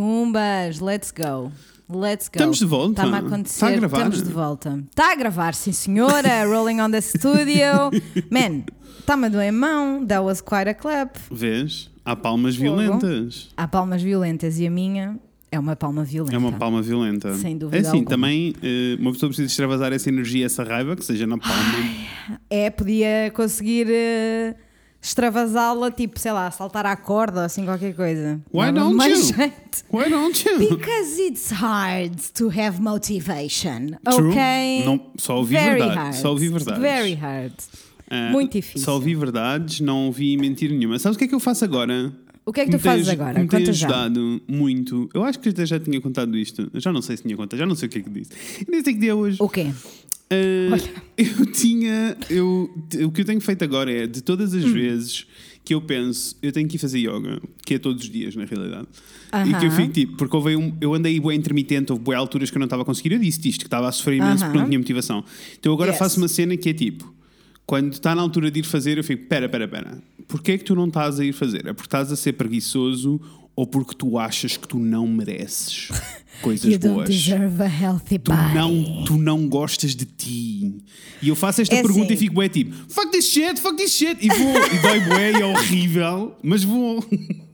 Tumbas, 0.00 0.78
let's 0.78 1.10
go. 1.10 1.50
Let's 1.88 2.28
go. 2.28 2.34
Estamos 2.36 2.58
de 2.58 2.66
volta. 2.66 3.02
Está-me 3.02 3.14
a 3.14 3.26
acontecer. 3.26 3.64
Está 3.64 3.68
a 3.68 3.70
gravar? 3.76 3.96
Estamos 3.96 4.22
de 4.22 4.30
volta. 4.30 4.84
Está 4.90 5.12
a 5.12 5.14
gravar, 5.14 5.54
sim 5.54 5.72
senhora. 5.72 6.44
Rolling 6.44 6.82
on 6.82 6.90
the 6.90 7.00
studio. 7.00 7.90
Man, 8.30 8.64
está-me 8.98 9.24
a 9.24 9.28
doer 9.30 9.48
a 9.48 9.52
mão. 9.52 10.04
That 10.06 10.22
was 10.22 10.42
quite 10.42 10.68
a 10.68 10.74
clap. 10.74 11.16
Vês? 11.30 11.90
Há 12.04 12.14
palmas 12.14 12.56
Fogo. 12.56 12.76
violentas. 12.76 13.48
Há 13.56 13.66
palmas 13.66 14.02
violentas 14.02 14.58
e 14.58 14.66
a 14.66 14.70
minha 14.70 15.18
é 15.50 15.58
uma 15.58 15.74
palma 15.74 16.04
violenta. 16.04 16.34
É 16.36 16.38
uma 16.38 16.52
palma 16.52 16.82
violenta. 16.82 17.32
Sem 17.32 17.56
dúvida 17.56 17.78
É 17.78 17.80
assim, 17.80 18.00
alguma. 18.00 18.10
também 18.10 18.54
eh, 18.62 18.98
uma 19.00 19.12
pessoa 19.12 19.30
precisa 19.30 19.46
extravasar 19.48 19.94
essa 19.94 20.10
energia, 20.10 20.44
essa 20.44 20.62
raiva, 20.62 20.94
que 20.94 21.06
seja 21.06 21.26
na 21.26 21.38
palma. 21.38 22.36
É, 22.50 22.68
podia 22.68 23.32
conseguir 23.34 23.86
eh, 23.90 24.56
extravasá-la, 25.06 25.90
tipo, 25.90 26.18
sei 26.18 26.32
lá, 26.32 26.50
saltar 26.50 26.84
à 26.84 26.96
corda 26.96 27.40
ou 27.40 27.46
assim 27.46 27.64
qualquer 27.64 27.94
coisa. 27.94 28.40
Why 28.52 28.72
Dava 28.72 28.80
don't 28.90 29.08
you? 29.08 29.16
jeito. 29.22 29.84
Why 29.92 30.10
don't 30.10 30.48
you? 30.48 30.58
Because 30.58 31.20
it's 31.22 31.50
hard 31.52 32.16
to 32.34 32.48
have 32.48 32.80
motivation, 32.80 33.96
True. 34.04 34.30
ok? 34.30 34.84
Não, 34.84 35.00
só 35.16 35.36
ouvi 35.38 35.54
Very 35.54 35.78
verdade. 35.78 35.94
hard. 35.98 36.14
Só 36.14 36.30
ouvi 36.30 36.48
verdades. 36.48 36.80
Very 36.82 37.14
hard. 37.14 37.52
Ah, 38.10 38.30
muito 38.30 38.52
difícil. 38.52 38.80
Só 38.84 38.94
ouvi 38.94 39.14
verdades, 39.14 39.80
não 39.80 40.06
ouvi 40.06 40.36
mentira 40.36 40.74
nenhuma. 40.74 40.98
Sabes 40.98 41.16
o 41.16 41.18
que 41.18 41.24
é 41.24 41.28
que 41.28 41.34
eu 41.34 41.40
faço 41.40 41.64
agora? 41.64 42.12
O 42.44 42.52
que 42.52 42.60
é 42.60 42.64
que 42.64 42.70
tu 42.70 42.78
fazes 42.78 43.08
agora? 43.08 43.40
Me 43.40 43.48
Conta 43.48 43.72
já. 43.72 43.88
ajudado 43.88 44.40
muito. 44.46 45.08
Eu 45.12 45.24
acho 45.24 45.38
que 45.40 45.48
até 45.48 45.66
já 45.66 45.80
tinha 45.80 46.00
contado 46.00 46.36
isto. 46.38 46.70
Eu 46.72 46.80
já 46.80 46.92
não 46.92 47.02
sei 47.02 47.16
se 47.16 47.24
tinha 47.24 47.36
contado, 47.36 47.58
já 47.58 47.66
não 47.66 47.74
sei 47.74 47.88
o 47.88 47.90
que 47.90 47.98
é 47.98 48.02
que 48.02 48.10
disse. 48.10 48.30
E 48.66 48.70
nem 48.70 48.84
sei 48.84 48.94
que 48.94 49.00
dia 49.00 49.16
hoje. 49.16 49.36
O 49.40 49.48
quê? 49.48 49.72
Ah, 50.30 50.76
eu 51.16 51.46
tinha. 51.52 52.16
Eu, 52.28 52.70
o 53.04 53.10
que 53.12 53.20
eu 53.20 53.24
tenho 53.24 53.40
feito 53.40 53.62
agora 53.64 53.90
é 53.90 54.06
de 54.06 54.22
todas 54.22 54.54
Hum. 54.54 54.58
as 54.58 54.64
vezes 54.64 55.26
que 55.64 55.74
eu 55.74 55.80
penso, 55.80 56.36
eu 56.42 56.52
tenho 56.52 56.68
que 56.68 56.76
ir 56.76 56.78
fazer 56.78 57.00
yoga, 57.00 57.40
que 57.64 57.74
é 57.74 57.78
todos 57.78 58.04
os 58.04 58.08
dias, 58.10 58.36
na 58.36 58.44
realidade. 58.44 58.86
E 59.48 59.52
que 59.58 59.66
eu 59.66 59.70
fico 59.72 59.92
tipo, 59.92 60.16
porque 60.16 60.36
houve 60.36 60.54
um, 60.54 60.72
eu 60.80 60.94
andei 60.94 61.18
bem 61.18 61.36
intermitente, 61.36 61.90
houve 61.90 62.04
boas 62.04 62.16
alturas 62.18 62.50
que 62.50 62.56
eu 62.56 62.60
não 62.60 62.66
estava 62.66 62.82
a 62.82 62.84
conseguir. 62.84 63.12
Eu 63.12 63.18
disse 63.18 63.48
isto, 63.48 63.60
que 63.62 63.66
estava 63.66 63.88
a 63.88 63.92
sofrer 63.92 64.18
imenso 64.18 64.44
porque 64.44 64.58
não 64.58 64.66
tinha 64.66 64.78
motivação. 64.78 65.24
Então 65.58 65.72
agora 65.72 65.90
Yes. 65.90 65.98
faço 65.98 66.18
uma 66.18 66.28
cena 66.28 66.56
que 66.56 66.68
é 66.68 66.72
tipo. 66.74 67.12
Quando 67.66 67.94
está 67.94 68.14
na 68.14 68.22
altura 68.22 68.48
de 68.48 68.60
ir 68.60 68.62
fazer, 68.62 68.96
eu 68.96 69.02
fico: 69.02 69.26
pera, 69.26 69.48
pera, 69.48 69.66
pera, 69.66 70.00
porquê 70.28 70.52
é 70.52 70.58
que 70.58 70.62
tu 70.64 70.76
não 70.76 70.86
estás 70.86 71.18
a 71.18 71.24
ir 71.24 71.32
fazer? 71.32 71.66
É 71.66 71.72
porque 71.72 71.88
estás 71.88 72.12
a 72.12 72.16
ser 72.16 72.34
preguiçoso 72.34 73.20
ou 73.56 73.66
porque 73.66 73.94
tu 73.96 74.18
achas 74.18 74.56
que 74.56 74.68
tu 74.68 74.78
não 74.78 75.06
mereces 75.08 75.88
coisas 76.42 76.70
You 76.70 76.78
don't 76.78 76.94
boas? 76.96 77.08
deserve 77.08 77.62
a 77.62 77.66
healthy 77.66 78.18
tu 78.18 78.30
body. 78.30 78.54
não, 78.54 79.04
tu 79.04 79.16
não 79.16 79.48
gostas 79.48 79.96
de 79.96 80.04
ti. 80.04 80.74
E 81.22 81.28
eu 81.30 81.34
faço 81.34 81.62
esta 81.62 81.74
É 81.74 81.80
pergunta 81.82 82.04
assim. 82.12 82.14
e 82.14 82.16
fico 82.18 82.34
bué 82.34 82.48
tipo, 82.50 82.74
fuck 82.92 83.10
this 83.10 83.24
shit, 83.32 83.58
fuck 83.60 83.74
this 83.76 83.92
shit. 83.92 84.18
E 84.20 84.28
vou, 84.28 84.66
e 84.74 84.78
dói 84.82 85.00
bué, 85.00 85.32
e 85.32 85.42
é 85.42 85.46
horrível, 85.46 86.36
mas 86.42 86.62
vou. 86.62 87.02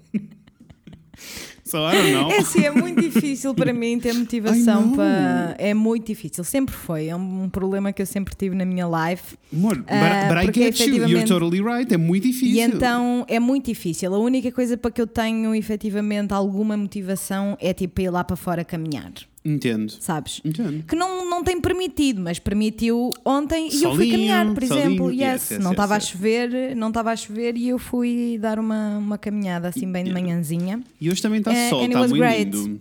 Know. 1.79 2.31
É 2.31 2.39
assim, 2.39 2.65
é 2.65 2.71
muito 2.71 3.01
difícil 3.01 3.55
para 3.55 3.73
mim 3.73 3.99
ter 3.99 4.13
motivação 4.13 4.93
para. 4.93 5.55
É 5.59 5.75
muito 5.75 6.07
difícil, 6.07 6.45
sempre 6.45 6.75
foi. 6.75 7.09
É 7.09 7.17
um 7.17 7.49
problema 7.49 7.93
que 7.93 8.03
eu 8.03 8.07
sempre 8.07 8.35
tive 8.35 8.55
na 8.55 8.65
minha 8.65 8.87
life. 8.87 9.37
Amor, 9.53 9.77
but, 9.77 9.87
Ah, 9.89 10.29
but 10.29 10.49
I 10.49 10.53
get 10.53 10.81
you, 10.81 11.07
you're 11.09 11.25
totally 11.25 11.61
right, 11.63 11.93
é 11.93 11.97
muito 11.97 12.27
difícil. 12.27 12.57
E 12.57 12.61
então 12.61 13.25
é 13.29 13.39
muito 13.41 13.67
difícil. 13.67 14.15
A 14.15 14.19
única 14.19 14.51
coisa 14.53 14.77
para 14.77 14.91
que 14.91 15.01
eu 15.01 15.07
tenho 15.07 15.55
efetivamente 15.55 16.33
alguma 16.33 16.77
motivação 16.77 17.57
é 17.61 17.73
tipo 17.73 18.01
ir 18.01 18.11
lá 18.11 18.25
para 18.25 18.37
fora 18.37 18.65
caminhar, 18.65 19.13
Entendo, 19.45 19.91
sabes? 19.99 20.41
entendo. 20.45 20.85
Que 20.85 20.95
não, 20.95 21.29
não 21.29 21.43
tem 21.43 21.61
permitido, 21.61 22.21
mas 22.21 22.39
permitiu 22.39 23.11
ontem 23.25 23.69
e 23.73 23.83
eu 23.83 23.95
fui 23.95 24.09
caminhar, 24.11 24.47
por 24.55 24.63
solinho, 24.65 24.87
exemplo. 24.87 25.11
yes, 25.11 25.21
Yes, 25.21 25.51
yes, 25.51 25.65
não 25.65 25.73
estava 25.73 25.95
yes. 25.97 26.05
a 26.05 26.07
chover, 26.07 26.77
não 26.77 26.89
estava 26.89 27.11
a 27.11 27.17
chover 27.17 27.57
e 27.57 27.69
eu 27.69 27.79
fui 27.79 28.39
dar 28.41 28.59
uma, 28.61 28.99
uma 28.99 29.19
caminhada 29.19 29.67
assim 29.69 29.91
bem 29.91 30.05
de 30.05 30.13
manhãzinha. 30.13 30.81
E 31.01 31.11
hoje 31.11 31.21
também 31.21 31.41
está 31.41 31.53
Eh, 31.53 31.71
sol, 31.71 31.85
está 31.85 31.99
muito 31.99 32.15
great. 32.17 32.51
lindo. 32.57 32.81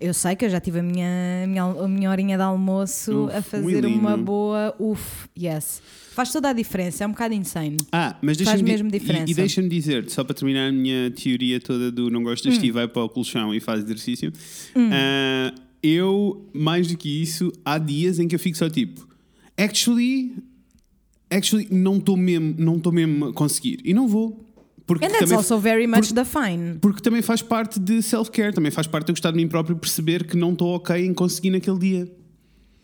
Eu 0.00 0.12
sei 0.12 0.36
que 0.36 0.44
eu 0.44 0.50
já 0.50 0.60
tive 0.60 0.80
a 0.80 0.82
minha, 0.82 1.06
a 1.44 1.46
minha, 1.46 1.62
a 1.62 1.88
minha 1.88 2.10
horinha 2.10 2.36
de 2.36 2.42
almoço 2.42 3.26
Uf, 3.26 3.36
a 3.36 3.40
fazer 3.42 3.86
uma 3.86 4.16
boa 4.18 4.74
uff, 4.78 5.28
yes. 5.38 5.80
Faz 6.12 6.30
toda 6.30 6.50
a 6.50 6.52
diferença, 6.52 7.04
é 7.04 7.06
um 7.06 7.10
bocado 7.12 7.32
insane. 7.32 7.76
Ah, 7.90 8.14
mas 8.20 8.38
Faz 8.40 8.60
mesmo 8.60 8.88
e- 8.88 8.90
diferença. 8.92 9.30
E, 9.30 9.34
deixa-me 9.34 9.68
dizer, 9.68 10.10
só 10.10 10.22
para 10.22 10.34
terminar 10.34 10.68
a 10.68 10.72
minha 10.72 11.10
teoria 11.12 11.58
toda 11.60 11.90
do 11.90 12.10
não 12.10 12.22
gosto 12.22 12.48
Hum. 12.48 12.52
de 12.52 12.58
ti, 12.58 12.70
vai 12.70 12.86
para 12.86 13.02
o 13.02 13.08
colchão 13.08 13.54
e 13.54 13.60
faz 13.60 13.82
exercício. 13.82 14.30
ah, 14.76 15.54
eu, 15.86 16.48
mais 16.52 16.88
do 16.88 16.96
que 16.96 17.22
isso, 17.22 17.52
há 17.64 17.76
dias 17.78 18.18
em 18.18 18.26
que 18.26 18.34
eu 18.34 18.38
fico 18.38 18.56
só 18.56 18.68
tipo, 18.70 19.06
actually, 19.56 20.32
actually, 21.30 21.68
não 21.70 21.98
estou 21.98 22.16
mesmo, 22.16 22.54
não 22.58 22.76
estou 22.76 22.92
mesmo 22.92 23.26
a 23.26 23.32
conseguir. 23.32 23.80
E 23.84 23.92
não 23.92 24.08
vou. 24.08 24.40
Porque 24.86 25.04
And 25.04 25.08
that's 25.08 25.20
também, 25.20 25.36
also 25.36 25.58
very 25.58 25.86
much 25.86 26.12
the 26.12 26.24
fine. 26.24 26.78
porque 26.80 27.00
também 27.00 27.22
faz 27.22 27.40
parte 27.40 27.80
de 27.80 28.02
self-care, 28.02 28.52
também 28.52 28.70
faz 28.70 28.86
parte 28.86 29.06
de 29.06 29.12
eu 29.12 29.14
gostar 29.14 29.30
de 29.30 29.36
mim 29.38 29.48
próprio 29.48 29.76
perceber 29.76 30.24
que 30.26 30.36
não 30.36 30.52
estou 30.52 30.74
ok 30.74 31.06
em 31.06 31.14
conseguir 31.14 31.50
naquele 31.50 31.78
dia. 31.78 32.12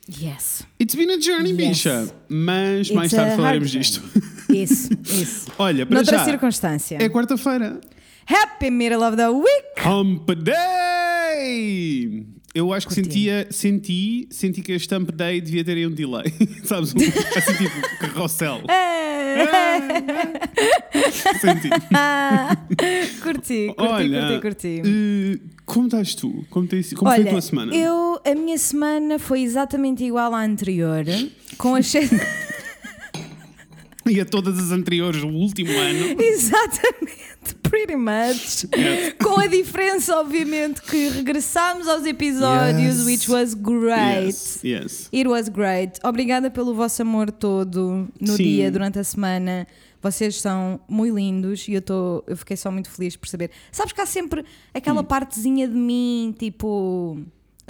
Yes. 0.09 0.63
It's 0.81 0.95
been 0.95 1.11
a 1.11 1.21
journey, 1.21 1.51
Yes. 1.51 1.57
bicha. 1.69 2.15
Mas 2.29 2.87
It's 2.87 2.97
mais 2.97 3.11
tarde 3.13 3.37
falaremos 3.37 3.71
disto. 3.71 4.03
Isso, 4.49 4.89
isso. 5.05 5.51
Olha, 5.59 5.85
para 5.87 5.95
Noutra 5.97 6.19
já, 6.19 6.25
circunstância. 6.25 6.97
é 7.01 7.09
quarta-feira. 7.09 7.81
Happy 8.27 8.71
middle 8.71 9.03
of 9.07 9.17
the 9.17 9.29
week! 9.29 9.87
Hump 9.87 10.31
Day! 10.43 12.27
Eu 12.53 12.73
acho 12.73 12.89
que 12.89 12.95
sentia, 12.95 13.47
senti, 13.51 14.27
senti 14.29 14.61
que 14.61 14.73
este 14.73 14.93
Hump 14.95 15.11
Day 15.13 15.41
devia 15.41 15.63
ter 15.63 15.77
aí 15.77 15.87
um 15.87 15.93
delay. 15.93 16.25
Sabes? 16.65 16.93
Um, 16.93 16.97
assim 17.37 17.55
tipo 17.55 17.81
carrossel. 18.01 18.63
senti. 21.41 21.69
curti, 23.23 23.23
curti, 23.23 23.75
Olha, 23.79 24.41
curti, 24.41 24.43
curti. 24.43 24.83
eh, 24.85 25.39
como 25.65 25.87
estás 25.87 26.15
tu? 26.17 26.45
Como, 26.51 26.67
tens, 26.67 26.93
como 26.93 27.09
foi 27.11 27.19
a 27.19 27.21
Olha, 27.23 27.31
tua 27.31 27.41
semana? 27.41 27.73
eu, 27.75 28.21
a 28.25 28.35
minha 28.35 28.59
semana 28.59 29.19
foi 29.21 29.43
exatamente 29.43 30.03
igual 30.05 30.35
à 30.35 30.43
anterior, 30.43 31.05
com 31.57 31.77
as 31.77 31.93
E 34.09 34.21
a 34.21 34.25
todas 34.25 34.59
as 34.59 34.73
anteriores, 34.73 35.23
o 35.23 35.29
último 35.29 35.71
ano. 35.71 36.21
Exatamente, 36.21 37.13
pretty 37.55 37.97
much. 37.97 38.65
Yes. 38.77 39.15
Com 39.23 39.39
a 39.41 39.47
diferença, 39.47 40.17
obviamente, 40.19 40.81
que 40.83 41.09
regressámos 41.09 41.87
aos 41.89 42.05
episódios, 42.05 42.99
Yes. 42.99 43.07
which 43.07 43.31
was 43.31 43.55
great. 43.55 44.27
Yes, 44.27 44.61
yes. 44.65 45.09
It 45.13 45.29
was 45.29 45.49
great. 45.49 45.99
Obrigada 46.05 46.51
pelo 46.51 46.75
vosso 46.75 47.03
amor 47.03 47.31
todo 47.31 48.09
no 48.21 48.37
Sim. 48.37 48.43
dia, 48.43 48.71
durante 48.71 48.99
a 48.99 49.05
semana. 49.05 49.67
Vocês 50.03 50.37
são 50.41 50.81
muito 50.89 51.15
lindos 51.17 51.69
e 51.69 51.75
eu, 51.75 51.83
tô, 51.83 52.25
eu 52.27 52.35
fiquei 52.37 52.57
só 52.57 52.71
muito 52.71 52.91
feliz 52.91 53.17
por 53.17 53.29
saber. 53.29 53.51
Sabes 53.71 53.93
que 53.93 54.01
há 54.01 54.07
sempre 54.07 54.41
Hum. 54.41 54.45
aquela 54.73 55.05
partezinha 55.05 55.69
de 55.69 55.75
mim, 55.77 56.35
tipo, 56.39 57.19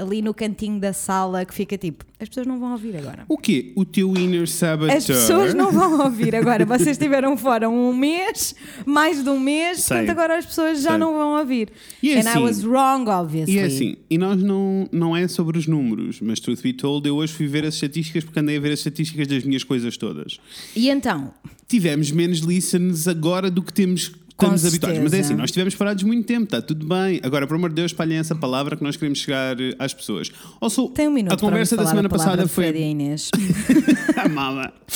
ali 0.00 0.22
no 0.22 0.32
cantinho 0.32 0.80
da 0.80 0.92
sala, 0.92 1.44
que 1.44 1.54
fica 1.54 1.76
tipo: 1.76 2.04
as 2.18 2.28
pessoas 2.28 2.46
não 2.46 2.58
vão 2.58 2.72
ouvir 2.72 2.96
agora. 2.96 3.24
O 3.28 3.36
quê? 3.36 3.72
O 3.76 3.84
teu 3.84 4.16
inner 4.16 4.48
saboteur? 4.48 4.96
As 4.96 5.06
pessoas 5.06 5.54
não 5.54 5.70
vão 5.70 6.00
ouvir 6.04 6.34
agora. 6.34 6.64
Vocês 6.66 6.90
estiveram 6.96 7.36
fora 7.36 7.68
um 7.68 7.92
mês, 7.94 8.54
mais 8.86 9.22
de 9.22 9.28
um 9.30 9.38
mês, 9.38 9.80
Sei. 9.80 9.96
portanto 9.98 10.10
agora 10.16 10.38
as 10.38 10.46
pessoas 10.46 10.82
já 10.82 10.90
Sei. 10.90 10.98
não 10.98 11.12
vão 11.14 11.38
ouvir. 11.38 11.68
E 12.02 12.10
é 12.12 12.16
And 12.20 12.24
I 12.24 12.28
assim- 12.28 12.38
was 12.42 12.64
wrong, 12.64 13.08
obviously. 13.10 13.54
E 13.56 13.58
é 13.58 13.64
assim, 13.64 13.96
e 14.08 14.16
nós 14.18 14.42
não, 14.42 14.88
não 14.90 15.16
é 15.16 15.28
sobre 15.28 15.58
os 15.58 15.66
números, 15.66 16.20
mas 16.20 16.40
truth 16.40 16.62
be 16.62 16.72
told, 16.72 17.06
eu 17.06 17.16
hoje 17.16 17.32
fui 17.32 17.46
ver 17.46 17.64
as 17.64 17.74
estatísticas 17.74 18.24
porque 18.24 18.40
andei 18.40 18.56
a 18.56 18.60
ver 18.60 18.72
as 18.72 18.80
estatísticas 18.80 19.26
das 19.26 19.44
minhas 19.44 19.64
coisas 19.64 19.96
todas. 19.96 20.38
E 20.74 20.88
então, 20.90 21.32
Tivemos 21.68 22.10
menos 22.10 22.38
listens 22.40 23.06
agora 23.06 23.48
do 23.48 23.62
que 23.62 23.72
temos 23.72 24.10
estamos 24.44 24.64
habituados. 24.66 24.98
Mas 25.00 25.12
é 25.12 25.20
assim, 25.20 25.34
nós 25.34 25.50
estivemos 25.50 25.74
parados 25.74 26.02
muito 26.02 26.26
tempo, 26.26 26.44
está 26.44 26.62
tudo 26.62 26.86
bem. 26.86 27.20
Agora, 27.22 27.46
por 27.46 27.54
amor 27.56 27.70
de 27.70 27.76
Deus, 27.76 27.92
espalhem 27.92 28.18
essa 28.18 28.34
palavra 28.34 28.76
que 28.76 28.82
nós 28.82 28.96
queremos 28.96 29.18
chegar 29.18 29.60
eh, 29.60 29.74
às 29.78 29.94
pessoas. 29.94 30.30
Also, 30.60 30.88
tem 30.88 31.08
um 31.08 31.12
minuto 31.12 31.32
a 31.32 31.38
conversa 31.38 31.76
da 31.76 31.86
semana 31.86 32.08
passada 32.08 32.42
de 32.42 32.48
Fred 32.48 32.70
e 32.70 32.80
foi. 32.80 32.82
a 32.82 32.90
Inês. 32.90 33.30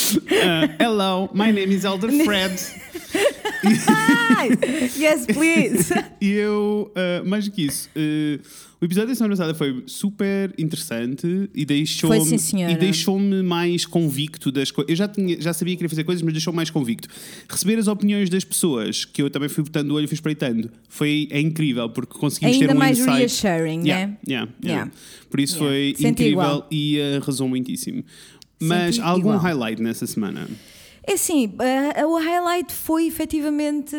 Uh, 0.05 0.69
hello, 0.79 1.31
my 1.33 1.51
name 1.51 1.73
is 1.73 1.85
Elder 1.85 2.11
Fred. 2.25 2.53
Yes, 4.97 5.27
please. 5.27 5.93
E 6.21 6.31
eu, 6.33 6.91
uh, 6.97 7.29
mais 7.29 7.45
do 7.45 7.51
que 7.51 7.67
isso, 7.67 7.91
uh, 7.97 8.41
o 8.85 8.87
episódio 8.87 9.09
da 9.09 9.15
semana 9.15 9.33
passada 9.35 9.55
foi 9.55 9.83
super 9.87 10.53
interessante 10.59 11.49
e 11.55 11.65
deixou-me 11.65 12.37
e 12.71 12.77
deixou-me 12.77 13.43
mais 13.43 13.87
convicto 13.87 14.53
das 14.53 14.71
coisas. 14.71 14.91
Eu 14.91 14.97
já, 14.97 15.09
tinha, 15.09 15.41
já 15.41 15.55
sabia 15.55 15.73
que 15.73 15.79
queria 15.79 15.89
fazer 15.89 16.05
coisas, 16.05 16.21
mas 16.23 16.35
deixou-me 16.35 16.57
mais 16.57 16.69
convicto. 16.69 17.09
Receber 17.49 17.79
as 17.79 17.89
opiniões 17.89 18.29
das 18.29 18.45
pessoas, 18.45 19.07
que 19.07 19.23
eu 19.23 19.31
também 19.31 19.49
fui 19.49 19.65
botando 19.65 19.91
o 19.91 19.95
olho 19.95 20.05
e 20.05 20.07
fui 20.07 20.17
espreitando, 20.17 20.71
foi, 20.87 21.29
é 21.31 21.41
incrível, 21.41 21.89
porque 21.89 22.19
conseguimos 22.19 22.57
Ainda 22.57 22.69
ter 22.69 22.75
um 22.75 22.79
mais 22.79 22.99
insight. 22.99 23.17
reassuring, 23.21 23.85
Yeah, 23.89 24.07
né? 24.09 24.19
yeah, 24.29 24.53
yeah. 24.63 24.91
Por 25.31 25.41
isso 25.41 25.57
foi 25.57 25.95
Senti 25.97 26.09
incrível 26.11 26.33
igual. 26.43 26.69
e 26.71 27.01
arrasou 27.23 27.49
muitíssimo. 27.49 28.05
Mas 28.61 28.97
Senti 28.97 29.07
algum 29.07 29.31
igual. 29.31 29.39
highlight 29.39 29.81
nessa 29.81 30.07
semana? 30.07 30.47
É 31.07 31.13
assim, 31.15 31.47
uh, 31.47 32.07
o 32.07 32.19
highlight 32.19 32.73
foi 32.73 33.07
efetivamente 33.07 33.95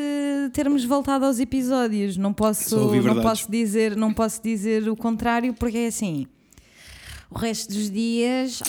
termos 0.54 0.84
voltado 0.84 1.26
aos 1.26 1.40
episódios. 1.40 2.18
Não 2.18 2.34
posso, 2.34 2.76
não 2.78 2.90
verdades. 2.90 3.22
posso 3.24 3.52
dizer, 3.52 3.96
não 3.96 4.12
posso 4.14 4.42
dizer 4.42 4.90
o 4.90 4.96
contrário, 4.96 5.54
porque 5.54 5.78
é 5.78 5.88
assim. 5.88 6.26
O 7.30 7.38
resto 7.38 7.74
dos 7.74 7.90
dias, 7.92 8.62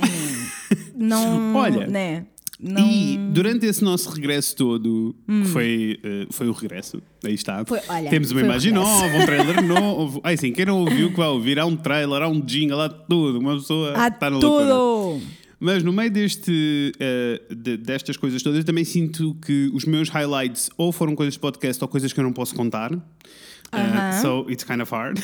não, 0.96 1.54
Olha, 1.54 1.86
né? 1.86 2.26
não. 2.58 2.86
E 2.88 3.16
durante 3.32 3.64
esse 3.66 3.84
nosso 3.84 4.08
regresso 4.10 4.56
todo, 4.56 5.14
que 5.26 5.44
foi, 5.48 6.00
eh, 6.02 6.26
foi 6.30 6.48
o 6.48 6.52
regresso, 6.52 7.00
aí 7.24 7.34
está. 7.34 7.64
Foi- 7.66 7.80
olha, 7.88 8.10
Temos 8.10 8.30
uma 8.32 8.40
imagem 8.40 8.72
nova, 8.72 9.06
um 9.16 9.24
trailer 9.26 9.60
novo. 9.64 10.20
Ai 10.24 10.36
sim, 10.36 10.52
quem 10.52 10.64
não 10.66 10.80
ouviu, 10.80 11.10
que 11.10 11.16
vai 11.16 11.28
ouvir, 11.28 11.58
há 11.58 11.66
um 11.66 11.76
trailer, 11.76 12.22
há 12.22 12.28
um 12.28 12.40
jingle, 12.40 12.80
há 12.80 12.88
tudo. 12.88 13.38
Uma 13.38 13.54
pessoa 13.56 13.92
Há 13.96 14.08
está 14.08 14.30
na 14.30 14.38
loucura. 14.38 15.22
Mas 15.58 15.82
no 15.82 15.92
meio 15.92 16.10
deste, 16.10 16.92
eh, 17.00 17.40
de- 17.50 17.76
destas 17.78 18.16
coisas 18.16 18.42
todas, 18.42 18.58
eu 18.58 18.64
também 18.64 18.84
sinto 18.84 19.34
que 19.44 19.70
os 19.72 19.84
meus 19.86 20.08
highlights 20.10 20.68
ou 20.76 20.92
foram 20.92 21.14
coisas 21.16 21.34
de 21.34 21.40
podcast 21.40 21.82
ou 21.82 21.88
coisas 21.88 22.12
que 22.12 22.20
eu 22.20 22.24
não 22.24 22.32
posso 22.32 22.54
contar. 22.54 22.92
Uh, 22.92 23.78
Aham. 23.78 24.22
so 24.22 24.46
it's 24.50 24.62
kind 24.62 24.80
of 24.80 24.92
hard. 24.94 25.18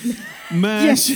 mas, 0.50 1.10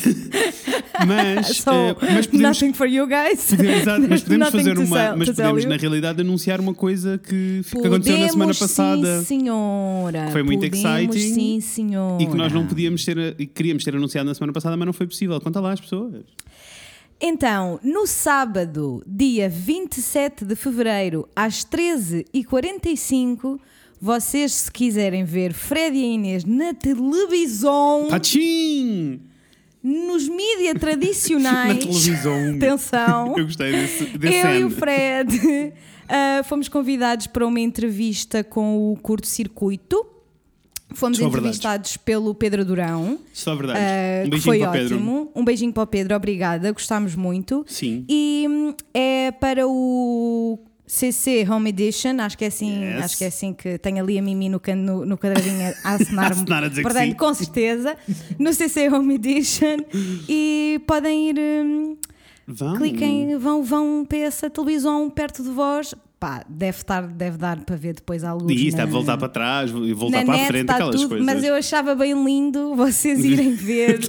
mas, 1.06 1.56
So, 1.56 1.70
eh, 1.70 1.97
mas 2.00 2.26
podemos, 2.26 2.61
nothing 2.61 2.73
for 2.73 2.87
you 2.87 3.06
guys. 3.06 3.53
Exato, 3.59 4.06
mas 4.09 4.23
podemos 4.23 4.49
fazer 4.50 4.79
uma. 4.79 4.87
sell- 4.97 5.17
mas 5.17 5.29
podemos, 5.31 5.64
na 5.64 5.76
realidade, 5.76 6.21
anunciar 6.21 6.61
uma 6.61 6.75
coisa 6.75 7.19
que, 7.19 7.62
que 7.69 7.79
aconteceu 7.87 8.19
na 8.19 8.29
semana 8.29 8.53
Podemos, 8.53 8.59
passada. 8.59 9.19
Sim, 9.21 9.25
senhora. 9.41 10.29
Foi 10.31 10.43
muito 10.43 10.61
Podemos, 10.71 11.17
exciting. 11.17 11.35
Sim, 11.35 11.61
senhora. 11.61 12.23
E 12.23 12.26
que 12.26 12.37
nós 12.37 12.53
não 12.53 12.67
podíamos 12.67 13.05
ter, 13.05 13.35
e 13.38 13.47
queríamos 13.47 13.82
ter 13.82 13.97
anunciado 13.97 14.29
na 14.29 14.35
semana 14.35 14.53
passada, 14.53 14.76
mas 14.76 14.87
não 14.87 14.93
foi 14.93 15.06
possível. 15.06 15.41
Conta 15.41 15.59
lá 15.61 15.73
às 15.73 15.81
pessoas. 15.81 16.14
Então, 17.20 17.81
no 17.82 18.06
sábado, 18.06 19.03
dia 19.05 19.49
27 19.49 20.44
de 20.44 20.55
fevereiro, 20.55 21.29
às 21.35 21.65
13h45, 21.65 23.59
vocês, 24.00 24.53
se 24.53 24.70
quiserem 24.70 25.25
ver 25.25 25.53
Fred 25.53 25.97
e 25.97 26.15
Inês 26.15 26.44
na 26.44 26.73
televisão, 26.73 28.06
Pachim! 28.09 29.20
nos 29.82 30.29
mídias 30.29 30.75
tradicionais. 30.79 31.75
Na 31.75 31.81
televisão. 31.81 32.55
Atenção. 32.55 33.35
Eu 33.37 33.44
gostei 33.47 33.73
desse, 33.73 34.05
desse 34.17 34.37
Eu 34.37 34.55
e 34.55 34.64
o 34.64 34.67
end. 34.69 34.75
Fred 34.76 35.73
ah, 36.09 36.43
fomos 36.44 36.69
convidados 36.69 37.26
para 37.26 37.44
uma 37.44 37.59
entrevista 37.59 38.44
com 38.44 38.93
o 38.93 38.97
Curto 38.97 39.26
Circuito. 39.26 40.06
Fomos 40.94 41.19
São 41.19 41.29
verdades. 41.31 41.58
entrevistados 41.58 41.96
pelo 41.99 42.35
Pedro 42.35 42.64
Durão. 42.64 43.19
Só 43.32 43.55
verdade. 43.55 43.79
ah, 43.81 44.20
um 44.20 44.25
que 44.25 44.31
beijinho 44.31 44.43
foi 44.43 44.58
para 44.61 44.69
o 44.69 44.73
Pedro. 44.73 44.94
ótimo. 44.96 45.32
Um 45.35 45.44
beijinho 45.44 45.73
para 45.73 45.82
o 45.82 45.87
Pedro, 45.87 46.17
obrigada, 46.17 46.73
gostámos 46.73 47.14
muito. 47.14 47.64
Sim. 47.69 48.05
E 48.08 48.46
hum, 48.49 48.75
é 48.94 49.31
para 49.32 49.67
o 49.69 50.58
CC 50.87 51.46
Home 51.50 51.69
Edition, 51.69 52.17
acho 52.20 52.38
que 52.38 52.44
é 52.44 52.49
assim, 52.49 52.82
Yes. 52.82 53.05
acho 53.05 53.19
que 53.19 53.25
é 53.25 53.26
assim 53.26 53.52
que 53.52 53.76
tem 53.76 54.00
ali 54.00 54.19
a 54.19 54.23
Mimi 54.23 54.49
no, 54.49 54.58
no, 54.76 55.05
no 55.05 55.19
quadradinho 55.19 55.75
a 55.85 55.90
assinar-me. 55.94 56.32
assinar 56.32 56.64
a 56.64 56.69
dizer 56.69 56.82
que 56.82 56.88
Portanto, 56.88 57.17
com 57.17 57.35
certeza, 57.35 57.94
no 58.38 58.50
CC 58.55 58.88
Home 58.88 59.14
Edition. 59.17 59.76
E 60.26 60.81
podem 60.87 61.29
ir. 61.31 61.37
hum, 61.38 61.96
Vão. 62.50 62.76
cliquem, 62.79 63.37
vão, 63.37 63.62
vão 63.62 64.06
para 64.08 64.19
essa 64.19 64.49
televisão 64.49 65.11
perto 65.11 65.43
de 65.43 65.50
vós. 65.50 65.94
Pá, 66.20 66.44
deve, 66.49 66.79
estar, 66.79 67.06
deve 67.06 67.38
dar 67.38 67.65
para 67.65 67.76
ver 67.76 67.94
depois 67.94 68.25
alguns. 68.25 68.50
E 68.50 68.67
isso, 68.67 68.76
na, 68.76 68.82
é 68.82 68.87
voltar 68.87 69.17
para 69.17 69.29
trás 69.29 69.70
e 69.70 69.93
voltar 69.93 70.25
na 70.25 70.32
para 70.32 70.43
a 70.43 70.47
frente, 70.49 70.61
está 70.62 70.75
aquelas 70.75 70.97
tudo, 70.97 71.09
coisas. 71.11 71.25
Mas 71.26 71.44
eu 71.44 71.55
achava 71.55 71.94
bem 71.94 72.25
lindo 72.25 72.75
vocês 72.75 73.25
irem 73.25 73.55
ver 73.56 74.00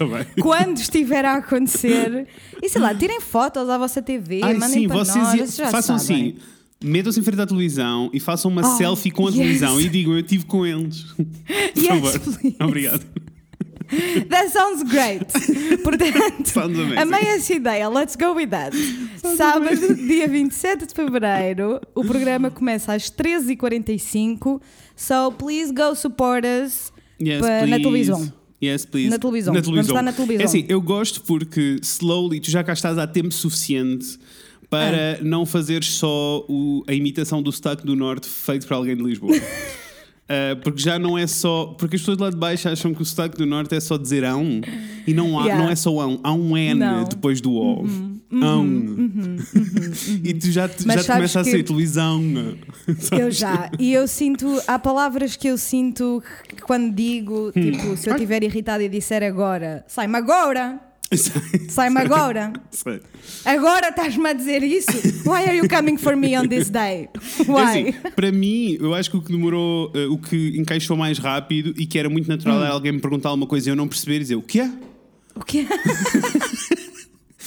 quando 0.42 0.78
estiver 0.80 1.24
a 1.24 1.36
acontecer. 1.36 2.28
E 2.64 2.68
sei 2.68 2.82
lá, 2.82 2.96
tirem 2.96 3.22
fotos 3.22 3.70
à 3.70 3.78
vossa 3.78 4.02
TV, 4.02 4.42
Ai, 4.44 4.56
mandem 4.56 4.70
sim, 4.82 4.88
para 4.88 4.98
vocês 4.98 5.24
nós. 5.24 5.34
i- 5.36 5.38
vocês 5.38 5.56
já 5.56 5.68
façam 5.70 6.00
sabem. 6.00 6.30
assim. 6.30 6.38
Metam-se 6.84 7.20
em 7.20 7.24
frente 7.24 7.42
à 7.42 7.46
televisão 7.46 8.10
e 8.12 8.20
façam 8.20 8.50
uma 8.50 8.62
Oh, 8.62 8.78
selfie 8.78 9.12
com 9.12 9.28
a 9.28 9.30
yes. 9.30 9.38
televisão 9.38 9.80
e 9.82 9.88
digam 9.90 10.14
eu 10.14 10.20
estive 10.22 10.46
com 10.46 10.66
eles. 10.66 11.04
Por 11.14 11.28
Yes, 11.78 11.88
favor. 11.88 12.20
please. 12.22 12.56
Obrigado. 12.60 13.06
That 14.30 14.50
sounds 14.52 14.84
great. 14.84 15.26
Portanto, 15.84 16.46
Sounds 16.48 16.78
amazing. 16.80 16.98
amei 16.98 17.22
essa 17.28 17.54
ideia. 17.54 17.90
Let's 17.90 18.16
go 18.16 18.34
with 18.36 18.50
that. 18.50 18.74
Sábado, 19.36 19.96
dia 19.96 20.28
27 20.28 20.86
de 20.88 20.94
fevereiro, 20.94 21.82
o 21.96 22.04
programa 22.06 22.52
começa 22.52 22.94
às 22.94 23.10
13h45. 23.10 24.62
So 24.96 25.32
please 25.32 25.72
go 25.74 25.96
support 25.96 26.46
us 26.46 26.92
Yes, 27.22 27.42
na 27.42 27.62
please. 27.66 27.82
televisão. 27.84 28.34
Yes, 28.64 28.86
please. 28.86 29.10
Na 29.10 29.18
televisão. 29.20 29.54
Vamos 29.54 29.88
estar 29.88 30.02
na 30.02 30.14
televisão. 30.14 30.42
É 30.42 30.46
assim, 30.46 30.66
eu 30.70 30.82
gosto 30.82 31.22
porque 31.24 31.78
slowly 31.82 32.40
tu 32.40 32.52
já 32.52 32.64
cá 32.64 32.74
estás 32.74 32.98
há 32.98 33.08
tempo 33.08 33.32
suficiente 33.34 34.18
para 34.70 35.18
Ah. 35.20 35.24
não 35.24 35.46
fazer 35.46 35.84
só 35.84 36.46
o- 36.48 36.84
a 36.88 36.94
imitação 36.94 37.42
do 37.42 37.52
sotaque 37.52 37.86
do 37.86 37.96
Norte 37.96 38.28
feito 38.30 38.68
para 38.68 38.78
alguém 38.78 38.96
de 38.96 39.02
Lisboa. 39.04 39.36
Uh, 40.32 40.56
porque 40.64 40.80
já 40.80 41.00
não 41.00 41.18
é 41.18 41.26
só. 41.26 41.74
Porque 41.78 41.96
as 41.96 42.02
pessoas 42.04 42.20
lá 42.20 42.30
de 42.30 42.36
baixo 42.38 42.70
acham 42.70 42.94
que 42.94 43.02
o 43.02 43.06
sotaque 43.06 43.36
do 43.36 43.48
Norte 43.48 43.74
é 43.74 43.80
só 43.80 43.98
dizer 43.98 44.24
ão 44.24 44.62
e 45.08 45.12
não, 45.14 45.40
há, 45.40 45.46
Yeah. 45.46 45.64
não 45.64 45.72
é 45.72 45.76
só 45.76 46.00
ão, 46.00 46.20
há 46.24 46.32
um 46.32 46.56
N 46.56 46.80
Não. 46.80 47.04
depois 47.04 47.42
do 47.42 47.52
O. 47.52 47.84
ão. 48.32 48.86
E 50.24 50.34
tu 50.36 50.52
já, 50.52 50.70
te- 50.70 50.86
Mas 50.86 50.98
já 50.98 51.02
te 51.02 51.06
sabes 51.08 51.16
começa 51.34 51.40
a 51.40 51.44
ser 51.44 51.64
televisão. 51.64 52.22
Eu 53.12 53.32
já. 53.32 53.72
E 53.80 53.92
eu 53.92 54.08
sinto. 54.08 54.62
Há 54.68 54.78
palavras 54.78 55.36
que 55.36 55.48
eu 55.48 55.58
sinto 55.58 56.22
que 56.48 56.62
quando 56.62 56.94
digo, 56.94 57.52
Hum. 57.56 57.62
tipo, 57.62 57.98
se 57.98 58.08
eu 58.10 58.14
estiver 58.14 58.44
irritada 58.44 58.84
e 58.84 58.90
disser 58.90 59.24
agora, 59.24 59.84
sai-me 59.88 60.16
agora. 60.16 60.80
Sai-me 61.70 62.00
agora. 62.00 62.54
Sei. 62.72 63.00
Agora 63.46 63.90
estás-me 63.90 64.30
a 64.30 64.34
dizer 64.34 64.64
isso? 64.64 64.92
Why 65.26 65.44
are 65.48 65.58
you 65.58 65.68
coming 65.68 65.98
for 65.98 66.16
me 66.16 66.38
on 66.38 66.48
this 66.48 66.70
day? 66.70 67.10
É 67.40 67.52
Why? 67.52 67.62
assim, 67.90 67.94
para 68.16 68.32
mim, 68.32 68.78
eu 68.80 68.94
acho 68.94 69.10
que 69.12 69.18
o 69.18 69.22
que 69.22 69.32
demorou, 69.32 69.92
eh, 69.96 70.06
o 70.08 70.18
que 70.18 70.58
encaixou 70.58 70.96
mais 70.96 71.18
rápido 71.18 71.74
e 71.78 71.86
que 71.86 71.98
era 71.98 72.10
muito 72.10 72.28
natural 72.28 72.58
Hum. 72.58 72.64
era 72.64 72.74
alguém 72.74 72.92
me 72.92 73.00
perguntar 73.00 73.30
alguma 73.30 73.48
coisa 73.48 73.70
e 73.70 73.72
eu 73.72 73.76
não 73.76 73.88
perceber 73.88 74.18
e 74.18 74.20
dizer 74.20 74.36
o 74.36 74.42
que 74.42 74.60
é? 74.60 74.72
O 75.36 75.44
quê? 75.44 75.66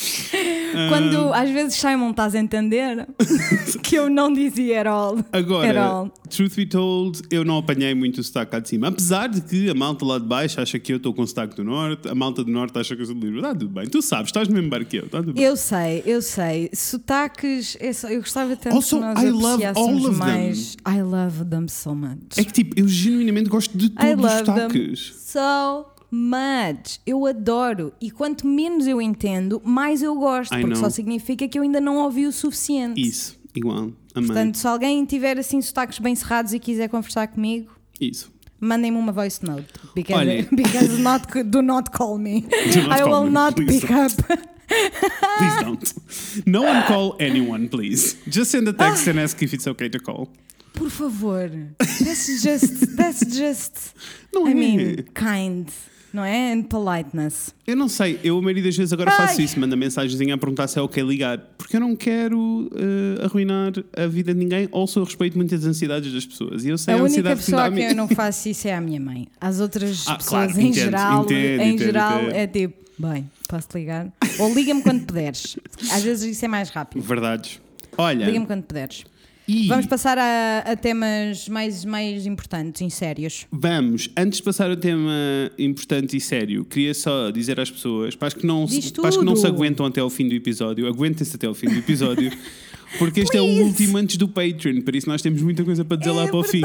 Quando 0.88 1.32
às 1.34 1.50
vezes 1.50 1.75
Simon 1.75 2.10
estás 2.10 2.34
a 2.34 2.38
entender 2.38 3.06
que 3.82 3.94
eu 3.96 4.08
não 4.08 4.32
dizia 4.32 4.81
at 4.81 4.87
all. 4.87 5.19
At 5.19 5.26
Agora, 5.32 5.82
all. 5.84 6.10
truth 6.31 6.54
be 6.56 6.66
told, 6.66 7.20
eu 7.31 7.44
não 7.44 7.58
apanhei 7.58 7.94
muito 7.94 8.19
o 8.20 8.25
sotaque 8.25 8.52
cá 8.52 8.58
de 8.58 8.69
cima. 8.69 8.88
Apesar 8.88 9.28
de 9.28 9.40
que 9.43 9.69
a 9.70 9.75
malta 9.75 10.04
lá 10.04 10.19
de 10.19 10.25
baixo 10.26 10.60
acha 10.60 10.78
que 10.78 10.93
eu 10.93 10.96
estou 10.96 11.12
com 11.12 11.22
o 11.22 11.26
sotaque 11.26 11.54
do 11.56 11.64
norte, 11.64 12.08
a 12.08 12.14
malta 12.14 12.43
do 12.43 12.50
norte 12.50 12.78
acha 12.78 12.96
que 12.96 13.02
eu 13.02 13.06
sou 13.06 13.14
de 13.14 13.20
Lisboa. 13.26 13.40
Está 13.49 13.58
tudo 13.58 13.69
bem, 13.75 13.87
tu 13.87 14.00
sabes, 14.02 14.28
estás 14.28 14.49
no 14.49 14.54
mesmo 14.54 14.70
bar 14.70 14.84
que 14.84 14.96
eu. 14.96 15.04
Está 15.06 15.19
tudo 15.19 15.34
bem. 15.34 15.43
Eu 15.44 15.56
sei, 15.56 16.02
eu 16.06 16.22
sei. 16.22 16.70
Sotaques, 16.72 17.76
é 17.81 17.93
só- 17.93 18.08
eu 18.08 18.20
gostava 18.20 18.56
tanto 18.56 18.76
Also, 18.76 18.96
que 18.96 19.02
nós 19.05 19.22
I 19.22 19.31
love 19.31 19.64
all 19.64 19.94
of 19.96 20.02
them. 20.08 20.12
mais. 20.19 20.76
I 20.88 21.02
love 21.02 21.44
them 21.44 21.69
so 21.69 21.94
much. 21.94 22.38
É 22.38 22.44
que 22.44 22.52
tipo, 22.52 22.78
eu 22.78 22.88
genuinamente 22.88 23.48
gosto 23.50 23.76
de 23.76 23.90
todos 23.90 24.10
os 24.12 24.20
love 24.20 24.44
them 24.44 24.55
sotaques. 24.70 25.14
so 25.19 25.87
much. 26.12 27.00
Eu 27.06 27.25
adoro. 27.26 27.93
E 28.00 28.11
quanto 28.11 28.47
menos 28.47 28.87
eu 28.87 29.00
entendo, 29.00 29.61
mais 29.64 30.03
eu 30.03 30.14
gosto. 30.14 30.55
I 30.55 30.61
porque 30.61 30.75
know. 30.75 30.85
só 30.85 30.91
significa 30.91 31.49
que 31.49 31.59
eu 31.59 31.62
ainda 31.62 31.81
não 31.81 31.97
ouvi 31.97 32.26
o 32.26 32.32
suficiente. 32.32 33.00
Isso, 33.00 33.38
igual. 33.56 33.91
Amei. 34.14 34.26
Portanto, 34.26 34.59
se 34.59 34.67
alguém 34.67 35.05
tiver 35.06 35.38
assim 35.38 35.61
sotaques 35.62 35.99
bem 35.99 36.14
cerrados 36.14 36.53
e 36.53 36.59
quiser 36.59 36.88
conversar 36.91 37.29
comigo, 37.29 37.73
Isso. 37.99 38.31
mandem-me 38.61 38.99
uma 38.99 39.11
voice 39.12 39.43
note. 39.44 39.67
Because, 39.94 40.20
Olha. 40.20 40.47
because 40.55 40.99
not, 41.00 41.26
do 41.44 41.62
not 41.62 41.91
call 41.91 42.19
me. 42.19 42.43
Do 42.75 42.82
not 42.88 43.00
I 43.00 43.05
will 43.05 43.25
me, 43.25 43.31
not 43.31 43.55
please 43.56 43.81
pick 43.81 43.88
don't. 43.88 44.20
up. 44.20 44.53
Please 45.39 45.65
don't. 45.65 46.46
No 46.46 46.63
one 46.63 46.82
call 46.86 47.15
anyone, 47.20 47.69
please. 47.69 48.17
Just 48.27 48.53
send 48.53 48.67
a 48.69 48.72
text 48.72 49.06
and 49.06 49.19
ask 49.20 49.43
if 49.43 49.53
it's 49.53 49.67
okay 49.67 49.91
to 49.91 49.98
call. 49.98 50.29
Por 50.72 50.89
favor. 50.89 51.51
That's 51.79 52.43
just, 52.43 52.96
that's 52.96 53.20
just, 53.36 53.94
Não 54.32 54.46
I 54.46 54.53
é? 54.53 54.55
mean, 54.55 55.05
kind. 55.13 55.69
Não 56.12 56.24
é? 56.24 56.52
And 56.52 56.62
politeness. 56.64 57.54
Eu 57.66 57.74
não 57.76 57.88
sei, 57.88 58.20
eu 58.22 58.36
a 58.38 58.42
maioria 58.42 58.62
das 58.64 58.76
vezes 58.76 58.92
agora 58.92 59.10
faço 59.10 59.38
Ai. 59.38 59.44
isso, 59.46 59.58
manda 59.58 59.74
mensagenzinha 59.74 60.34
a 60.34 60.38
perguntar 60.38 60.69
se 60.69 60.78
é 60.78 60.82
ok 60.82 61.02
ligar, 61.02 61.38
porque 61.56 61.76
eu 61.76 61.81
não 61.81 61.96
quero 61.96 62.70
eh, 62.74 63.24
arruinar 63.24 63.72
a 63.96 64.06
vida 64.06 64.34
de 64.34 64.38
ninguém, 64.40 64.69
ou 64.72 64.86
só 64.86 65.00
eu 65.00 65.04
respeito 65.04 65.36
muito 65.38 65.54
as 65.54 65.64
ansiedades 65.64 66.12
das 66.12 66.26
pessoas. 66.26 66.64
E 66.64 66.69
eu 66.69 66.76
sei 66.76 66.92
A 66.94 66.98
a, 66.98 67.02
única 67.02 67.22
que 67.31 67.36
pessoa 67.36 67.62
a 67.62 67.66
a 67.66 67.70
mim. 67.70 67.76
quem 67.76 67.86
eu 67.88 67.94
não 67.96 68.08
faço 68.08 68.48
isso 68.48 68.69
é 68.69 68.74
a 68.74 68.81
minha 68.81 69.00
mãe. 69.00 69.26
As 69.40 69.58
outras 69.60 70.04
Ah, 70.06 70.16
pessoas 70.16 70.52
claro, 70.52 70.60
em 70.60 70.66
entendo, 70.69 70.74
geral, 70.84 71.24
entendo, 71.24 71.60
em 71.62 71.69
entendo, 71.74 71.86
geral 71.86 72.20
é 72.31 72.46
tipo, 72.46 72.74
bem, 72.98 73.31
posso 73.48 73.69
ligar? 73.74 74.08
Ou 74.38 74.52
liga-me 74.54 74.82
quando 74.82 75.06
puderes. 75.06 75.56
Às 75.90 76.02
vezes 76.02 76.36
isso 76.36 76.44
é 76.44 76.48
mais 76.48 76.69
rápido. 76.69 77.02
Verdades. 77.02 77.58
Olha, 77.96 78.26
Liga-me 78.26 78.46
quando 78.46 78.62
puderes. 78.64 79.04
E 79.49 79.67
Vamos 79.67 79.87
passar 79.87 80.17
a, 80.19 80.58
a 80.67 80.77
temas 80.77 81.49
mais, 81.49 81.84
mais 81.84 82.27
importantes 82.27 82.81
e 82.81 82.91
sérios. 82.91 83.46
vamos, 83.51 84.08
antes 84.17 84.39
de 84.39 84.44
passar 84.44 84.70
a 84.70 84.77
tema 84.77 85.11
importante 85.58 86.17
e 86.17 86.20
sério, 86.20 86.65
queria 86.65 86.94
só 86.94 87.31
dizer 87.31 87.58
às 87.61 87.70
pessoas, 87.70 88.15
para 88.15 88.29
as 88.29 88.34
que 88.34 88.46
não, 88.46 88.67
se- 88.69 88.93
para 88.93 89.11
que 89.11 89.25
não 89.25 89.34
se 89.37 89.46
aguentam 89.46 89.84
até 89.87 90.01
ao 90.01 90.08
fim 90.11 90.29
do 90.29 90.34
episódio, 90.34 90.87
aguentem-se 90.87 91.34
até 91.37 91.46
ao 91.46 91.55
fim 91.55 91.67
do 91.69 91.79
episódio, 91.79 92.31
porque 92.99 93.20
este 93.20 93.37
é 93.37 93.41
o 93.41 93.44
Please. 93.46 93.63
último 93.63 93.99
antes 93.99 94.17
do 94.17 94.29
Patreon, 94.29 94.81
por 94.82 94.94
isso 94.94 95.08
nós 95.08 95.20
temos 95.22 95.43
muita 95.43 95.65
coisa 95.65 95.84
para 95.84 95.96
dizer 95.96 96.11
lá 96.13 96.22
é 96.25 96.27
para 96.29 96.37
o 96.37 96.44
fim. 96.44 96.61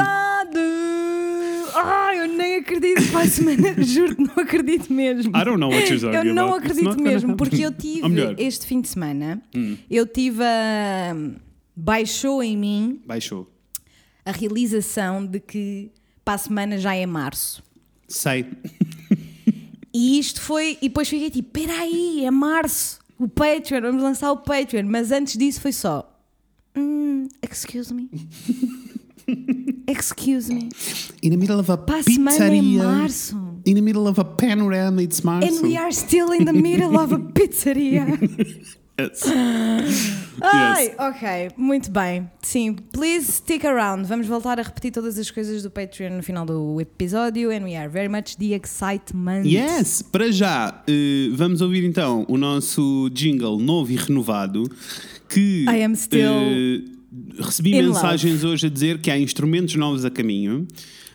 Ai, 1.80 2.20
eu 2.22 2.28
nem 2.28 2.56
acredito 2.56 3.12
para 3.12 3.22
a 3.22 3.28
semana, 3.28 3.76
juro 3.84 4.16
que 4.16 4.22
não 4.24 4.34
acredito 4.44 4.92
mesmo. 4.92 5.32
I 5.36 5.44
don't 5.46 5.58
know 5.60 5.70
what 5.70 5.88
you're 5.92 6.00
talking 6.00 6.28
Eu 6.30 6.34
não 6.34 6.54
acredito 6.54 7.00
mesmo, 7.02 7.36
porque 7.36 7.62
eu 7.64 7.72
tive 7.72 8.36
este 8.38 8.66
fim 8.66 8.82
de 8.82 8.88
semana, 8.88 9.42
Hum. 9.56 9.78
eu 9.90 10.06
tive 10.08 10.44
a. 10.44 11.16
Baixou 11.80 12.42
em 12.42 12.58
mim 12.58 13.02
baixou. 13.06 13.48
a 14.26 14.32
realização 14.32 15.24
de 15.24 15.40
que 15.40 15.92
para 16.26 16.34
a 16.34 16.38
semana 16.40 16.78
já 16.80 16.96
é 16.96 17.06
março. 17.06 17.64
Sei. 18.08 18.46
E 19.94 20.18
isto 20.20 20.42
foi. 20.42 20.78
E 20.82 20.90
depois 20.90 21.08
fiquei 21.08 21.30
tipo: 21.30 21.52
peraí, 21.52 22.26
é 22.26 22.32
março, 22.32 23.00
o 23.20 23.28
Patreon, 23.28 23.82
vamos 23.82 24.02
lançar 24.02 24.32
o 24.32 24.38
Patreon. 24.38 24.86
Mas 24.88 25.12
antes 25.12 25.38
disso 25.38 25.62
foi 25.62 25.72
só. 25.72 26.12
Hum, 26.76 27.28
Excuse 27.48 27.94
me. 27.94 28.10
Excuse 29.88 30.52
me. 30.54 30.70
In 31.22 31.30
the 31.32 31.38
middle 31.38 31.60
of 31.60 31.72
a 31.72 31.78
Para 31.78 32.02
semana 32.04 32.48
em 32.48 32.62
pizzeria. 32.62 32.84
março. 32.84 33.36
In 33.66 33.74
the 33.76 33.82
middle 33.82 34.08
of 34.08 34.20
a 34.20 34.24
panorama, 34.26 35.04
it's 35.04 35.22
março. 35.22 35.48
And 35.48 35.62
we 35.62 35.76
are 35.78 35.92
still 35.94 36.32
in 36.34 36.46
the 36.46 36.54
middle 36.54 36.98
of 36.98 37.14
a 37.14 37.20
pizzeria. 37.34 38.06
Yes. 39.00 39.24
Ai, 40.42 40.86
Yes. 40.86 40.96
ok, 41.00 41.50
muito 41.58 41.92
bem. 41.92 42.30
Sim, 42.42 42.76
please 42.92 43.32
stick 43.32 43.66
around. 43.66 44.06
Vamos 44.08 44.28
voltar 44.28 44.60
a 44.60 44.64
repetir 44.64 44.92
todas 44.92 45.18
as 45.18 45.30
coisas 45.32 45.64
do 45.64 45.70
Patreon 45.70 46.18
no 46.18 46.24
final 46.24 46.46
do 46.46 46.80
episódio. 46.82 47.52
And 47.52 47.64
we 47.64 47.76
are 47.76 47.88
very 47.88 48.08
much 48.10 48.38
the 48.38 48.54
excitement. 48.54 49.46
Yes, 49.46 50.02
para 50.02 50.32
já, 50.32 50.84
eh, 50.88 51.30
vamos 51.34 51.62
ouvir 51.62 51.84
então 51.86 52.26
o 52.28 52.38
nosso 52.38 53.10
jingle 53.14 53.60
novo 53.60 53.92
e 53.92 53.96
renovado 53.96 54.64
que 55.30 55.66
I 55.70 55.84
am 55.84 55.96
still 55.96 56.32
eh, 56.32 56.82
recebi 57.40 57.72
mensagens 57.82 58.44
hoje 58.44 58.68
a 58.68 58.70
dizer 58.70 59.00
que 59.00 59.10
há 59.12 59.18
instrumentos 59.18 59.76
novos 59.76 60.06
a 60.06 60.10
caminho. 60.12 60.68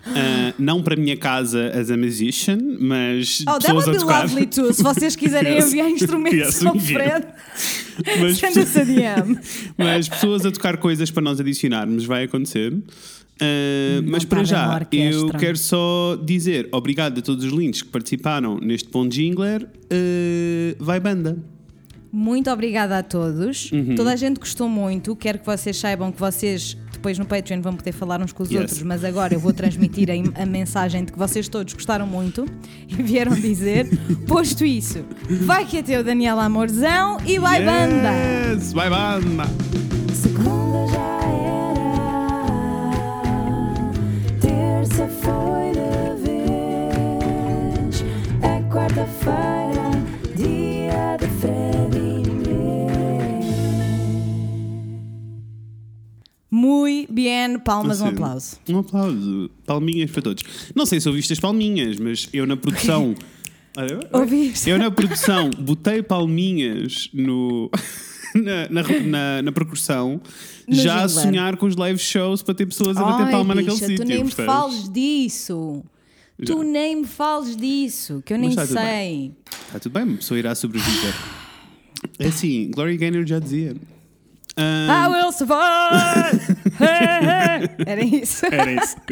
Ah, 0.04 0.52
não 0.58 0.82
para 0.82 0.94
a 0.94 0.96
minha 0.96 1.16
casa 1.16 1.68
as 1.78 1.90
a 1.90 1.96
musician, 1.96 2.58
mas 2.80 3.42
Oh, 3.42 3.52
that 3.52 3.66
pessoas 3.66 3.86
would 3.86 3.90
a 3.90 3.92
be 3.92 3.98
tocar. 3.98 4.22
lovely 4.22 4.46
too. 4.46 4.72
Se 4.72 4.82
vocês 4.82 5.14
quiserem 5.14 5.54
Yes. 5.54 5.66
enviar 5.68 5.88
instrumentos 5.90 6.38
Yes, 6.38 6.66
ao. 6.66 6.78
Fred, 6.78 7.26
Mas, 8.20 8.76
a 8.76 8.84
DM. 8.84 9.38
mas 9.78 10.08
pessoas 10.08 10.44
a 10.46 10.50
tocar 10.50 10.76
coisas 10.78 11.10
para 11.10 11.22
nós 11.22 11.38
adicionarmos 11.38 12.04
vai 12.04 12.24
acontecer. 12.24 12.74
Ah, 13.40 14.02
mas 14.04 14.24
para 14.24 14.44
já, 14.44 14.86
eu 14.92 15.28
quero 15.30 15.56
só 15.56 16.16
dizer 16.24 16.68
obrigado 16.72 17.18
a 17.18 17.22
todos 17.22 17.44
os 17.44 17.52
links 17.52 17.82
que 17.82 17.88
participaram 17.88 18.58
neste 18.58 18.88
bom 18.90 19.08
jingler. 19.08 19.68
Ah, 19.90 20.76
vai 20.78 20.98
banda. 21.00 21.38
Muito 22.10 22.50
obrigada 22.50 22.98
a 22.98 23.02
todos. 23.02 23.70
Uhum. 23.72 23.94
Toda 23.94 24.12
a 24.12 24.16
gente 24.16 24.38
gostou 24.38 24.68
muito. 24.68 25.16
Quero 25.16 25.38
que 25.38 25.46
vocês 25.46 25.76
saibam 25.76 26.12
que 26.12 26.20
vocês 26.20 26.76
depois 27.02 27.18
no 27.18 27.26
Patreon 27.26 27.60
vão 27.60 27.74
poder 27.74 27.90
falar 27.90 28.20
uns 28.22 28.32
com 28.32 28.44
os 28.44 28.50
Yes. 28.50 28.60
outros, 28.60 28.80
mas 28.84 29.02
agora 29.02 29.34
eu 29.34 29.40
vou 29.40 29.52
transmitir 29.52 30.08
a, 30.08 30.12
a 30.42 30.46
mensagem 30.46 31.04
de 31.04 31.10
que 31.10 31.18
vocês 31.18 31.48
todos 31.48 31.74
gostaram 31.74 32.06
muito 32.06 32.46
e 32.86 32.94
vieram 33.02 33.32
dizer: 33.34 33.88
posto 34.28 34.64
isso, 34.64 35.04
vai 35.44 35.64
que 35.66 35.78
é 35.78 35.82
teu 35.82 36.04
Daniel 36.04 36.38
Amorzão 36.38 37.18
e 37.26 37.40
vai 37.40 37.58
banda! 37.64 38.10
Yes, 38.54 38.72
vai 38.72 38.88
banda. 38.88 39.42
Segunda 40.14 40.86
já 40.86 41.18
era, 41.32 42.44
terça 44.40 45.08
foi 45.08 45.72
de 45.72 46.14
vez, 46.22 48.04
é 48.42 48.62
quarta-feira, 48.72 49.71
Muito 56.52 57.10
bem, 57.10 57.58
palmas, 57.60 58.02
um 58.02 58.08
aplauso. 58.08 58.58
Um 58.68 58.78
aplauso. 58.80 59.50
Palminhas 59.64 60.10
para 60.10 60.20
todos. 60.20 60.44
Não 60.74 60.84
sei 60.84 61.00
se 61.00 61.08
ouviste 61.08 61.32
as 61.32 61.40
palminhas, 61.40 61.96
mas 61.98 62.28
eu 62.30 62.46
na 62.46 62.58
produção. 62.58 63.14
Ouviste? 64.12 64.68
Eu 64.68 64.78
na 64.78 64.90
produção 64.90 65.48
botei 65.58 66.02
palminhas 66.02 67.08
no. 67.14 67.70
Na, 68.34 68.66
na, 68.70 68.82
na, 68.82 69.42
na 69.42 69.52
percussão, 69.52 70.18
No 70.66 70.74
já 70.74 71.04
a 71.04 71.08
sonhar 71.08 71.54
com 71.58 71.66
os 71.66 71.76
live 71.76 71.98
shows 71.98 72.42
para 72.42 72.54
ter 72.54 72.64
pessoas 72.64 72.96
a 72.96 73.04
bater 73.04 73.24
Ai, 73.26 73.30
palma 73.30 73.54
bicha, 73.54 73.66
naquele 73.66 73.86
sítio. 73.86 74.06
tu 74.06 74.08
nem 74.08 74.24
me 74.24 74.30
fales 74.30 74.88
disso. 74.88 75.84
Tu 76.42 76.56
Já. 76.56 76.64
nem 76.64 76.96
me 76.96 77.06
fales 77.06 77.54
disso, 77.54 78.22
que 78.24 78.32
eu 78.32 78.38
Mas 78.38 78.40
nem 78.40 78.48
está 78.48 78.66
tudo 78.66 78.78
sei. 78.78 79.32
Está 79.66 79.78
tudo 79.78 79.92
bem, 79.92 80.02
uma 80.04 80.16
pessoa 80.16 80.38
irá 80.38 80.54
sobreviver. 80.54 81.14
É 82.18 82.28
assim, 82.28 82.70
Gloria 82.70 82.96
Gaynor 82.96 83.26
já 83.26 83.38
dizia. 83.38 83.76
Ah, 84.56 85.06
I 85.06 85.08
will 85.08 85.32
survive! 85.32 86.56
Era 87.86 88.04
isso. 88.04 88.46
Era 88.46 88.72
isso. 88.72 88.96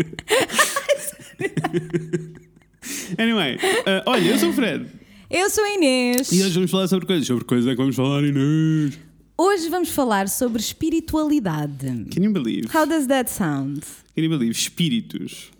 anyway, 3.18 3.56
ah, 3.87 4.02
olha, 4.06 4.28
eu 4.30 4.38
sou 4.38 4.50
o 4.50 4.52
Fred. 4.52 4.87
Eu 5.30 5.49
sou 5.49 5.64
a 5.64 5.70
Inês. 5.75 6.32
E 6.32 6.42
hoje 6.42 6.54
vamos 6.54 6.70
falar 6.70 6.88
sobre 6.88 7.06
coisas. 7.06 7.26
Sobre 7.26 7.44
coisas 7.44 7.66
é 7.68 7.70
que 7.70 7.76
vamos 7.76 7.97
falar, 7.97 8.23
Inês. 8.25 8.99
Hoje 9.38 9.68
vamos 9.70 9.88
falar 9.90 10.28
sobre 10.28 10.61
espiritualidade. 10.61 12.04
Can 12.14 12.23
you 12.25 12.32
believe? 12.32 12.68
How 12.75 12.85
does 12.87 13.06
that 13.06 13.30
sound? 13.30 13.80
Can 14.14 14.23
you 14.23 14.28
believe? 14.28 14.52
Espíritos. 14.52 15.50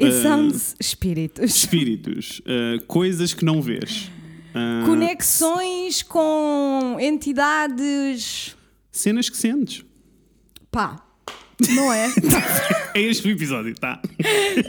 It 0.00 0.12
Ah, 0.14 0.22
sounds 0.22 0.74
espíritos. 0.80 1.44
Espíritos. 1.54 2.40
Ah, 2.46 2.82
coisas 2.86 3.34
que 3.34 3.44
não 3.44 3.60
vês. 3.62 4.10
Ah, 4.54 4.82
Conexões 4.86 6.02
com 6.02 6.96
entidades. 6.98 8.56
Cenas 8.98 9.28
que 9.30 9.36
sentes. 9.36 9.84
Pá, 10.72 11.00
não 11.70 11.92
é? 11.92 12.08
É 12.94 13.00
este 13.02 13.28
o 13.28 13.30
episódio, 13.30 13.74
tá? 13.76 14.02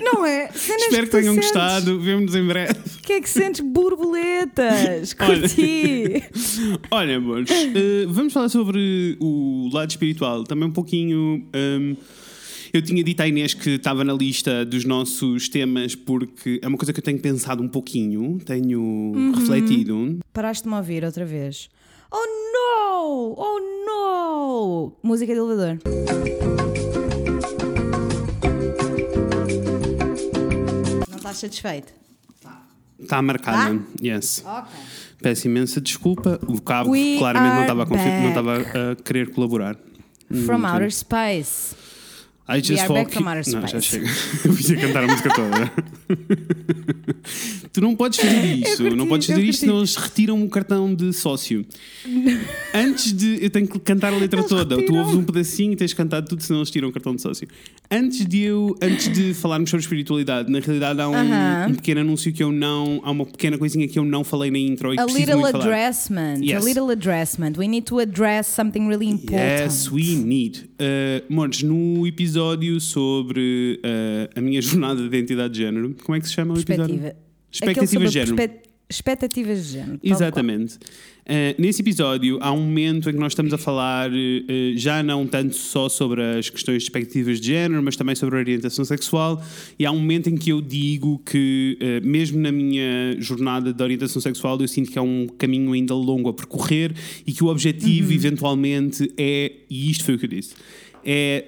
não 0.04 0.24
é? 0.24 0.52
Cenas 0.52 0.84
Espero 0.84 1.06
que 1.06 1.10
tu 1.12 1.18
tenham 1.18 1.34
sentes. 1.34 1.50
gostado. 1.52 2.00
Vemo-nos 2.00 2.36
em 2.36 2.46
breve. 2.46 2.74
O 2.74 3.02
que 3.02 3.14
é 3.14 3.22
que 3.22 3.30
sentes? 3.30 3.60
Borboletas. 3.62 5.16
Olha. 5.20 5.40
Curti. 5.40 6.24
Olha, 6.92 7.18
amores, 7.18 7.50
eh, 7.50 8.06
vamos 8.08 8.32
falar 8.32 8.50
sobre 8.50 9.18
o 9.20 9.68
lado 9.74 9.90
espiritual. 9.90 10.44
Também 10.44 10.70
um 10.70 10.72
pouquinho. 10.72 11.44
ehm, 11.54 11.96
eu 12.72 12.84
tinha 12.84 13.04
dito 13.04 13.20
à 13.22 13.28
Inês 13.28 13.56
que 13.56 13.72
estava 13.72 14.04
na 14.04 14.14
lista 14.14 14.64
dos 14.64 14.86
nossos 14.86 15.50
temas 15.50 15.96
porque 15.96 16.60
é 16.62 16.68
uma 16.68 16.78
coisa 16.78 16.94
que 16.94 17.00
eu 17.00 17.04
tenho 17.04 17.20
pensado 17.20 17.64
um 17.64 17.68
pouquinho, 17.68 18.38
tenho 18.46 18.80
Uhum. 18.80 19.32
refletido. 19.32 20.20
Paraste-me 20.32 20.76
a 20.76 20.78
ouvir 20.78 21.04
outra 21.04 21.26
vez. 21.26 21.68
Oh 22.12 22.26
no! 22.54 23.36
Oh 23.38 23.60
no! 23.86 24.94
Música 25.04 25.34
de 25.34 25.40
elevador. 25.40 25.80
Não 31.10 31.18
estás 31.18 31.38
satisfeito? 31.38 31.94
Está 33.00 33.22
marcada, 33.22 33.80
Ah? 33.80 33.80
yes. 34.04 34.44
Ok. 34.46 34.72
Peço 35.22 35.48
imensa 35.48 35.80
desculpa. 35.80 36.40
O 36.48 36.62
cabo 36.62 36.92
We 36.92 37.18
claramente 37.18 37.54
não 37.56 37.62
estava, 37.62 37.84
a 37.84 37.86
confi- 37.86 38.10
não 38.10 38.30
estava 38.30 38.58
a 38.58 38.96
querer 38.96 39.32
colaborar. 39.32 39.76
From 40.46 40.58
Hum, 40.60 40.66
outer 40.66 40.92
space. 40.92 41.76
I 42.50 42.62
just 42.62 42.80
are 42.82 42.88
fall 42.88 42.96
back 42.98 43.14
from 43.14 43.24
Não, 43.26 43.68
já 43.68 43.80
chega. 43.80 44.08
Eu 44.46 44.54
ia 44.78 44.78
cantar 44.88 45.04
a 45.04 45.08
música 45.08 45.30
toda. 45.34 45.72
tu 47.72 47.82
não 47.82 47.96
podes 47.96 48.20
fazer 48.20 48.46
isto. 48.56 48.78
curti, 48.84 48.96
não 48.96 49.08
podes 49.08 49.28
fazer 49.28 49.44
isto, 49.44 49.60
senão 49.62 49.78
eles 49.78 49.96
retiram 49.96 50.44
o 50.44 50.50
cartão 50.50 50.94
de 50.94 51.14
sócio. 51.14 51.66
Antes 52.74 53.14
de. 53.14 53.38
Eu 53.44 53.50
tenho 53.50 53.68
que 53.68 53.80
cantar 53.80 54.14
a 54.14 54.18
letra 54.18 54.40
Eles 54.40 54.50
toda. 54.50 54.76
Tu 54.76 54.80
retiram. 54.82 55.00
ouves 55.00 55.16
um 55.16 55.24
pedacinho 55.24 55.74
e 55.74 55.76
tens 55.76 55.94
cantado 55.94 56.28
tudo, 56.28 56.42
senão 56.42 56.60
eles 56.60 56.72
tiram 56.72 56.90
o 56.90 56.92
cartão 56.92 57.16
de 57.16 57.22
sócio. 57.22 57.48
Antes 57.92 58.26
de 58.26 58.42
eu. 58.42 58.76
Antes 58.82 59.12
de 59.12 59.34
falarmos 59.34 59.70
sobre 59.70 59.84
espiritualidade, 59.84 60.52
na 60.52 60.60
realidade 60.60 61.02
há 61.02 61.10
um, 61.10 61.14
Aham. 61.16 61.68
um 61.70 61.76
pequeno 61.76 62.02
anúncio 62.02 62.32
que 62.34 62.42
eu 62.44 62.52
não. 62.52 63.02
Há 63.04 63.12
uma 63.12 63.26
pequena 63.26 63.58
coisinha 63.58 63.88
que 63.88 64.00
eu 64.00 64.06
não 64.06 64.24
falei 64.24 64.50
na 64.52 64.58
intro 64.58 64.94
e 64.94 65.00
A 65.00 65.06
little 65.06 65.46
addressment. 65.46 66.40
A 66.42 66.46
Yes. 66.46 66.66
little 66.66 66.90
addressment. 66.92 67.54
We 67.58 67.68
need 67.68 67.86
to 67.86 68.00
address 68.00 68.48
something 68.48 68.88
really 68.88 69.08
important. 69.08 69.64
Yes, 69.64 69.92
we 69.92 70.16
need. 70.16 70.69
Uh, 70.80 71.34
Mores, 71.34 71.62
no 71.64 72.08
episódio 72.08 72.80
sobre 72.80 73.80
uh, 73.84 74.40
a 74.40 74.42
minha 74.42 74.62
jornada 74.64 75.02
de 75.02 75.08
identidade 75.08 75.54
de 75.54 75.60
género, 75.62 75.96
como 76.04 76.16
é 76.16 76.20
que 76.22 76.28
se 76.28 76.34
chama 76.34 76.54
o 76.54 76.60
episódio? 76.60 76.98
Perspectiva. 77.00 77.16
Expectativas 77.52 77.94
Aquele 77.96 78.06
de 78.08 78.14
género. 78.14 78.36
perspe- 78.36 78.69
Expectativas 78.92 79.68
de 79.68 79.74
género. 79.74 80.00
Exatamente. 80.04 80.76
Uh, 80.76 81.54
nesse 81.60 81.84
episódio 81.84 82.40
há 82.42 82.52
um 82.52 82.62
momento 82.62 83.08
em 83.08 83.14
que 83.14 83.20
nós 83.20 83.34
estamos 83.34 83.54
a 83.54 83.58
falar 83.60 84.10
uh, 84.10 84.14
já 84.76 85.04
não 85.04 85.28
tanto 85.28 85.54
só 85.54 85.88
sobre 85.88 86.24
as 86.24 86.50
questões 86.50 86.82
de 86.82 86.84
expectativas 86.86 87.40
de 87.40 87.48
género, 87.50 87.84
mas 87.84 87.96
também 87.96 88.16
sobre 88.16 88.38
a 88.38 88.40
orientação 88.40 88.84
sexual. 88.84 89.44
E 89.78 89.86
há 89.86 89.92
um 89.92 90.00
momento 90.00 90.28
em 90.28 90.36
que 90.36 90.52
eu 90.52 90.60
digo 90.60 91.22
que, 91.24 91.78
uh, 91.80 92.08
mesmo 92.08 92.40
na 92.40 92.52
minha 92.52 93.16
jornada 93.20 93.72
de 93.72 93.84
orientação 93.84 94.20
sexual, 94.20 94.60
eu 94.60 94.68
sinto 94.68 94.90
que 94.90 94.98
há 94.98 95.04
um 95.04 95.28
caminho 95.38 95.72
ainda 95.74 95.94
longo 95.94 96.28
a 96.28 96.34
percorrer 96.34 96.92
e 97.28 97.32
que 97.32 97.44
o 97.44 97.48
objetivo, 97.48 98.12
eventualmente, 98.12 99.14
é. 99.16 99.52
E 99.70 99.92
isto 99.92 100.04
foi 100.04 100.16
o 100.16 100.18
que 100.18 100.26
eu 100.26 100.30
disse: 100.30 100.56
é. 101.06 101.46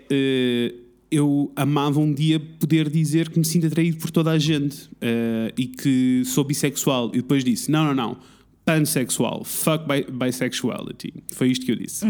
uh, 0.77 0.80
eu 1.11 1.51
amava 1.55 1.99
um 1.99 2.13
dia 2.13 2.39
poder 2.39 2.89
dizer 2.89 3.29
que 3.29 3.37
me 3.37 3.43
sinto 3.43 3.67
atraído 3.67 3.97
por 3.97 4.09
toda 4.09 4.31
a 4.31 4.39
gente 4.39 4.85
uh, 4.85 5.51
e 5.57 5.67
que 5.67 6.23
sou 6.25 6.43
bissexual. 6.43 7.09
E 7.13 7.17
depois 7.17 7.43
disse: 7.43 7.69
não, 7.69 7.83
não, 7.83 7.93
não, 7.93 8.17
pansexual, 8.63 9.43
fuck 9.43 9.85
bi 9.85 10.05
bisexuality. 10.09 11.13
Foi 11.33 11.49
isto 11.49 11.65
que 11.65 11.71
eu 11.73 11.75
disse. 11.75 12.05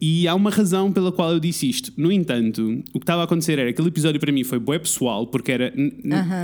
E 0.00 0.28
há 0.28 0.34
uma 0.34 0.50
razão 0.50 0.92
pela 0.92 1.10
qual 1.10 1.32
eu 1.32 1.40
disse 1.40 1.68
isto. 1.68 1.92
No 1.96 2.12
entanto, 2.12 2.82
o 2.94 3.00
que 3.00 3.04
estava 3.04 3.22
a 3.22 3.24
acontecer 3.24 3.54
era 3.58 3.64
que 3.64 3.70
aquele 3.70 3.88
episódio 3.88 4.20
para 4.20 4.30
mim 4.30 4.44
foi 4.44 4.58
bué 4.58 4.78
pessoal, 4.78 5.26
porque 5.26 5.50
era, 5.50 5.72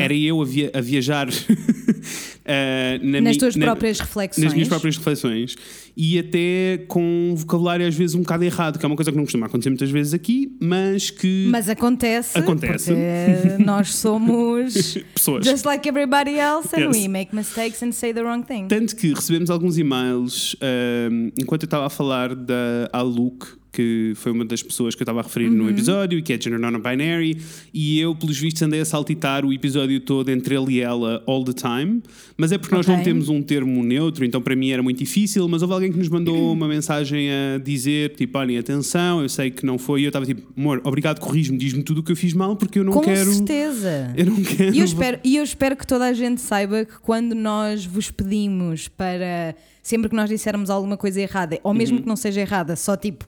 era 0.01 0.13
eu 0.15 0.43
a, 0.43 0.45
via- 0.45 0.71
a 0.75 0.81
viajar 0.81 1.29
uh, 1.29 1.33
na 3.03 3.21
Nas 3.21 3.37
tuas 3.37 3.57
na- 3.57 3.67
próprias 3.67 4.01
reflexões. 4.01 4.45
nas 4.45 4.53
minhas 4.55 4.69
próprias 4.69 4.97
reflexões 4.97 5.55
e 5.97 6.19
até 6.19 6.79
com 6.89 7.31
um 7.31 7.35
vocabulário 7.37 7.87
às 7.87 7.95
vezes 7.95 8.17
um 8.17 8.21
bocado 8.23 8.43
errado, 8.45 8.79
que 8.79 8.85
é 8.85 8.89
uma 8.89 8.97
coisa 8.97 9.11
que 9.13 9.17
não 9.17 9.25
costuma 9.25 9.47
acontecer 9.47 9.71
muitas 9.71 9.91
vezes 9.91 10.13
aqui, 10.13 10.57
mas 10.61 11.11
que 11.11 11.47
Mas 11.51 11.69
acontece. 11.69 12.37
Acontece. 12.37 12.93
Porque 12.93 13.63
nós 13.65 13.95
somos 13.95 14.75
pessoas. 15.15 15.47
just 15.47 15.65
like 15.65 15.89
everybody 15.89 16.37
else 16.39 16.69
and 16.75 16.81
Yes. 16.89 16.97
we 16.97 17.09
make 17.09 17.35
mistakes 17.35 17.81
and 17.83 17.93
say 17.93 18.13
the 18.13 18.23
wrong 18.23 18.43
thing. 18.45 18.67
Tanto 18.67 18.97
que 18.97 19.15
recebemos 19.15 19.49
alguns 19.51 19.79
e-mails 19.79 20.57
ahm, 20.61 21.31
enquanto 21.41 21.63
eu 21.63 21.67
estava 21.67 21.87
a 21.87 21.91
falar 21.91 22.35
da 22.35 22.91
Aluk 22.93 23.44
que 23.75 24.13
foi 24.15 24.31
uma 24.33 24.45
das 24.45 24.63
pessoas 24.63 24.95
que 24.95 25.03
eu 25.03 25.05
estava 25.05 25.21
a 25.21 25.23
referir 25.23 25.49
Uhum. 25.49 25.57
no 25.65 25.69
episódio, 25.71 26.23
que 26.23 26.33
é 26.33 26.41
Gender 26.41 26.61
Non-Binary, 26.61 27.37
e 27.73 27.99
eu, 27.99 28.15
pelos 28.15 28.39
vistos, 28.39 28.63
andei 28.63 28.81
a 28.81 28.85
saltitar 28.85 29.45
o 29.45 29.53
episódio 29.53 29.99
todo 30.01 30.29
entre 30.31 30.55
ele 30.55 30.75
e 30.75 30.81
ela 30.81 31.23
all 31.27 31.43
the 31.45 31.53
time, 31.53 32.01
mas 32.37 32.53
é 32.53 32.59
porque 32.59 32.75
nós 32.75 32.87
não 32.87 33.03
temos 33.03 33.29
um 33.29 33.43
termo 33.43 33.83
neutro, 33.83 34.25
então 34.25 34.41
para 34.41 34.55
mim 34.55 34.71
era 34.71 34.83
muito 34.83 34.99
difícil, 34.99 35.47
mas 35.49 35.61
houve 35.63 35.75
alguém 35.75 35.91
que 35.91 35.99
nos 35.99 36.09
mandou 36.09 36.53
uma 36.55 36.69
mensagem 36.69 37.29
a 37.31 37.59
dizer, 37.59 38.15
tipo, 38.15 38.39
olhem, 38.39 38.57
atenção, 38.59 39.21
eu 39.23 39.29
sei 39.29 39.51
que 39.51 39.67
não 39.67 39.77
foi, 39.79 40.03
e 40.03 40.05
eu 40.05 40.09
estava 40.09 40.25
tipo, 40.25 40.43
amor, 40.57 40.81
obrigado, 40.85 41.19
corrijo-me, 41.19 41.59
diz-me 41.59 41.83
tudo 41.83 41.99
o 41.99 42.03
que 42.05 42.13
eu 42.13 42.17
fiz 42.17 42.33
mal, 42.33 42.55
porque 42.57 42.79
eu 42.79 42.85
não 42.85 42.93
Com 42.93 43.01
quero... 43.01 43.33
certeza. 43.33 44.13
Eu 44.17 44.27
não 44.27 44.43
quero... 44.43 44.75
E 44.75 44.79
eu, 44.79 44.85
espero, 44.85 45.19
e 45.25 45.37
eu 45.37 45.43
espero 45.45 45.77
que 45.77 45.87
toda 45.87 46.05
a 46.07 46.13
gente 46.13 46.41
saiba 46.41 46.85
que 46.85 46.99
quando 47.01 47.35
nós 47.35 47.85
vos 47.85 48.11
pedimos 48.11 48.89
para 48.89 49.55
sempre 49.83 50.09
que 50.09 50.15
nós 50.17 50.29
dissermos 50.29 50.71
alguma 50.71 50.97
coisa 50.97 51.21
errada, 51.21 51.59
ou 51.63 51.73
Uhum. 51.73 51.79
mesmo 51.79 52.01
que 52.01 52.07
não 52.07 52.17
seja 52.17 52.41
errada, 52.41 52.77
só 52.77 52.97
tipo 52.97 53.27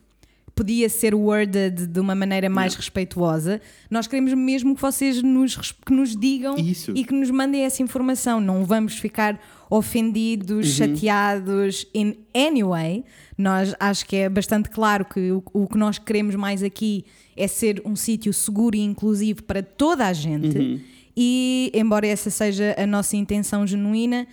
podia 0.57 0.89
ser 0.89 1.15
worded 1.15 1.87
de 1.87 2.01
uma 2.01 2.15
maneira 2.15 2.49
mais 2.49 2.75
respeituosa, 2.75 3.61
nós 3.91 4.07
queremos 4.07 4.33
mesmo 4.33 4.75
que 4.75 4.81
vocês 4.81 5.23
nos, 5.23 5.55
que 5.71 5.93
nos 5.93 6.17
digam 6.17 6.57
Isso. 6.57 6.93
e 6.97 7.05
que 7.05 7.13
nos 7.13 7.31
mandem 7.31 7.63
essa 7.63 7.83
informação. 7.83 8.41
Não 8.41 8.65
vamos 8.65 8.95
ficar 8.95 9.39
ofendidos, 9.69 10.69
chateados 10.69 11.87
in 11.95 12.17
any 12.35 12.65
way. 12.65 13.05
Nós 13.37 13.75
acho 13.79 14.07
que 14.07 14.17
é 14.17 14.31
bastante 14.31 14.71
claro 14.71 15.05
que 15.05 15.31
o, 15.31 15.43
o 15.53 15.69
que 15.69 15.77
nós 15.77 15.99
queremos 15.99 16.35
mais 16.35 16.63
aqui 16.63 17.05
é 17.37 17.47
ser 17.47 17.83
um 17.85 17.95
sítio 17.95 18.33
seguro 18.33 18.75
e 18.75 18.81
inclusivo 18.81 19.43
para 19.43 19.63
toda 19.63 20.07
a 20.07 20.13
gente. 20.15 20.83
E 21.15 21.71
embora 21.75 22.07
essa 22.07 22.31
seja 22.31 22.75
a 22.79 22.87
nossa 22.87 23.15
intenção 23.15 23.67
genuína, 23.67 24.27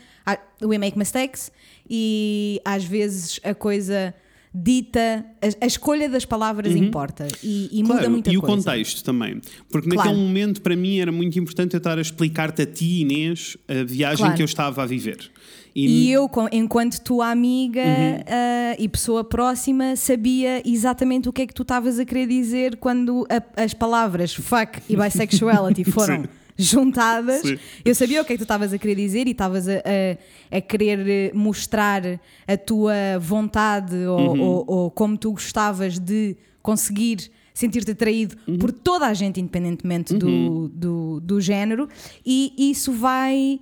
we 0.61 0.77
make 0.77 0.97
mistakes 0.97 1.51
e 1.89 2.61
às 2.63 2.85
vezes 2.85 3.41
a 3.43 3.53
coisa 3.53 4.15
dita, 4.53 5.25
a, 5.41 5.63
a 5.65 5.67
escolha 5.67 6.07
das 6.07 6.25
palavras 6.25 6.75
importa 6.75 7.27
e, 7.43 7.69
e 7.71 7.81
muda 7.81 7.95
Claro, 7.95 8.11
muita 8.11 8.31
e 8.31 8.37
o 8.37 8.41
coisa. 8.41 8.55
contexto 8.57 9.03
também. 9.03 9.41
Porque 9.71 9.89
Claro. 9.89 10.09
naquele 10.09 10.25
momento, 10.27 10.61
para 10.61 10.75
mim, 10.75 10.99
era 10.99 11.11
muito 11.11 11.37
importante 11.39 11.73
eu 11.73 11.79
estar 11.79 11.97
a 11.97 12.01
explicar-te 12.01 12.61
a 12.61 12.65
ti, 12.65 13.01
Inês, 13.01 13.57
a 13.67 13.83
viagem 13.83 14.17
Claro. 14.17 14.35
que 14.35 14.41
eu 14.41 14.45
estava 14.45 14.83
a 14.83 14.85
viver. 14.85 15.31
E 15.75 16.11
eu, 16.11 16.29
com- 16.29 16.47
enquanto 16.51 16.99
tua 17.01 17.31
amiga 17.31 17.81
Uhum. 17.81 18.23
ah, 18.27 18.75
e 18.77 18.87
pessoa 18.87 19.23
próxima, 19.23 19.95
sabia 19.95 20.61
exatamente 20.63 21.27
o 21.27 21.33
que 21.33 21.41
é 21.41 21.47
que 21.47 21.53
tu 21.53 21.63
estavas 21.63 21.97
a 21.97 22.05
querer 22.05 22.27
dizer 22.27 22.75
quando 22.77 23.25
a- 23.27 23.63
as 23.63 23.73
palavras 23.73 24.35
fuck 24.35 24.79
e 24.87 24.95
bisexuality 24.95 25.83
foram 25.83 26.25
juntadas. 26.57 27.41
Sim. 27.41 27.57
Eu 27.83 27.95
sabia 27.95 28.21
o 28.21 28.25
que 28.25 28.33
é 28.33 28.35
que 28.35 28.39
tu 28.39 28.43
estavas 28.43 28.71
a 28.73 28.77
querer 28.77 28.95
dizer 28.95 29.27
e 29.27 29.31
estavas 29.31 29.67
a, 29.67 29.73
a- 29.77 30.57
a 30.57 30.61
querer 30.61 30.99
eh, 31.07 31.31
mostrar 31.33 32.01
a 32.47 32.57
tua 32.57 32.93
vontade 33.19 33.95
ou, 34.05 34.19
Uhum. 34.33 34.41
ou- 34.41 34.65
ou 34.67 34.91
como 34.91 35.17
tu 35.17 35.31
gostavas 35.31 35.97
de 35.99 36.35
conseguir 36.61 37.31
sentir-te 37.53 37.91
atraído 37.91 38.35
Uhum. 38.47 38.57
por 38.57 38.71
toda 38.71 39.05
a 39.05 39.13
gente, 39.13 39.39
independentemente 39.39 40.13
do, 40.15 40.69
do, 40.69 41.19
do 41.19 41.39
género, 41.41 41.87
e 42.25 42.51
isso 42.57 42.91
vai 42.91 43.59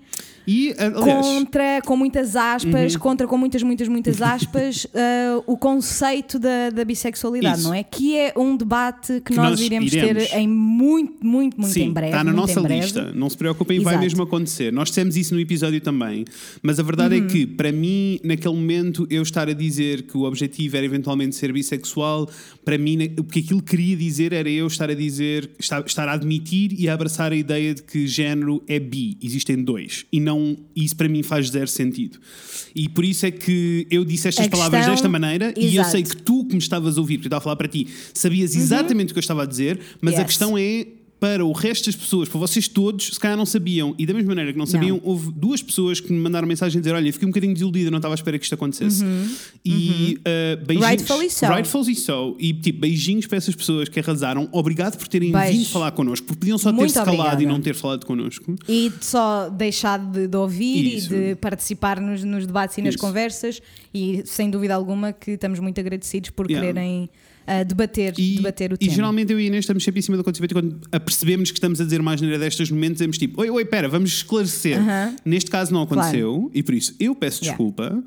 E, 0.48 0.74
aliás, 0.78 1.26
contra, 1.26 1.82
com 1.86 1.96
muitas 1.96 2.36
aspas, 2.36 2.94
Uhum. 2.94 3.00
contra 3.00 3.28
com 3.28 3.38
muitas, 3.38 3.62
muitas, 3.64 3.88
muitas 3.88 4.22
aspas, 4.22 4.86
uh, 4.86 5.44
o 5.46 5.58
conceito 5.58 6.40
da, 6.40 6.70
da 6.70 6.84
bissexualidade, 6.84 7.60
Isso. 7.60 7.68
não 7.68 7.74
é? 7.74 7.84
Que 7.84 8.18
é 8.18 8.34
um 8.38 8.56
debate 8.58 9.14
que, 9.16 9.22
Que 9.32 9.36
nós, 9.36 9.52
nós 9.52 9.62
iremos, 9.62 9.94
iremos. 9.94 10.28
ter 10.30 10.38
em 10.38 10.48
muito, 10.48 11.26
muito, 11.26 11.60
muito 11.60 11.74
Sim, 11.74 11.84
em 11.86 11.92
breve. 11.92 12.12
está 12.12 12.24
na 12.24 12.34
nossa 12.34 12.60
lista. 12.60 13.12
Não 13.14 13.30
se 13.30 13.38
preocupem, 13.38 13.80
vai 13.80 13.94
Exato. 13.94 14.04
mesmo 14.04 14.24
acontecer. 14.24 14.72
Nós 14.72 14.90
dissemos 14.90 15.16
isso 15.18 15.34
no 15.34 15.40
episódio 15.40 15.80
também. 15.82 16.26
Mas 16.62 16.80
a 16.80 16.84
verdade 16.84 17.16
Uhum. 17.16 17.26
é 17.26 17.30
que, 17.30 17.46
para 17.46 17.72
mim, 17.72 18.20
naquele 18.24 18.56
momento, 18.56 19.06
eu 19.10 19.22
estar 19.22 19.48
a 19.50 19.54
dizer 19.54 20.04
que 20.04 20.18
o 20.18 20.22
objetivo 20.24 20.78
era 20.78 20.86
eventualmente 20.86 21.36
ser 21.36 21.52
bissexual, 21.52 22.30
para 22.64 22.78
mim, 22.78 22.98
o 23.20 23.24
que 23.24 23.40
aquilo 23.40 23.62
queria 23.62 23.96
dizer 23.98 24.34
era 24.34 24.50
eu 24.50 24.68
estar 24.68 24.90
a 24.90 24.94
dizer, 24.94 25.50
estar, 25.60 25.84
estar 25.86 26.08
a 26.08 26.14
admitir 26.14 26.74
e 26.80 26.88
a 26.88 26.94
abraçar 26.94 27.32
a 27.32 27.36
ideia 27.36 27.74
de 27.74 27.82
que 27.84 28.08
género 28.08 28.62
é 28.68 28.80
bi. 28.80 29.18
Existem 29.22 29.62
dois. 29.64 30.06
E 30.12 30.20
não, 30.20 30.31
isso 30.76 30.96
para 30.96 31.08
mim 31.10 31.24
faz 31.24 31.50
zero 31.50 31.68
sentido. 31.68 32.20
E 32.76 32.88
por 32.90 33.04
isso 33.04 33.26
é 33.26 33.32
que 33.32 33.86
eu 33.90 34.06
disse 34.06 34.28
estas 34.28 34.48
A 34.48 34.50
palavras 34.50 34.80
questão- 34.80 34.94
desta 34.96 35.10
maneira 35.10 35.54
e 35.58 35.64
eu 35.66 35.70
Exato. 35.72 35.86
Uhum. 35.88 35.92
sei 35.92 36.04
que 36.04 36.18
tu 36.24 36.46
que 36.46 36.54
me 36.54 36.60
estavas 36.60 36.98
a 36.98 37.02
ouvir, 37.02 37.18
porque 37.18 37.28
eu 37.28 37.30
estava 37.30 37.42
a 37.42 37.44
falar 37.44 37.56
para 37.56 37.68
ti, 37.68 37.88
sabias 38.14 38.56
exatamente 38.56 39.10
o 39.10 39.14
que 39.14 39.20
eu 39.20 39.22
estava 39.22 39.44
a 39.44 39.46
dizer, 39.46 39.80
mas 40.02 40.14
a 40.16 40.18
Yes. 40.20 40.28
questão 40.28 40.58
é 40.58 40.86
para 41.22 41.46
o 41.46 41.52
resto 41.52 41.86
das 41.86 41.96
pessoas, 41.96 42.28
para 42.28 42.40
vocês 42.40 42.68
todos, 42.68 43.12
se 43.14 43.20
calhar 43.20 43.38
não 43.38 43.46
sabiam, 43.46 43.94
e 43.96 44.08
da 44.08 44.14
mesma 44.14 44.30
maneira 44.30 44.52
que 44.52 44.58
não 44.58 44.66
sabiam, 44.66 44.98
Não. 44.98 45.04
houve 45.06 45.32
duas 45.32 45.62
pessoas 45.62 46.00
que 46.00 46.12
me 46.12 46.18
mandaram 46.18 46.48
mensagem 46.48 46.80
a 46.80 46.82
dizer: 46.82 46.96
Olha, 46.96 47.08
eu 47.08 47.14
fiquei 47.14 47.28
um 47.28 47.30
bocadinho 47.30 47.54
desiludida, 47.54 47.92
não 47.92 48.00
estava 48.00 48.16
à 48.16 48.16
espera 48.16 48.40
que 48.40 48.44
isto 48.44 48.56
acontecesse. 48.56 49.06
E 49.64 50.18
uh, 50.20 50.66
beijinhos. 50.66 50.82
Uhum. 50.82 50.90
Rightfully 50.90 51.30
so. 51.30 51.46
Rightfully 51.46 51.96
so. 51.96 52.36
E 52.40 52.52
tipo, 52.54 52.80
beijinhos 52.80 53.28
para 53.28 53.38
essas 53.38 53.54
pessoas 53.56 53.88
que 53.88 54.00
arrasaram. 54.00 54.50
Obrigado 54.52 54.98
por 54.98 55.08
terem 55.08 55.32
Beijo. 55.32 55.52
vindo 55.60 55.70
falar 55.70 55.92
connosco, 55.92 56.26
porque 56.26 56.40
podiam 56.40 56.58
só 56.58 56.74
ter-se 56.74 56.96
calado 56.96 57.44
e 57.44 57.46
não 57.46 57.62
ter 57.62 57.76
falado 57.76 58.04
connosco. 58.04 58.56
E 58.68 58.92
só 59.00 59.48
deixar 59.50 60.00
de, 60.00 60.28
de 60.28 60.36
ouvir 60.38 60.96
Isso. 60.98 61.14
e 61.14 61.18
de 61.30 61.36
participar 61.36 62.02
nos, 62.02 62.24
nos 62.24 62.48
debates 62.48 62.80
e 62.80 62.82
nas 62.82 62.96
Isso. 62.96 63.04
conversas, 63.04 63.62
e 63.94 64.24
sem 64.26 64.50
dúvida 64.50 64.74
alguma 64.74 65.14
que 65.14 65.32
estamos 65.32 65.60
muito 65.60 65.80
agradecidos 65.80 66.32
por 66.32 66.50
Yeah. 66.50 66.68
quererem 66.74 67.10
ah, 67.60 67.64
debater, 67.64 68.14
E, 68.18 68.36
debater 68.38 68.72
o 68.72 68.76
e 68.76 68.78
tema. 68.78 68.92
geralmente 68.94 69.32
eu 69.34 69.40
e 69.40 69.44
a 69.44 69.48
Inês 69.48 69.64
estamos 69.64 69.84
sempre 69.84 70.00
em 70.00 70.02
cima 70.02 70.18
do 70.18 70.22
acontecimento 70.22 70.52
e 70.52 70.56
quando 70.56 70.80
apercebemos 70.92 71.52
que 71.52 71.58
estamos 71.58 71.82
a 71.82 71.84
dizer 71.84 72.02
mais 72.02 72.22
neira 72.22 72.40
destes 72.40 72.72
momentos, 72.72 72.96
dizemos 72.98 73.18
tipo, 73.18 73.42
oi, 73.42 73.50
oi, 73.50 73.66
pera, 73.66 73.88
vamos 73.90 74.12
esclarecer. 74.14 74.78
Aham. 74.80 75.16
Neste 75.26 75.50
caso 75.52 75.74
não 75.74 75.82
aconteceu 75.84 76.50
e 76.54 76.64
por 76.64 76.74
isso 76.74 76.96
eu 77.00 77.14
peço 77.16 77.44
Yeah. 77.44 77.58
desculpa. 77.58 78.04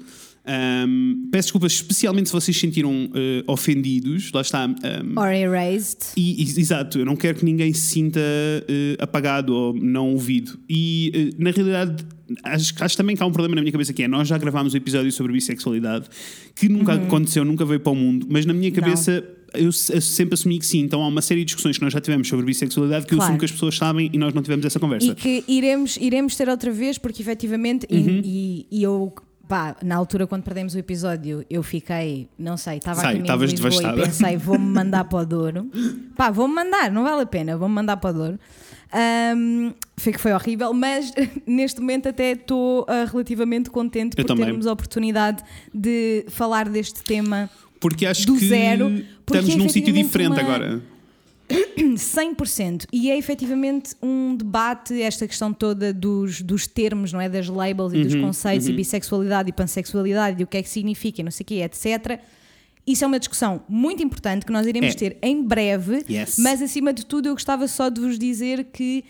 Ahm, 0.46 1.28
peço 1.33 1.46
desculpa 1.46 1.66
especialmente 1.66 2.26
se 2.28 2.33
vocês 2.33 2.54
se 2.54 2.61
sentiram 2.61 3.11
eh, 3.14 3.42
ofendidos. 3.46 4.30
Lá 4.33 4.42
está. 4.42 4.64
ahm, 4.64 5.16
Or 5.16 5.33
erased. 5.33 5.98
e, 6.16 6.42
e- 6.42 6.61
exato, 6.61 6.98
eu 6.98 7.07
não 7.07 7.16
quero 7.16 7.38
que 7.38 7.44
ninguém 7.44 7.72
se 7.72 7.80
sinta 7.80 8.20
eh, 8.20 8.96
apagado 8.98 9.54
ou 9.54 9.74
não 9.74 10.11
ouvido. 10.12 10.59
E 10.68 11.11
eh, 11.14 11.30
na 11.42 11.50
realidade, 11.50 12.04
acho, 12.42 12.74
acho 12.78 12.96
também 12.96 13.16
que 13.16 13.22
há 13.22 13.26
um 13.26 13.33
problema 13.33 13.54
na 13.57 13.62
minha 13.62 13.72
cabeça 13.72 13.92
que 13.94 14.02
é: 14.02 14.09
nós 14.09 14.28
já 14.28 14.37
gravámos 14.37 14.74
um 14.74 14.76
episódio 14.76 15.11
sobre 15.12 15.33
bissexualidade 15.33 16.09
que 16.54 16.68
nunca 16.68 16.92
aconteceu, 16.94 17.44
nunca 17.44 17.64
veio 17.64 17.80
para 17.80 17.92
o 17.92 17.96
mundo, 17.96 18.26
mas 18.28 18.44
na 18.44 18.52
minha 18.52 18.68
Uhum. 18.68 18.74
Não. 18.76 18.83
cabeça. 18.83 19.24
Eu 19.57 19.70
se- 19.70 19.94
eu 19.94 20.00
sempre 20.00 20.35
assumi 20.35 20.59
que 20.59 20.66
sim, 20.66 20.80
então 20.80 21.00
há 21.00 21.07
uma 21.07 21.22
série 21.22 21.40
de 21.42 21.46
discussões 21.46 21.78
que 21.78 21.85
nós 21.85 21.92
já 21.92 22.00
tivemos 22.00 22.26
sobre 22.26 22.44
bissexualidade 22.44 23.07
que 23.07 23.14
eu 23.14 23.18
Claro. 23.18 23.28
assumo 23.30 23.38
que 23.38 23.44
as 23.44 23.52
pessoas 23.52 23.76
sabem 23.76 24.11
e 24.12 24.18
nós 24.18 24.35
não 24.35 24.42
tivemos 24.42 24.66
essa 24.66 24.80
conversa. 24.80 25.07
E 25.07 25.14
que 25.14 25.44
iremos, 25.46 25.96
iremos 26.00 26.35
ter 26.35 26.48
outra 26.48 26.72
vez, 26.72 26.98
porque 26.98 27.22
efetivamente, 27.22 27.87
e- 27.88 27.96
Uhum. 27.96 28.20
e, 28.24 28.66
e 28.68 28.83
eu, 28.83 29.14
pá, 29.48 29.76
na 29.83 29.96
altura 29.96 30.26
quando 30.26 30.42
perdemos 30.42 30.74
o 30.74 30.78
episódio, 30.78 31.44
eu 31.50 31.62
fiquei, 31.62 32.28
não 32.38 32.57
sei, 32.57 32.78
estava 32.78 33.00
a 33.00 33.04
caminho 33.04 33.24
de 33.24 33.46
Lisboa 33.46 33.70
devastada. 33.70 34.00
e 34.00 34.04
pensei, 34.04 34.37
vou-me 34.37 34.64
mandar 34.72 35.04
para 35.04 35.18
o 35.18 35.26
Douro. 35.26 35.70
Pá, 36.16 36.30
vou-me 36.30 36.54
mandar, 36.54 36.90
não 36.90 37.02
vale 37.02 37.22
a 37.22 37.26
pena, 37.26 37.57
vou-me 37.57 37.74
mandar 37.74 37.96
para 37.98 38.11
o 38.11 38.12
Douro. 38.12 38.38
Ahm, 38.92 39.72
foi 39.96 40.12
que 40.12 40.20
foi 40.20 40.33
horrível, 40.33 40.72
mas 40.72 41.12
neste 41.46 41.80
momento 41.80 42.09
até 42.09 42.33
estou 42.33 42.87
ah, 42.88 43.04
relativamente 43.11 43.68
contente 43.70 44.14
Eu 44.16 44.24
por 44.24 44.28
também. 44.28 44.44
termos 44.46 44.66
a 44.66 44.72
oportunidade 44.72 45.42
de 45.74 46.24
falar 46.28 46.68
deste 46.68 47.02
tema 47.02 47.50
Porque 47.80 48.07
acho 48.07 48.26
do 48.26 48.35
que 48.37 48.46
zero, 48.46 49.02
porque 49.26 49.40
estamos 49.40 49.57
num 49.64 49.68
sítio 49.68 49.92
diferente 49.92 50.33
uma- 50.33 50.40
agora. 50.40 50.83
100%. 51.48 52.87
E 52.92 53.11
é 53.11 53.18
efetivamente 53.18 53.94
um 54.02 54.37
debate, 54.37 55.00
esta 55.02 55.26
questão 55.26 55.52
toda 55.52 55.92
dos, 55.92 56.40
dos 56.42 56.66
termos, 56.66 57.12
não 57.12 57.20
é? 57.20 57.28
Das 57.28 57.48
labels 57.48 57.92
e 57.92 57.96
Uhum, 57.96 58.02
dos 58.02 58.14
conceitos, 58.14 58.66
e 58.68 58.72
bissexualidade 58.72 59.48
e 59.48 59.52
pansexualidade, 59.52 60.40
e 60.40 60.44
o 60.44 60.46
que 60.46 60.57
é 60.57 60.62
que 60.62 60.68
significa, 60.68 61.20
e 61.20 61.24
não 61.24 61.30
sei 61.30 61.44
o 61.44 61.46
quê, 61.46 61.54
etc. 61.62 62.20
Isso 62.87 63.04
é 63.04 63.07
uma 63.07 63.18
discussão 63.18 63.62
muito 63.68 64.02
importante 64.02 64.44
que 64.44 64.52
nós 64.52 64.66
iremos 64.66 64.90
É. 64.94 64.94
ter 64.94 65.16
em 65.22 65.42
breve, 65.42 66.04
Yes. 66.09 66.37
mas 66.38 66.61
acima 66.62 66.92
de 66.92 67.04
tudo 67.07 67.28
eu 67.28 67.33
gostava 67.35 67.66
só 67.68 67.88
de 67.88 68.00
vos 68.00 68.18
dizer 68.18 68.64
que 68.72 69.04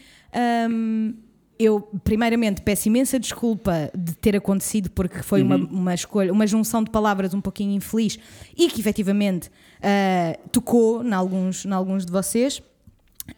hum, 0.70 1.14
eu, 1.58 1.80
primeiramente, 2.02 2.62
peço 2.62 2.88
imensa 2.88 3.18
desculpa 3.18 3.90
de 3.96 4.14
ter 4.16 4.36
acontecido, 4.36 4.90
porque 4.90 5.22
foi 5.22 5.40
uma, 5.42 5.56
Uhum. 5.56 5.68
uma 5.70 5.94
escolha, 5.94 6.32
uma 6.32 6.46
junção 6.46 6.82
de 6.82 6.90
palavras 6.90 7.32
um 7.34 7.40
pouquinho 7.40 7.72
infeliz 7.72 8.18
e 8.56 8.68
que 8.68 8.80
efetivamente 8.80 9.50
ah, 9.84 10.38
tocou 10.50 11.04
em 11.04 11.12
alguns, 11.12 11.64
em 11.64 11.72
alguns 11.72 12.04
de 12.06 12.10
vocês, 12.12 12.62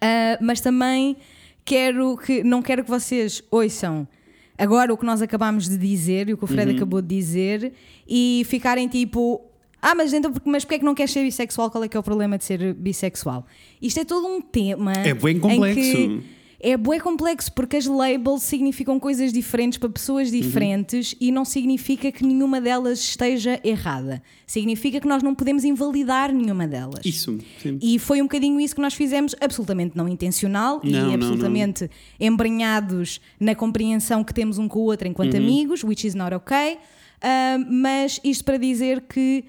Ah, 0.00 0.38
mas 0.40 0.60
também 0.60 1.16
quero 1.64 2.16
que, 2.16 2.42
não 2.42 2.60
quero 2.62 2.82
que 2.84 2.90
vocês 2.90 3.42
ouçam 3.50 4.06
agora 4.58 4.92
o 4.92 4.96
que 4.96 5.04
nós 5.06 5.20
acabámos 5.22 5.68
de 5.68 5.76
dizer 5.76 6.28
e 6.28 6.32
o 6.32 6.36
que 6.38 6.44
o 6.44 6.46
Fred 6.46 6.70
Uhum. 6.70 6.76
acabou 6.76 7.00
de 7.02 7.08
dizer 7.14 7.72
e 8.08 8.42
ficarem 8.46 8.88
tipo. 8.88 9.40
Ah, 9.80 9.94
mas 9.94 10.12
então, 10.12 10.32
porque- 10.32 10.48
mas 10.50 10.64
porquê 10.64 10.76
é 10.76 10.78
que 10.80 10.84
não 10.84 10.94
queres 10.94 11.12
ser 11.12 11.22
bissexual? 11.22 11.70
Qual 11.70 11.84
é 11.84 11.88
que 11.88 11.96
é 11.96 12.00
o 12.00 12.02
problema 12.02 12.36
de 12.38 12.44
ser 12.44 12.74
bissexual? 12.74 13.46
Isto 13.80 14.00
é 14.00 14.04
todo 14.04 14.26
um 14.26 14.40
tema. 14.40 14.92
É 14.92 15.14
bem 15.14 15.36
em 15.36 15.40
complexo. 15.40 16.22
É 16.68 16.76
bué 16.76 16.98
complexo 16.98 17.52
porque 17.52 17.76
as 17.76 17.86
labels 17.86 18.42
significam 18.42 18.98
coisas 18.98 19.32
diferentes 19.32 19.78
para 19.78 19.88
pessoas 19.88 20.30
Uhum. 20.32 20.40
diferentes 20.40 21.14
e 21.20 21.30
não 21.30 21.44
significa 21.44 22.10
que 22.10 22.24
nenhuma 22.26 22.60
delas 22.60 22.98
esteja 22.98 23.60
errada. 23.62 24.20
Significa 24.46 25.00
que 25.00 25.06
nós 25.06 25.22
não 25.22 25.34
podemos 25.34 25.62
invalidar 25.64 26.32
nenhuma 26.32 26.66
delas. 26.66 27.04
Isso, 27.04 27.38
sim. 27.62 27.78
E 27.80 27.98
foi 27.98 28.20
um 28.20 28.24
bocadinho 28.24 28.58
isso 28.60 28.74
que 28.74 28.80
nós 28.80 28.94
fizemos, 28.94 29.34
absolutamente 29.40 29.96
não 29.96 30.08
intencional 30.08 30.80
Não, 30.82 30.90
e 30.90 30.92
não, 30.92 31.14
absolutamente 31.14 31.88
embrenhados 32.18 33.20
na 33.38 33.54
compreensão 33.54 34.22
que 34.24 34.34
temos 34.34 34.58
um 34.58 34.66
com 34.68 34.80
o 34.80 34.82
outro 34.82 35.06
enquanto 35.08 35.34
Uhum. 35.34 35.40
amigos, 35.40 35.84
which 35.84 36.06
is 36.06 36.14
not 36.14 36.34
okay. 36.34 36.78
Ah, 37.22 37.58
mas 37.70 38.20
isto 38.24 38.44
para 38.44 38.56
dizer 38.58 39.02
que 39.08 39.44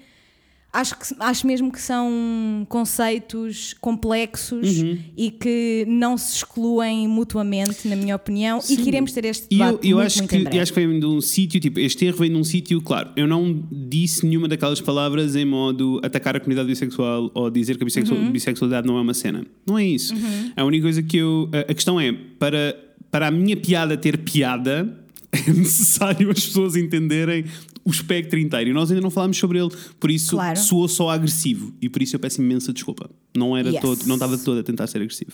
Acho, 0.70 0.96
que, 0.98 1.04
acho 1.18 1.46
mesmo 1.46 1.72
que 1.72 1.80
são 1.80 2.66
conceitos 2.68 3.74
complexos 3.80 4.78
Uhum. 4.80 4.98
e 5.16 5.30
que 5.30 5.84
não 5.88 6.16
se 6.18 6.36
excluem 6.36 7.08
mutuamente, 7.08 7.88
na 7.88 7.96
minha 7.96 8.14
opinião, 8.14 8.60
e 8.68 8.76
que 8.76 8.86
iremos 8.88 9.12
ter 9.12 9.24
este 9.24 9.46
E 9.50 9.58
eu, 9.58 9.66
debate 9.66 9.88
eu 9.88 9.96
muito, 9.96 10.06
acho 10.06 10.18
muito 10.18 10.50
que, 10.50 10.56
eu 10.56 10.62
acho 10.62 10.72
que 10.72 10.86
vem 10.86 11.00
de 11.00 11.06
um 11.06 11.20
sítio, 11.22 11.58
tipo, 11.58 11.80
este 11.80 12.04
erro 12.04 12.18
vem 12.18 12.30
de 12.30 12.36
um 12.36 12.44
sítio, 12.44 12.80
claro, 12.82 13.08
eu 13.16 13.26
não 13.26 13.64
disse 13.72 14.26
nenhuma 14.26 14.46
daquelas 14.46 14.80
palavras 14.80 15.34
em 15.36 15.44
modo 15.46 16.00
atacar 16.04 16.36
a 16.36 16.40
comunidade 16.40 16.68
bissexual 16.68 17.30
ou 17.34 17.50
dizer 17.50 17.76
que 17.78 17.82
a 17.82 17.86
bissexual- 17.86 18.18
Uhum. 18.20 18.30
bissexualidade 18.30 18.86
não 18.86 18.98
é 18.98 19.00
uma 19.00 19.14
cena. 19.14 19.46
Não 19.66 19.78
é 19.78 19.86
isso. 19.86 20.14
A 20.54 20.64
única 20.64 20.82
coisa 20.82 21.02
que 21.02 21.16
eu. 21.16 21.48
A, 21.52 21.70
a 21.70 21.74
questão 21.74 21.98
é, 21.98 22.12
para, 22.38 22.78
para 23.10 23.28
a 23.28 23.30
minha 23.30 23.56
piada 23.56 23.96
ter 23.96 24.18
piada, 24.18 24.98
é 25.32 25.50
necessário 25.52 26.30
as 26.30 26.44
pessoas 26.46 26.74
entenderem 26.76 27.44
o 27.88 27.90
espectro 27.90 28.38
inteiro. 28.38 28.70
E 28.70 28.72
nós 28.72 28.90
ainda 28.90 29.00
não 29.00 29.10
falámos 29.10 29.36
sobre 29.38 29.58
ele, 29.58 29.70
por 29.98 30.10
isso 30.10 30.32
Claro. 30.36 30.58
soou 30.58 30.86
só 30.88 31.08
agressivo. 31.10 31.72
E 31.80 31.88
por 31.88 32.02
isso 32.02 32.14
eu 32.16 32.20
peço 32.20 32.40
imensa 32.42 32.72
desculpa. 32.72 33.10
Não 33.36 33.56
era 33.56 33.70
Yes. 33.70 33.80
todo, 33.80 34.04
não 34.06 34.16
estava 34.16 34.36
todo 34.36 34.60
a 34.60 34.62
tentar 34.62 34.86
ser 34.86 34.98
agressivo. 34.98 35.32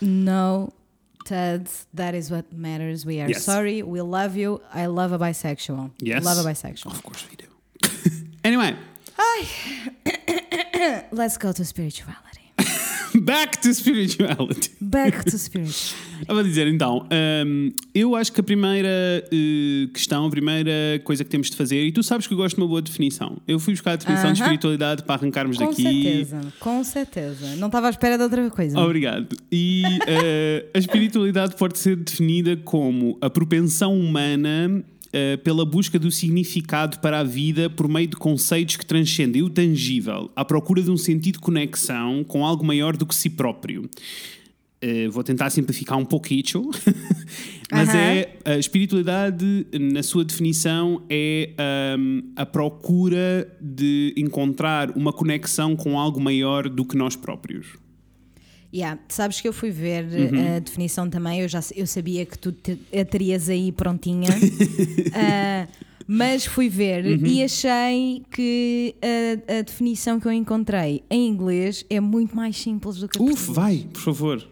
No, 0.00 0.72
Ted, 1.24 1.64
that 1.94 2.16
is 2.16 2.30
what 2.30 2.46
matters. 2.54 3.04
We 3.04 3.20
are 3.20 3.30
Yes. 3.32 3.42
sorry. 3.42 3.82
We 3.82 4.00
love 4.00 4.38
you. 4.40 4.60
I 4.74 4.86
love 4.86 5.12
a 5.14 5.18
bisexual. 5.18 5.90
Yes. 6.02 6.24
Love 6.24 6.40
a 6.40 6.44
bisexual. 6.44 6.92
Of 6.92 7.02
course 7.02 7.24
we 7.30 7.36
do. 7.36 7.48
anyway. 8.44 8.76
Let's 11.12 11.36
go 11.36 11.52
to 11.52 11.64
spirituality. 11.64 12.52
Back 13.28 13.58
to 13.58 13.74
spirituality. 13.74 14.70
Back 14.80 15.22
to 15.30 15.38
spirituality. 15.38 15.94
Estava 16.22 16.40
a 16.40 16.42
dizer 16.42 16.66
então, 16.66 17.06
hum, 17.46 17.70
eu 17.94 18.16
acho 18.16 18.32
que 18.32 18.40
a 18.40 18.42
primeira 18.42 18.88
eh, 19.30 19.86
questão, 19.92 20.24
a 20.26 20.30
primeira 20.30 20.72
coisa 21.04 21.22
que 21.22 21.28
temos 21.30 21.50
de 21.50 21.56
fazer, 21.56 21.84
e 21.84 21.92
tu 21.92 22.02
sabes 22.02 22.26
que 22.26 22.32
eu 22.32 22.38
gosto 22.38 22.56
de 22.56 22.62
uma 22.62 22.66
boa 22.66 22.80
definição. 22.80 23.36
Eu 23.46 23.60
fui 23.60 23.74
buscar 23.74 23.92
a 23.92 23.96
definição 23.96 24.32
de 24.32 24.40
Aham. 24.40 24.46
espiritualidade 24.46 25.02
para 25.04 25.16
arrancarmos 25.16 25.58
Com 25.58 25.66
daqui. 25.68 25.82
certeza, 25.82 26.40
com 26.58 26.82
certeza. 26.82 27.56
Não 27.56 27.66
estava 27.68 27.88
à 27.88 27.90
espera 27.90 28.16
de 28.16 28.22
outra 28.22 28.48
coisa. 28.50 28.80
Obrigado. 28.80 29.36
E 29.52 29.82
eh, 30.06 30.64
a 30.74 30.78
espiritualidade 30.78 31.54
pode 31.54 31.78
ser 31.78 31.96
definida 31.96 32.56
como 32.56 33.18
a 33.20 33.28
propensão 33.28 33.94
humana 33.98 34.82
eh, 35.12 35.36
pela 35.38 35.64
busca 35.64 35.98
do 35.98 36.10
significado 36.10 36.98
para 36.98 37.20
a 37.20 37.24
vida 37.24 37.70
por 37.70 37.88
meio 37.88 38.08
de 38.08 38.16
conceitos 38.16 38.76
que 38.76 38.84
transcendem 38.84 39.42
o 39.42 39.48
tangível, 39.48 40.30
à 40.36 40.44
procura 40.44 40.82
de 40.82 40.90
um 40.90 40.96
sentido 40.96 41.34
de 41.34 41.40
conexão 41.40 42.22
com 42.24 42.44
algo 42.44 42.64
maior 42.64 42.96
do 42.96 43.06
que 43.06 43.14
si 43.14 43.30
próprio. 43.30 43.88
Eh, 44.80 45.08
vou 45.08 45.24
tentar 45.24 45.50
simplificar 45.50 45.98
um 45.98 46.04
pouquinho, 46.04 46.70
mas 47.72 47.88
Aham. 47.88 47.98
é 47.98 48.36
a 48.44 48.58
espiritualidade, 48.58 49.66
na 49.72 50.02
sua 50.04 50.24
definição, 50.24 51.02
é 51.10 51.50
ahm, 51.58 52.20
a 52.36 52.46
procura 52.46 53.50
de 53.60 54.14
encontrar 54.16 54.96
uma 54.96 55.12
conexão 55.12 55.74
com 55.74 55.98
algo 55.98 56.20
maior 56.20 56.68
do 56.68 56.84
que 56.84 56.96
nós 56.96 57.16
próprios. 57.16 57.66
Yeah, 58.74 59.00
sabes 59.08 59.40
que 59.40 59.48
eu 59.48 59.52
fui 59.52 59.70
ver 59.70 60.04
Uhum. 60.04 60.56
a 60.56 60.58
definição 60.58 61.08
também, 61.08 61.40
eu 61.40 61.48
já 61.48 61.60
eu 61.74 61.86
sabia 61.86 62.26
que 62.26 62.38
tu 62.38 62.52
te, 62.52 62.78
a 62.98 63.04
terias 63.04 63.48
aí 63.48 63.72
prontinha, 63.72 64.28
Ah, 65.14 65.66
mas 66.06 66.44
fui 66.44 66.68
ver 66.68 67.04
Uhum. 67.04 67.26
e 67.26 67.42
achei 67.42 68.22
que 68.30 68.94
a, 69.02 69.58
a 69.58 69.62
definição 69.62 70.20
que 70.20 70.26
eu 70.28 70.32
encontrei 70.32 71.02
em 71.10 71.26
inglês 71.28 71.84
é 71.88 71.98
muito 71.98 72.36
mais 72.36 72.56
simples 72.58 72.96
do 72.96 73.08
que 73.08 73.18
a 73.18 73.22
Uf, 73.22 73.50
vai, 73.52 73.86
por 73.92 74.00
favor. 74.02 74.46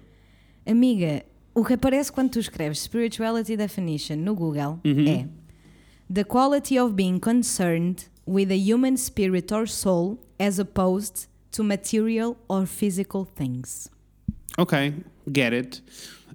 Amiga, 0.65 1.23
o 1.55 1.63
que 1.65 1.75
aparece 1.75 2.11
quando 2.11 2.31
tu 2.31 2.39
escreves 2.39 2.81
Spirituality 2.81 3.57
Definition 3.57 4.17
no 4.17 4.35
Google 4.35 4.81
Uhum. 4.85 5.09
é 5.09 5.27
The 6.13 6.25
quality 6.25 6.79
of 6.79 6.95
being 6.95 7.19
concerned 7.19 8.05
with 8.27 8.51
a 8.51 8.55
human 8.75 8.97
spirit 8.97 9.53
or 9.53 9.69
soul 9.69 10.19
as 10.39 10.59
opposed 10.59 11.29
to 11.53 11.63
material 11.65 12.37
or 12.49 12.65
physical 12.67 13.25
things. 13.27 13.89
Ok, 14.57 14.92
get 15.35 15.53
it. 15.53 15.83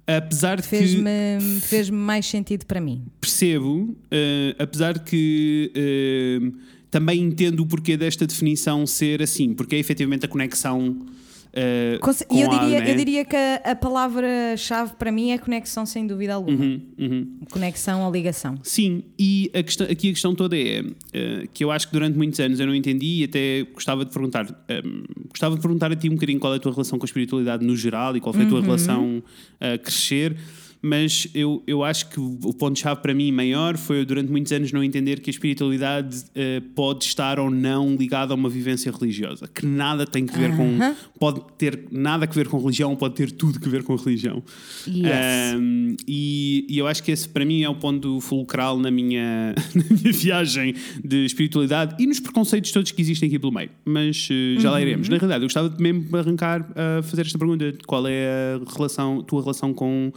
Apesar 0.06 0.56
de 0.56 0.62
que 0.62 0.68
Fez-me 0.68 1.60
fez 1.60 1.88
mais 1.90 2.26
sentido 2.26 2.66
para 2.66 2.80
mim. 2.80 3.04
percebo, 3.20 3.96
eh, 4.10 4.54
apesar 4.58 4.94
de 4.94 5.00
que 5.00 5.70
eh, 5.74 6.50
também 6.90 7.20
entendo 7.20 7.60
o 7.60 7.66
porquê 7.66 7.96
desta 7.96 8.26
definição 8.26 8.84
ser 8.86 9.22
assim, 9.22 9.54
porque 9.54 9.76
é 9.76 9.78
efetivamente 9.78 10.24
a 10.26 10.28
conexão 10.28 11.06
eh, 11.52 11.98
E 12.30 12.40
eu 12.40 12.48
diria, 12.48 12.80
né? 12.80 12.90
eu 12.92 12.96
diria 12.96 13.24
que 13.24 13.36
a, 13.36 13.56
a 13.72 13.74
palavra-chave 13.76 14.92
para 14.98 15.10
mim 15.12 15.30
é 15.30 15.38
conexão, 15.38 15.84
sem 15.84 16.06
dúvida 16.06 16.34
alguma. 16.34 16.56
Uhum, 16.64 16.80
uhum. 16.98 17.38
Conexão 17.50 18.02
ou 18.02 18.12
ligação. 18.12 18.58
Sim, 18.62 19.02
e 19.18 19.50
a 19.54 19.62
questão- 19.62 19.86
aqui 19.90 20.08
a 20.08 20.12
questão 20.12 20.34
toda 20.34 20.56
é 20.56 20.82
eh, 21.12 21.46
que 21.52 21.62
eu 21.64 21.70
acho 21.70 21.86
que 21.88 21.92
durante 21.92 22.16
muitos 22.16 22.38
anos 22.40 22.58
eu 22.60 22.66
não 22.66 22.74
entendi 22.74 23.20
e 23.20 23.24
até 23.24 23.64
gostava 23.72 24.04
de 24.04 24.10
perguntar 24.12 24.46
ehm, 24.68 25.04
gostava 25.28 25.54
de 25.54 25.60
perguntar 25.60 25.92
a 25.92 25.96
ti 25.96 26.08
um 26.08 26.14
bocadinho 26.14 26.38
qual 26.40 26.52
é 26.52 26.56
a 26.56 26.60
tua 26.60 26.72
relação 26.72 26.98
com 26.98 27.04
a 27.04 27.06
espiritualidade 27.06 27.64
no 27.66 27.76
geral 27.76 28.16
e 28.16 28.20
qual 28.20 28.32
foi 28.32 28.44
a 28.44 28.48
tua 28.48 28.58
Uhum. 28.60 28.64
relação 28.64 29.22
a 29.60 29.78
crescer, 29.78 30.36
mas 30.82 31.28
eu, 31.34 31.62
eu 31.66 31.84
acho 31.84 32.08
que 32.10 32.18
o 32.18 32.52
ponto-chave 32.52 33.00
para 33.00 33.14
mim 33.14 33.30
maior 33.30 33.76
foi 33.76 34.00
eu 34.00 34.04
durante 34.04 34.30
muitos 34.30 34.50
anos 34.52 34.72
não 34.72 34.82
entender 34.82 35.20
que 35.20 35.30
a 35.30 35.32
espiritualidade 35.32 36.24
eh, 36.34 36.60
pode 36.74 37.04
estar 37.04 37.38
ou 37.38 37.50
não 37.50 37.94
ligada 37.94 38.32
a 38.32 38.36
uma 38.36 38.48
vivência 38.48 38.90
religiosa, 38.90 39.46
que 39.48 39.64
nada 39.64 40.04
tem 40.06 40.26
que 40.26 40.36
ver 40.36 40.50
Aham. 40.50 40.56
com 40.56 40.96
pode 41.20 41.40
ter 41.56 41.84
nada 41.90 42.24
a 42.24 42.28
ver 42.28 42.48
com 42.48 42.58
religião, 42.58 42.96
pode 42.96 43.14
ter 43.14 43.30
tudo 43.30 43.60
que 43.60 43.68
ver 43.68 43.82
com 43.84 43.94
religião. 43.94 44.42
Yes. 44.88 45.56
Um, 45.56 45.96
e, 46.06 46.66
e 46.68 46.78
eu 46.78 46.86
acho 46.88 47.02
que 47.02 47.12
esse 47.12 47.28
para 47.28 47.44
mim 47.44 47.62
é 47.62 47.68
o 47.68 47.74
ponto 47.76 48.20
fulcral 48.20 48.78
na 48.78 48.90
minha, 48.90 49.54
na 49.74 49.84
minha 49.88 50.12
viagem 50.12 50.74
de 51.04 51.24
espiritualidade 51.24 51.94
e 52.02 52.06
nos 52.06 52.18
preconceitos 52.18 52.72
todos 52.72 52.90
que 52.90 53.00
existem 53.00 53.28
aqui 53.28 53.38
pelo 53.38 53.52
meio. 53.52 53.70
Mas 53.84 54.28
uh, 54.30 54.60
já 54.60 54.70
lá 54.70 54.76
Uhum. 54.78 54.82
iremos. 54.82 55.08
Na 55.08 55.16
realidade, 55.16 55.42
eu 55.44 55.46
gostava 55.46 55.68
de 55.70 55.80
mesmo 55.80 56.16
arrancar 56.16 56.66
a 56.74 57.02
fazer 57.02 57.22
esta 57.22 57.38
pergunta: 57.38 57.72
qual 57.86 58.04
é 58.08 58.56
a 58.60 58.72
relação, 58.74 59.22
tua 59.22 59.40
relação 59.42 59.72
com 59.72 60.12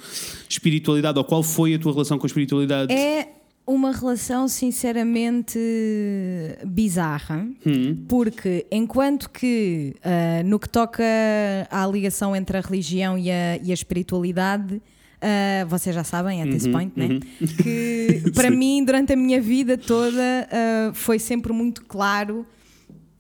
espiritualidade, 0.55 1.17
ou 1.17 1.23
qual 1.23 1.41
foi 1.43 1.73
a 1.75 1.79
tua 1.79 1.91
relação 1.93 2.17
com 2.17 2.25
a 2.25 2.27
espiritualidade? 2.27 2.91
É 2.93 3.27
uma 3.67 3.91
relação 3.91 4.47
sinceramente 4.47 5.57
bizarra, 6.65 7.47
Hum. 7.65 7.97
porque 8.07 8.65
enquanto 8.71 9.29
que 9.29 9.95
ah, 10.03 10.43
no 10.43 10.59
que 10.59 10.69
toca 10.69 11.03
à 11.69 11.85
ligação 11.87 12.35
entre 12.35 12.57
a 12.57 12.61
religião 12.61 13.17
e 13.17 13.31
a, 13.31 13.57
e 13.63 13.71
a 13.71 13.73
espiritualidade, 13.73 14.81
ah, 15.21 15.65
vocês 15.67 15.95
já 15.95 16.03
sabem, 16.03 16.41
at 16.41 16.47
Uhum, 16.47 16.53
this 16.53 16.67
point, 16.67 16.91
né? 16.95 17.19
que 17.63 18.21
para 18.35 18.51
mim, 18.51 18.83
durante 18.85 19.13
a 19.13 19.15
minha 19.15 19.41
vida 19.41 19.77
toda, 19.77 20.21
ah, 20.51 20.91
foi 20.93 21.17
sempre 21.19 21.51
muito 21.53 21.83
claro, 21.85 22.45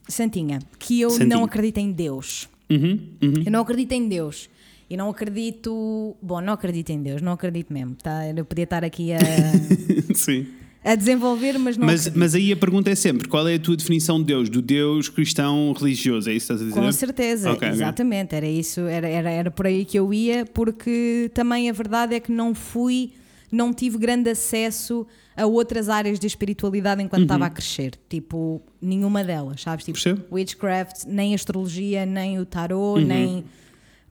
Santinha, 0.07 0.59
que 0.77 1.01
eu 1.01 1.09
Santinha. 1.09 1.27
não 1.29 1.43
acredito 1.43 1.79
em 1.79 1.91
Deus. 1.91 2.47
Uhum, 2.69 2.99
uhum. 3.21 3.43
Eu 3.45 3.51
não 3.51 3.61
acredito 3.61 3.91
em 3.93 4.07
Deus. 4.07 4.49
E 4.89 4.95
não 4.95 5.09
acredito. 5.09 6.15
Bom, 6.21 6.39
não 6.41 6.53
acredito 6.53 6.91
em 6.91 7.01
Deus, 7.01 7.21
não 7.21 7.31
acredito 7.31 7.71
mesmo. 7.73 7.95
Tá? 7.95 8.27
Eu 8.29 8.45
podia 8.45 8.63
estar 8.65 8.83
aqui 8.83 9.11
a, 9.13 9.17
Sim. 10.13 10.45
a 10.83 10.93
desenvolver, 10.95 11.57
mas 11.57 11.75
não 11.77 11.87
Mas, 11.87 12.07
mas 12.13 12.35
aí 12.35 12.51
a 12.51 12.55
pergunta 12.57 12.89
é 12.91 12.95
sempre: 12.95 13.27
qual 13.27 13.47
é 13.47 13.55
a 13.55 13.59
tua 13.59 13.75
definição 13.75 14.19
de 14.19 14.25
Deus? 14.25 14.49
Do 14.49 14.61
Deus 14.61 15.09
cristão 15.09 15.73
religioso? 15.77 16.29
É 16.29 16.33
isso 16.33 16.47
que 16.47 16.53
estás 16.53 16.61
a 16.61 16.65
dizer? 16.65 16.79
Com 16.79 16.91
certeza, 16.91 17.51
Ok, 17.51 17.67
ok. 17.67 17.69
exatamente. 17.69 18.35
Era 18.35 18.47
isso, 18.47 18.81
era, 18.81 19.07
era, 19.07 19.29
era 19.31 19.51
por 19.51 19.65
aí 19.65 19.85
que 19.85 19.97
eu 19.97 20.13
ia, 20.13 20.45
porque 20.45 21.31
também 21.33 21.69
a 21.69 21.73
verdade 21.73 22.13
é 22.15 22.19
que 22.19 22.31
não 22.31 22.53
fui, 22.53 23.11
não 23.51 23.73
tive 23.73 23.97
grande 23.97 24.29
acesso 24.29 25.07
a 25.35 25.45
outras 25.47 25.89
áreas 25.89 26.17
de 26.19 26.27
espiritualidade 26.27 27.01
enquanto 27.03 27.23
estava 27.23 27.47
a 27.47 27.49
crescer. 27.49 27.93
Tipo, 28.07 28.61
nenhuma 28.81 29.23
delas, 29.23 29.61
sabes? 29.63 29.83
Tipo, 29.83 29.97
Uhum. 29.97 30.15
Percebo. 30.15 30.35
witchcraft, 30.35 31.03
nem 31.07 31.33
astrologia, 31.33 32.05
nem 32.05 32.39
o 32.39 32.45
tarot, 32.45 33.01
Uhum. 33.01 33.07
nem. 33.07 33.43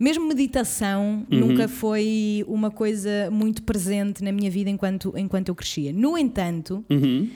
Mesmo 0.04 0.26
meditação 0.28 1.26
nunca 1.30 1.66
foi 1.66 2.44
uma 2.46 2.70
coisa 2.70 3.30
muito 3.30 3.62
presente 3.62 4.22
na 4.22 4.30
minha 4.32 4.50
vida 4.50 4.68
enquanto, 4.68 5.14
enquanto 5.16 5.48
eu 5.48 5.54
crescia. 5.54 5.94
No 5.94 6.18
entanto, 6.18 6.84
Uhum. 6.90 7.30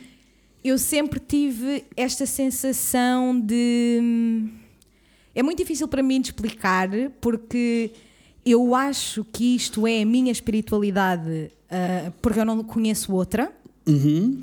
eu 0.63 0.77
sempre 0.77 1.19
tive 1.19 1.85
esta 1.97 2.27
sensação 2.27 3.41
de. 3.41 4.45
É 5.35 5.43
muito 5.43 5.57
difícil 5.57 5.89
para 5.89 6.03
mim 6.03 6.21
de 6.21 6.29
explicar, 6.29 6.91
porque 7.23 7.91
eu 8.45 8.75
acho 8.75 9.25
que 9.25 9.57
isto 9.57 9.87
é 9.87 10.03
a 10.03 10.05
minha 10.05 10.31
espiritualidade, 10.31 11.51
ah, 11.71 12.13
porque 12.21 12.39
eu 12.39 12.45
não 12.45 12.63
conheço 12.63 13.15
outra, 13.15 13.51
Uhum. 13.87 14.43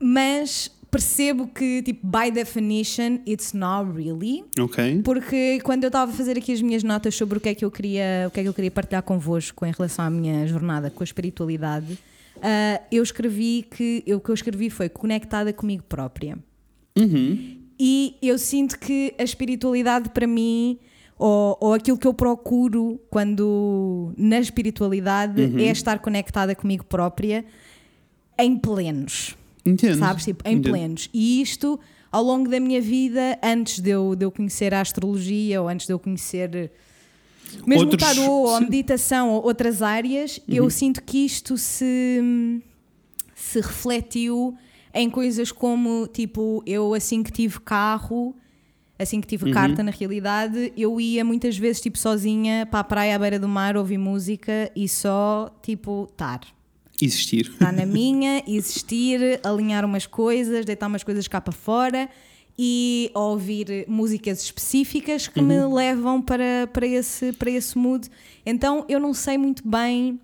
mas 0.00 0.70
percebo 0.96 1.46
que, 1.46 1.82
tipo, 1.82 2.06
by 2.06 2.30
definition, 2.30 3.18
it's 3.26 3.52
not 3.52 3.92
really. 3.94 4.42
Ok. 4.58 5.02
Porque 5.04 5.60
quando 5.62 5.84
eu 5.84 5.88
estava 5.88 6.10
a 6.10 6.14
fazer 6.14 6.38
aqui 6.38 6.52
as 6.52 6.62
minhas 6.62 6.82
notas 6.82 7.14
sobre 7.14 7.36
o 7.36 7.40
que 7.40 7.50
é 7.50 7.54
que 7.54 7.64
eu 7.64 7.70
queria, 7.70 8.24
o 8.28 8.30
que 8.30 8.40
é 8.40 8.42
que 8.42 8.48
eu 8.48 8.54
queria 8.54 8.70
partilhar 8.70 9.02
convosco 9.02 9.66
em 9.66 9.72
relação 9.72 10.06
à 10.06 10.10
minha 10.10 10.46
jornada 10.46 10.88
com 10.88 11.02
a 11.02 11.04
espiritualidade, 11.04 11.98
ah, 12.42 12.80
eu 12.90 13.02
escrevi 13.02 13.66
que 13.70 14.02
eu, 14.06 14.16
o 14.16 14.20
que 14.20 14.30
eu 14.30 14.34
escrevi 14.34 14.70
foi 14.70 14.88
conectada 14.88 15.52
comigo 15.52 15.84
própria. 15.86 16.38
Uhum. 16.98 17.58
E 17.78 18.16
eu 18.22 18.38
sinto 18.38 18.78
que 18.78 19.14
a 19.18 19.22
espiritualidade 19.22 20.08
para 20.08 20.26
mim, 20.26 20.78
ou, 21.18 21.58
ou 21.60 21.74
aquilo 21.74 21.98
que 21.98 22.06
eu 22.06 22.14
procuro 22.14 22.98
quando 23.10 24.14
na 24.16 24.40
espiritualidade, 24.40 25.42
é 25.62 25.70
estar 25.70 25.98
conectada 25.98 26.54
comigo 26.54 26.86
própria 26.86 27.44
em 28.38 28.56
plenos. 28.56 29.36
Entendo. 29.66 29.98
sabes? 29.98 30.24
Tipo, 30.24 30.48
em 30.48 30.56
Entendo. 30.56 30.72
plenos. 30.72 31.10
E 31.12 31.40
isto, 31.42 31.78
ao 32.10 32.22
longo 32.22 32.48
da 32.48 32.58
minha 32.60 32.80
vida, 32.80 33.38
antes 33.42 33.80
de 33.80 33.90
eu, 33.90 34.14
de 34.14 34.24
eu 34.24 34.30
conhecer 34.30 34.72
a 34.72 34.80
astrologia 34.80 35.60
ou 35.60 35.68
antes 35.68 35.86
de 35.86 35.92
eu 35.92 35.98
conhecer 35.98 36.70
mesmo 37.66 37.84
Outros- 37.90 38.02
o 38.02 38.14
tarô 38.14 38.30
ou 38.32 38.48
a. 38.50 38.54
Uhum. 38.54 38.60
meditação 38.62 39.30
ou 39.30 39.44
outras 39.44 39.80
áreas, 39.82 40.40
eu 40.48 40.68
sinto 40.70 41.02
que 41.02 41.24
isto 41.24 41.56
se, 41.56 42.60
se 43.34 43.60
refletiu 43.60 44.56
em 44.94 45.08
coisas 45.10 45.52
como, 45.52 46.06
tipo, 46.06 46.62
eu 46.66 46.94
assim 46.94 47.22
que 47.22 47.30
tive 47.30 47.60
carro. 47.60 48.34
Assim 48.98 49.20
que 49.20 49.26
tive 49.26 49.44
Uhum. 49.44 49.52
carta, 49.52 49.82
na 49.82 49.90
realidade, 49.90 50.72
eu 50.74 50.98
ia 50.98 51.22
muitas 51.22 51.58
vezes, 51.58 51.82
tipo, 51.82 51.98
sozinha 51.98 52.64
para 52.64 52.80
a 52.80 52.84
praia 52.84 53.14
à 53.14 53.18
beira 53.18 53.38
do 53.38 53.46
mar, 53.46 53.76
ouvir 53.76 53.98
música 53.98 54.72
e 54.74 54.88
só, 54.88 55.54
tipo, 55.62 56.08
estar 56.10 56.40
Existir. 57.00 57.46
estar 57.52 57.72
na 57.72 57.84
minha, 57.86 58.42
existir, 58.46 59.40
alinhar 59.44 59.84
umas 59.84 60.06
coisas, 60.06 60.64
deitar 60.64 60.86
umas 60.86 61.02
coisas 61.04 61.28
cá 61.28 61.40
para 61.40 61.52
fora 61.52 62.08
e 62.58 63.10
ouvir 63.14 63.84
músicas 63.86 64.40
específicas 64.42 65.28
que 65.28 65.40
Uhum. 65.40 65.46
me 65.46 65.74
levam 65.74 66.22
para, 66.22 66.66
para, 66.72 66.86
esse, 66.86 67.32
para 67.34 67.50
esse 67.50 67.76
mood. 67.76 68.08
Então 68.46 68.84
eu 68.88 68.98
não 68.98 69.12
sei 69.12 69.36
muito 69.36 69.66
bem 69.68 70.18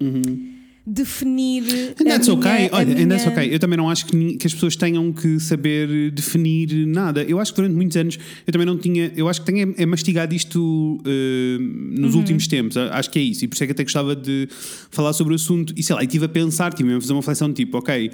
definir. 0.87 1.63
And 2.01 2.05
that's 2.05 2.27
minha, 2.29 2.39
okay. 2.39 2.69
Olha, 2.73 2.93
and 3.03 3.09
that's 3.09 3.25
minha- 3.25 3.33
okay. 3.39 3.55
Eu 3.55 3.59
também 3.59 3.77
não 3.77 3.89
acho 3.89 4.07
que, 4.07 4.37
que 4.37 4.47
as 4.47 4.53
pessoas 4.55 4.75
tenham 4.77 5.13
que 5.13 5.39
saber 5.41 6.11
definir 6.11 6.87
nada. 6.87 7.23
Eu 7.23 7.39
acho 7.39 7.53
que 7.53 7.57
durante 7.61 7.75
muitos 7.75 7.97
anos 7.97 8.19
eu 8.47 8.53
também 8.53 8.67
não 8.67 8.77
tinha. 8.79 9.13
Eu 9.17 9.29
acho 9.29 9.41
que 9.41 9.47
tenho 9.53 9.75
é, 9.77 9.87
mastigado 9.87 10.35
isto 10.35 10.99
eh, 11.07 11.59
nos 11.61 12.15
Uhum. 12.15 12.21
últimos 12.21 12.47
tempos. 12.47 12.77
Acho 12.77 13.11
que 13.11 13.19
é 13.19 13.23
isso. 13.23 13.45
E 13.45 13.49
por 13.49 13.55
isso 13.55 13.65
é 13.65 13.67
que 13.67 13.73
até 13.73 13.85
gostava 13.85 14.15
de 14.17 14.49
falar 14.91 15.13
sobre 15.13 15.33
o 15.33 15.37
assunto. 15.37 15.73
E 15.77 15.83
sei 15.83 15.95
lá, 15.95 16.03
e 16.03 16.07
estive 16.07 16.25
a 16.25 16.29
pensar, 16.29 16.69
estive 16.71 16.89
mesmo 16.89 16.99
a 16.99 17.01
fazer 17.03 17.13
uma 17.13 17.21
reflexão 17.21 17.49
de 17.49 17.55
tipo, 17.55 17.79
ok. 17.79 18.11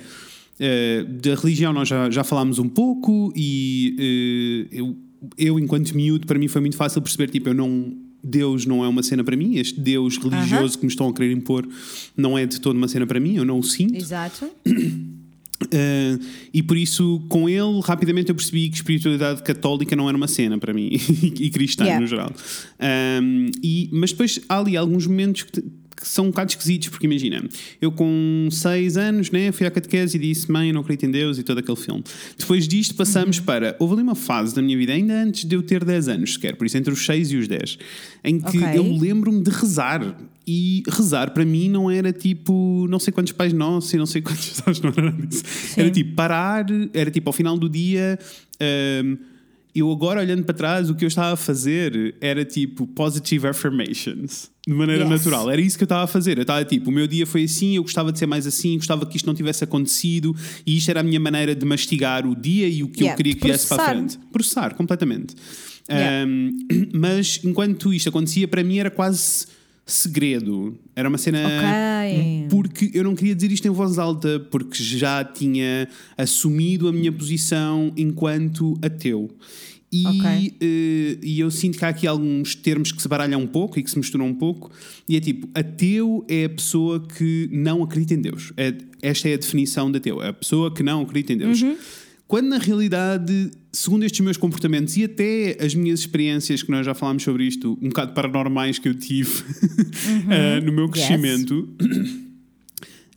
eh, 0.61 1.04
da 1.22 1.35
religião 1.37 1.72
nós 1.72 1.88
já, 1.88 2.11
já 2.11 2.24
falámos 2.24 2.59
um 2.59 2.68
pouco 2.68 3.33
e 3.37 4.66
eh, 4.72 4.78
eu, 4.78 4.96
eu, 5.37 5.59
enquanto 5.59 5.92
miúdo, 5.94 6.26
para 6.26 6.38
mim 6.38 6.48
foi 6.48 6.61
muito 6.61 6.76
fácil 6.76 7.00
perceber, 7.00 7.31
tipo, 7.31 7.48
eu 7.48 7.54
não. 7.54 7.96
Deus 8.22 8.66
não 8.66 8.85
é 8.85 8.88
uma 8.88 9.02
cena 9.02 9.22
para 9.22 9.37
mim, 9.37 9.57
este 9.57 9.81
Deus 9.81 10.18
religioso 10.18 10.78
que 10.78 10.85
me 10.85 10.90
estão 10.90 11.09
a 11.09 11.12
querer 11.12 11.33
impor 11.33 11.66
não 12.16 12.37
é 12.37 12.46
de 12.46 12.61
toda 12.61 12.76
uma 12.76 12.88
cena 12.88 13.07
para 13.07 13.20
mim, 13.20 13.37
eu 13.37 13.44
não 13.44 13.59
o 13.59 13.62
sinto. 13.62 13.96
Exato. 13.96 14.44
Uh, 14.44 16.20
e 16.52 16.62
por 16.62 16.76
isso, 16.76 17.22
com 17.28 17.48
ele, 17.48 17.81
rapidamente 17.83 18.31
eu 18.31 18.35
percebi 18.35 18.68
que 18.68 18.76
espiritualidade 18.76 19.42
católica 19.42 19.94
não 19.96 20.09
era 20.09 20.16
uma 20.16 20.28
cena 20.28 20.59
para 20.59 20.72
mim 20.72 20.90
e 21.38 21.50
cristã 21.50 21.85
Yeah. 21.85 22.00
no 22.00 22.07
geral. 22.07 22.33
Um, 23.22 23.50
e, 23.62 23.88
mas 23.92 24.11
depois 24.12 24.40
há 24.48 24.59
ali 24.59 24.76
alguns 24.76 25.07
momentos 25.07 25.44
que, 25.44 25.62
que 26.00 26.06
são 26.08 26.26
um 26.26 26.28
bocado 26.30 26.50
esquisitos, 26.50 26.88
porque 26.88 27.06
imagina, 27.06 27.42
eu 27.80 27.90
com 27.90 28.48
6 28.50 28.96
anos 28.96 29.30
né, 29.30 29.50
fui 29.52 29.66
à 29.66 29.70
catequese 29.70 30.16
e 30.16 30.20
disse: 30.20 30.50
Mãe, 30.50 30.68
eu 30.68 30.74
não 30.74 30.80
acredito 30.80 31.06
em 31.06 31.11
Deus 31.11 31.38
e 31.38 31.42
todo 31.42 31.58
aquele 31.58 31.76
filme. 31.76 32.02
Depois 32.38 32.66
disto, 32.68 32.94
passamos 32.94 33.40
para. 33.40 33.76
Houve 33.78 33.94
ali 33.94 34.02
uma 34.02 34.14
fase 34.14 34.54
da 34.54 34.62
minha 34.62 34.76
vida, 34.76 34.92
ainda 34.92 35.14
antes 35.22 35.44
de 35.44 35.54
eu 35.56 35.62
ter 35.62 35.84
10 35.84 36.08
anos 36.08 36.34
sequer, 36.34 36.56
por 36.56 36.66
isso 36.66 36.76
entre 36.76 36.92
os 36.92 37.04
6 37.04 37.32
e 37.32 37.37
os 37.37 37.48
10, 37.48 37.78
em 38.24 38.40
que 38.40 38.58
Ok. 38.58 38.78
eu 38.78 38.96
lembro-me 38.98 39.42
de 39.42 39.50
rezar. 39.50 40.16
E 40.50 40.82
rezar 40.88 41.32
para 41.34 41.44
mim 41.44 41.68
não 41.68 41.90
era 41.90 42.11
tipo 42.11 42.87
não 42.88 42.98
sei 42.98 43.12
quantos 43.12 43.34
pais 43.34 43.52
nossos 43.52 43.92
e 43.92 43.98
não 43.98 44.06
sei 44.06 44.22
quantos 44.22 44.62
não 44.80 44.90
era 44.90 45.02
nada 45.11 45.26
disso. 45.26 45.44
Era 45.76 45.90
tipo 45.90 46.14
parar, 46.14 46.64
era 46.94 47.11
tipo 47.11 47.28
ao 47.28 47.34
final 47.34 47.58
do 47.58 47.68
dia. 47.68 48.18
hum, 49.04 49.18
eu 49.79 49.91
agora 49.91 50.21
olhando 50.21 50.45
para 50.45 50.55
trás, 50.55 50.91
o 50.91 50.95
que 50.95 51.05
eu 51.05 51.09
estava 51.09 51.33
a 51.33 51.37
fazer 51.37 52.14
era 52.21 52.45
tipo 52.45 52.87
positive 52.87 53.47
affirmations, 53.47 54.51
de 54.67 54.75
maneira 54.75 55.03
Yes. 55.05 55.11
natural. 55.11 55.51
Era 55.51 55.61
isso 55.61 55.77
que 55.79 55.85
eu 55.85 55.87
estava 55.87 56.05
a 56.05 56.07
fazer. 56.07 56.37
Eu 56.38 56.43
estava 56.43 56.64
tipo, 56.64 56.91
o 56.91 56.93
meu 56.93 57.07
dia 57.07 57.27
foi 57.27 57.45
assim, 57.45 57.77
eu 57.77 57.83
gostava 57.83 58.12
de 58.12 58.19
ser 58.19 58.27
mais 58.27 58.47
assim, 58.47 58.77
gostava 58.77 59.05
que 59.07 59.17
isto 59.17 59.27
não 59.27 59.35
tivesse 59.35 59.64
acontecido, 59.64 60.35
e 60.67 60.77
isto 60.77 60.91
era 60.91 61.01
a 61.01 61.03
minha 61.03 61.21
maneira 61.21 61.55
de 61.55 61.64
mastigar 61.64 62.27
o 62.27 62.35
dia 62.35 62.69
e 62.69 62.83
o 62.83 62.88
que 62.88 63.01
Yeah, 63.01 63.12
eu 63.12 63.17
queria 63.17 63.35
que 63.35 63.47
viesse 63.47 63.67
para 63.69 63.83
a 63.83 63.88
frente. 63.91 64.19
Processar, 64.33 64.75
completamente. 64.75 65.35
Yeah. 65.91 66.27
Um, 66.31 66.53
mas 66.95 67.41
enquanto 67.45 67.93
isto 67.95 68.09
acontecia, 68.09 68.47
para 68.47 68.62
mim 68.62 68.79
era 68.79 68.91
quase 68.91 69.47
segredo. 69.87 70.79
Era 70.95 71.09
uma 71.09 71.17
cena. 71.17 71.38
Ok. 71.47 72.47
Porque 72.51 72.91
eu 72.93 73.03
não 73.03 73.14
queria 73.14 73.35
dizer 73.35 73.51
isto 73.51 73.67
em 73.67 73.71
voz 73.71 73.99
alta, 73.99 74.38
porque 74.51 74.83
já 74.83 75.25
tinha 75.25 75.88
assumido 76.17 76.88
a 76.88 76.93
minha 76.93 77.11
posição 77.11 77.91
enquanto 77.97 78.79
ateu. 78.83 79.31
E, 79.90 80.07
Ok. 80.07 80.55
eh, 80.61 81.18
e 81.22 81.40
eu 81.40 81.51
sinto 81.51 81.79
que 81.79 81.85
há 81.85 81.88
aqui 81.88 82.07
alguns 82.07 82.55
termos 82.55 82.92
que 82.92 83.01
se 83.01 83.09
baralham 83.09 83.40
um 83.40 83.46
pouco 83.46 83.79
e 83.79 83.83
que 83.83 83.90
se 83.90 83.96
misturam 83.98 84.27
um 84.27 84.35
pouco. 84.35 84.70
E 85.09 85.16
é 85.16 85.20
tipo: 85.20 85.48
ateu 85.55 86.24
é 86.29 86.44
a 86.44 86.48
pessoa 86.51 87.01
que 87.01 87.48
não 87.51 87.83
acredita 87.83 88.14
em 88.14 88.20
Deus. 88.20 88.53
É, 88.57 88.74
esta 89.01 89.29
é 89.29 89.35
a 89.35 89.37
definição 89.38 89.90
de 89.90 89.96
ateu: 89.98 90.22
é 90.22 90.29
a 90.29 90.33
pessoa 90.33 90.72
que 90.72 90.83
não 90.83 91.03
acredita 91.03 91.33
em 91.33 91.38
Deus. 91.38 91.62
Quando 92.27 92.48
na 92.48 92.59
realidade, 92.59 93.51
segundo 93.72 94.05
estes 94.05 94.20
meus 94.20 94.37
comportamentos 94.37 94.94
e 94.98 95.05
até 95.05 95.57
as 95.64 95.74
minhas 95.74 96.01
experiências, 96.01 96.62
que 96.62 96.70
nós 96.70 96.85
já 96.85 96.92
falámos 96.92 97.22
sobre 97.22 97.44
isto, 97.44 97.79
um 97.81 97.88
bocado 97.88 98.12
paranormais 98.12 98.79
que 98.79 98.87
eu 98.87 98.94
tive 98.94 99.31
eh, 100.29 100.61
no 100.61 100.70
meu 100.70 100.90
crescimento, 100.90 101.66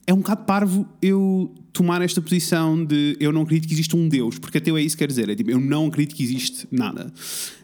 é 0.07 0.13
um 0.13 0.17
bocado 0.17 0.45
parvo 0.45 0.87
eu 1.01 1.53
tomar 1.73 2.01
esta 2.01 2.21
posição 2.21 2.83
de 2.83 3.15
eu 3.19 3.31
não 3.31 3.43
acredito 3.43 3.67
que 3.67 3.73
existe 3.73 3.95
um 3.95 4.09
Deus, 4.09 4.37
porque 4.37 4.57
ateu 4.57 4.75
é 4.75 4.81
isso 4.81 4.95
que 4.97 4.99
quer 5.03 5.07
dizer, 5.07 5.29
é 5.29 5.35
tipo, 5.35 5.49
eu 5.51 5.59
não 5.59 5.87
acredito 5.87 6.15
que 6.15 6.21
existe 6.23 6.67
nada. 6.69 7.13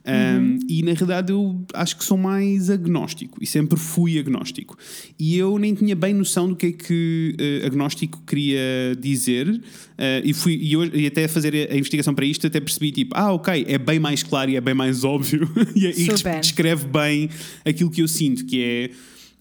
Um, 0.06 0.60
e 0.70 0.82
na 0.82 0.94
realidade 0.94 1.34
eu 1.34 1.62
acho 1.74 1.98
que 1.98 2.06
sou 2.06 2.18
mais 2.18 2.70
agnóstico 2.70 3.38
e 3.44 3.46
sempre 3.46 3.78
fui 3.78 4.18
agnóstico. 4.18 4.78
E 5.20 5.36
eu 5.36 5.60
nem 5.60 5.74
tinha 5.74 5.94
bem 5.94 6.14
noção 6.14 6.48
do 6.48 6.56
que 6.56 6.68
é 6.68 6.72
que 6.72 7.36
eh, 7.38 7.66
agnóstico 7.66 8.22
queria 8.26 8.96
dizer, 8.98 9.62
eh, 9.98 10.22
e, 10.24 10.34
fui, 10.34 10.58
e, 10.62 10.78
hoje- 10.78 10.92
e 10.96 11.06
até 11.06 11.28
fazer 11.28 11.54
a, 11.70 11.76
investigação 11.76 12.16
para 12.16 12.26
isto, 12.26 12.48
até 12.48 12.62
percebi 12.62 12.94
tipo, 12.94 13.14
ah, 13.18 13.34
ok, 13.34 13.66
é 13.68 13.78
bem 13.78 14.00
mais 14.00 14.24
claro 14.24 14.50
e 14.50 14.56
é 14.56 14.62
bem 14.62 14.74
mais 14.74 15.04
óbvio, 15.04 15.50
e, 15.76 15.86
é- 15.86 15.90
e 15.92 16.08
descreve 16.40 16.88
bem 16.88 17.30
aquilo 17.66 17.92
que 17.92 18.02
eu 18.02 18.08
sinto, 18.08 18.46
que 18.46 18.90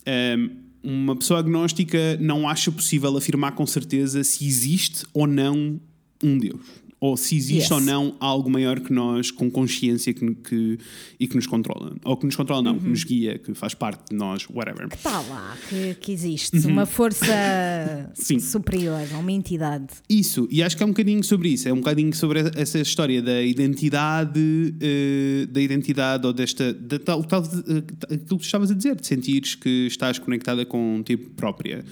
é. 0.07 0.37
um, 0.37 0.66
uma 0.87 1.17
pessoa 1.17 1.41
agnóstica 1.41 2.17
não 2.21 2.49
acha 2.49 2.71
possível 2.71 3.17
afirmar 3.17 3.53
com 3.53 3.67
certeza 3.67 4.23
se 4.23 4.47
existe 4.47 5.05
ou 5.13 5.27
não 5.27 5.81
um 6.23 6.39
Deus. 6.39 6.61
Ou 7.07 7.17
se 7.17 7.37
existe 7.37 7.57
Yes. 7.57 7.71
ou 7.71 7.81
não 7.81 8.17
algo 8.19 8.51
maior 8.51 8.81
que 8.81 8.93
nós, 8.93 9.31
com 9.31 9.49
consciência 9.51 10.13
que, 10.13 10.35
que- 10.35 10.79
e 11.21 11.29
que 11.29 11.37
nos 11.37 11.47
controla. 11.47 11.95
Ou 12.05 12.17
que 12.17 12.27
nos 12.27 12.35
controla, 12.35 12.63
não, 12.63 12.73
Uhum. 12.73 12.79
que 12.81 12.89
nos 12.89 13.05
guia, 13.05 13.39
que 13.39 13.55
faz 13.55 13.75
parte 13.75 14.11
de 14.11 14.17
nós, 14.17 14.47
whatever. 14.53 14.89
Está 14.93 15.21
lá, 15.21 15.57
que, 15.69 15.95
que 16.01 16.11
existe 16.13 16.57
uma 16.67 16.85
força 16.87 17.27
Uhum. 18.31 18.41
Superior, 18.41 19.03
uma 19.19 19.31
entidade. 19.33 19.87
Isso, 20.09 20.49
e 20.51 20.63
acho 20.63 20.77
que 20.77 20.83
é 20.83 20.87
um 20.87 20.91
bocadinho 20.91 21.23
sobre 21.23 21.51
isso, 21.51 21.69
é 21.69 21.73
um 21.73 21.77
bocadinho 21.77 22.15
sobre 22.15 22.41
essa 22.57 22.79
história 22.81 23.21
da 23.23 23.43
identidade, 23.43 24.75
eh, 24.81 25.47
da 25.51 25.61
identidade 25.61 26.27
ou 26.27 26.33
desta, 26.33 26.73
da 26.73 26.99
tal, 26.99 27.23
tal, 27.25 27.43
eh, 27.43 27.83
aquilo 28.05 28.19
que 28.19 28.25
tu 28.27 28.37
estavas 28.37 28.71
a 28.71 28.75
dizer, 28.75 28.97
de 28.97 29.07
sentires 29.07 29.55
que 29.55 29.87
estás 29.87 30.19
conectada 30.19 30.65
com 30.65 31.03
ti 31.05 31.17
própria. 31.17 31.85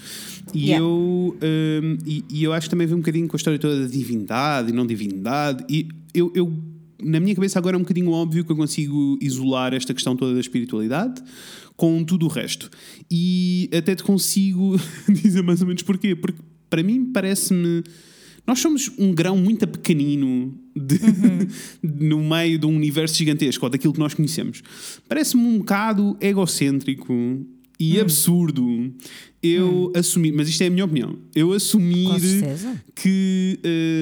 E 0.53 0.65
Yeah. 0.65 0.85
eu, 0.85 1.37
eh, 1.41 1.81
e, 2.07 2.25
e 2.31 2.45
eu 2.45 2.53
acho 2.53 2.67
que 2.67 2.71
também 2.71 2.87
vem 2.87 2.97
um 2.97 3.01
bocadinho 3.01 3.27
com 3.29 3.37
a 3.37 3.39
história 3.39 3.59
toda 3.59 3.81
da 3.83 3.87
divindade 3.87 4.71
e 4.71 4.73
não 4.73 4.87
divindade, 4.87 5.04
e 5.69 5.89
eu, 6.13 6.33
eu 6.35 6.53
na 7.03 7.21
minha 7.21 7.35
cabeça 7.35 7.59
agora 7.59 7.77
é 7.77 7.79
um 7.79 7.83
bocadinho 7.83 8.11
óbvio 8.11 8.45
que 8.45 8.53
eu 8.53 8.57
consigo 8.57 9.19
isolar 9.21 9.75
esta 9.75 9.93
questão 9.93 10.17
toda 10.17 10.35
da 10.35 10.41
espiritualidade 10.41 11.23
com 11.77 12.03
tudo 12.05 12.27
o 12.27 12.29
resto. 12.29 12.71
E 13.11 13.69
até 13.77 13.95
te 13.95 14.03
consigo 14.03 14.77
dizer 15.09 15.43
mais 15.43 15.61
ou 15.61 15.67
menos 15.67 15.83
porquê. 15.83 16.15
Porque 16.15 16.41
para 16.71 16.83
mim 16.83 17.07
parece-me. 17.13 17.83
Nós 18.47 18.59
somos 18.61 18.91
um 18.99 19.15
grão 19.15 19.39
muito 19.39 19.67
pequenino 19.67 20.55
de- 20.77 21.01
no 21.83 22.23
meio 22.23 22.59
de 22.59 22.67
um 22.67 22.77
universo 22.77 23.17
gigantesco, 23.17 23.65
ou 23.65 23.71
daquilo 23.71 23.93
que 23.95 23.99
nós 23.99 24.13
conhecemos. 24.13 24.63
Parece-me 25.09 25.43
um 25.43 25.59
bocado 25.59 26.17
egocêntrico 26.21 27.13
e 27.81 27.99
absurdo 27.99 28.93
eu 29.43 29.93
assumir, 29.97 30.33
mas 30.33 30.49
isto 30.49 30.63
é 30.63 30.67
a 30.67 30.71
minha 30.71 30.85
opinião, 30.85 31.19
eu 31.35 31.53
assumir 31.53 32.09
que 32.95 33.59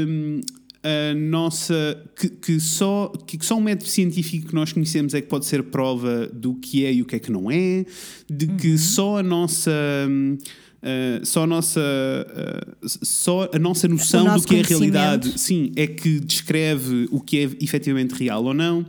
hum, 0.08 0.40
a 0.82 1.14
nossa 1.14 2.02
que, 2.16 2.28
que 2.28 2.60
só 2.60 3.12
que 3.26 3.44
só 3.44 3.56
um 3.56 3.60
método 3.60 3.88
científico 3.88 4.48
que 4.48 4.54
nós 4.54 4.72
conhecemos 4.72 5.14
é 5.14 5.20
que 5.20 5.28
pode 5.28 5.46
ser 5.46 5.62
prova 5.64 6.26
do 6.26 6.54
que 6.56 6.84
é 6.84 6.92
e 6.92 7.02
o 7.02 7.04
que 7.04 7.16
é 7.16 7.18
que 7.18 7.30
não 7.30 7.50
é 7.50 7.86
de 8.28 8.46
Uhum. 8.46 8.56
que 8.56 8.76
só 8.78 9.18
a 9.18 9.22
nossa 9.22 9.70
uh, 9.70 11.24
só 11.24 11.44
a 11.44 11.46
nossa 11.46 11.80
uh, 11.80 12.88
só 12.88 13.48
a 13.52 13.58
nossa 13.58 13.86
noção 13.86 14.36
do 14.36 14.44
que 14.44 14.56
é 14.56 14.60
a 14.60 14.64
realidade 14.64 15.38
sim 15.38 15.70
é 15.76 15.86
que 15.86 16.18
descreve 16.18 17.08
o 17.12 17.20
que 17.20 17.38
é 17.38 17.42
efetivamente 17.60 18.14
real 18.14 18.44
ou 18.44 18.54
não 18.54 18.84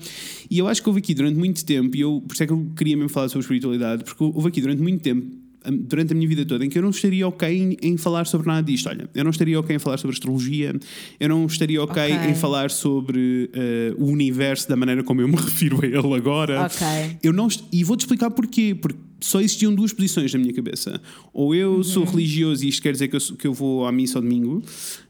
e 0.49 0.57
eu 0.57 0.67
acho 0.67 0.81
que 0.81 0.89
houve 0.89 0.99
aqui 0.99 1.13
durante 1.13 1.37
muito 1.37 1.63
tempo 1.63 1.95
e 1.95 2.01
eu 2.01 2.23
por 2.25 2.33
isso 2.33 2.43
é 2.43 2.47
que 2.47 2.53
eu 2.53 2.71
queria 2.75 2.97
mesmo 2.97 3.09
falar 3.09 3.29
sobre 3.29 3.41
espiritualidade 3.41 4.03
porque 4.03 4.23
houve 4.23 4.47
aqui 4.47 4.61
durante 4.61 4.81
muito 4.81 5.01
tempo 5.01 5.42
durante 5.71 6.13
a 6.13 6.15
minha 6.15 6.27
vida 6.27 6.45
toda 6.45 6.65
em 6.65 6.69
que 6.69 6.77
eu 6.77 6.81
não 6.81 6.89
estaria 6.89 7.27
ok 7.27 7.47
em, 7.49 7.77
em 7.81 7.97
falar 7.97 8.25
sobre 8.25 8.47
nada 8.47 8.63
disto. 8.63 8.87
Olha, 8.89 9.09
eu 9.13 9.23
não 9.23 9.31
estaria 9.31 9.59
ok 9.59 9.75
em 9.75 9.79
falar 9.79 9.97
sobre 9.97 10.13
astrologia, 10.15 10.73
eu 11.19 11.29
não 11.29 11.45
estaria 11.45 11.81
ok, 11.81 12.01
Ok. 12.03 12.29
em 12.29 12.35
falar 12.35 12.69
sobre 12.71 13.49
eh, 13.53 13.93
o 13.97 14.05
universo 14.07 14.67
da 14.69 14.75
maneira 14.75 15.03
como 15.03 15.21
eu 15.21 15.27
me 15.27 15.35
refiro 15.41 15.79
a 15.83 15.85
ele 15.85 16.13
agora. 16.15 16.63
Ok. 16.65 16.85
Eu 17.23 17.31
não 17.33 17.47
e 17.71 17.83
vou-te 17.83 18.01
explicar 18.01 18.29
porquê. 18.31 18.75
Porque 18.79 18.99
só 19.21 19.39
existiam 19.39 19.73
duas 19.73 19.93
posições 19.93 20.33
na 20.33 20.39
minha 20.39 20.53
cabeça. 20.53 20.99
Ou 21.33 21.55
eu 21.55 21.75
Uhum. 21.75 21.83
sou 21.83 22.03
religioso 22.03 22.65
e 22.65 22.67
isto 22.67 22.81
quer 22.81 22.91
dizer 22.91 23.07
que 23.07 23.15
eu, 23.15 23.21
que 23.37 23.47
eu 23.47 23.53
vou 23.53 23.85
à 23.85 23.91
missa 23.91 24.17
ao 24.17 24.21
domingo, 24.21 24.61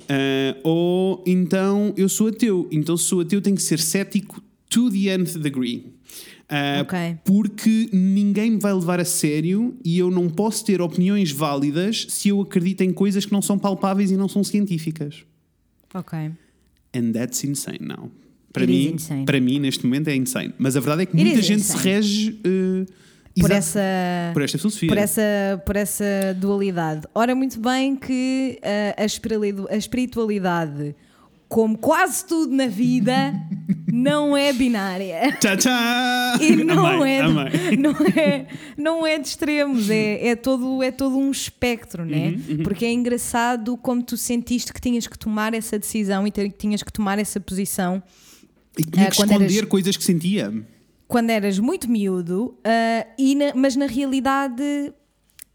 ah, 0.08 0.56
ou 0.64 1.24
então 1.26 1.94
eu 1.98 2.08
sou 2.08 2.28
ateu. 2.28 2.68
Então, 2.72 2.96
se 2.96 3.06
sou 3.06 3.22
ateu, 3.22 3.42
tenho 3.42 3.56
que 3.56 3.64
ser 3.64 3.80
cético 3.80 4.40
to 4.70 4.92
the 4.92 5.18
nth 5.18 5.38
degree. 5.40 5.86
Ah, 6.56 6.82
Ok. 6.82 7.18
Porque 7.26 7.90
ninguém 7.92 8.52
me 8.52 8.60
vai 8.60 8.74
levar 8.74 9.00
a 9.00 9.06
sério 9.06 9.76
e 9.84 9.98
eu 9.98 10.12
não 10.12 10.30
posso 10.30 10.64
ter 10.66 10.82
opiniões 10.82 11.32
válidas 11.32 12.06
se 12.10 12.30
eu 12.30 12.42
acredito 12.42 12.82
em 12.82 12.94
coisas 12.94 13.26
que 13.26 13.32
não 13.32 13.42
são 13.42 13.58
palpáveis 13.58 14.12
e 14.12 14.18
não 14.18 14.28
são 14.28 14.44
científicas. 14.44 15.24
Ok. 15.94 16.18
And 16.96 17.12
that's 17.12 17.44
insane 17.44 17.80
now. 17.82 18.12
Para 18.52 18.64
It 18.66 18.72
mim, 18.72 19.26
para 19.26 19.42
mim, 19.42 19.60
neste 19.60 19.84
momento, 19.84 20.10
é 20.10 20.16
insane. 20.16 20.54
Mas 20.60 20.76
a 20.78 20.80
verdade 20.80 21.02
é 21.04 21.06
que 21.08 21.18
It 21.18 21.24
muita 21.26 21.42
gente 21.42 21.62
insane. 21.62 21.80
se 21.80 21.88
rege 21.88 22.40
eh, 22.44 22.86
Por 23.40 23.50
exato, 23.50 23.54
essa. 23.54 23.80
por 24.34 24.42
esta 24.44 24.58
filosofia. 24.60 24.90
por 24.90 24.98
essa, 25.00 25.22
por 25.66 25.76
essa 25.76 26.06
dualidade. 26.40 27.08
Ora, 27.16 27.34
muito 27.34 27.60
bem 27.60 27.96
que 27.96 28.60
espirituali- 29.00 29.66
a 29.72 29.76
espiritualidade, 29.76 30.96
como 31.54 31.78
quase 31.78 32.26
tudo 32.26 32.52
na 32.56 32.66
vida, 32.66 33.32
não 33.92 34.36
é 34.36 34.52
binária. 34.52 35.38
Tchá! 35.40 36.36
E 36.42 36.56
não, 36.64 37.06
é, 37.06 37.22
não, 37.78 37.92
é, 38.16 38.48
não 38.76 39.06
é 39.06 39.20
de 39.20 39.28
extremos, 39.28 39.88
é, 39.88 40.30
é, 40.30 40.36
todo, 40.36 40.82
é 40.82 40.90
todo 40.90 41.16
um 41.16 41.30
espectro, 41.30 42.04
né? 42.06 42.36
Uhum, 42.50 42.64
Porque 42.64 42.86
é 42.86 42.92
engraçado 42.92 43.78
como 43.78 44.02
tu 44.02 44.18
sentiste 44.18 44.74
que 44.74 44.82
tinhas 44.82 45.06
que 45.06 45.18
tomar 45.18 45.54
essa 45.54 45.78
decisão 45.78 46.26
e 46.26 46.32
te- 46.32 46.50
que 46.50 46.58
tinhas 46.58 46.82
que 46.82 46.92
tomar 46.92 47.20
essa 47.20 47.40
posição 47.40 48.02
E 48.76 48.84
tinha 48.84 49.08
Ah, 49.08 49.12
que 49.12 49.18
quando 49.18 49.30
esconder 49.34 49.58
eras- 49.58 49.70
coisas 49.70 49.96
que 49.96 50.04
sentia. 50.04 50.52
quando 51.08 51.30
eras 51.30 51.60
muito 51.60 51.88
miúdo, 51.88 52.58
ah, 52.64 53.06
e 53.16 53.36
na- 53.36 53.54
mas 53.54 53.76
na 53.76 53.86
realidade 53.86 54.92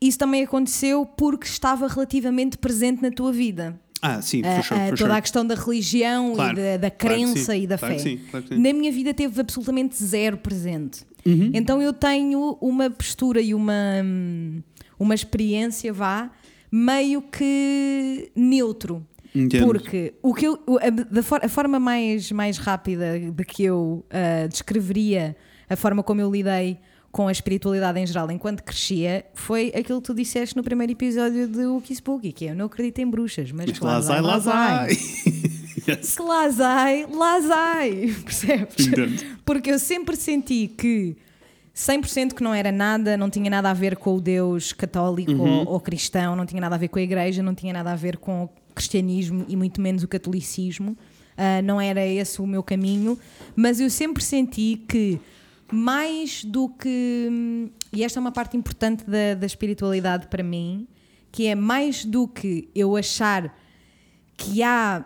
isso 0.01 0.17
também 0.17 0.45
aconteceu 0.45 1.05
porque 1.05 1.45
estava 1.49 1.89
relativamente 1.89 2.57
presente 2.57 3.03
na 3.03 3.11
tua 3.11 3.33
vida. 3.33 3.77
Ah, 4.01 4.23
sim, 4.23 4.43
Ah, 4.45 4.57
for 4.57 4.63
sure, 4.65 4.81
ah, 4.81 4.89
for 4.91 4.99
toda 4.99 5.11
sure. 5.11 5.19
a 5.19 5.21
questão 5.21 5.47
da 5.47 5.55
religião 5.55 6.35
Claro, 6.35 6.59
e 6.59 6.63
da, 6.63 6.77
da 6.77 6.91
claro 6.91 7.15
crença 7.17 7.53
sim, 7.53 7.63
e 7.63 7.67
da 7.67 7.77
claro 7.79 7.95
fé. 7.95 8.03
que 8.03 8.09
sim, 8.09 8.21
claro 8.31 8.47
que 8.47 8.55
sim. 8.55 8.61
Na 8.61 8.73
minha 8.73 8.93
vida 8.93 9.13
teve 9.13 9.41
absolutamente 9.41 10.03
zero 10.03 10.37
presente. 10.39 11.01
Uhum. 11.27 11.51
Então 11.53 11.83
eu 11.83 11.93
tenho 11.93 12.57
uma 12.61 12.89
postura 12.89 13.41
e 13.41 13.53
uma, 13.55 13.75
uma 14.99 15.15
experiência, 15.15 15.93
vá, 15.93 16.31
meio 16.71 17.23
que 17.23 18.31
neutro. 18.35 19.05
Entendo. 19.35 19.67
Porque 19.67 20.15
o 20.23 20.33
que 20.33 20.47
eu, 20.47 20.59
o- 20.67 20.79
a, 20.79 21.23
for- 21.23 21.45
a 21.45 21.49
forma 21.49 21.79
mais, 21.79 22.33
mais 22.33 22.57
rápida 22.57 23.19
de 23.19 23.45
que 23.45 23.63
eu 23.65 24.05
ah, 24.11 24.47
descreveria 24.47 25.37
a 25.69 25.77
forma 25.77 26.03
como 26.03 26.21
eu 26.21 26.31
lidei 26.31 26.79
com 27.19 27.27
a 27.27 27.33
espiritualidade 27.33 27.99
em 27.99 28.07
geral 28.07 28.31
enquanto 28.31 28.63
crescia 28.63 29.25
foi 29.35 29.73
aquilo 29.77 30.01
que 30.01 30.07
tu 30.07 30.15
disseste 30.15 30.57
no 30.57 30.63
primeiro 30.63 30.93
episódio 30.93 31.49
de 31.49 31.67
Wookie 31.67 31.93
Spooky, 31.97 32.31
que 32.31 32.47
é, 32.47 32.53
eu 32.53 32.55
não 32.55 32.67
acredito 32.67 33.01
em 33.01 33.11
bruxas, 33.11 33.51
mas, 33.51 33.67
Mas 33.67 33.75
que 33.81 33.85
lá 33.85 34.01
sai, 34.01 34.21
lá 34.21 34.41
sai. 34.41 34.91
Yes. 35.89 36.15
Que 36.15 36.23
lá 36.23 36.53
sai, 36.53 37.07
lá 37.11 37.43
sai, 37.43 38.15
percebes? 38.23 38.87
Entendo. 38.87 39.37
Porque 39.45 39.69
eu 39.69 39.81
sempre 39.81 40.15
senti 40.15 40.69
que 40.69 41.17
100% 41.75 42.35
que 42.35 42.43
não 42.45 42.55
era 42.55 42.71
nada, 42.71 43.17
não 43.17 43.29
tinha 43.29 43.51
nada 43.51 43.69
a 43.69 43.75
ver 43.75 43.97
com 43.97 44.15
o 44.15 44.21
Deus 44.21 44.73
católico 44.73 45.33
Uhum. 45.33 45.63
ou, 45.63 45.73
ou 45.73 45.81
cristão, 45.81 46.37
não 46.37 46.47
tinha 46.47 46.61
nada 46.61 46.77
a 46.77 46.79
ver 46.79 46.87
com 46.87 47.01
a 47.01 47.03
igreja, 47.03 47.43
não 47.43 47.53
tinha 47.53 47.73
nada 47.73 47.91
a 47.91 47.97
ver 47.97 48.17
com 48.19 48.45
o 48.45 48.51
cristianismo 48.77 49.45
e 49.49 49.57
muito 49.57 49.81
menos 49.81 50.05
o 50.05 50.09
catolicismo. 50.09 50.97
Ah, 51.37 51.63
não 51.63 51.81
era 51.81 52.07
esse 52.07 52.41
o 52.41 52.47
meu 52.47 52.63
caminho, 52.63 53.19
mas 53.57 53.81
eu 53.81 53.91
sempre 53.91 54.23
senti 54.23 54.85
que 54.89 55.19
mais 55.73 56.45
do 56.45 56.69
que. 56.69 57.71
E 57.93 58.05
esta 58.05 58.19
é 58.19 58.21
uma 58.21 58.33
parte 58.33 58.57
importante 58.57 59.05
da, 59.05 59.35
da 59.35 59.47
espiritualidade 59.47 60.27
para 60.29 60.43
mim, 60.43 60.87
que 61.33 61.47
é 61.47 61.55
mais 61.55 62.05
do 62.05 62.27
que 62.29 62.69
eu 62.75 62.97
achar 62.97 63.57
que 64.37 64.63
há 64.63 65.05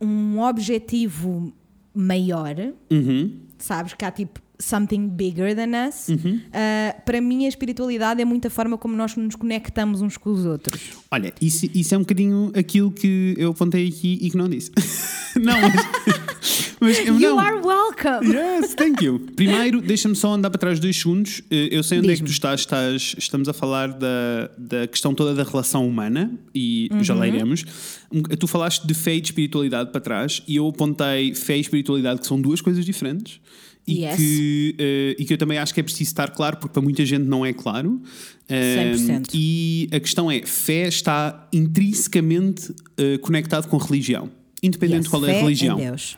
um 0.00 0.40
objetivo 0.40 1.52
maior, 1.94 2.54
Uhum. 2.90 3.40
sabes? 3.58 3.92
Que 3.94 4.04
há 4.04 4.10
tipo 4.10 4.40
something 4.60 5.08
bigger 5.08 5.54
than 5.56 5.88
us. 5.88 6.08
Uhum. 6.08 6.40
Ah, 6.52 6.94
para 7.04 7.20
mim, 7.20 7.46
a 7.46 7.48
espiritualidade 7.48 8.20
é 8.20 8.24
muito 8.24 8.46
a 8.46 8.50
forma 8.50 8.76
como 8.78 8.94
nós 8.96 9.16
nos 9.16 9.34
conectamos 9.34 10.02
uns 10.02 10.16
com 10.16 10.30
os 10.30 10.44
outros. 10.44 10.80
Olha, 11.10 11.32
isso, 11.40 11.66
isso 11.74 11.94
é 11.94 11.98
um 11.98 12.02
bocadinho 12.02 12.52
aquilo 12.54 12.90
que 12.90 13.34
eu 13.38 13.50
apontei 13.50 13.88
aqui 13.88 14.18
e 14.20 14.30
que 14.30 14.36
não 14.36 14.48
disse. 14.48 14.70
não, 15.36 15.54
mas. 15.60 16.20
mas 16.80 16.98
eu 17.00 17.14
You 17.20 17.30
não. 17.30 17.38
are 17.38 17.56
welcome! 17.56 18.26
Yes, 18.34 18.74
thank 18.74 19.04
you. 19.04 19.20
Primeiro, 19.36 19.80
deixa-me 19.82 20.14
só 20.16 20.32
andar 20.34 20.50
para 20.50 20.58
trás 20.58 20.78
dois 20.80 20.96
segundos. 20.96 21.42
Eh, 21.50 21.68
Eu 21.72 21.82
sei 21.82 21.98
onde 21.98 22.10
é 22.12 22.16
que 22.16 22.22
tu 22.24 22.30
estás, 22.30 22.60
estás. 22.60 23.14
Estamos 23.18 23.48
a 23.48 23.52
falar 23.52 23.88
da, 23.88 24.50
da 24.56 24.86
questão 24.86 25.14
toda 25.14 25.34
da 25.34 25.42
relação 25.48 25.86
humana 25.86 26.30
e 26.54 26.88
já 27.02 27.12
Uhum. 27.14 27.20
lá 27.20 27.28
iremos. 27.28 27.64
Um, 28.12 28.22
Tu 28.22 28.46
falaste 28.46 28.86
de 28.86 28.94
fé 28.94 29.14
e 29.16 29.20
de 29.20 29.28
espiritualidade 29.28 29.90
para 29.90 30.00
trás 30.00 30.42
e 30.48 30.56
eu 30.56 30.66
apontei 30.68 31.34
fé 31.34 31.56
e 31.56 31.60
espiritualidade 31.60 32.20
que 32.20 32.26
são 32.26 32.40
duas 32.40 32.60
coisas 32.60 32.84
diferentes. 32.84 33.40
E, 33.86 34.04
Yes. 34.04 34.16
que, 34.16 34.74
eh, 34.78 35.16
e 35.18 35.24
que 35.24 35.32
eu 35.32 35.38
também 35.38 35.58
acho 35.58 35.72
que 35.74 35.80
é 35.80 35.82
preciso 35.82 36.10
estar 36.10 36.30
claro, 36.30 36.58
porque 36.58 36.72
para 36.72 36.82
muita 36.82 37.04
gente 37.04 37.24
não 37.24 37.44
é 37.44 37.52
claro. 37.52 38.00
Eh, 38.48 38.92
100%. 38.94 39.30
E 39.34 39.88
a 39.92 39.98
questão 39.98 40.30
é: 40.30 40.42
fé 40.44 40.86
está 40.86 41.48
intrinsecamente 41.52 42.72
eh, 42.96 43.18
conectado 43.18 43.68
com 43.68 43.76
religião, 43.78 44.30
independente 44.62 44.96
Yes, 44.98 45.04
de 45.04 45.10
qual 45.10 45.26
é 45.26 45.36
a 45.36 45.40
religião. 45.40 45.76
Deus. 45.76 46.16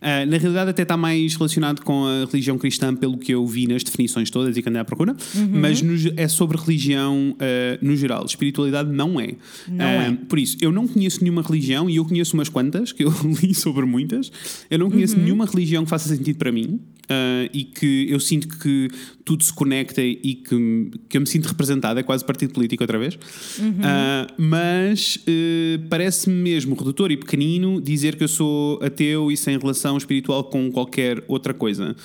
Uh, 0.00 0.30
na 0.30 0.36
realidade, 0.38 0.70
até 0.70 0.82
está 0.82 0.96
mais 0.96 1.34
relacionado 1.34 1.80
com 1.82 2.06
a 2.06 2.24
religião 2.26 2.56
cristã, 2.56 2.94
pelo 2.94 3.18
que 3.18 3.32
eu 3.32 3.44
vi 3.46 3.66
nas 3.66 3.82
definições 3.82 4.30
todas 4.30 4.56
e 4.56 4.62
que 4.62 4.68
andei 4.68 4.80
à 4.80 4.84
procura, 4.84 5.16
Uhum. 5.34 5.48
mas 5.60 5.82
no 5.82 5.94
é 6.16 6.28
sobre 6.28 6.56
religião 6.56 7.32
uh, 7.32 7.84
no 7.84 7.96
geral. 7.96 8.24
Espiritualidade 8.24 8.90
não 8.92 9.20
é. 9.20 9.34
Não 9.68 9.84
Uh, 9.86 9.88
é. 10.12 10.18
Por 10.28 10.38
isso, 10.38 10.56
eu 10.60 10.70
não 10.70 10.86
conheço 10.86 11.20
nenhuma 11.22 11.42
religião 11.42 11.88
e 11.90 11.96
eu 11.96 12.04
conheço 12.04 12.34
umas 12.34 12.48
quantas, 12.48 12.92
que 12.92 13.02
eu 13.04 13.12
li 13.42 13.54
sobre 13.54 13.84
muitas. 13.86 14.30
Eu 14.70 14.78
não 14.78 14.90
conheço 14.90 15.16
Uhum. 15.16 15.22
nenhuma 15.24 15.46
religião 15.46 15.82
que 15.84 15.90
faça 15.90 16.08
sentido 16.14 16.36
para 16.36 16.52
mim. 16.52 16.78
e 17.54 17.64
que 17.64 18.06
eu 18.10 18.20
sinto 18.20 18.46
que 18.58 18.90
tudo 19.24 19.42
se 19.42 19.50
conecta 19.52 20.02
e 20.02 20.34
que, 20.34 20.90
que 21.08 21.16
eu 21.16 21.20
me 21.22 21.26
sinto 21.26 21.46
representado, 21.46 21.98
é 21.98 22.02
quase 22.02 22.22
partido 22.22 22.52
político 22.52 22.82
outra 22.82 22.98
vez. 22.98 23.14
Uh, 23.14 24.32
mas 24.36 25.16
uh, 25.16 25.88
parece-me 25.88 26.36
mesmo 26.36 26.74
redutor 26.74 27.10
e 27.10 27.16
pequenino 27.16 27.80
dizer 27.80 28.16
que 28.16 28.24
eu 28.24 28.28
sou 28.28 28.78
ateu 28.82 29.32
e 29.32 29.36
sem 29.38 29.58
relação 29.58 29.87
espiritual 29.96 30.44
com 30.44 30.70
qualquer 30.70 31.22
outra 31.28 31.54
coisa. 31.54 31.96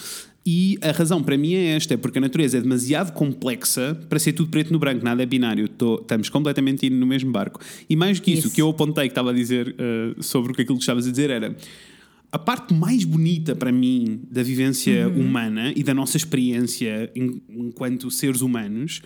E 0.45 0.77
a 0.81 0.91
razão 0.91 1.23
para 1.23 1.37
mim 1.37 1.53
é 1.53 1.75
esta, 1.75 1.93
é 1.93 1.97
porque 1.97 2.17
a 2.17 2.21
natureza 2.21 2.57
é 2.57 2.61
demasiado 2.61 3.13
complexa 3.13 3.97
para 4.09 4.19
ser 4.19 4.33
tudo 4.33 4.49
preto 4.49 4.73
no 4.73 4.79
branco, 4.79 5.03
nada 5.03 5.23
é 5.23 5.25
binário, 5.25 5.69
Tô- 5.69 5.99
estamos 6.01 6.27
completamente 6.27 6.85
indo 6.85 6.97
no 6.97 7.05
mesmo 7.05 7.31
barco. 7.31 7.61
E 7.89 7.95
mais 7.95 8.19
do 8.19 8.23
que 8.23 8.31
isso, 8.31 8.49
o 8.49 8.51
que 8.51 8.61
eu 8.61 8.69
apontei 8.69 9.05
que 9.05 9.11
estava 9.11 9.29
a 9.29 9.33
dizer 9.33 9.69
uh, 9.79 10.21
sobre 10.21 10.51
o 10.51 10.55
que 10.55 10.61
aquilo 10.63 10.77
que 10.77 10.83
estavas 10.83 11.07
a 11.07 11.09
dizer 11.11 11.29
era 11.29 11.55
a 12.29 12.37
parte 12.37 12.73
mais 12.73 13.05
bonita 13.05 13.55
para 13.55 13.71
mim 13.71 14.19
da 14.29 14.43
vivência 14.43 15.07
humana 15.07 15.71
e 15.75 15.81
da 15.81 15.93
nossa 15.93 16.17
experiência 16.17 17.09
en- 17.15 17.41
enquanto 17.49 18.11
seres 18.11 18.41
humanos 18.41 19.01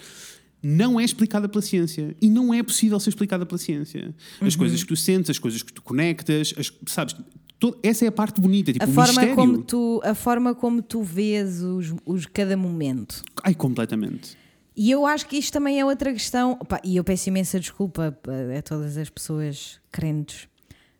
não 0.63 1.00
é 1.00 1.04
explicada 1.04 1.48
pela 1.48 1.62
ciência 1.62 2.16
e 2.20 2.32
não 2.32 2.52
é 2.52 2.63
possível 2.63 3.00
ser 3.00 3.10
explicada 3.10 3.46
pela 3.46 3.60
ciência. 3.60 4.16
As 4.42 4.56
coisas 4.56 4.82
que 4.82 4.88
tu 4.88 4.96
sentes, 4.96 5.30
as 5.30 5.38
coisas 5.38 5.62
que 5.62 5.72
tu 5.72 5.84
conectas, 5.84 6.52
as- 6.58 6.74
sabes? 6.88 7.16
To- 7.60 7.78
essa 7.84 8.06
é 8.06 8.08
a 8.08 8.12
parte 8.12 8.39
bonita, 8.41 8.72
tipo 8.74 8.84
A 8.84 8.88
forma, 8.88 9.08
mistério. 9.08 9.36
como 9.36 9.62
tu, 9.63 10.02
a 10.04 10.13
forma 10.13 10.54
como 10.56 10.82
tu 10.82 11.02
vês 11.02 11.62
os, 11.62 11.93
os 12.06 12.26
cada 12.26 12.56
momento. 12.58 13.24
Ai, 13.43 13.54
completamente. 13.56 14.38
E 14.76 14.91
eu 14.91 15.06
acho 15.08 15.26
que 15.28 15.38
isto 15.38 15.52
também 15.54 15.80
é 15.80 15.86
outra 15.86 16.13
questão. 16.13 16.52
Opa, 16.62 16.80
e 16.84 16.98
eu 16.98 17.04
peço 17.04 17.30
imensa 17.30 17.60
desculpa 17.60 18.15
a 18.58 18.62
todas 18.62 18.96
as 18.98 19.10
pessoas 19.10 19.80
crentes 19.91 20.48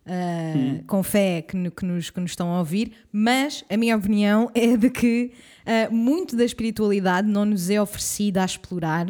ah, 0.04 0.82
com 0.86 1.02
fé 1.02 1.42
que, 1.42 1.56
no- 1.56 1.70
que 1.70 1.84
nos, 1.84 2.10
que 2.10 2.18
nos 2.18 2.30
estão 2.32 2.48
a 2.54 2.58
ouvir, 2.60 2.92
mas 3.12 3.62
a 3.70 3.76
minha 3.76 3.96
opinião 3.96 4.50
é 4.54 4.76
de 4.76 4.90
que 4.90 5.30
ah, 5.66 5.88
muito 5.92 6.34
da 6.34 6.44
espiritualidade 6.44 7.28
não 7.28 7.44
nos 7.44 7.68
é 7.70 7.80
oferecida 7.80 8.42
a 8.42 8.44
explorar 8.46 9.06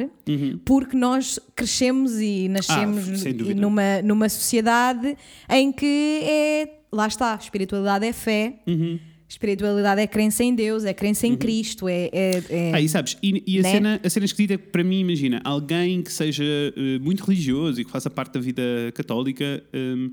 porque 0.64 0.96
nós 0.96 1.38
crescemos 1.56 2.18
e 2.20 2.48
nascemos 2.48 3.08
Ah, 3.24 3.54
numa, 3.54 4.02
numa 4.02 4.28
sociedade 4.28 5.16
em 5.48 5.72
que 5.72 6.20
é. 6.24 6.77
Lá 6.92 7.06
está, 7.06 7.34
espiritualidade 7.36 8.06
é 8.06 8.12
fé. 8.12 8.60
Uhum. 8.66 8.98
Espiritualidade 9.28 10.00
é 10.00 10.06
crença 10.06 10.42
em 10.42 10.54
Deus, 10.54 10.84
é 10.84 10.94
crença 10.94 11.26
em 11.26 11.36
Cristo, 11.36 11.86
é, 11.86 12.08
é, 12.10 12.42
é- 12.48 12.72
Ah, 12.72 12.80
e 12.80 12.88
sabes, 12.88 13.14
e, 13.22 13.42
e 13.46 13.58
a, 13.58 13.62
Né? 13.62 13.70
cena, 13.72 14.00
a 14.02 14.08
cena 14.08 14.24
esquisita 14.24 14.54
é 14.54 14.56
que 14.56 14.68
para 14.68 14.82
mim, 14.82 15.00
imagina, 15.00 15.38
alguém 15.44 16.00
que 16.02 16.10
seja 16.10 16.42
eh, 16.44 16.98
muito 16.98 17.22
religioso 17.24 17.78
e 17.78 17.84
que 17.84 17.90
faça 17.90 18.08
parte 18.08 18.32
da 18.32 18.40
vida 18.40 18.62
católica. 18.94 19.62
ele 19.70 20.12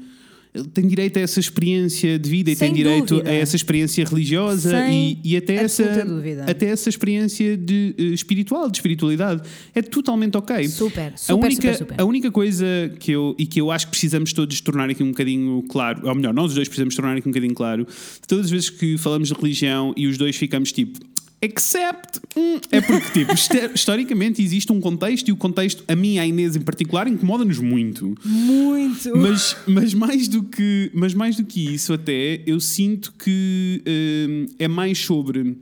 tem 0.74 0.88
direito 0.88 1.18
a 1.18 1.22
essa 1.22 1.40
experiência 1.40 2.18
de 2.18 2.30
vida 2.30 2.52
e 2.52 2.56
Sem 2.56 2.70
tem 2.70 2.76
direito 2.76 3.16
dúvida. 3.16 3.30
a 3.30 3.34
essa 3.34 3.56
experiência 3.56 4.06
religiosa 4.06 4.88
e, 4.90 5.20
e 5.24 5.38
até, 5.38 5.56
essa, 5.56 6.06
dúvida. 6.06 6.46
até 6.48 6.68
essa 6.68 6.90
experiência 6.90 7.58
de 7.58 7.96
eh, 7.98 8.04
espiritual, 8.04 8.70
de 8.70 8.78
espiritualidade. 8.78 9.42
É 9.74 9.82
totalmente 9.82 10.38
ok. 10.38 10.68
Super, 10.68 11.14
a 11.14 11.18
super, 11.18 11.46
única, 11.46 11.74
super, 11.74 11.78
super. 11.78 12.02
A 12.02 12.06
única 12.06 12.32
coisa 12.32 12.66
que 13.00 13.12
eu, 13.12 13.36
e 13.38 13.46
que 13.46 13.60
eu 13.60 13.72
acho 13.72 13.88
que 13.88 13.92
precisamos 13.92 14.34
todos 14.34 14.60
tornar 14.62 14.90
aqui 14.90 15.04
um 15.04 15.10
bocadinho 15.10 15.64
claro, 15.70 16.08
ou 16.08 16.16
melhor, 16.16 16.34
nós 16.34 16.48
os 16.50 16.56
dois 16.56 16.68
precisamos 16.68 16.96
tornar 16.96 17.18
aqui 17.18 17.28
um 17.28 17.32
bocadinho 17.32 17.54
claro, 17.54 17.88
todas 18.28 18.46
as 18.46 18.52
vezes 18.52 18.70
que 18.70 18.98
falamos 18.98 19.30
de 19.30 19.34
religião 19.34 19.94
e 19.98 20.08
os 20.08 20.18
dois 20.18 20.36
ficamos 20.36 20.72
tipo. 20.72 21.00
Except. 21.46 22.20
hum, 22.36 22.60
é 22.72 22.82
porque, 22.82 23.26
tipo, 23.26 23.34
historicamente 23.74 24.42
existe 24.42 24.72
um 24.72 24.82
contexto 24.82 25.28
e 25.28 25.32
o 25.32 25.36
contexto, 25.36 25.84
a 25.88 25.96
mim 25.96 26.16
e 26.16 26.20
a 26.20 26.26
Inês 26.26 26.56
em 26.56 26.62
particular, 26.62 27.08
incomoda-nos 27.08 27.60
muito. 27.60 28.16
Muito. 28.26 29.16
Mas, 29.16 29.56
mas, 29.68 29.94
mais 29.94 30.28
do 30.28 30.44
que, 30.44 30.90
mas 30.94 31.14
mais 31.14 31.36
do 31.36 31.46
que 31.46 31.74
isso, 31.74 31.94
até, 31.94 32.42
eu 32.48 32.60
sinto 32.60 33.14
que 33.14 33.82
hum, 33.88 34.48
é 34.58 34.68
mais 34.68 34.98
sobre. 35.00 35.56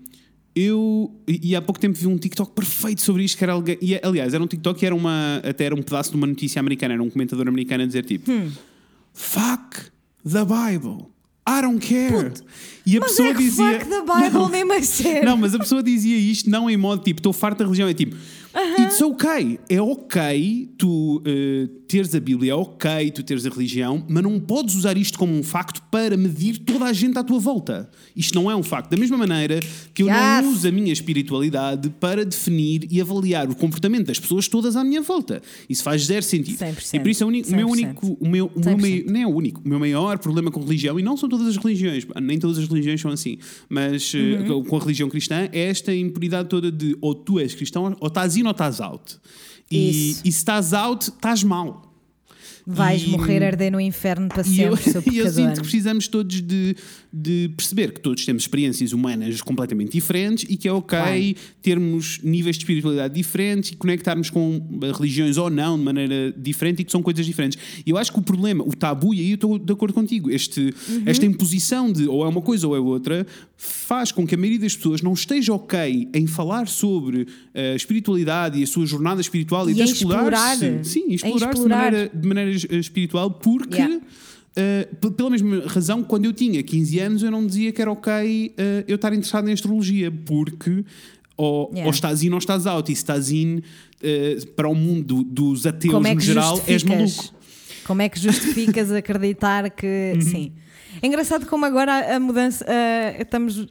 Eu. 0.56 1.12
E 1.28 1.52
e 1.52 1.56
há 1.56 1.62
pouco 1.62 1.80
tempo 1.80 1.98
vi 1.98 2.08
um 2.08 2.18
TikTok 2.18 2.54
perfeito 2.54 3.02
sobre 3.02 3.24
isto, 3.24 3.38
que 3.38 3.44
era 3.44 3.54
alguém. 3.54 3.78
E, 3.82 4.00
aliás, 4.04 4.34
era 4.34 4.44
um 4.44 4.48
TikTok 4.48 4.80
que 4.80 4.86
era 4.86 4.96
uma. 4.96 5.42
Até 5.44 5.66
era 5.66 5.76
um 5.76 5.82
pedaço 5.82 6.12
de 6.12 6.16
uma 6.16 6.28
notícia 6.28 6.60
americana, 6.60 6.94
era 6.94 7.04
um 7.04 7.10
comentador 7.10 7.48
americano 7.48 7.84
a 7.84 7.88
dizer 7.88 8.06
tipo: 8.06 8.32
Hum. 8.32 8.52
Fuck 9.14 9.92
the 10.24 10.46
Bible. 10.46 11.12
I 11.48 11.62
don't 11.62 11.80
care. 11.86 12.32
E 12.86 12.98
a 12.98 13.00
Mas 13.00 13.10
pessoa 13.12 13.30
é 13.30 13.34
que 13.34 13.44
dizia. 13.44 13.80
fuck 13.80 13.86
the 13.89 14.02
Bible 14.02 14.39
Não. 14.39 14.50
nem 14.50 14.66
mais 14.66 14.86
sério. 14.88 15.26
Não, 15.26 15.38
mas 15.38 15.54
a 15.56 15.60
pessoa 15.60 15.82
dizia 15.84 16.18
isto 16.18 16.50
não 16.50 16.70
em 16.70 16.78
modo 16.78 17.04
tipo, 17.04 17.20
estou 17.20 17.34
farto 17.34 17.60
da 17.60 17.66
religião, 17.66 17.88
é 17.88 17.94
tipo, 17.94 18.16
it's 18.80 19.02
ok. 19.02 19.60
É 19.70 19.82
ok 19.82 20.70
tu 20.78 21.22
eh, 21.26 21.68
teres 21.94 22.16
a 22.16 22.20
Bíblia, 22.20 22.54
é 22.54 22.56
ok 22.56 23.12
tu 23.12 23.22
teres 23.22 23.46
a 23.46 23.50
religião, 23.50 24.04
mas 24.10 24.24
não 24.24 24.39
podes 24.39 24.74
usar 24.74 24.98
isto 24.98 25.18
como 25.20 25.32
um 25.38 25.44
facto 25.44 25.80
para 25.91 26.18
medir 26.18 26.58
toda 26.60 26.86
a 26.86 26.94
gente 26.94 27.18
à 27.20 27.24
tua 27.24 27.39
volta. 27.39 27.88
Isto 28.16 28.34
não 28.34 28.50
é 28.50 28.56
um 28.56 28.64
facto. 28.64 28.89
Da 28.89 28.98
mesma 28.98 29.16
maneira 29.18 29.60
que 29.94 30.02
eu 30.02 30.08
Yes. 30.08 30.18
não 30.18 30.52
uso 30.52 30.68
a 30.68 30.72
minha 30.72 30.91
espiritualidade 30.91 31.89
para 32.00 32.26
definir 32.26 32.88
e 32.91 33.00
avaliar 33.00 33.48
o 33.50 33.56
comportamento 33.56 34.08
das 34.08 34.20
pessoas 34.20 34.48
todas 34.48 34.76
à 34.76 34.84
minha 34.84 35.02
volta. 35.02 35.41
Isso 35.70 35.84
faz 35.84 36.06
zero 36.06 36.24
sentido. 36.26 36.58
100%. 36.58 36.94
E 36.96 37.00
por 37.00 37.10
isso 37.10 37.24
é 37.24 37.28
o, 37.28 37.30
meu 37.30 37.44
100%. 37.44 37.72
único, 37.72 38.18
o 38.20 38.28
meu, 38.28 38.46
o 38.56 38.60
meu 38.60 38.78
100%. 38.78 38.82
mai- 38.82 39.06
não 39.08 39.20
é 39.22 39.28
o 39.28 39.30
único, 39.36 39.62
o 39.64 39.70
meu 39.70 39.80
maior 39.80 40.18
problema 40.18 40.50
com 40.52 40.60
religião, 40.62 41.00
e 41.00 41.04
não 41.04 41.16
são 41.16 41.30
todas 41.30 41.46
as 41.48 41.58
religiões, 41.58 42.08
nem 42.22 42.39
todas 42.39 42.58
as 42.58 42.68
religiões 42.68 43.00
são 43.00 43.12
assim, 43.12 43.38
mas 43.70 44.12
eh, 44.16 44.50
Uhum. 44.50 44.64
com 44.64 44.78
a 44.78 44.80
religião 44.80 45.10
cristã 45.10 45.48
é 45.52 45.68
esta 45.68 45.94
impunidade 45.94 46.50
toda 46.50 46.72
de 46.72 46.98
ou 47.02 47.14
tu 47.14 47.39
és 47.39 47.54
cristão, 47.54 47.96
ou 48.00 48.08
estás 48.08 48.36
in 48.36 48.44
ou 48.46 48.52
estás 48.52 48.82
out. 48.82 49.18
E, 49.76 50.12
e 50.12 50.32
se 50.32 50.38
estás 50.40 50.74
out, 50.74 51.10
estás 51.10 51.44
mal. 51.44 51.90
Vais 52.66 53.02
E- 53.04 53.08
morrer 53.08 53.44
a 53.44 53.48
arder 53.48 53.72
no 53.72 53.80
inferno 53.82 54.30
para 54.30 54.40
eu, 54.42 54.78
sempre, 54.78 55.12
e 55.12 55.18
eu 55.18 55.26
sinto 55.28 55.36
pecador. 55.36 55.54
que 55.56 55.62
precisamos 55.62 56.08
todos 56.08 56.42
de, 56.42 56.76
de 57.16 57.51
perceber 57.55 57.93
que 57.93 57.99
todos 58.01 58.26
temos 58.26 58.41
experiências 58.41 58.91
humanas 58.91 59.39
completamente 59.39 59.91
diferentes 59.91 60.45
e 60.49 60.57
que 60.57 60.68
é 60.68 60.74
ok 60.74 60.97
Claro. 60.97 61.36
termos 61.61 62.20
níveis 62.24 62.55
de 62.55 62.64
espiritualidade 62.64 63.14
diferentes 63.14 63.70
e 63.72 63.76
conectarmos 63.76 64.32
com 64.32 64.80
religiões 64.97 65.38
ou 65.38 65.47
não 65.49 65.78
de 65.78 65.84
maneira 65.84 66.34
diferente 66.36 66.82
e 66.82 66.84
que 66.84 66.91
são 66.91 67.03
coisas 67.03 67.24
diferentes. 67.24 67.57
E 67.86 67.89
eu 67.91 67.97
acho 67.97 68.11
que 68.11 68.18
o 68.18 68.22
problema, 68.24 68.64
o 68.64 68.76
tabu, 68.76 69.14
e 69.14 69.20
aí 69.20 69.30
eu 69.30 69.36
estou 69.36 69.59
de 69.59 69.72
acordo 69.72 69.93
contigo, 69.93 70.32
este, 70.32 70.74
Uhum. 70.89 71.03
esta 71.05 71.24
imposição 71.26 71.91
de 71.93 72.07
ou 72.07 72.26
é 72.26 72.28
uma 72.28 72.41
coisa 72.41 72.68
ou 72.68 72.76
é 72.76 72.80
outra, 72.80 73.28
faz 73.55 74.11
com 74.11 74.26
que 74.26 74.34
a 74.34 74.38
maioria 74.38 74.59
das 74.59 74.76
pessoas 74.76 75.01
não 75.03 75.14
esteja 75.14 75.53
ok 75.53 76.09
em 76.14 76.26
falar 76.26 76.68
sobre 76.68 77.28
a 77.53 77.76
espiritualidade 77.76 78.59
e 78.59 78.64
a 78.64 78.68
sua 78.68 78.88
jornada 78.88 79.22
espiritual 79.22 79.70
e, 79.70 79.74
E 79.74 79.76
de 79.76 79.82
explorar-se. 79.84 80.66
explorar. 80.66 80.84
Sim, 80.84 81.05
explorar-se 81.14 81.45
de 81.45 81.51
explorar. 81.59 81.84
maneira, 81.91 82.11
de 82.14 82.28
maneira 82.28 82.51
eh, 82.72 82.78
espiritual, 82.78 83.30
porque. 83.30 83.76
Yeah. 83.76 84.01
Uh, 84.56 85.12
pela 85.12 85.30
mesma 85.32 85.64
razão, 85.66 86.04
quando 86.04 86.26
eu 86.26 86.34
tinha 86.34 86.62
15 86.62 86.99
anos, 86.99 87.24
eu 87.24 87.32
não 87.32 87.45
dizia 87.45 87.72
que 87.72 87.82
era 87.82 87.91
ok 87.91 88.12
uh, 88.51 88.84
eu 88.88 88.95
estar 88.95 89.12
interessado 89.14 89.49
em 89.49 89.54
astrologia, 89.54 90.12
porque 90.12 90.86
ou, 91.36 91.70
Yeah. 91.72 91.86
ou 91.86 91.91
estás 91.91 92.22
in 92.22 92.32
ou 92.32 92.38
estás 92.38 92.68
out, 92.68 92.91
e 92.91 92.95
se 92.95 93.01
estás 93.01 93.32
in 93.32 93.58
uh, 93.58 94.47
para 94.56 94.70
o 94.70 94.76
mundo 94.76 95.24
dos 95.24 95.66
ateus 95.66 96.06
é 96.06 96.14
no 96.14 96.22
geral, 96.22 96.62
és 96.68 96.84
maluco. 96.84 97.34
Como 97.86 98.01
é 98.04 98.08
que 98.10 98.20
justificas 98.20 98.91
acreditar 98.93 99.70
que. 99.72 100.14
Sim. 100.22 100.51
É 101.01 101.08
engraçado 101.08 101.47
como 101.47 101.66
agora 101.66 102.16
a- 102.16 102.20
mudança. 102.20 102.64
estamos 103.20 103.66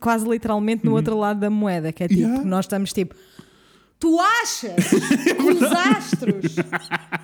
quase 0.00 0.28
literalmente 0.28 0.84
no 0.84 0.92
outro 0.94 1.16
lado 1.16 1.38
da 1.38 1.48
moeda, 1.48 1.92
que 1.92 2.02
é 2.02 2.08
tipo, 2.08 2.20
Yeah. 2.20 2.44
nós 2.44 2.64
estamos 2.64 2.92
tipo. 2.92 3.14
Tu 3.98 4.20
achas 4.20 4.74
que 5.24 5.42
os 5.42 5.62
astros, 5.62 6.56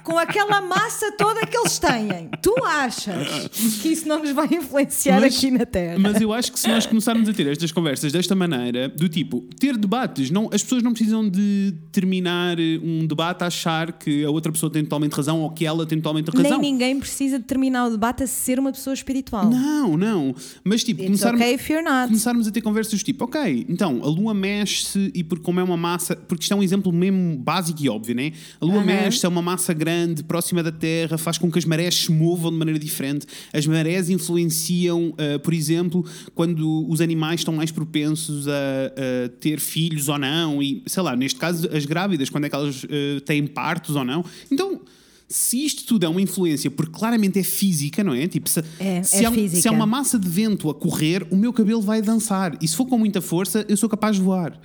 com 0.02 0.18
aquela 0.18 0.62
massa 0.62 1.12
toda 1.18 1.44
que 1.46 1.56
eles 1.56 1.78
têm, 1.78 2.30
tu 2.40 2.54
achas 2.64 3.48
que 3.82 3.88
isso 3.88 4.08
não 4.08 4.20
nos 4.20 4.30
vai 4.30 4.48
influenciar 4.50 5.20
Mas- 5.20 5.36
aqui 5.36 5.50
na 5.50 5.66
Terra? 5.66 5.98
Mas 5.98 6.20
eu 6.20 6.32
acho 6.32 6.50
que 6.50 6.58
se 6.58 6.68
nós 6.68 6.86
começarmos 6.86 7.28
a 7.28 7.32
ter 7.34 7.46
estas 7.46 7.70
conversas 7.70 8.10
desta 8.10 8.34
maneira, 8.34 8.88
do 8.88 9.06
tipo, 9.06 9.42
ter 9.60 9.76
debates, 9.76 10.30
não, 10.30 10.48
as 10.52 10.62
pessoas 10.62 10.82
não 10.82 10.92
precisam 10.92 11.28
de 11.28 11.74
terminar 11.92 12.56
um 12.82 13.06
debate 13.06 13.44
a 13.44 13.48
achar 13.48 13.92
que 13.92 14.24
a 14.24 14.30
outra 14.30 14.50
pessoa 14.50 14.72
tem 14.72 14.82
totalmente 14.82 15.12
razão 15.12 15.42
ou 15.42 15.50
que 15.50 15.66
ela 15.66 15.84
tem 15.84 15.98
totalmente 15.98 16.28
razão. 16.28 16.58
Nem 16.58 16.72
ninguém 16.72 16.98
precisa 16.98 17.38
de 17.38 17.44
terminar 17.44 17.86
o 17.86 17.90
debate 17.90 18.22
a 18.22 18.26
ser 18.26 18.58
uma 18.58 18.72
pessoa 18.72 18.94
espiritual. 18.94 19.50
Não, 19.50 19.96
não. 19.96 20.34
Mas 20.64 20.82
tipo, 20.82 21.02
It's 21.02 21.20
começarmos, 21.20 21.40
okay 21.40 21.58
começarmos 22.06 22.48
a 22.48 22.50
ter 22.50 22.62
conversas 22.62 23.02
tipo, 23.02 23.24
ok, 23.24 23.66
então 23.68 24.00
a 24.02 24.06
lua 24.06 24.32
mexe-se 24.32 25.10
e 25.14 25.22
porque 25.22 25.44
como 25.44 25.60
é 25.60 25.62
uma 25.62 25.76
massa, 25.76 26.16
porque 26.16 26.44
isto 26.44 26.52
é 26.52 26.56
um 26.56 26.61
exemplo 26.62 26.92
mesmo 26.92 27.36
básico 27.38 27.82
e 27.82 27.88
óbvio, 27.88 28.14
né? 28.14 28.32
A 28.60 28.64
lua 28.64 28.76
Aham. 28.76 28.84
mexe-se, 28.84 29.24
é 29.26 29.28
uma 29.28 29.42
massa 29.42 29.72
grande, 29.72 30.22
próxima 30.22 30.62
da 30.62 30.72
Terra, 30.72 31.18
faz 31.18 31.38
com 31.38 31.50
que 31.50 31.58
as 31.58 31.64
marés 31.64 31.94
se 31.94 32.12
movam 32.12 32.50
de 32.50 32.56
maneira 32.58 32.78
diferente. 32.78 33.26
As 33.52 33.66
marés 33.66 34.08
influenciam, 34.08 35.14
ah, 35.18 35.38
por 35.38 35.52
exemplo, 35.54 36.04
quando 36.34 36.86
os 36.88 37.00
animais 37.00 37.40
estão 37.40 37.54
mais 37.54 37.70
propensos 37.70 38.46
a, 38.48 38.52
a 38.52 39.28
ter 39.40 39.60
filhos 39.60 40.08
ou 40.08 40.18
não, 40.18 40.62
e 40.62 40.82
sei 40.86 41.02
lá, 41.02 41.14
neste 41.16 41.38
caso 41.38 41.68
as 41.72 41.84
grávidas, 41.84 42.28
quando 42.30 42.44
é 42.44 42.48
que 42.48 42.54
elas 42.54 42.84
ah, 42.84 43.20
têm 43.24 43.46
partos 43.46 43.96
ou 43.96 44.04
não. 44.04 44.24
Então. 44.50 44.80
Se 45.28 45.64
isto 45.64 45.86
tudo 45.86 46.04
é 46.04 46.08
uma 46.10 46.20
influência, 46.20 46.70
porque 46.70 46.92
claramente 46.92 47.38
é 47.38 47.42
física, 47.42 48.04
não 48.04 48.12
é? 48.12 48.28
Tipo, 48.28 48.50
se, 48.50 48.62
É, 48.78 49.02
se 49.02 49.24
é 49.24 49.26
há, 49.26 49.30
um- 49.30 49.48
se 49.48 49.66
há 49.66 49.72
uma 49.72 49.86
massa 49.86 50.18
de 50.18 50.28
vento 50.28 50.68
a 50.68 50.74
correr, 50.74 51.26
o 51.30 51.36
meu 51.36 51.54
cabelo 51.54 51.80
vai 51.80 52.02
dançar. 52.02 52.58
E 52.60 52.68
se 52.68 52.76
for 52.76 52.84
com 52.84 52.98
muita 52.98 53.22
força, 53.22 53.64
eu 53.66 53.74
sou 53.78 53.88
capaz 53.88 54.16
de 54.16 54.20
voar. 54.22 54.60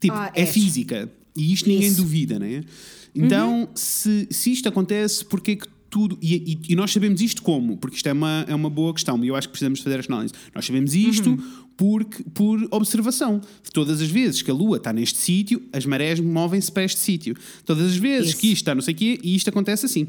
Tipo, 0.00 0.14
Ah, 0.16 0.32
é 0.34 0.40
és. 0.40 0.50
física. 0.50 1.08
E 1.38 1.52
isto 1.52 1.68
ninguém 1.68 1.88
Isso. 1.88 1.96
duvida, 2.02 2.38
né? 2.38 2.62
Então, 3.14 3.60
Uhum. 3.62 3.68
se, 3.74 4.26
se 4.30 4.52
isto 4.52 4.68
acontece, 4.68 5.24
porque 5.24 5.52
é 5.52 5.56
que 5.56 5.66
tudo. 5.90 6.18
E, 6.20 6.34
e- 6.34 6.72
e 6.72 6.76
nós 6.76 6.90
sabemos 6.92 7.20
isto 7.22 7.42
como? 7.42 7.76
Porque 7.78 7.96
isto 7.96 8.06
é 8.08 8.12
uma, 8.12 8.44
é 8.46 8.54
uma 8.54 8.68
boa 8.68 8.92
questão 8.92 9.24
e 9.24 9.28
eu 9.28 9.34
acho 9.34 9.48
que 9.48 9.52
precisamos 9.52 9.80
fazer 9.80 9.98
esta 9.98 10.12
análise. 10.12 10.34
Nós 10.54 10.66
sabemos 10.66 10.94
isto 10.94 11.30
Uhum. 11.30 11.38
porque, 11.78 12.22
por 12.34 12.68
observação. 12.70 13.40
Todas 13.72 14.02
as 14.02 14.10
vezes 14.10 14.42
que 14.42 14.50
a 14.50 14.54
Lua 14.54 14.76
está 14.76 14.92
neste 14.92 15.18
sítio, 15.18 15.62
as 15.72 15.86
marés 15.86 16.20
movem-se 16.20 16.70
para 16.70 16.84
este 16.84 17.00
sítio. 17.00 17.34
Todas 17.64 17.86
as 17.86 17.96
vezes 17.96 18.30
Isso. 18.32 18.40
que 18.40 18.46
isto 18.48 18.56
está 18.62 18.74
não 18.74 18.82
sei 18.82 18.92
o 18.92 18.96
quê, 18.98 19.18
e 19.22 19.34
isto 19.34 19.48
acontece 19.48 19.86
assim. 19.86 20.06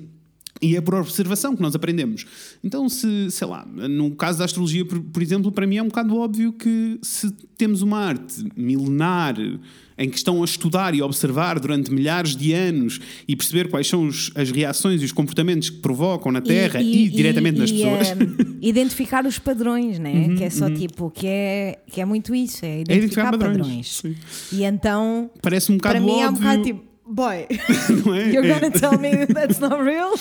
E 0.62 0.76
é 0.76 0.82
por 0.82 0.96
observação 0.96 1.56
que 1.56 1.62
nós 1.62 1.74
aprendemos. 1.74 2.26
Então, 2.64 2.90
se, 2.90 3.32
sei 3.32 3.48
lá, 3.48 3.66
no 3.66 4.12
caso 4.12 4.40
da 4.40 4.46
astrologia, 4.46 4.84
por, 4.86 5.00
por 5.00 5.24
exemplo, 5.24 5.52
para 5.54 5.66
mim 5.66 5.78
é 5.78 5.84
um 5.84 5.88
bocado 5.88 6.18
óbvio 6.18 6.52
que 6.52 7.00
se 7.02 7.32
temos 7.58 7.82
uma 7.82 7.98
arte 7.98 8.44
milenar 8.58 9.36
em 9.98 10.10
que 10.10 10.16
estão 10.18 10.42
a 10.42 10.46
estudar 10.46 10.94
e 10.96 11.02
a 11.02 11.06
observar 11.06 11.60
durante 11.60 11.92
milhares 11.92 12.36
de 12.36 12.54
anos 12.54 13.00
e 13.28 13.36
perceber 13.36 13.70
quais 13.70 13.86
são 13.88 14.06
os- 14.08 14.32
as 14.36 14.50
reações 14.50 15.02
e 15.02 15.06
os 15.06 15.12
comportamentos 15.12 15.70
que 15.70 15.78
provocam 15.80 16.32
na 16.32 16.40
Terra 16.42 16.82
e, 16.82 17.10
diretamente 17.10 17.60
nas 17.60 17.70
e, 17.70 17.74
pessoas. 17.74 18.08
Uhum, 18.12 18.36
eh, 18.40 18.56
identificar 18.62 19.26
os 19.26 19.38
padrões, 19.40 20.00
né? 20.00 20.36
que 20.38 20.44
é 20.44 20.50
só 20.50 20.70
tipo, 20.70 21.10
que 21.12 21.28
é, 21.28 21.80
que 21.88 22.00
é 22.00 22.06
muito 22.06 22.34
isso, 22.34 22.66
é 22.66 22.82
identificar, 22.82 23.30
identificar 23.30 23.32
padrões, 23.32 24.02
padrões. 24.02 24.18
E 24.54 24.64
então, 24.64 25.30
Parece 25.42 25.72
um 25.72 25.78
para 25.78 26.00
bocado 26.00 26.06
mim 26.06 26.22
é 26.22 26.26
um 26.26 26.30
óbvio. 26.30 26.42
bocado 26.44 26.64
tipo, 26.64 26.89
boy, 27.10 27.48
é? 27.50 28.32
you're 28.34 28.48
É. 28.48 28.60
gonna 28.60 28.72
tell 28.72 28.98
me 29.00 29.26
that 29.26 29.34
that's 29.34 29.60
not 29.60 29.82
real? 29.84 30.12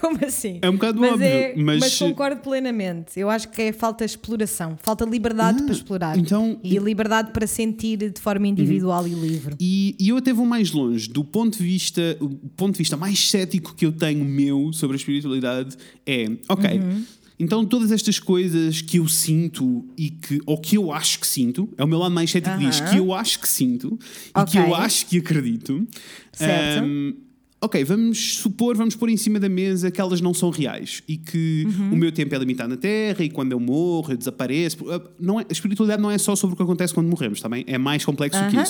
Como 0.00 0.18
assim? 0.24 0.58
É 0.62 0.68
um 0.68 0.74
bocado 0.74 1.00
mas 1.00 1.12
óbvio, 1.12 1.26
é- 1.26 1.54
mas- 1.56 1.98
concordo 1.98 2.40
plenamente. 2.42 3.18
Eu 3.18 3.30
acho 3.30 3.48
que 3.50 3.62
é 3.62 3.72
falta 3.72 4.04
de 4.04 4.10
exploração, 4.12 4.76
falta 4.82 5.04
liberdade 5.04 5.62
para 5.62 5.72
explorar 5.72 6.18
então- 6.18 6.58
e 6.62 6.78
liberdade 6.78 7.30
para 7.32 7.46
sentir 7.46 7.96
de 7.96 8.20
forma 8.20 8.46
individual 8.46 9.06
e 9.06 9.10
livre. 9.14 9.54
E, 9.58 9.96
e 9.98 10.08
eu 10.10 10.16
até 10.16 10.32
vou 10.32 10.46
mais 10.46 10.72
longe. 10.72 11.08
Do 11.08 11.24
ponto 11.24 11.58
de 11.58 11.64
vista, 11.64 12.16
o 12.20 12.28
ponto 12.56 12.72
de 12.72 12.78
vista 12.78 12.96
mais 12.96 13.28
cético 13.30 13.74
que 13.74 13.86
eu 13.86 13.92
tenho 13.92 14.24
meu 14.24 14.72
sobre 14.72 14.96
a 14.96 14.98
espiritualidade 14.98 15.76
é, 16.06 16.26
ok, 16.48 16.78
Uhum. 16.78 17.04
Então 17.40 17.64
todas 17.64 17.90
estas 17.90 18.18
coisas 18.18 18.80
que 18.82 18.98
eu 18.98 19.08
sinto 19.08 19.84
e 19.96 20.10
que, 20.10 20.40
ou 20.46 20.58
que 20.58 20.76
eu 20.76 20.92
acho 20.92 21.18
que 21.18 21.26
sinto, 21.26 21.68
é 21.78 21.82
o 21.82 21.88
meu 21.88 21.98
lado 21.98 22.14
mais 22.14 22.30
cético 22.30 22.56
que 22.58 22.64
diz 22.66 22.80
Aham. 22.80 22.90
que 22.90 22.96
eu 22.98 23.12
acho 23.14 23.40
que 23.40 23.48
sinto 23.48 23.98
e 24.36 24.38
Ok. 24.38 24.52
que 24.52 24.58
eu 24.58 24.74
acho 24.74 25.06
que 25.06 25.18
acredito. 25.18 25.86
Certo. 26.32 26.84
Ahm, 26.84 27.14
ok, 27.60 27.82
vamos 27.84 28.34
supor, 28.36 28.76
vamos 28.76 28.94
pôr 28.94 29.08
em 29.10 29.16
cima 29.16 29.38
da 29.40 29.48
mesa 29.48 29.90
que 29.90 30.00
elas 30.00 30.20
não 30.20 30.32
são 30.34 30.50
reais 30.50 31.02
e 31.08 31.16
que 31.16 31.64
Uhum. 31.66 31.92
o 31.92 31.96
meu 31.96 32.12
tempo 32.12 32.34
é 32.34 32.38
limitado 32.38 32.68
na 32.70 32.76
Terra 32.76 33.24
e 33.24 33.30
quando 33.30 33.52
eu 33.52 33.60
morro, 33.60 34.12
eu 34.12 34.16
desapareço. 34.16 34.78
Não 35.18 35.40
é, 35.40 35.44
a 35.48 35.52
espiritualidade 35.52 36.00
não 36.02 36.10
é 36.10 36.18
só 36.18 36.36
sobre 36.36 36.54
o 36.54 36.56
que 36.56 36.62
acontece 36.62 36.92
quando 36.94 37.08
morremos, 37.08 37.40
também 37.40 37.64
é 37.66 37.76
mais 37.78 38.04
complexo 38.04 38.42
do 38.44 38.50
que 38.50 38.56
Aham. 38.56 38.64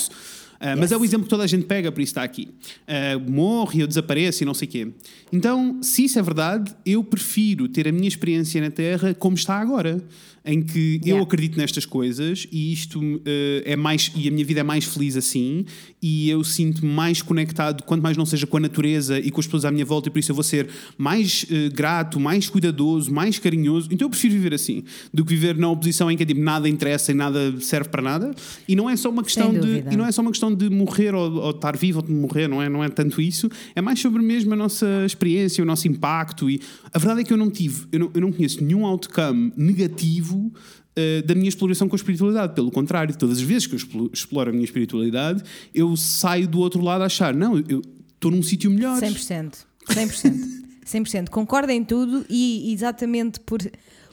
Isso. 0.60 0.70
Ah, 0.70 0.76
mas 0.76 0.90
Yes. 0.90 0.92
é 0.92 0.96
o 0.98 1.04
exemplo 1.04 1.24
que 1.24 1.30
toda 1.30 1.42
a 1.44 1.46
gente 1.46 1.64
pega, 1.64 1.90
por 1.90 2.00
isso 2.00 2.10
está 2.10 2.22
aqui. 2.22 2.48
Ah, 2.86 3.18
morre, 3.28 3.82
eu 3.82 3.86
desapareço 3.86 4.42
e 4.42 4.46
não 4.46 4.54
sei 4.54 4.68
o 4.68 4.70
quê. 4.70 4.88
Então, 5.32 5.80
se 5.82 6.04
isso 6.04 6.18
é 6.18 6.22
verdade, 6.22 6.72
eu 6.84 7.02
prefiro 7.02 7.68
ter 7.68 7.88
a 7.88 7.92
minha 7.92 8.08
experiência 8.08 8.60
na 8.60 8.70
Terra 8.70 9.14
como 9.14 9.34
está 9.36 9.56
agora. 9.56 10.02
Em 10.42 10.62
que 10.62 10.94
eu 11.02 11.08
Yeah. 11.08 11.22
acredito 11.22 11.58
nestas 11.58 11.84
coisas 11.84 12.46
e 12.50 12.72
isto 12.72 12.98
eh, 13.26 13.62
é 13.66 13.76
mais 13.76 14.10
e 14.16 14.26
a 14.26 14.30
minha 14.30 14.44
vida 14.44 14.60
é 14.60 14.62
mais 14.62 14.86
feliz 14.86 15.14
assim 15.14 15.66
e 16.00 16.30
eu 16.30 16.42
sinto-me 16.42 16.90
mais 16.90 17.20
conectado 17.20 17.82
quanto 17.82 18.00
mais 18.02 18.16
não 18.16 18.24
seja 18.24 18.46
com 18.46 18.56
a 18.56 18.60
natureza 18.60 19.18
e 19.20 19.30
com 19.30 19.38
as 19.38 19.46
pessoas 19.46 19.66
à 19.66 19.70
minha 19.70 19.84
volta 19.84 20.08
e 20.08 20.10
por 20.10 20.18
isso 20.18 20.30
eu 20.30 20.34
vou 20.34 20.42
ser 20.42 20.66
mais 20.96 21.44
grato, 21.74 22.18
mais 22.18 22.48
cuidadoso, 22.48 23.12
mais 23.12 23.38
carinhoso. 23.38 23.88
Então 23.92 24.06
eu 24.06 24.10
prefiro 24.10 24.32
viver 24.32 24.54
assim 24.54 24.82
do 25.12 25.26
que 25.26 25.34
viver 25.34 25.58
na 25.58 25.68
oposição 25.70 26.10
em 26.10 26.16
que 26.16 26.24
tipo, 26.24 26.40
nada 26.40 26.66
interessa 26.70 27.12
e 27.12 27.14
nada 27.14 27.60
serve 27.60 27.90
para 27.90 28.00
nada. 28.00 28.34
E 28.66 28.74
não 28.74 28.88
é 28.88 28.96
só 28.96 29.10
uma 29.10 29.22
questão 29.22 29.52
de 29.52 29.84
e 29.92 29.94
não 29.96 30.06
é 30.06 30.10
só 30.10 30.22
uma 30.22 30.30
questão 30.30 30.49
de 30.54 30.68
morrer 30.70 31.14
ou, 31.14 31.32
ou 31.34 31.50
estar 31.50 31.76
vivo 31.76 32.00
ou 32.00 32.06
de 32.06 32.12
morrer, 32.12 32.48
não 32.48 32.62
é, 32.62 32.68
não 32.68 32.82
é 32.82 32.88
tanto 32.88 33.20
isso. 33.20 33.48
É 33.74 33.80
mais 33.80 34.00
sobre 34.00 34.22
mesmo 34.22 34.52
a 34.52 34.56
nossa 34.56 34.86
experiência, 35.06 35.62
o 35.62 35.66
nosso 35.66 35.88
impacto 35.88 36.48
e 36.48 36.60
a 36.92 36.98
verdade 36.98 37.20
é 37.22 37.24
que 37.24 37.32
eu 37.32 37.36
não 37.36 37.50
tive, 37.50 37.86
eu 37.92 38.00
não, 38.00 38.10
eu 38.14 38.20
não 38.20 38.32
conheço 38.32 38.62
nenhum 38.62 38.84
outcome 38.86 39.52
negativo 39.56 40.52
eh, 40.96 41.22
da 41.22 41.34
minha 41.34 41.48
exploração 41.48 41.88
com 41.88 41.94
a 41.94 41.98
espiritualidade. 41.98 42.54
Pelo 42.54 42.70
contrário, 42.70 43.16
todas 43.16 43.38
as 43.38 43.42
vezes 43.42 43.66
que 43.66 43.74
eu 43.74 43.78
explo- 43.78 44.10
exploro 44.12 44.50
a 44.50 44.52
minha 44.52 44.64
espiritualidade, 44.64 45.42
eu 45.74 45.96
saio 45.96 46.48
do 46.48 46.58
outro 46.58 46.82
lado 46.82 47.02
a 47.02 47.06
achar, 47.06 47.34
não, 47.34 47.56
eu 47.68 47.80
estou 48.14 48.30
num 48.30 48.42
sítio 48.42 48.70
melhor. 48.70 49.00
100%. 49.00 49.64
100%. 49.88 50.60
100%. 50.84 51.28
Concordo 51.28 51.70
em 51.72 51.84
tudo 51.84 52.26
e 52.28 52.72
exatamente 52.72 53.38
por, 53.40 53.60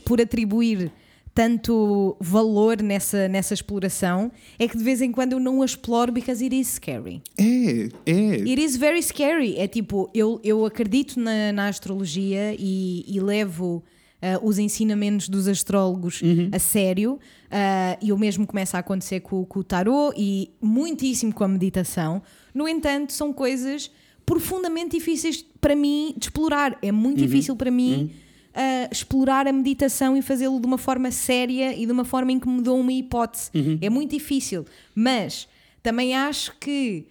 por 0.06 0.22
atribuir 0.22 0.92
tanto 1.38 2.18
valor 2.20 2.82
nessa, 2.82 3.28
nessa 3.28 3.54
exploração 3.54 4.32
é 4.58 4.68
que 4.68 4.76
de 4.76 4.84
vez 4.84 5.04
em 5.04 5.12
quando 5.12 5.34
eu 5.34 5.40
não 5.40 5.62
a 5.62 5.66
exploro 5.66 6.12
because 6.12 6.44
it 6.44 6.60
is 6.60 6.68
scary. 6.68 7.22
É, 7.38 7.90
é. 8.08 8.34
It 8.42 8.60
is 8.60 8.76
very 8.76 9.04
scary. 9.04 9.56
É 9.56 9.68
tipo, 9.68 10.10
eu, 10.16 10.42
eu 10.44 10.66
acredito 10.66 11.20
na, 11.20 11.54
na 11.54 11.68
astrologia 11.68 12.56
e, 12.58 13.06
e 13.08 13.20
levo 13.20 13.84
ah, 14.20 14.40
os 14.42 14.58
ensinamentos 14.58 15.30
dos 15.30 15.48
astrólogos 15.48 16.24
a 16.52 16.58
sério. 16.58 17.20
ah, 17.52 18.00
e 18.02 18.12
o 18.12 18.18
mesmo 18.18 18.48
começa 18.48 18.76
a 18.76 18.80
acontecer 18.80 19.20
com, 19.20 19.46
com 19.46 19.60
o 19.60 19.64
tarot 19.64 20.20
e 20.20 20.50
muitíssimo 20.60 21.32
com 21.32 21.44
a 21.44 21.48
meditação. 21.48 22.20
No 22.52 22.68
entanto, 22.68 23.14
são 23.14 23.32
coisas 23.32 23.92
profundamente 24.26 24.98
difíceis 24.98 25.46
para 25.62 25.76
mim 25.76 26.16
de 26.18 26.26
explorar. 26.26 26.80
É 26.82 26.92
muito 26.92 27.20
difícil 27.20 27.56
para 27.56 27.70
mim. 27.70 28.12
Ah, 28.58 28.90
explorar 28.92 29.48
a 29.48 29.54
meditação 29.54 30.18
e 30.18 30.22
fazê-lo 30.22 30.60
de 30.60 30.66
uma 30.66 30.78
forma 30.80 31.12
séria 31.12 31.74
e 31.74 31.86
de 31.86 31.92
uma 31.92 32.04
forma 32.04 32.32
em 32.32 32.40
que 32.40 32.50
me 32.50 32.62
dou 32.62 32.80
uma 32.80 32.92
hipótese. 32.92 33.52
É 33.82 33.90
muito 33.90 34.12
difícil, 34.12 34.66
mas 34.96 35.48
também 35.84 36.16
acho 36.16 36.54
que 36.60 37.06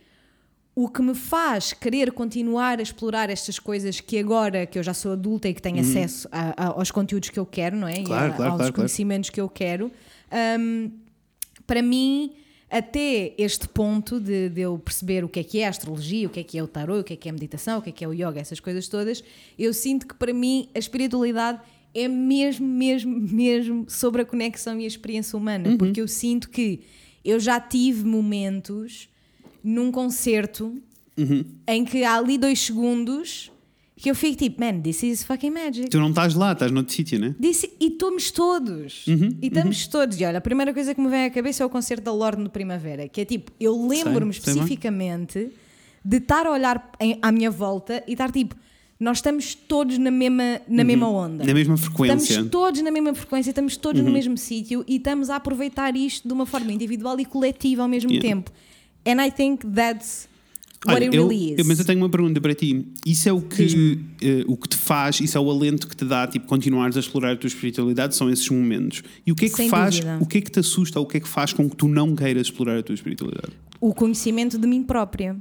o 0.74 0.88
que 0.90 1.00
me 1.00 1.14
faz 1.14 1.72
querer 1.72 2.12
continuar 2.12 2.78
a 2.80 2.82
explorar 2.82 3.30
estas 3.30 3.58
coisas 3.58 3.98
que 3.98 4.18
agora 4.18 4.66
que 4.66 4.78
eu 4.78 4.82
já 4.82 4.92
sou 4.92 5.12
adulta 5.12 5.48
e 5.48 5.54
que 5.54 5.62
tenho 5.62 5.80
acesso 5.80 6.28
a- 6.30 6.52
a- 6.54 6.66
aos 6.78 6.90
conteúdos 6.90 7.30
que 7.30 7.38
eu 7.38 7.46
quero, 7.46 7.76
não 7.76 7.88
é? 7.88 7.94
E 7.94 7.98
Uhum. 8.00 8.04
Claro, 8.04 8.32
a- 8.32 8.36
claro, 8.36 8.50
aos 8.52 8.58
claro, 8.58 8.72
conhecimentos 8.74 9.30
que 9.30 9.40
eu 9.40 9.48
quero, 9.48 9.90
hum, 10.60 10.90
para 11.66 11.80
mim, 11.80 12.32
até 12.78 13.32
este 13.38 13.68
ponto 13.68 14.18
de, 14.20 14.48
de 14.48 14.60
eu 14.60 14.78
perceber 14.78 15.24
o 15.24 15.28
que 15.28 15.40
é 15.40 15.44
que 15.44 15.58
é 15.60 15.66
a 15.66 15.70
astrologia, 15.70 16.26
o 16.26 16.30
que 16.30 16.40
é 16.40 16.44
que 16.44 16.58
é 16.58 16.62
o 16.62 16.66
tarot, 16.68 17.00
o 17.00 17.04
que 17.04 17.12
é 17.12 17.16
que 17.16 17.28
é 17.28 17.30
a 17.30 17.32
meditação, 17.32 17.78
o 17.78 17.82
que 17.82 17.90
é 17.90 17.92
que 17.92 18.04
é 18.04 18.08
o 18.08 18.12
yoga, 18.12 18.40
essas 18.40 18.60
coisas 18.60 18.88
todas, 18.88 19.22
eu 19.58 19.72
sinto 19.74 20.06
que 20.06 20.14
para 20.14 20.32
mim 20.32 20.68
a 20.74 20.78
espiritualidade 20.78 21.60
é 21.94 22.08
mesmo, 22.08 22.66
mesmo, 22.66 23.18
mesmo 23.18 23.86
sobre 23.88 24.22
a 24.22 24.24
conexão 24.24 24.78
e 24.80 24.84
a 24.84 24.86
experiência 24.86 25.36
humana, 25.38 25.70
Uhum. 25.70 25.78
porque 25.78 26.00
eu 26.00 26.08
sinto 26.08 26.50
que 26.50 26.80
eu 27.24 27.40
já 27.40 27.58
tive 27.58 28.04
momentos 28.04 29.08
num 29.64 29.90
concerto 29.90 30.76
Uhum. 31.18 31.44
em 31.66 31.84
que 31.84 32.04
há 32.04 32.16
ali 32.16 32.36
dois 32.36 32.58
segundos 32.60 33.50
que 33.98 34.10
eu 34.10 34.14
fico 34.14 34.36
tipo, 34.36 34.60
man, 34.62 34.80
this 34.80 35.02
is 35.02 35.24
fucking 35.24 35.50
magic. 35.50 35.88
Tu 35.88 35.98
não 35.98 36.10
estás 36.10 36.34
lá, 36.34 36.52
estás 36.52 36.70
noutro 36.70 36.92
sítio, 36.94 37.18
né? 37.18 37.34
Disse, 37.40 37.72
e 37.80 37.86
estamos 37.88 38.30
todos. 38.30 39.06
Uhum, 39.06 39.36
e 39.40 39.46
estamos 39.46 39.86
todos. 39.86 40.20
E 40.20 40.24
olha, 40.24 40.38
a 40.38 40.40
primeira 40.40 40.74
coisa 40.74 40.94
que 40.94 41.00
me 41.00 41.08
vem 41.08 41.24
à 41.24 41.30
cabeça 41.30 41.62
é 41.62 41.66
o 41.66 41.70
concerto 41.70 42.04
da 42.04 42.12
Lorde 42.12 42.42
no 42.42 42.50
Primavera, 42.50 43.08
que 43.08 43.22
é 43.22 43.24
tipo, 43.24 43.50
eu 43.58 43.86
lembro-me 43.88 44.30
especificamente 44.32 45.50
de 46.04 46.16
estar 46.18 46.46
a 46.46 46.52
olhar 46.52 46.92
em- 47.00 47.18
à 47.22 47.32
minha 47.32 47.50
volta 47.50 48.02
e 48.06 48.12
estar 48.12 48.30
tipo, 48.30 48.54
nós 49.00 49.18
estamos 49.18 49.54
todos 49.54 49.98
na 49.98 50.10
mesma, 50.10 50.60
na 50.68 50.84
mesma 50.84 51.08
onda. 51.08 51.42
Uhum. 51.42 51.48
Na 51.48 51.54
mesma 51.54 51.76
frequência. 51.76 52.14
Estamos 52.32 52.50
todos 52.50 52.82
na 52.82 52.90
mesma 52.90 53.14
frequência, 53.14 53.50
estamos 53.50 53.76
todos 53.76 54.02
no 54.02 54.10
mesmo 54.10 54.36
sítio 54.38 54.84
e 54.86 54.96
estamos 54.96 55.30
a 55.30 55.36
aproveitar 55.36 55.96
isto 55.96 56.26
de 56.28 56.32
uma 56.34 56.46
forma 56.46 56.72
individual 56.72 57.18
e 57.18 57.24
coletiva 57.24 57.82
ao 57.82 57.88
mesmo 57.88 58.10
Yeah. 58.10 58.28
tempo. 58.28 58.50
And 59.06 59.22
I 59.24 59.30
think 59.30 59.66
that's 59.66 60.28
what 60.84 60.96
Olha, 60.96 61.06
it 61.06 61.16
eu- 61.16 61.28
really 61.28 61.52
eu- 61.52 61.60
is. 61.60 61.66
mas 61.66 61.78
eu 61.78 61.84
tenho 61.84 61.98
uma 61.98 62.08
pergunta 62.10 62.40
para 62.40 62.54
ti. 62.54 62.86
Isso 63.06 63.28
é 63.28 63.32
o 63.32 63.40
que, 63.40 63.98
eh, 64.22 64.44
o 64.46 64.56
que 64.56 64.68
te 64.68 64.76
faz, 64.76 65.20
isso 65.20 65.36
é 65.38 65.40
o 65.40 65.50
alento 65.50 65.88
que 65.88 65.96
te 65.96 66.04
dá, 66.04 66.26
tipo, 66.26 66.46
continuares 66.46 66.96
a 66.96 67.00
explorar 67.00 67.32
a 67.32 67.36
tua 67.36 67.48
espiritualidade, 67.48 68.14
são 68.14 68.28
esses 68.30 68.48
momentos. 68.50 69.02
E 69.26 69.32
o 69.32 69.34
que 69.34 69.46
é 69.46 69.48
que 69.48 69.56
Sem 69.56 69.68
faz, 69.68 69.96
dúvida. 70.00 70.18
o 70.20 70.26
que 70.26 70.38
é 70.38 70.40
que 70.40 70.50
te 70.50 70.58
assusta, 70.60 71.00
o 71.00 71.06
que 71.06 71.16
é 71.16 71.20
que 71.20 71.28
faz 71.28 71.52
com 71.52 71.68
que 71.70 71.76
tu 71.76 71.88
não 71.88 72.14
queiras 72.14 72.46
explorar 72.48 72.78
a 72.78 72.82
tua 72.82 72.94
espiritualidade? 72.94 73.52
O 73.80 73.94
conhecimento 73.94 74.58
de 74.58 74.66
mim 74.66 74.82
própria. 74.82 75.36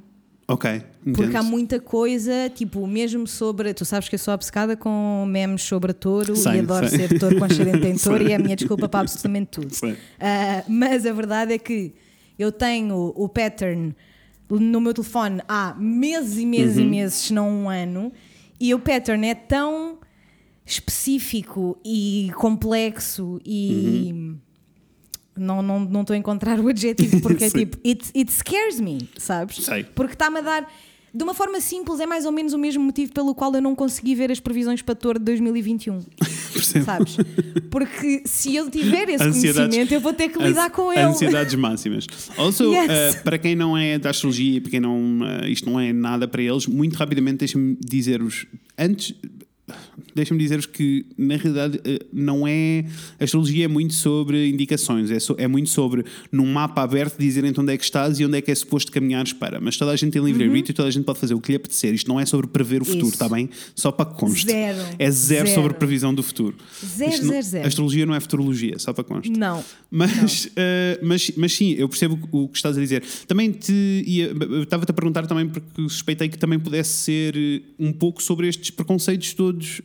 Ok, 0.47 0.69
Porque 1.03 1.23
há 1.23 1.25
entendo. 1.25 1.43
muita 1.45 1.79
coisa, 1.79 2.51
tipo, 2.53 2.85
mesmo 2.85 3.25
sobre. 3.25 3.73
Tu 3.73 3.83
sabes 3.83 4.07
que 4.07 4.13
eu 4.13 4.19
sou 4.19 4.31
obcecada 4.31 4.77
com 4.77 5.25
memes 5.27 5.63
sobre 5.63 5.91
touro 5.91 6.35
Sei, 6.35 6.57
e 6.57 6.59
adoro 6.59 6.87
sei. 6.87 6.99
ser 7.07 7.17
touro 7.19 7.39
com 7.39 7.45
ascendente 7.45 7.87
em 7.87 7.95
touro 7.97 8.19
Sei. 8.19 8.27
e 8.27 8.31
é 8.31 8.35
a 8.35 8.39
minha 8.39 8.55
desculpa 8.55 8.87
para 8.87 8.99
absolutamente 8.99 9.47
tudo. 9.49 9.73
Ah, 10.19 10.63
mas 10.67 11.03
a 11.07 11.11
verdade 11.13 11.51
é 11.53 11.57
que 11.57 11.93
eu 12.37 12.51
tenho 12.51 13.11
o 13.15 13.27
pattern 13.27 13.95
no 14.49 14.79
meu 14.81 14.93
telefone 14.93 15.41
há 15.47 15.73
meses 15.77 16.37
e 16.37 16.45
meses 16.45 16.77
Uhum. 16.77 16.83
e 16.83 16.85
meses, 16.85 17.15
se 17.15 17.33
não 17.33 17.49
um 17.49 17.69
ano, 17.69 18.11
e 18.59 18.73
o 18.73 18.79
pattern 18.79 19.27
é 19.27 19.35
tão 19.35 19.97
específico 20.65 21.77
e 21.83 22.31
complexo 22.35 23.39
e. 23.45 24.09
Uhum. 24.13 24.37
Não 25.37 25.59
estou 25.59 25.79
não, 25.91 26.01
estou 26.01 26.13
a 26.13 26.17
encontrar 26.17 26.59
o 26.61 26.67
adjetivo 26.69 27.19
porque 27.21 27.43
é 27.43 27.49
tipo, 27.51 27.77
it, 27.85 28.09
it 28.15 28.31
scares 28.31 28.79
me, 28.79 29.09
sabes? 29.17 29.57
Sei. 29.57 29.83
Porque 29.83 30.13
está-me 30.13 30.39
a 30.39 30.41
dar. 30.41 30.71
De 31.15 31.23
uma 31.23 31.33
forma 31.33 31.61
simples, 31.61 31.99
é 32.01 32.05
mais 32.05 32.25
ou 32.25 32.31
menos 32.31 32.51
o 32.53 32.57
mesmo 32.57 32.83
motivo 32.83 33.13
pelo 33.13 33.33
qual 33.33 33.53
eu 33.55 33.61
não 33.61 33.73
consegui 33.73 34.13
ver 34.15 34.31
as 34.31 34.39
previsões 34.39 34.81
para 34.81 34.93
Touro 34.95 35.17
de 35.17 35.25
2021. 35.25 36.01
Percebo. 36.51 36.85
Sabes? 36.85 37.17
Porque 37.71 38.23
se 38.25 38.53
eu 38.55 38.69
tiver 38.69 39.07
esse 39.09 39.23
Ansiedades- 39.23 39.55
conhecimento, 39.75 39.91
eu 39.93 40.01
vou 40.01 40.13
ter 40.13 40.29
que 40.29 40.37
lidar 40.41 40.69
com 40.71 40.91
ele. 40.91 41.01
Ansiedades 41.03 41.55
máximas. 41.55 42.05
Also, 42.37 42.65
Yes. 42.75 43.15
uh, 43.15 43.23
para 43.23 43.37
quem 43.37 43.55
não 43.55 43.77
é 43.77 43.97
da 43.97 44.09
astrologia, 44.09 44.59
para 44.59 44.71
quem 44.71 44.79
não. 44.79 45.19
uh, 45.21 45.47
isto 45.47 45.69
não 45.69 45.79
é 45.79 45.93
nada 45.93 46.27
para 46.27 46.41
eles, 46.41 46.67
muito 46.67 46.95
rapidamente 46.95 47.37
deixa-me 47.39 47.77
dizer-vos. 47.79 48.45
Antes. 48.77 49.13
Deixa-me 50.13 50.39
dizer-vos 50.39 50.65
que, 50.65 51.05
na 51.17 51.35
realidade, 51.37 51.77
uh, 51.77 52.05
não 52.13 52.47
é. 52.47 52.85
A 53.19 53.23
astrologia 53.23 53.65
é 53.65 53.67
muito 53.67 53.93
sobre 53.93 54.47
indicações, 54.49 55.11
é, 55.11 55.19
so- 55.19 55.35
é 55.37 55.47
muito 55.47 55.69
sobre, 55.69 56.03
num 56.31 56.45
mapa 56.45 56.81
aberto, 56.83 57.17
dizerem 57.19 57.53
onde 57.57 57.73
é 57.73 57.77
que 57.77 57.83
estás 57.83 58.19
e 58.19 58.25
onde 58.25 58.37
é 58.37 58.41
que 58.41 58.51
é 58.51 58.55
suposto 58.55 58.91
caminhares 58.91 59.33
para. 59.33 59.59
Mas 59.59 59.77
toda 59.77 59.91
a 59.91 59.95
gente 59.95 60.11
tem 60.13 60.23
livre-arbítrio 60.23 60.71
e 60.71 60.75
toda 60.75 60.87
a 60.87 60.91
gente 60.91 61.03
pode 61.05 61.19
fazer 61.19 61.33
o 61.33 61.41
que 61.41 61.51
lhe 61.51 61.55
apetecer. 61.57 61.93
Isto 61.93 62.07
não 62.07 62.19
é 62.19 62.25
sobre 62.25 62.47
prever 62.47 62.81
o 62.81 62.85
futuro, 62.85 63.03
Uhum. 63.05 63.09
Isso. 63.09 63.15
está 63.23 63.29
bem? 63.29 63.49
Só 63.75 63.91
para 63.91 64.05
que 64.09 64.15
conste. 64.19 64.45
Zero. 64.45 64.77
É 64.97 65.11
zero, 65.11 65.47
Zero. 65.47 65.61
sobre 65.61 65.73
previsão 65.75 66.13
do 66.13 66.23
futuro. 66.23 66.55
Zero, 66.85 67.11
Isto 67.11 67.25
não- 67.25 67.31
zero, 67.33 67.45
zero. 67.45 67.63
A 67.63 67.67
astrologia 67.67 68.05
não 68.05 68.15
é 68.15 68.19
futurologia, 68.19 68.79
só 68.79 68.93
para 68.93 69.03
que 69.03 69.09
conste. 69.09 69.29
Não. 69.31 69.63
Mas, 69.91 70.49
eh, 70.55 70.99
mas, 71.03 71.31
mas 71.37 71.53
sim, 71.53 71.71
eu 71.77 71.87
percebo 71.87 72.19
o 72.31 72.47
que 72.49 72.57
estás 72.57 72.77
a 72.77 72.81
dizer. 72.81 73.03
Também 73.27 73.51
te 73.51 73.71
ia, 74.05 74.27
eu 74.27 74.63
estava-te 74.63 74.89
a 74.91 74.93
perguntar 74.93 75.25
também 75.27 75.47
porque 75.47 75.67
suspeitei 75.83 76.27
que 76.29 76.37
também 76.37 76.59
pudesse 76.59 76.89
ser 76.91 77.35
eh, 77.37 77.61
um 77.79 77.91
pouco 77.93 78.21
sobre 78.21 78.47
estes 78.47 78.69
preconceitos 78.71 79.33
todos 79.33 79.81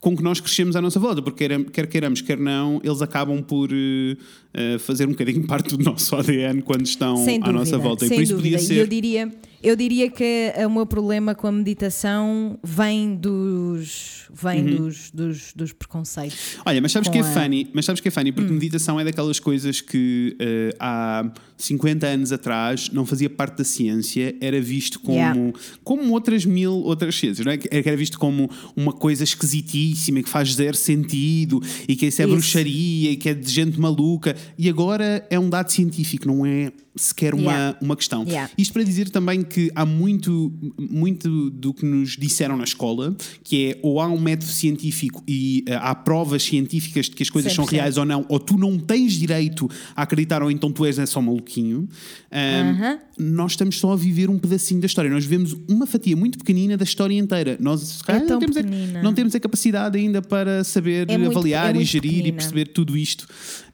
com 0.00 0.16
que 0.16 0.22
nós 0.22 0.40
crescemos 0.40 0.76
à 0.76 0.80
nossa 0.80 1.00
volta, 1.00 1.20
porque 1.20 1.48
quer, 1.48 1.64
quer 1.64 1.86
queiramos, 1.88 2.20
quer 2.20 2.38
não, 2.38 2.80
eles 2.84 3.02
acabam 3.02 3.42
por 3.42 3.68
eh, 3.72 4.16
eh, 4.54 4.78
fazer 4.78 5.06
um 5.06 5.10
bocadinho 5.10 5.44
parte 5.46 5.76
do 5.76 5.82
nosso 5.84 6.14
ADN 6.16 6.62
quando 6.62 6.86
estão 6.86 7.16
Sem 7.16 7.36
à 7.36 7.38
dúvida. 7.40 7.52
nossa 7.58 7.78
volta. 7.78 8.04
e 8.06 8.08
por 8.08 8.20
isso 8.22 8.34
dúvida. 8.36 8.56
podia 8.58 8.74
E 8.76 8.78
eu 8.78 8.84
ser. 8.84 8.88
diria, 8.88 9.32
eu 9.62 9.76
diria 9.76 10.10
que 10.10 10.52
o 10.66 10.70
meu 10.70 10.86
problema 10.86 11.34
com 11.34 11.46
a 11.48 11.52
meditação 11.52 12.58
vem 12.62 13.14
dos, 13.16 14.22
vem 14.32 14.64
Uhum. 14.64 14.76
dos, 14.76 15.10
dos, 15.10 15.52
dos 15.54 15.72
preconceitos. 15.72 16.56
Olha, 16.64 16.80
mas 16.80 16.92
sabes 16.92 17.08
que 17.08 17.18
é 17.18 17.20
a- 17.20 17.24
Hum. 17.24 17.32
funny, 17.34 17.68
mas 17.72 17.84
sabes 17.84 18.00
que 18.00 18.08
é 18.08 18.10
funny, 18.10 18.32
porque 18.32 18.52
meditação 18.52 18.98
é 19.00 19.04
daquelas 19.04 19.38
coisas 19.40 19.80
que 19.80 20.36
eh, 20.38 20.74
há 20.78 21.30
50 21.56 22.06
anos 22.06 22.30
atrás 22.32 22.88
não 22.92 23.04
fazia 23.04 23.28
parte 23.28 23.58
da 23.58 23.64
ciência, 23.64 24.34
era 24.40 24.60
visto 24.60 25.00
como, 25.00 25.18
Yeah. 25.18 25.52
como 25.82 26.12
outras 26.12 26.44
mil 26.44 26.72
outras 26.72 27.16
ciências, 27.16 27.44
não 27.44 27.52
é? 27.52 27.58
Era 27.70 27.96
visto 27.96 28.18
como 28.18 28.48
uma 28.76 28.92
coisa 28.92 29.24
esquisitíssima 29.24 30.22
que 30.22 30.28
faz 30.28 30.54
zero 30.54 30.76
sentido 30.76 31.60
e 31.88 31.96
que 31.96 32.06
isso 32.06 32.22
é 32.22 32.24
Isso. 32.26 32.32
bruxaria 32.34 33.10
e 33.10 33.16
que 33.16 33.28
é 33.28 33.34
de 33.34 33.50
gente 33.50 33.78
maluca. 33.80 34.36
E 34.58 34.68
agora 34.68 35.26
é 35.30 35.38
um 35.38 35.48
dado 35.48 35.70
científico, 35.70 36.26
não 36.26 36.44
é 36.46 36.72
sequer 36.96 37.32
uma, 37.32 37.52
Yeah. 37.52 37.78
uma 37.80 37.96
questão. 37.96 38.24
Yeah. 38.24 38.50
Isto 38.58 38.72
para 38.72 38.82
dizer 38.82 39.08
também 39.10 39.42
que 39.44 39.70
há 39.72 39.86
muito, 39.86 40.52
muito 40.76 41.48
do 41.50 41.72
que 41.72 41.84
nos 41.86 42.16
disseram 42.16 42.56
na 42.56 42.64
escola, 42.64 43.16
que 43.44 43.66
é 43.70 43.78
ou 43.82 44.00
há 44.00 44.08
um 44.08 44.18
método 44.20 44.50
científico 44.50 45.22
e 45.28 45.62
eh, 45.68 45.76
há 45.80 45.94
provas 45.94 46.42
científicas 46.42 47.06
de 47.06 47.12
que 47.12 47.22
as 47.22 47.30
coisas 47.30 47.52
são 47.52 47.64
100%. 47.64 47.70
reais 47.70 47.96
ou 47.98 48.04
não, 48.04 48.26
ou 48.28 48.40
tu 48.40 48.56
não 48.58 48.76
tens 48.80 49.12
direito 49.12 49.70
a 49.94 50.02
acreditar, 50.02 50.42
ou 50.42 50.50
então 50.50 50.72
tu 50.72 50.84
és 50.84 50.98
é 50.98 51.06
só 51.06 51.22
maluquinho. 51.22 51.88
Ahm, 52.32 52.70
Aham. 52.70 52.98
Nós 53.20 53.52
estamos 53.52 53.78
só 53.78 53.92
a 53.92 53.96
viver 53.96 54.28
um 54.30 54.38
pedacinho 54.38 54.80
da 54.80 54.86
história. 54.86 55.10
Nós 55.10 55.24
vivemos 55.24 55.56
uma 55.68 55.86
fatia 55.86 56.16
muito 56.16 56.38
pequenina 56.38 56.76
da 56.76 56.84
história 56.84 57.14
inteira. 57.18 57.56
Nós 57.60 58.00
É 58.08 58.18
não, 58.20 58.38
temos 58.38 58.56
a, 58.56 58.62
não 59.02 59.12
temos 59.14 59.34
a 59.34 59.40
capacidade 59.40 59.98
ainda 59.98 60.20
para 60.22 60.62
saber 60.64 61.08
É 61.10 61.16
muito- 61.18 61.36
avaliar 61.36 61.66
é 61.68 61.70
e 61.70 61.74
muito 61.74 61.86
gerir 61.88 62.10
e 62.10 62.14
pequenina. 62.16 62.36
perceber 62.38 62.66
tudo 62.68 62.96
isto. 62.96 63.26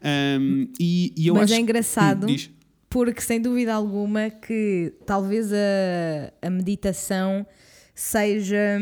Ahm, 0.04 0.66
e, 0.78 1.12
e 1.16 1.26
eu 1.28 1.34
Mas 1.34 1.44
acho 1.44 1.54
é 1.54 1.58
engraçado 1.62 2.26
diz. 2.26 2.50
porque, 2.90 3.20
sem 3.22 3.40
dúvida 3.40 3.72
alguma, 3.74 4.28
que 4.30 4.92
talvez 5.06 5.50
a, 5.52 6.32
a 6.42 6.50
meditação 6.50 7.46
seja 7.94 8.78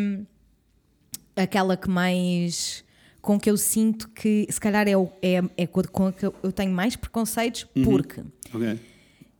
aquela 1.36 1.76
que 1.76 1.88
mais. 1.88 2.84
com 3.20 3.38
que 3.38 3.48
eu 3.48 3.56
sinto 3.56 4.08
que, 4.10 4.46
se 4.50 4.60
calhar, 4.60 4.86
é, 4.88 4.92
é, 5.22 5.42
é 5.56 5.66
com 5.66 6.06
a 6.06 6.12
que 6.12 6.24
eu 6.26 6.52
tenho 6.52 6.72
mais 6.72 6.96
preconceitos, 6.96 7.66
Uhum. 7.76 7.84
porque. 7.84 8.20
Ok. 8.52 8.78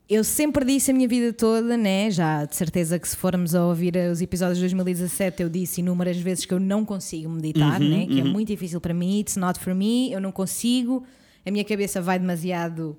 Eu 0.09 0.23
sempre 0.25 0.63
disse 0.67 0.91
a 0.91 0.95
minha 0.95 1.09
vida 1.09 1.33
toda, 1.33 1.75
né? 1.77 2.11
Já 2.11 2.45
de 2.45 2.55
certeza 2.55 2.99
que 2.99 3.09
se 3.09 3.17
formos 3.17 3.55
a 3.55 3.65
ouvir 3.65 3.97
os 3.97 4.21
episódios 4.21 4.59
de 4.59 4.63
2017, 4.65 5.43
eu 5.43 5.49
disse 5.49 5.81
inúmeras 5.81 6.19
vezes 6.19 6.45
que 6.45 6.53
eu 6.53 6.61
não 6.61 6.85
consigo 6.85 7.31
meditar, 7.31 7.81
Uhum, 7.81 7.89
né? 7.89 8.07
Que 8.07 8.21
é 8.21 8.25
muito 8.25 8.49
difícil 8.49 8.79
para 8.81 8.93
mim, 8.93 9.21
it's 9.21 9.37
not 9.37 9.59
for 9.59 9.75
me, 9.75 10.13
eu 10.13 10.21
não 10.21 10.31
consigo, 10.31 11.03
a 11.45 11.51
minha 11.51 11.65
cabeça 11.65 12.01
vai 12.01 12.19
demasiado 12.19 12.97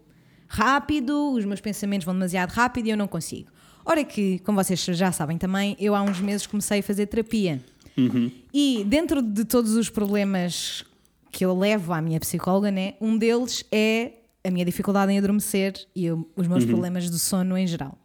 rápido, 0.48 1.32
os 1.34 1.46
meus 1.46 1.62
pensamentos 1.62 2.06
vão 2.06 2.14
demasiado 2.14 2.52
rápido 2.52 2.88
e 2.88 2.90
eu 2.92 2.98
não 2.98 3.08
consigo. 3.08 3.50
Ora 3.86 4.04
que, 4.04 4.40
como 4.40 4.64
vocês 4.64 4.80
já 4.84 5.12
sabem 5.12 5.38
também, 5.38 5.76
eu 5.80 5.94
há 5.96 6.02
uns 6.02 6.20
meses 6.20 6.48
comecei 6.48 6.80
a 6.80 6.84
fazer 6.84 7.06
terapia. 7.08 7.62
E 8.54 8.84
dentro 8.88 9.22
de 9.22 9.46
todos 9.46 9.74
os 9.74 9.90
problemas 9.90 10.84
que 11.32 11.44
eu 11.46 11.58
levo 11.58 11.94
à 11.94 12.02
minha 12.02 12.20
psicóloga, 12.20 12.72
né, 12.72 12.94
um 13.02 13.18
deles 13.18 13.66
é 13.72 14.14
a 14.44 14.52
minha 14.52 14.66
dificuldade 14.66 15.12
em 15.12 15.18
adormecer 15.18 15.74
e 15.96 16.06
eu- 16.06 16.30
os 16.36 16.48
meus 16.48 16.64
problemas 16.66 17.10
de 17.10 17.18
sono 17.20 17.58
em 17.58 17.66
geral. 17.66 17.98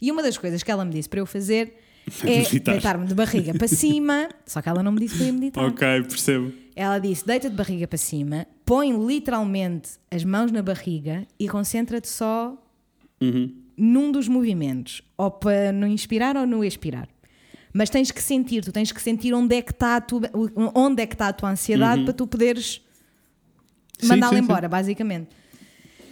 E 0.00 0.10
uma 0.12 0.22
das 0.22 0.36
coisas 0.38 0.62
que 0.62 0.70
ela 0.70 0.84
me 0.84 0.92
disse 0.92 1.08
para 1.08 1.20
eu 1.20 1.26
fazer 1.26 1.74
é 2.24 2.42
deitar-me 2.60 3.06
de 3.06 3.14
barriga 3.14 3.52
para 3.54 3.66
cima, 3.68 4.28
só 4.46 4.60
que 4.62 4.68
ela 4.68 4.82
não 4.82 4.92
me 4.92 5.00
disse 5.00 5.16
para 5.16 5.26
eu 5.26 5.32
meditar. 5.34 5.64
Ok, 5.64 5.86
percebo. 6.02 6.52
Ela 6.74 6.98
disse: 6.98 7.26
deita 7.26 7.48
de 7.50 7.56
barriga 7.56 7.86
para 7.88 7.98
cima, 7.98 8.46
põe 8.66 8.92
literalmente 9.06 9.92
as 10.10 10.24
mãos 10.24 10.52
na 10.52 10.60
barriga 10.62 11.26
e 11.40 11.48
concentra-te 11.48 12.08
só 12.08 12.54
num 13.78 14.10
dos 14.12 14.28
movimentos, 14.28 15.00
ou 15.16 15.30
para 15.30 15.72
no 15.72 15.86
inspirar 15.86 16.36
ou 16.36 16.46
no 16.46 16.62
expirar. 16.64 17.08
Mas 17.72 17.88
tens 17.90 18.10
que 18.10 18.22
sentir, 18.22 18.64
tu 18.64 18.72
tens 18.72 18.90
que 18.90 19.00
sentir 19.00 19.32
onde 19.34 19.54
é 19.54 19.62
que 19.62 19.70
está 19.72 19.96
a 19.96 20.00
tua, 20.00 20.22
onde 20.74 21.02
é 21.02 21.06
que 21.06 21.14
está 21.14 21.28
a 21.28 21.32
tua 21.32 21.50
ansiedade 21.50 22.04
para 22.04 22.12
tu 22.12 22.26
poderes 22.26 22.80
mandá-la 24.02 24.32
sim, 24.32 24.38
sim. 24.38 24.42
embora, 24.44 24.68
basicamente. 24.68 25.28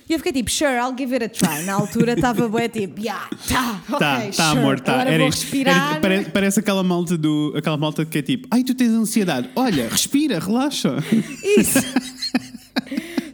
E 0.06 0.12
eu 0.12 0.18
fiquei 0.18 0.32
tipo, 0.32 0.50
sure, 0.50 0.72
I'll 0.74 0.94
give 0.96 1.14
it 1.14 1.24
a 1.24 1.28
try. 1.30 1.64
Na 1.64 1.72
altura 1.72 2.12
estava 2.16 2.46
bué 2.46 2.68
tipo, 2.68 3.00
yeah, 3.00 3.26
tá, 3.48 3.82
Tá, 3.98 4.20
sure. 4.20 4.32
tá, 4.36 4.50
amor, 4.50 4.78
tá. 4.80 4.92
Agora 4.96 5.08
Era 5.10 5.18
vou 5.20 5.28
isto. 5.30 5.40
respirar. 5.42 5.90
Era- 5.92 6.00
pare- 6.00 6.24
parece 6.30 6.60
aquela 6.60 6.82
malta 6.82 7.16
do, 7.16 7.54
aquela 7.56 7.78
malta 7.78 8.04
que 8.04 8.18
é 8.18 8.22
tipo, 8.22 8.46
ai, 8.50 8.62
tu 8.62 8.74
tens 8.74 8.90
ansiedade. 8.90 9.48
Olha, 9.56 9.88
respira, 9.88 10.38
relaxa. 10.38 10.96
Isso. 11.58 11.78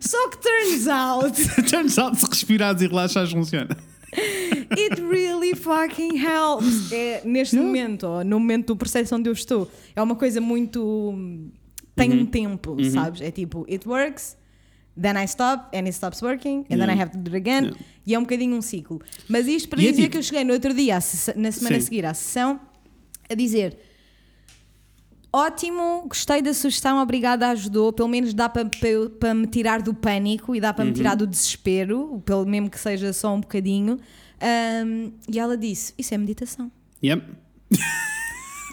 Só 0.01 0.28
que 0.30 0.38
turns 0.38 0.86
out 0.88 1.38
Turns 1.70 1.98
out, 1.98 2.18
se 2.18 2.26
respirares 2.26 2.80
e 2.82 2.86
relaxares, 2.86 3.30
funciona. 3.32 3.76
It 4.12 5.01
really 5.01 5.55
fucking 5.55 6.16
helps. 6.16 6.90
É, 6.90 7.22
neste 7.24 7.55
Yeah. 7.57 7.66
momento, 7.66 8.07
ou 8.07 8.24
no 8.24 8.40
momento 8.40 8.68
do 8.68 8.76
processo 8.76 9.14
onde 9.14 9.28
eu 9.28 9.32
estou, 9.32 9.70
é 9.94 10.03
uma 10.03 10.16
coisa 10.16 10.40
muito. 10.40 11.22
tem 11.94 12.11
Uhum. 12.12 12.20
um 12.20 12.26
tempo, 12.26 12.76
sabes? 12.90 13.20
É 13.20 13.30
tipo, 13.30 13.66
it 13.70 13.86
works, 13.86 14.36
then 15.01 15.12
I 15.20 15.24
stop, 15.26 15.64
and 15.76 15.80
it 15.84 15.90
stops 15.90 16.22
working, 16.22 16.61
and 16.70 16.78
then 16.78 16.88
Yeah. 16.88 16.94
I 16.94 17.01
have 17.03 17.12
to 17.12 17.18
do 17.18 17.34
it 17.34 17.36
again. 17.36 17.64
Yeah. 17.66 17.78
E 18.07 18.14
é 18.14 18.18
um 18.18 18.22
bocadinho 18.22 18.57
um 18.57 18.62
ciclo. 18.62 19.01
Mas 19.28 19.46
isto 19.46 19.68
para 19.68 19.82
E 19.82 19.86
é 19.86 19.90
dizer 19.90 20.03
tipo- 20.05 20.12
que 20.12 20.18
eu 20.18 20.22
cheguei 20.22 20.44
no 20.44 20.53
outro 20.55 20.72
dia, 20.72 20.94
na 21.36 21.53
semana 21.53 21.76
a 21.76 21.80
Sim. 21.80 21.84
seguir 21.86 22.07
à 22.07 22.14
sessão, 22.14 22.59
a 23.28 23.34
dizer. 23.34 23.76
Ótimo, 25.32 26.04
gostei 26.08 26.42
da 26.42 26.52
sugestão, 26.52 27.00
obrigada, 27.00 27.48
ajudou. 27.50 27.92
Pelo 27.92 28.08
menos 28.08 28.34
dá 28.34 28.48
para, 28.48 28.68
para 29.20 29.32
me 29.34 29.46
tirar 29.46 29.80
do 29.80 29.94
pânico 29.94 30.56
e 30.56 30.60
dá 30.60 30.72
para 30.72 30.84
me 30.84 30.90
Uhum. 30.90 30.96
tirar 30.96 31.14
do 31.14 31.26
desespero, 31.26 32.20
pelo 32.24 32.44
mesmo 32.44 32.68
que 32.68 32.78
seja 32.80 33.12
só 33.12 33.32
um 33.34 33.40
bocadinho. 33.40 33.98
Ahm, 34.40 35.12
e 35.32 35.38
ela 35.38 35.56
disse: 35.56 35.94
Isso 35.96 36.12
é 36.14 36.18
meditação. 36.18 36.70
Yep. 37.04 37.22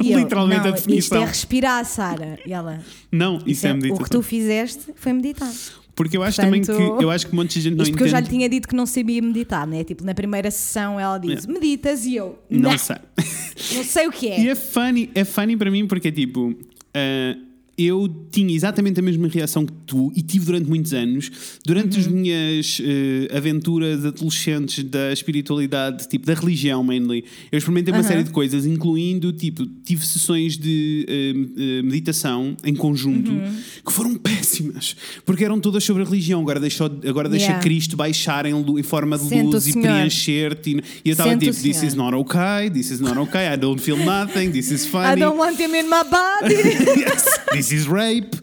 Eu, 0.03 0.19
Literalmente 0.19 0.61
"Não, 0.61 0.67
a 0.69 0.71
definição. 0.71 0.97
Isto 0.99 1.15
é 1.15 1.25
respirar, 1.25 1.83
Sara. 1.85 2.37
E 2.45 2.53
ela: 2.53 2.79
Não, 3.11 3.37
isso 3.45 3.47
é 3.47 3.51
"Isso 3.51 3.67
meditação. 3.73 3.95
O 3.95 4.03
que 4.03 4.09
tu 4.09 4.21
fizeste 4.21 4.93
foi 4.95 5.11
meditar. 5.13 5.51
Porque 5.97 6.15
eu 6.15 6.23
acho 6.23 6.39
Portanto, 6.39 6.65
também 6.67 6.97
que 6.97 7.03
eu 7.03 7.09
acho 7.09 7.27
que 7.27 7.33
um 7.33 7.35
monte 7.37 7.55
de 7.55 7.61
gente 7.61 7.75
não 7.75 7.83
Isto 7.83 7.91
porque 7.91 8.03
eu 8.03 8.07
já 8.07 8.19
lhe 8.19 8.25
entende. 8.27 8.37
tinha 8.37 8.49
dito 8.49 8.67
que 8.67 8.75
não 8.75 8.85
sabia 8.85 9.21
meditar, 9.21 9.65
né? 9.67 9.83
Tipo, 9.83 10.05
na 10.05 10.13
primeira 10.13 10.49
sessão 10.51 10.97
ela 10.99 11.19
Yeah. 11.21 11.51
Meditas 11.51 12.05
e 12.05 12.15
eu: 12.15 12.37
Não 12.49 12.69
"Não, 12.71 12.77
sei. 12.77 12.95
não 13.75 13.83
sei 13.83 14.07
o 14.07 14.11
que 14.11 14.29
é. 14.29 14.39
E 14.39 14.47
é 14.49 14.55
funny, 14.55 15.09
é 15.15 15.25
funny 15.25 15.57
para 15.57 15.69
mim 15.71 15.85
porque 15.87 16.11
tipo. 16.11 16.55
ah, 16.93 17.46
eu 17.77 18.07
tinha 18.31 18.55
exatamente 18.55 18.99
a 18.99 19.03
mesma 19.03 19.27
reação 19.27 19.65
que 19.65 19.71
tu 19.85 20.11
e 20.15 20.21
tive 20.21 20.45
durante 20.45 20.67
muitos 20.67 20.93
anos. 20.93 21.29
Durante 21.65 21.95
Uhum. 21.95 21.99
as 22.01 22.07
minhas 22.07 22.81
eh, 22.83 23.37
aventuras 23.37 24.03
adolescentes 24.05 24.83
da 24.83 25.13
espiritualidade, 25.13 26.07
tipo 26.09 26.25
da 26.25 26.33
religião, 26.33 26.83
mainly, 26.83 27.23
eu 27.51 27.57
experimentei 27.57 27.93
uma 27.93 27.99
Aham. 27.99 28.07
série 28.07 28.23
de 28.23 28.31
coisas, 28.31 28.65
incluindo, 28.65 29.31
tipo, 29.31 29.65
tive 29.85 30.05
sessões 30.05 30.57
de 30.57 31.05
eh, 31.07 31.81
meditação 31.83 32.57
em 32.63 32.73
conjunto 32.75 33.31
Uhum. 33.31 33.57
que 33.85 33.91
foram 33.93 34.15
péssimas, 34.17 34.95
porque 35.25 35.43
eram 35.45 35.59
todas 35.59 35.83
sobre 35.83 36.01
a 36.03 36.05
religião. 36.05 36.41
Agora 36.41 36.59
deixa, 36.59 36.85
agora 36.85 37.29
deixa 37.29 37.47
Yeah. 37.47 37.63
Cristo 37.63 37.95
baixar 37.95 38.45
em, 38.45 38.53
em 38.53 38.83
forma 38.83 39.17
de 39.17 39.25
Sente 39.29 39.43
luz 39.53 39.67
e 39.67 39.73
preencher-te. 39.79 40.71
E 40.71 40.81
e 41.05 41.09
eu 41.09 41.11
estava 41.13 41.29
tipo, 41.37 41.53
this 41.53 41.77
Senhor. 41.77 41.85
is 41.87 41.93
not 41.93 42.15
okay, 42.15 42.69
this 42.69 42.89
is 42.91 42.99
not 42.99 43.17
okay, 43.19 43.47
I 43.53 43.55
don't 43.57 43.79
feel 43.81 43.97
nothing, 43.97 44.51
this 44.51 44.69
is 44.71 44.85
I 44.85 44.89
funny. 44.89 45.21
don't 45.21 45.37
want 45.37 45.57
him 45.59 45.73
in 45.75 45.87
my 45.87 46.03
body. 46.03 46.55
yes, 46.99 47.25
this 47.69 47.81
is 47.81 47.87
rape. 47.87 48.35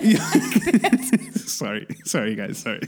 sorry, 1.46 1.86
sorry 2.04 2.34
guys, 2.34 2.58
sorry. 2.58 2.80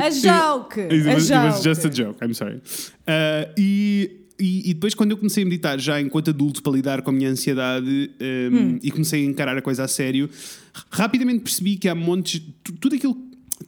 a 0.00 0.10
joke. 0.10 0.76
It 0.78 1.06
a 1.06 1.14
was, 1.14 1.30
it 1.30 1.36
was 1.36 1.54
joke. 1.56 1.62
just 1.62 1.84
a 1.84 1.90
joke, 1.90 2.18
I'm 2.22 2.34
sorry. 2.34 2.60
Uh, 3.06 3.44
e, 3.58 4.26
e, 4.40 4.70
e 4.70 4.74
depois, 4.74 4.94
quando 4.94 5.10
eu 5.12 5.16
comecei 5.16 5.42
a 5.42 5.46
meditar, 5.46 5.78
já 5.78 6.00
enquanto 6.00 6.30
adulto, 6.30 6.62
para 6.62 6.72
lidar 6.72 7.02
com 7.02 7.10
a 7.10 7.12
minha 7.12 7.28
ansiedade 7.30 8.10
um, 8.20 8.56
Hum. 8.56 8.78
e 8.82 8.90
comecei 8.90 9.22
a 9.22 9.26
encarar 9.26 9.56
a 9.56 9.62
coisa 9.62 9.84
a 9.84 9.88
sério, 9.88 10.28
rapidamente 10.90 11.40
percebi 11.40 11.76
que 11.76 11.88
há 11.88 11.94
montes. 11.94 12.40
tu- 12.64 12.72
Tudo 12.72 12.96
aquilo. 12.96 13.16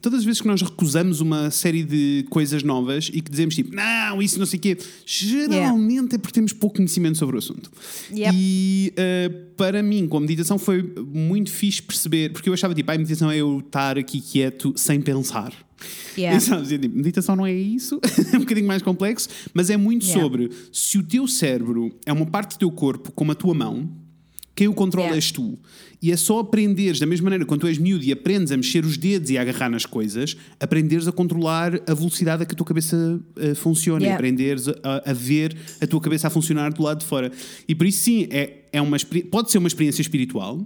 Todas 0.00 0.20
as 0.20 0.24
vezes 0.24 0.40
que 0.40 0.46
nós 0.46 0.62
recusamos 0.62 1.20
uma 1.20 1.50
série 1.50 1.82
de 1.82 2.24
coisas 2.30 2.62
novas 2.62 3.10
e 3.12 3.20
que 3.20 3.30
dizemos 3.30 3.54
tipo, 3.54 3.74
não, 3.74 4.22
isso 4.22 4.38
não 4.38 4.46
sei 4.46 4.58
o 4.58 4.62
quê, 4.62 4.78
geralmente 5.06 6.14
é 6.14 6.18
porque 6.18 6.32
temos 6.34 6.52
pouco 6.52 6.76
conhecimento 6.76 7.18
sobre 7.18 7.36
o 7.36 7.38
assunto. 7.38 7.70
Yep. 8.12 8.34
E 8.34 8.92
uh, 8.92 9.54
para 9.56 9.82
mim, 9.82 10.06
com 10.06 10.16
a 10.16 10.20
meditação, 10.20 10.58
foi 10.58 10.82
muito 10.82 11.50
fixe 11.50 11.82
perceber, 11.82 12.32
porque 12.32 12.48
eu 12.48 12.54
achava 12.54 12.74
tipo, 12.74 12.90
"Ah, 12.90 12.94
a 12.94 12.98
meditação 12.98 13.30
é 13.30 13.36
eu 13.38 13.60
estar 13.60 13.98
aqui 13.98 14.20
quieto 14.20 14.72
sem 14.76 15.00
pensar. 15.00 15.52
Yeah. 16.16 16.38
E, 16.38 16.40
sabes, 16.40 16.70
eu, 16.72 16.78
tipo, 16.78 16.96
meditação 16.96 17.36
não 17.36 17.44
é 17.44 17.52
isso, 17.52 18.00
é 18.32 18.36
um 18.36 18.40
bocadinho 18.40 18.66
mais 18.66 18.82
complexo, 18.82 19.28
mas 19.52 19.68
é 19.70 19.76
muito 19.76 20.04
Yeah. 20.06 20.22
sobre 20.22 20.50
se 20.72 20.98
o 20.98 21.02
teu 21.02 21.26
cérebro 21.26 21.94
é 22.06 22.12
uma 22.12 22.26
parte 22.26 22.56
do 22.56 22.58
teu 22.58 22.70
corpo 22.70 23.12
como 23.12 23.32
a 23.32 23.34
tua 23.34 23.52
mão, 23.54 23.90
quem 24.54 24.68
o 24.68 24.74
controla 24.74 25.06
Yeah. 25.06 25.16
és 25.16 25.30
tu. 25.32 25.58
E 26.00 26.12
é 26.12 26.16
só 26.16 26.38
aprenderes, 26.40 26.98
da 27.00 27.06
mesma 27.06 27.24
maneira, 27.24 27.44
quando 27.46 27.62
tu 27.62 27.66
és 27.66 27.78
miúdo 27.78 28.04
e 28.04 28.12
aprendes 28.12 28.52
a 28.52 28.56
mexer 28.56 28.84
os 28.84 28.96
dedos 28.96 29.30
e 29.30 29.38
a 29.38 29.40
agarrar 29.42 29.70
nas 29.70 29.86
coisas, 29.86 30.36
aprenderes 30.60 31.08
a 31.08 31.12
controlar 31.12 31.80
a 31.86 31.94
velocidade 31.94 32.42
a 32.42 32.46
que 32.46 32.52
a 32.52 32.56
tua 32.56 32.66
cabeça 32.66 33.20
eh, 33.36 33.54
funciona, 33.54 34.00
Yeah. 34.02 34.14
aprenderes 34.16 34.68
a, 34.68 35.10
a 35.10 35.12
ver 35.12 35.56
a 35.80 35.86
tua 35.86 36.00
cabeça 36.00 36.26
a 36.26 36.30
funcionar 36.30 36.72
do 36.72 36.82
lado 36.82 36.98
de 37.00 37.06
fora. 37.06 37.32
E 37.66 37.74
por 37.74 37.86
isso, 37.86 37.98
sim, 38.04 38.28
é, 38.30 38.64
é 38.72 38.80
uma, 38.82 38.96
pode 39.30 39.50
ser 39.50 39.58
uma 39.58 39.68
experiência 39.68 40.02
espiritual. 40.02 40.60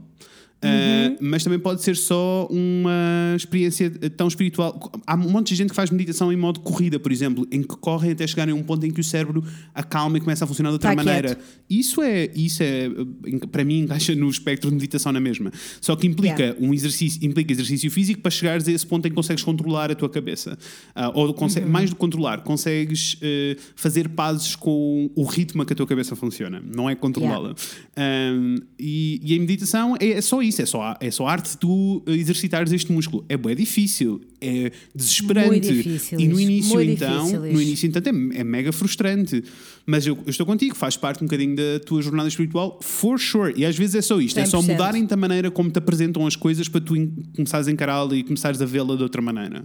Uh, 0.61 1.17
mas 1.21 1.45
também 1.45 1.59
pode 1.59 1.83
ser 1.85 1.97
só 1.97 2.49
uma 2.51 3.33
experiência 3.37 3.89
tão 4.17 4.27
espiritual. 4.27 4.91
Há 5.07 5.15
um 5.15 5.31
monte 5.31 5.49
de 5.51 5.55
gente 5.55 5.71
que 5.71 5.77
faz 5.77 5.89
meditação 5.91 6.33
em 6.33 6.37
modo 6.37 6.59
corrida, 6.61 6.99
por 6.99 7.13
exemplo, 7.13 7.47
em 7.53 7.63
que 7.63 7.77
correm 7.77 8.11
até 8.11 8.27
chegarem 8.27 8.53
a 8.53 8.57
um 8.57 8.63
ponto 8.65 8.85
em 8.85 8.91
que 8.91 9.01
o 9.01 9.05
cérebro 9.05 9.45
acalma 9.73 10.17
e 10.19 10.21
começa 10.21 10.45
a 10.45 10.49
funcionar 10.49 10.71
de 10.71 10.75
outra 10.75 10.91
Tá 10.91 10.97
maneira. 10.97 11.29
quieto. 11.37 11.45
Isso 11.71 12.03
é, 12.03 12.29
isso 12.35 12.61
é, 12.63 12.89
uh, 12.89 13.47
para 13.49 13.65
mim, 13.65 13.81
encaixa 13.81 14.15
no 14.17 14.29
espectro 14.29 14.69
de 14.69 14.75
meditação 14.75 15.13
na 15.13 15.21
mesma. 15.21 15.53
Só 15.81 15.95
que 15.95 16.07
implica 16.09 16.43
Yeah. 16.43 16.59
um 16.61 16.75
exercício, 16.75 17.25
implica 17.25 17.53
exercício 17.53 17.91
físico 17.91 18.21
para 18.21 18.31
chegares 18.31 18.67
a 18.67 18.73
esse 18.73 18.87
ponto 18.87 19.07
em 19.07 19.11
que 19.11 19.15
consegues 19.15 19.45
controlar 19.45 19.91
a 19.93 19.95
tua 19.95 20.09
cabeça. 20.09 20.59
Ah, 20.95 21.11
ou 21.15 21.33
conse- 21.35 21.61
Uhum. 21.61 21.69
mais 21.69 21.91
do 21.91 21.95
que 21.97 22.01
controlar, 22.01 22.43
consegues 22.43 23.17
eh, 23.23 23.57
fazer 23.77 24.09
pazes 24.09 24.57
com 24.57 25.09
o 25.15 25.23
ritmo 25.25 25.65
que 25.65 25.73
a 25.73 25.77
tua 25.77 25.87
cabeça 25.87 26.17
funciona, 26.17 26.61
não 26.75 26.91
é 26.91 26.95
controlá-la. 26.97 27.55
Um, 27.97 28.57
e, 28.79 29.21
e 29.25 29.37
a 29.37 29.41
meditação 29.41 29.95
é, 30.01 30.11
é 30.13 30.21
só 30.21 30.41
isso, 30.43 30.48
é 30.57 30.67
só, 30.67 30.97
é 31.01 31.11
só 31.11 31.27
arte 31.27 31.51
de 31.51 31.59
tu 31.59 32.03
exercitares 32.07 32.73
este 32.73 32.93
músculo. 32.93 33.25
É 33.29 33.37
bem 33.37 33.55
difícil, 33.55 34.21
é 34.41 34.71
desesperante. 34.95 35.49
Muito 35.49 35.73
difícil 35.73 36.21
e 36.21 36.29
no 36.29 36.41
início, 36.41 36.81
então, 36.81 37.25
difícil 37.25 37.41
no 37.41 37.63
início, 37.63 37.87
então, 37.87 38.03
é, 38.05 38.41
é 38.41 38.45
mega 38.45 38.73
frustrante. 38.73 39.43
Mas 39.85 40.07
eu, 40.07 40.17
eu 40.25 40.31
estou 40.31 40.47
contigo, 40.47 40.75
faz 40.75 40.97
parte 40.97 41.23
um 41.23 41.27
bocadinho 41.27 41.57
da 41.57 41.81
tua 41.85 42.01
jornada 42.01 42.29
espiritual, 42.29 42.79
for 42.83 43.19
sure. 43.19 43.53
E 43.57 43.65
às 43.65 43.77
vezes 43.77 43.97
é 43.97 44.03
só 44.03 44.21
isto, 44.21 44.39
é 44.39 44.47
só 44.47 44.61
100%. 44.61 44.73
mudarem-te 44.73 45.15
a 45.15 45.17
maneira 45.17 45.51
como 45.51 45.71
te 45.71 45.79
apresentam 45.79 46.27
as 46.27 46.37
coisas 46.37 46.69
para 46.69 46.81
tu 46.81 46.95
começares 47.35 47.69
a 47.69 47.71
encará-la 47.71 48.15
e 48.15 48.23
começares 48.23 48.63
a 48.63 48.65
vê-la 48.65 48.97
de 48.97 49.03
outra 49.03 49.21
maneira. 49.21 49.65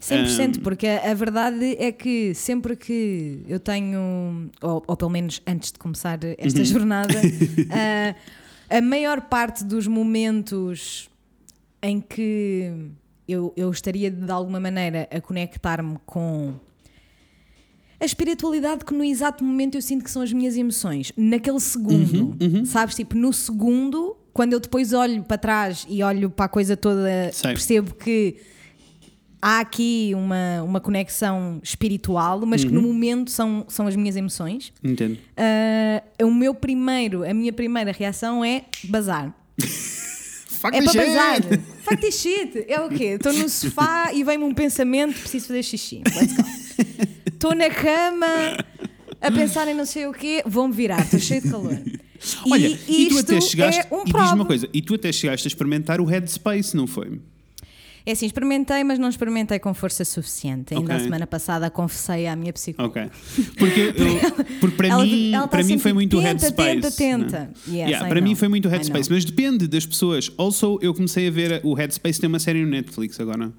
100%, 0.00 0.60
porque 0.62 0.86
a, 0.86 1.12
verdade 1.12 1.76
é 1.78 1.92
que 1.92 2.34
sempre 2.34 2.74
que 2.74 3.42
eu 3.46 3.60
tenho, 3.60 4.50
ou, 4.62 4.82
ou 4.86 4.96
pelo 4.96 5.10
menos 5.10 5.42
antes 5.46 5.70
de 5.72 5.78
começar 5.78 6.18
esta 6.38 6.64
jornada, 6.64 7.14
a, 7.70 8.14
a 8.70 8.80
maior 8.80 9.22
parte 9.22 9.64
dos 9.64 9.86
momentos 9.86 11.10
em 11.82 12.00
que 12.00 12.72
eu, 13.26 13.52
eu 13.56 13.70
estaria 13.70 14.10
de 14.10 14.30
alguma 14.30 14.60
maneira 14.60 15.08
a 15.10 15.20
conectar-me 15.20 15.98
com 16.06 16.54
a 17.98 18.04
espiritualidade 18.04 18.84
que 18.84 18.94
no 18.94 19.04
exato 19.04 19.44
momento 19.44 19.74
eu 19.74 19.82
sinto 19.82 20.04
que 20.04 20.10
são 20.10 20.22
as 20.22 20.32
minhas 20.32 20.56
emoções, 20.56 21.12
naquele 21.16 21.60
segundo, 21.60 22.38
sabes? 22.64 22.94
Tipo, 22.94 23.14
no 23.14 23.32
segundo, 23.32 24.16
quando 24.32 24.54
eu 24.54 24.60
depois 24.60 24.92
olho 24.92 25.22
para 25.22 25.36
trás 25.36 25.86
e 25.88 26.02
olho 26.02 26.30
para 26.30 26.46
a 26.46 26.48
coisa 26.48 26.76
toda, 26.76 27.30
Sei. 27.32 27.50
percebo 27.52 27.94
que 27.94 28.36
há 29.40 29.60
aqui 29.60 30.12
uma, 30.14 30.62
uma 30.62 30.80
conexão 30.80 31.60
espiritual, 31.62 32.44
mas 32.46 32.64
que 32.64 32.70
no 32.72 32.82
momento 32.82 33.30
são, 33.30 33.64
são 33.68 33.86
as 33.86 33.96
minhas 33.96 34.16
emoções. 34.16 34.72
Entendo. 34.82 35.18
Ah, 35.36 36.02
o 36.22 36.30
meu 36.32 36.54
primeiro, 36.54 37.28
a 37.28 37.32
minha 37.34 37.52
primeira 37.52 37.92
reação 37.92 38.44
é 38.44 38.64
bazar. 38.84 39.34
Fuck 40.60 40.76
É 40.76 40.82
para 40.82 40.92
shit! 40.92 41.06
bazar. 41.06 41.40
Fuck 41.84 41.96
this 42.02 42.20
shit. 42.20 42.64
É 42.68 42.78
o 42.80 42.88
quê? 42.90 43.16
Estou 43.16 43.32
no 43.32 43.48
sofá 43.48 44.12
e 44.14 44.22
vem-me 44.22 44.44
um 44.44 44.52
pensamento, 44.52 45.18
preciso 45.18 45.46
fazer 45.46 45.62
xixi. 45.62 46.02
Estou 47.26 47.54
na 47.54 47.70
cama 47.70 48.26
a 49.22 49.30
pensar 49.32 49.66
em 49.68 49.74
não 49.74 49.86
sei 49.86 50.06
o 50.06 50.12
quê, 50.12 50.42
vou-me 50.46 50.74
virar, 50.74 51.00
estou 51.02 51.18
cheio 51.18 51.40
de 51.40 51.50
calor. 51.50 51.78
Olha, 52.50 52.78
e, 52.86 53.08
tu 53.08 53.18
até 53.18 53.38
isto 53.38 53.50
chegaste. 53.50 53.80
é 53.90 53.94
um 53.94 54.02
e 54.06 54.10
prova. 54.12 54.34
uma 54.34 54.44
coisa, 54.44 54.68
e 54.74 54.82
tu 54.82 54.94
até 54.94 55.10
chegaste 55.10 55.46
a 55.46 55.48
experimentar 55.48 56.00
o 56.00 56.04
Headspace, 56.04 56.76
não 56.76 56.86
foi? 56.86 57.18
É 58.06 58.12
assim, 58.12 58.26
experimentei, 58.26 58.82
mas 58.82 58.98
não 58.98 59.08
experimentei 59.08 59.58
com 59.58 59.72
força 59.74 60.04
suficiente. 60.04 60.74
Ainda 60.74 60.86
Ok. 60.94 60.96
a 60.96 61.00
semana 61.00 61.26
passada 61.26 61.70
confessei 61.70 62.26
à 62.26 62.34
minha 62.34 62.52
psicóloga. 62.52 63.10
Ok. 63.36 63.44
Porque, 63.58 63.80
eu- 63.96 64.44
porque 64.60 64.76
para 64.76 64.88
Ela- 64.88 65.04
mim, 65.04 65.32
ela 65.34 65.42
tá 65.42 65.48
para 65.48 65.58
mim 65.62 65.68
sempre, 65.68 65.82
foi 65.82 65.92
muito 65.92 66.16
tenta, 66.16 66.28
Headspace. 66.28 66.54
tenta, 66.80 66.90
tenta. 66.90 67.38
né? 67.40 67.48
Yes, 67.68 67.90
Yeah, 67.90 68.08
para 68.08 68.20
mim 68.20 68.30
know. 68.30 68.36
foi 68.36 68.48
muito 68.48 68.68
Headspace, 68.68 69.10
mas 69.10 69.24
depende 69.24 69.68
das 69.68 69.84
pessoas. 69.84 70.30
Also, 70.38 70.78
eu 70.80 70.94
comecei 70.94 71.28
a 71.28 71.30
ver 71.30 71.60
o 71.62 71.74
Headspace 71.74 72.20
tem 72.20 72.28
uma 72.28 72.38
série 72.38 72.62
no 72.64 72.70
Netflix 72.70 73.20
agora. 73.20 73.52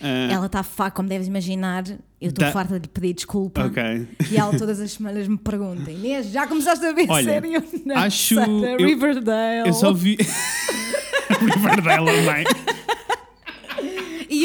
Ah, 0.00 0.28
Ela 0.30 0.46
está 0.46 0.62
farta, 0.62 0.94
como 0.94 1.08
deves 1.08 1.26
imaginar, 1.26 1.84
eu 2.20 2.28
estou 2.28 2.44
Da- 2.44 2.52
farta 2.52 2.74
de 2.78 2.82
lhe 2.86 2.88
pedir 2.88 3.14
desculpa. 3.14 3.64
Ok. 3.66 3.82
E 4.30 4.36
ela 4.36 4.56
todas 4.56 4.78
as 4.80 4.92
semanas 4.92 5.26
me 5.26 5.36
pergunta: 5.36 5.90
Inês, 5.90 6.26
já 6.30 6.46
começaste 6.46 6.84
a 6.86 6.92
ver 6.92 7.06
Olha, 7.08 7.24
série 7.24 7.56
ou 7.56 7.64
não? 7.84 7.96
acho- 7.96 8.38
eu- 8.38 8.76
Riverdale. 8.76 9.66
Eu 9.68 9.72
só 9.74 9.92
vi. 9.92 10.16
Riverdale, 11.40 12.04
mãe. 12.22 12.44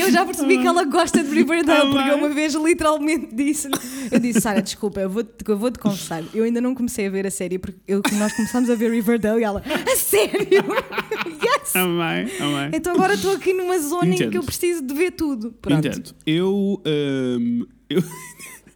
Eu 0.04 0.12
já 0.12 0.26
percebi 0.26 0.58
que 0.60 0.68
ela 0.68 0.84
gosta 0.84 1.24
de 1.24 1.30
Riverdale, 1.30 1.92
porque 1.92 2.10
eu 2.10 2.16
uma 2.18 2.30
vez 2.30 2.54
literalmente 2.54 3.34
disse 3.34 3.70
Eu 4.12 4.20
disse, 4.20 4.42
Sara, 4.42 4.62
desculpa, 4.62 5.00
eu 5.02 5.10
vou-te 5.10 5.44
vou 5.46 5.72
-te 5.72 5.80
confessar. 5.80 6.24
Eu 6.34 6.44
ainda 6.44 6.62
não 6.62 6.76
comecei 6.76 7.08
a 7.08 7.10
ver 7.10 7.26
a 7.28 7.32
série, 7.32 7.58
porque 7.58 7.80
eu, 7.88 8.02
nós 8.14 8.34
começámos 8.34 8.70
a 8.70 8.76
ver 8.76 8.92
Riverdale 8.92 9.42
e 9.42 9.44
ela, 9.44 9.64
a 9.66 9.96
sério? 9.96 10.50
yes! 11.44 11.76
Amém, 11.76 12.28
amém. 12.40 12.72
Então 12.74 12.94
agora 12.94 13.14
estou 13.14 13.34
aqui 13.34 13.54
numa 13.54 13.80
zona 13.80 14.08
em 14.08 14.16
Entendo. 14.16 14.32
que 14.32 14.38
eu 14.38 14.44
preciso 14.44 14.82
de 14.82 14.94
ver 14.94 15.12
tudo. 15.12 15.52
Pronto. 15.62 15.88
Entendo. 15.88 16.16
Eu. 16.26 16.82
ahm, 16.86 17.64
eu... 17.90 18.04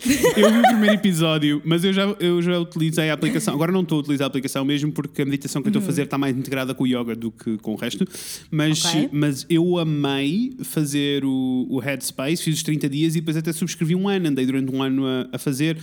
eu 0.05 0.51
vi 0.51 0.59
o 0.59 0.61
primeiro 0.63 0.95
episódio, 0.95 1.61
mas 1.65 1.83
eu 1.83 1.91
já, 1.91 2.03
eu 2.19 2.41
já 2.41 2.59
utilizei 2.59 3.09
a 3.09 3.13
aplicação. 3.13 3.53
Agora 3.53 3.71
não 3.71 3.81
estou 3.81 3.97
a 3.97 4.01
utilizar 4.01 4.25
a 4.25 4.27
aplicação 4.27 4.63
mesmo 4.63 4.91
porque 4.91 5.21
a 5.21 5.25
meditação 5.25 5.61
que 5.61 5.67
eu 5.67 5.71
estou 5.71 5.81
a 5.81 5.85
fazer 5.85 6.03
está 6.03 6.17
mais 6.17 6.35
integrada 6.37 6.73
com 6.73 6.83
o 6.83 6.87
yoga 6.87 7.15
do 7.15 7.31
que 7.31 7.57
com 7.57 7.73
o 7.73 7.75
resto. 7.75 8.05
Mas, 8.51 8.83
Uhum. 8.85 8.89
Ok. 8.91 9.09
mas 9.11 9.45
eu 9.49 9.77
amei 9.77 10.55
fazer 10.63 11.25
o, 11.25 11.65
o 11.69 11.79
Headspace, 11.79 12.43
fiz 12.43 12.55
os 12.57 12.63
30 12.63 12.87
dias 12.89 13.15
e 13.15 13.19
depois 13.19 13.35
até 13.37 13.51
subscrevi 13.51 13.95
um 13.95 14.07
ano. 14.07 14.27
Andei 14.29 14.45
durante 14.45 14.73
um 14.73 14.81
ano 14.83 15.05
a, 15.05 15.27
a 15.33 15.37
fazer. 15.39 15.77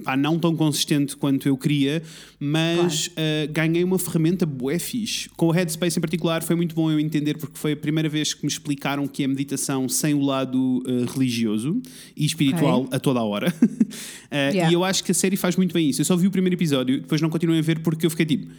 Pá, 0.00 0.16
não 0.16 0.38
tão 0.38 0.54
consistente 0.56 1.16
quanto 1.16 1.48
eu 1.48 1.56
queria, 1.56 2.02
mas 2.38 3.10
ah, 3.16 3.46
ganhei 3.50 3.84
uma 3.84 3.98
ferramenta 3.98 4.44
bué 4.44 4.78
fixe. 4.78 5.28
Com 5.36 5.46
o 5.48 5.50
Headspace 5.50 5.98
em 5.98 6.00
particular 6.00 6.42
foi 6.42 6.56
muito 6.56 6.74
bom 6.74 6.90
eu 6.90 6.98
entender 6.98 7.36
porque 7.38 7.58
foi 7.58 7.72
a 7.72 7.76
primeira 7.76 8.08
vez 8.08 8.34
que 8.34 8.42
me 8.42 8.48
explicaram 8.50 9.06
que 9.06 9.22
é 9.22 9.26
meditação 9.26 9.88
sem 9.88 10.14
o 10.14 10.20
lado 10.20 10.82
ah, 10.86 11.12
religioso 11.12 11.80
e 12.16 12.24
espiritual 12.24 12.88
a 12.90 12.98
toda 12.98 13.20
a 13.20 13.24
hora. 13.24 13.54
Ah, 14.30 14.50
Yeah. 14.50 14.70
E 14.70 14.74
eu 14.74 14.84
acho 14.84 15.04
que 15.04 15.12
a 15.12 15.14
série 15.14 15.36
faz 15.36 15.56
muito 15.56 15.72
bem 15.72 15.88
isso. 15.88 16.00
Eu 16.00 16.04
só 16.04 16.16
vi 16.16 16.26
o 16.26 16.30
primeiro 16.30 16.54
episódio, 16.54 17.00
depois 17.00 17.20
não 17.20 17.28
continuei 17.28 17.58
a 17.58 17.62
ver 17.62 17.80
porque 17.80 18.06
eu 18.06 18.10
fiquei 18.10 18.26
tipo. 18.26 18.50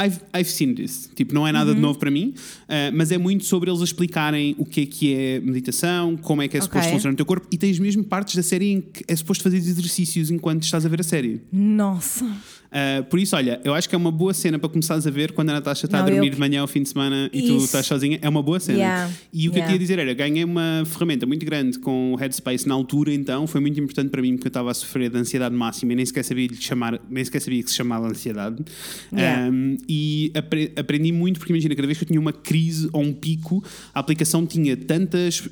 I've, 0.00 0.20
I've 0.34 0.48
seen 0.50 0.74
this. 0.74 1.10
Tipo, 1.14 1.34
não 1.34 1.46
é 1.46 1.52
nada 1.52 1.70
de 1.70 1.76
Uhum. 1.76 1.82
novo 1.82 1.98
para 1.98 2.10
mim, 2.10 2.34
ah, 2.68 2.90
mas 2.94 3.12
é 3.12 3.18
muito 3.18 3.44
sobre 3.44 3.70
eles 3.70 3.80
explicarem 3.82 4.54
o 4.58 4.64
que 4.64 4.80
é 4.82 4.86
que 4.86 5.14
é 5.14 5.40
meditação, 5.40 6.16
como 6.16 6.40
é 6.42 6.48
que 6.48 6.56
é 6.56 6.60
suposto 6.60 6.78
Ok. 6.86 6.92
funcionar 6.92 7.12
no 7.12 7.16
teu 7.16 7.26
corpo, 7.26 7.46
e 7.52 7.58
tens 7.58 7.78
mesmo 7.78 8.02
partes 8.02 8.34
da 8.34 8.42
série 8.42 8.72
em 8.72 8.80
que 8.80 9.04
é 9.06 9.14
suposto 9.14 9.44
fazer 9.44 9.58
exercícios 9.58 10.30
enquanto 10.30 10.62
estás 10.64 10.86
a 10.86 10.88
ver 10.88 11.00
a 11.00 11.04
série. 11.04 11.42
Nossa. 11.52 12.26
Uh, 12.72 13.04
por 13.04 13.18
isso, 13.18 13.36
olha, 13.36 13.60
eu 13.64 13.74
acho 13.74 13.86
que 13.86 13.94
é 13.94 13.98
uma 13.98 14.10
boa 14.10 14.32
cena 14.32 14.58
para 14.58 14.68
começares 14.70 15.06
a 15.06 15.10
ver 15.10 15.32
quando 15.32 15.50
a 15.50 15.52
Natasha 15.52 15.84
está 15.84 15.98
a 15.98 16.00
Não, 16.02 16.08
dormir 16.10 16.28
eu- 16.28 16.32
de 16.32 16.40
manhã 16.40 16.62
ao 16.62 16.66
fim 16.66 16.82
de 16.82 16.88
semana 16.88 17.28
e 17.30 17.42
tu 17.42 17.56
Isso. 17.56 17.66
estás 17.66 17.84
sozinha. 17.84 18.18
É 18.22 18.28
uma 18.28 18.42
boa 18.42 18.58
cena. 18.58 18.78
Yeah, 18.78 19.10
E 19.32 19.46
o 19.48 19.52
que 19.52 19.58
eu 19.58 19.60
yeah. 19.60 19.66
queria 19.66 19.78
dizer 19.78 19.98
era: 19.98 20.14
ganhei 20.14 20.42
uma 20.42 20.82
ferramenta 20.86 21.26
muito 21.26 21.44
grande 21.44 21.78
com 21.78 22.12
o 22.14 22.16
Headspace 22.16 22.66
na 22.66 22.72
altura, 22.74 23.12
então 23.12 23.46
foi 23.46 23.60
muito 23.60 23.78
importante 23.78 24.08
para 24.08 24.22
mim 24.22 24.36
porque 24.36 24.46
eu 24.46 24.50
estava 24.50 24.70
a 24.70 24.74
sofrer 24.74 25.10
de 25.10 25.18
ansiedade 25.18 25.54
máxima 25.54 25.92
e 25.92 25.96
nem 25.96 26.06
sequer 26.06 26.24
sabia, 26.24 26.48
chamar, 26.58 26.98
nem 27.10 27.22
sequer 27.22 27.40
sabia 27.40 27.62
que 27.62 27.70
se 27.70 27.76
chamava 27.76 28.06
ansiedade. 28.08 28.64
Yeah. 29.12 29.50
Um, 29.50 29.76
e 29.86 30.32
apre- 30.34 30.72
aprendi 30.74 31.12
muito 31.12 31.38
porque 31.38 31.52
imagina, 31.52 31.74
cada 31.74 31.86
vez 31.86 31.98
que 31.98 32.04
eu 32.04 32.08
tinha 32.08 32.20
uma 32.20 32.32
crise 32.32 32.88
ou 32.92 33.02
um 33.02 33.12
pico, 33.12 33.62
a 33.92 34.00
aplicação 34.00 34.46
tinha 34.46 34.76
tantos 34.76 35.46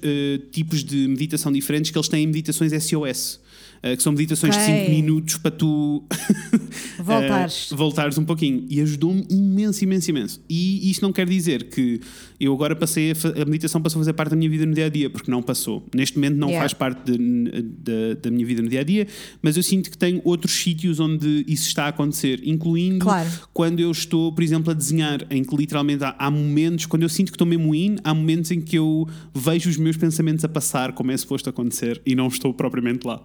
tipos 0.53 0.83
de 0.83 1.07
meditação 1.07 1.53
diferentes 1.53 1.91
que 1.91 1.99
eles 1.99 2.09
têm 2.09 2.27
meditações 2.27 2.73
SOS. 2.73 3.41
Uh, 3.85 3.97
que 3.97 4.03
são 4.03 4.13
meditações 4.13 4.55
de 4.57 4.63
Ok. 4.63 4.79
5 4.85 4.91
minutos 4.91 5.37
para 5.39 5.51
tu 5.51 6.05
Voltares. 7.03 7.71
eh, 7.73 7.77
voltares 7.77 8.19
um 8.19 8.25
pouquinho. 8.25 8.67
E 8.69 8.81
ajudou-me 8.81 9.27
imenso, 9.31 9.83
imenso, 9.85 10.11
imenso. 10.11 10.41
E 10.49 10.91
isto 10.91 11.03
não 11.03 11.13
quer 11.13 11.29
dizer 11.29 11.65
que 11.71 12.01
eu 12.41 12.53
agora 12.55 12.75
passei 12.75 13.13
a, 13.13 13.43
a 13.43 13.45
meditação 13.45 13.83
passou 13.83 13.99
a 13.99 14.03
fazer 14.03 14.13
parte 14.15 14.31
da 14.31 14.37
minha 14.37 14.49
vida 14.51 14.65
no 14.65 14.73
dia 14.75 14.87
a 14.87 14.89
dia, 14.89 15.11
porque 15.11 15.31
não 15.31 15.43
passou. 15.43 15.87
Neste 15.95 16.17
momento 16.17 16.37
não 16.37 16.49
Yeah. 16.49 16.63
faz 16.63 16.73
parte 16.73 17.13
de- 17.13 17.19
de- 17.63 18.15
da 18.23 18.31
minha 18.31 18.47
vida 18.47 18.63
no 18.63 18.69
dia 18.69 18.81
a 18.81 18.83
dia, 18.83 19.07
mas 19.43 19.57
eu 19.57 19.63
sinto 19.63 19.91
que 19.91 19.99
tenho 19.99 20.21
outros 20.25 20.53
sítios 20.55 20.99
onde 20.99 21.45
isso 21.47 21.69
está 21.69 21.85
a 21.85 21.89
acontecer, 21.89 22.41
incluindo 22.45 23.05
Claro. 23.05 23.29
quando 23.53 23.81
eu 23.81 23.91
estou, 23.91 24.33
por 24.33 24.43
exemplo, 24.43 24.71
a 24.71 24.75
desenhar, 24.75 25.27
em 25.31 25.45
que 25.45 25.55
literalmente 25.55 26.03
há, 26.03 26.15
há 26.19 26.31
momentos, 26.31 26.87
quando 26.87 27.03
eu 27.03 27.09
sinto 27.09 27.27
que 27.31 27.35
estou 27.37 27.47
mesmo 27.47 27.75
in, 27.75 27.97
há 28.03 28.15
momentos 28.15 28.51
em 28.51 28.61
que 28.61 28.77
eu 28.77 29.07
vejo 29.35 29.69
os 29.69 29.77
meus 29.77 29.97
pensamentos 29.97 30.45
a 30.45 30.49
passar 30.49 30.93
como 30.93 31.11
é 31.13 31.17
suposto 31.17 31.51
acontecer 31.51 32.01
e 32.07 32.15
não 32.15 32.29
estou 32.29 32.55
propriamente 32.55 33.07
lá. 33.07 33.23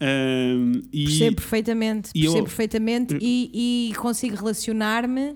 Ahm, 0.00 0.82
e- 0.92 1.04
Percebo 1.04 1.36
perfeitamente, 1.36 2.10
e 2.14 2.24
eu- 2.24 2.32
percebo 2.32 2.46
perfeitamente 2.48 3.18
e, 3.20 3.90
e 3.90 3.94
consigo 3.96 4.36
relacionar-me, 4.36 5.34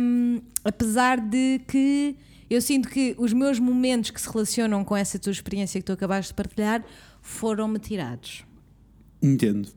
hum, 0.00 0.40
apesar 0.64 1.18
de 1.20 1.60
que 1.66 2.16
eu 2.50 2.60
sinto 2.60 2.88
que 2.88 3.14
os 3.18 3.32
meus 3.32 3.58
momentos 3.58 4.10
que 4.10 4.20
se 4.20 4.28
relacionam 4.30 4.84
com 4.84 4.96
essa 4.96 5.18
tua 5.18 5.32
experiência 5.32 5.80
que 5.80 5.84
tu 5.86 5.92
acabaste 5.92 6.30
de 6.32 6.34
partilhar 6.34 6.84
foram-me 7.22 7.78
tirados. 7.78 8.44
Entendo. 9.22 9.68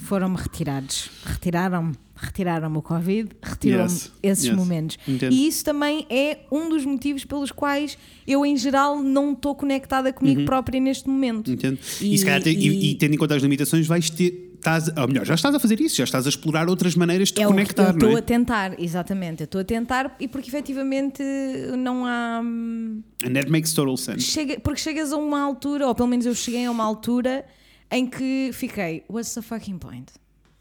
Foram-me 0.00 0.36
retirados. 0.36 1.10
Retiraram-me. 1.24 1.94
Retiraram-me 2.18 2.78
o 2.78 2.82
Covid, 2.82 3.28
retiram-me 3.42 3.82
Yes, 3.92 4.10
esses 4.22 4.44
yes. 4.46 4.56
momentos. 4.56 4.96
Entendo. 5.06 5.34
E 5.34 5.46
isso 5.46 5.62
também 5.62 6.06
é 6.08 6.38
um 6.50 6.70
dos 6.70 6.82
motivos 6.86 7.26
pelos 7.26 7.52
quais 7.52 7.98
eu, 8.26 8.46
em 8.46 8.56
geral, 8.56 9.02
não 9.02 9.32
estou 9.34 9.54
conectada 9.54 10.10
comigo 10.14 10.46
própria 10.46 10.80
neste 10.80 11.06
momento. 11.10 11.50
Entendo. 11.50 11.78
E, 12.00 12.14
e- 12.14 12.50
e- 12.54 12.90
e 12.92 12.94
tendo 12.94 13.14
em 13.14 13.18
conta 13.18 13.36
as 13.36 13.42
limitações, 13.42 13.86
vais 13.86 14.08
ter. 14.08 14.45
Estás, 14.56 14.88
ou 14.96 15.06
melhor, 15.08 15.24
já 15.24 15.34
estás 15.34 15.54
a 15.54 15.60
fazer 15.60 15.80
isso, 15.80 15.96
já 15.96 16.04
estás 16.04 16.26
a 16.26 16.28
explorar 16.28 16.68
outras 16.68 16.94
maneiras 16.94 17.28
de 17.28 17.34
te 17.34 17.42
É 17.42 17.46
conectar, 17.46 17.84
eu 17.90 17.90
estou 17.92 18.10
é? 18.10 18.18
a 18.18 18.22
tentar, 18.22 18.80
exatamente. 18.80 19.40
Eu 19.42 19.44
estou 19.44 19.60
a 19.60 19.64
tentar 19.64 20.16
e 20.18 20.26
porque 20.28 20.48
efetivamente 20.48 21.22
não 21.78 22.04
há. 22.06 22.40
hum, 22.42 23.02
And 23.24 23.32
that 23.34 23.50
makes 23.50 23.72
total 23.72 23.96
sense. 23.96 24.22
Chega, 24.22 24.58
porque 24.60 24.80
chegas 24.80 25.12
a 25.12 25.16
uma 25.16 25.40
altura, 25.40 25.86
ou 25.86 25.94
pelo 25.94 26.08
menos 26.08 26.26
eu 26.26 26.34
cheguei 26.34 26.66
a 26.66 26.70
uma 26.70 26.84
altura 26.84 27.44
em 27.90 28.06
que 28.06 28.50
fiquei, 28.52 29.04
what's 29.08 29.32
the 29.34 29.42
fucking 29.42 29.78
point? 29.78 30.06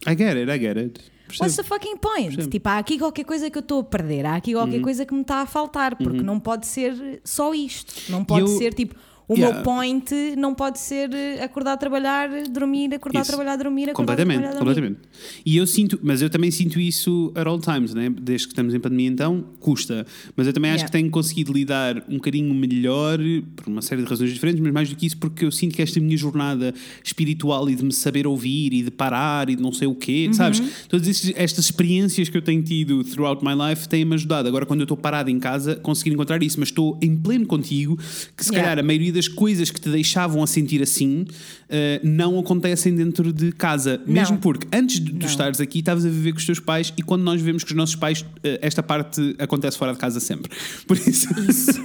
I 0.08 0.12
get 0.16 0.36
it, 0.38 0.50
I 0.52 0.60
get 0.60 0.78
it. 0.78 1.00
Percebo. 1.28 1.43
What's 1.43 1.56
the 1.56 1.64
fucking 1.64 1.98
point? 1.98 2.26
Percebo. 2.26 2.43
Uhum. 2.43 2.50
Tipo, 2.50 2.70
há 2.70 2.78
aqui 2.78 3.00
qualquer 3.00 3.24
coisa 3.26 3.50
que 3.50 3.58
eu 3.58 3.62
estou 3.62 3.80
a 3.80 3.84
perder, 3.84 4.26
há 4.28 4.36
aqui 4.36 4.54
qualquer 4.54 4.80
coisa 4.82 5.06
que 5.06 5.14
me 5.14 5.22
está 5.22 5.41
a 5.41 5.46
faltar, 5.48 5.96
porque 5.96 6.22
não 6.22 6.39
pode 6.39 6.68
ser 6.68 7.22
só 7.24 7.54
isto. 7.54 7.93
Não 8.12 8.24
pode 8.24 8.41
eu- 8.41 8.58
ser 8.60 8.74
tipo 8.74 8.96
O 9.28 9.34
Yeah. 9.34 9.56
meu 9.56 9.64
point 9.64 10.36
não 10.38 10.54
pode 10.54 10.78
ser 10.80 11.12
eh, 11.14 11.44
acordar 11.44 11.74
a 11.74 11.78
trabalhar, 11.78 12.30
dormir, 12.50 12.94
acordar 12.94 13.22
Isso. 13.22 13.32
a 13.32 13.36
trabalhar, 13.36 13.58
dormir, 13.58 13.90
acordar 13.90 13.96
Completamente, 14.14 14.46
a 14.46 14.52
trabalhar, 14.52 14.74
dormir. 14.74 14.96
completamente. 14.96 15.42
E 15.46 15.58
eu 15.58 15.66
sinto, 15.66 16.00
mas 16.04 16.22
eu 16.22 16.30
também 16.30 16.52
sinto 16.52 16.80
isso 16.80 17.32
at 17.36 17.48
all 17.48 17.60
times, 17.60 17.94
né? 17.96 18.10
Desde 18.22 18.48
que 18.48 18.54
estamos 18.54 18.74
em 18.76 18.80
pandemia, 18.80 19.10
então, 19.10 19.44
custa. 19.60 20.06
Mas 20.36 20.46
eu 20.46 20.54
também 20.54 20.70
acho 20.72 20.82
Yeah. 20.84 20.92
que 20.92 20.98
tenho 21.00 21.10
conseguido 21.10 21.52
lidar 21.54 22.04
um 22.08 22.16
bocadinho 22.16 22.54
melhor, 22.54 23.18
por 23.56 23.68
uma 23.68 23.82
série 23.82 24.04
de 24.04 24.08
razões 24.08 24.32
diferentes, 24.32 24.62
mas 24.62 24.72
mais 24.72 24.90
do 24.90 24.96
que 24.96 25.08
isso, 25.08 25.18
porque 25.18 25.44
eu 25.44 25.52
sinto 25.52 25.76
que 25.76 25.82
esta 25.82 26.00
minha 26.00 26.16
jornada 26.18 26.74
espiritual 27.04 27.70
e 27.70 27.76
de 27.76 27.84
me 27.84 27.94
saber 27.94 28.28
ouvir 28.28 28.74
e 28.74 28.84
de 28.84 28.92
parar 28.92 29.50
e 29.50 29.56
de 29.56 29.62
não 29.62 29.72
sei 29.72 29.88
o 29.88 29.92
Uhum. 29.92 29.96
quê, 29.96 30.30
sabes? 30.34 30.62
Todas 30.90 31.08
estes- 31.08 31.34
estas 31.36 31.66
experiências 31.66 32.30
que 32.30 32.38
eu 32.38 32.42
tenho 32.42 32.62
tido 32.62 33.04
throughout 33.04 33.44
my 33.44 33.54
life 33.70 33.88
têm-me 33.88 34.14
ajudado. 34.16 34.48
Agora, 34.48 34.66
quando 34.66 34.82
eu 34.82 34.86
estou 34.86 34.98
parado 34.98 35.30
em 35.30 35.40
casa, 35.40 35.76
conseguir 35.78 36.12
encontrar 36.14 36.42
isso, 36.44 36.60
mas 36.60 36.70
estou 36.70 36.98
em 37.02 37.16
pleno 37.16 37.46
contigo 37.46 37.98
que 38.36 38.44
se 38.44 38.52
Yeah. 38.52 38.70
calhar 38.70 38.80
a 38.84 38.86
maioria 38.86 39.14
das 39.16 39.28
coisas 39.28 39.72
que 39.72 39.82
te 39.82 39.89
deixavam 39.89 40.43
a 40.43 40.47
sentir 40.47 40.82
assim 40.84 41.26
eh, 41.70 41.99
não 42.03 42.38
acontecem 42.38 42.93
dentro 42.95 43.34
de 43.34 43.51
casa. 43.51 43.99
Mesmo 44.05 44.36
Não. 44.36 44.41
porque 44.41 44.68
antes 44.76 44.99
de 44.99 45.11
tu 45.11 45.20
Não. 45.22 45.26
estares 45.28 45.59
aqui, 45.59 45.80
estavas 45.80 46.05
a 46.05 46.09
viver 46.09 46.32
com 46.34 46.38
os 46.38 46.45
teus 46.45 46.59
pais 46.59 46.93
e 46.97 47.01
quando 47.01 47.24
nós 47.24 47.39
vivemos 47.41 47.63
com 47.63 47.70
os 47.72 47.76
nossos 47.76 47.95
pais, 47.95 48.24
eh, 48.43 48.59
esta 48.61 48.84
parte 48.84 49.36
acontece 49.39 49.78
fora 49.78 49.93
de 49.93 49.97
casa 49.99 50.20
sempre. 50.20 50.51
Por 50.88 50.97
isso. 50.97 51.28
Isso. 51.45 51.82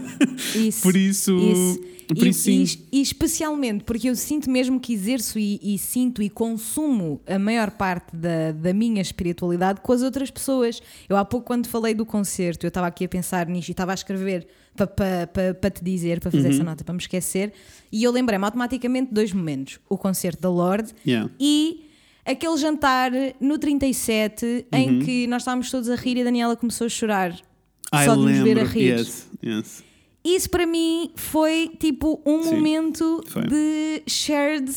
Isso. 0.58 0.82
Por 0.82 0.96
isso- 0.96 1.80
por 2.10 2.26
e, 2.26 2.30
isso 2.30 2.50
e- 2.50 2.78
e 2.90 3.00
especialmente 3.00 3.84
porque 3.84 4.08
eu 4.10 4.16
sinto 4.16 4.50
mesmo 4.50 4.80
que 4.80 4.92
exerço 4.92 5.38
e, 5.38 5.60
e 5.62 5.78
sinto 5.78 6.20
e 6.20 6.28
consumo 6.28 7.20
a 7.24 7.38
maior 7.38 7.70
parte 7.70 8.16
da, 8.16 8.50
da 8.50 8.74
minha 8.74 9.00
espiritualidade 9.00 9.80
com 9.80 9.92
as 9.92 10.02
outras 10.02 10.28
pessoas. 10.28 10.82
Eu 11.08 11.16
há 11.16 11.24
pouco, 11.24 11.46
quando 11.46 11.68
falei 11.68 11.94
do 11.94 12.04
concerto, 12.04 12.66
eu 12.66 12.68
estava 12.68 12.88
aqui 12.88 13.04
a 13.04 13.08
pensar 13.08 13.46
nisto 13.46 13.68
e 13.68 13.70
estava 13.70 13.92
a 13.92 13.94
escrever 13.94 14.48
para 14.86 15.26
pa, 15.26 15.32
pa, 15.32 15.54
pa 15.60 15.70
te 15.70 15.82
dizer, 15.84 16.20
para 16.20 16.30
fazer 16.30 16.48
Uhum. 16.48 16.54
essa 16.54 16.64
nota, 16.64 16.84
para 16.84 16.92
me 16.94 17.00
esquecer, 17.00 17.52
e 17.92 18.02
eu 18.04 18.10
lembrei-me 18.12 18.44
automaticamente 18.44 19.08
de 19.08 19.14
dois 19.14 19.32
momentos: 19.32 19.78
o 19.88 19.96
concerto 19.98 20.40
da 20.42 20.50
Lorde 20.50 20.92
Yeah. 21.06 21.30
e. 21.40 21.86
Aquele 22.22 22.56
jantar 22.58 23.10
no 23.40 23.58
37 23.58 24.44
Uhum. 24.44 24.78
em 24.78 24.98
que 25.00 25.26
nós 25.26 25.40
estávamos 25.42 25.70
todos 25.70 25.88
a 25.88 25.96
rir 25.96 26.18
e 26.18 26.20
a 26.20 26.24
Daniela 26.24 26.54
começou 26.54 26.84
a 26.86 26.88
chorar 26.90 27.32
I 27.92 28.04
só 28.04 28.14
de 28.14 28.20
nos 28.20 28.38
ver 28.40 28.60
a 28.60 28.62
rir. 28.64 28.98
Yes, 28.98 29.28
yes. 29.42 29.82
Isso 30.22 30.50
para 30.50 30.66
mim 30.66 31.10
foi 31.16 31.72
tipo 31.80 32.20
um 32.26 32.42
Sim, 32.42 32.50
momento 32.56 33.24
foi. 33.26 33.46
de 33.46 34.02
shared 34.06 34.70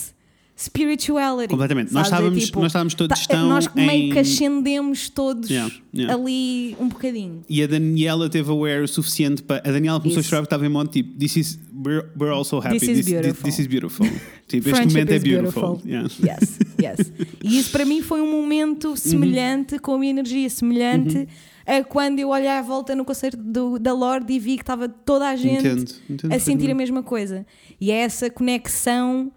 spirituality. 0.66 1.50
Completamente. 1.50 1.94
Nós? 1.94 2.04
É 2.08 2.10
estávamos- 2.10 2.52
nós 2.52 2.66
estávamos 2.68 2.94
todos 2.94 3.28
tão 3.28 3.50
Nós 3.50 3.68
meio 3.74 3.90
em- 3.92 4.10
que 4.12 4.20
ascendemos 4.20 5.10
todos 5.10 5.50
Yeah, 5.50 5.74
yeah. 5.94 6.14
ali 6.14 6.76
um 6.80 6.88
bocadinho. 6.90 7.42
E 7.50 7.62
a 7.64 7.68
Daniela 7.68 8.30
teve 8.30 8.50
aware 8.52 8.84
o 8.84 8.88
suficiente 8.88 9.42
para. 9.44 9.58
A 9.68 9.72
Daniela 9.72 10.00
começou 10.00 10.20
Isso. 10.22 10.28
a 10.28 10.30
chorar 10.30 10.42
porque 10.42 10.48
estava 10.56 10.66
em 10.66 10.70
modo 10.70 10.90
tipo: 10.90 11.18
This 11.18 11.36
is. 11.38 11.60
We're, 11.86 12.08
we're 12.18 12.32
all 12.34 12.46
so 12.46 12.60
happy. 12.60 12.80
This 12.80 12.88
is 13.00 13.06
beautiful. 13.06 13.44
This, 13.44 13.60
is 13.60 13.68
beautiful. 13.68 14.08
Tipo, 14.48 14.70
este 14.70 14.86
momento 14.88 15.12
é 15.12 15.16
is 15.16 15.24
beautiful. 15.24 15.82
Yeah. 15.86 16.08
Yes, 16.24 16.60
yes. 16.80 17.12
E 17.44 17.58
isso 17.60 17.72
para 17.72 17.84
mim 17.86 18.02
foi 18.02 18.22
um 18.22 18.30
momento 18.32 18.96
semelhante, 18.96 19.80
com 19.80 19.96
uma 19.96 20.06
energia 20.06 20.50
semelhante 20.50 21.18
Uhum. 21.18 21.26
a 21.66 21.84
quando 21.84 22.20
eu 22.20 22.30
olhei 22.30 22.48
à 22.50 22.62
volta 22.62 22.96
no 22.96 23.04
concerto 23.04 23.38
do- 23.42 23.80
da 23.80 23.94
Lorde 23.94 24.32
e 24.34 24.40
vi 24.40 24.56
que 24.58 24.62
estava 24.64 24.88
toda 24.88 25.28
a 25.28 25.36
gente 25.36 25.66
Entendo, 25.68 25.92
entendo 26.10 26.34
a 26.34 26.40
sentir 26.40 26.70
a 26.72 26.76
mesma 26.76 27.02
coisa. 27.02 27.46
E 27.82 27.90
é 27.92 27.96
essa 27.98 28.30
conexão 28.30 29.32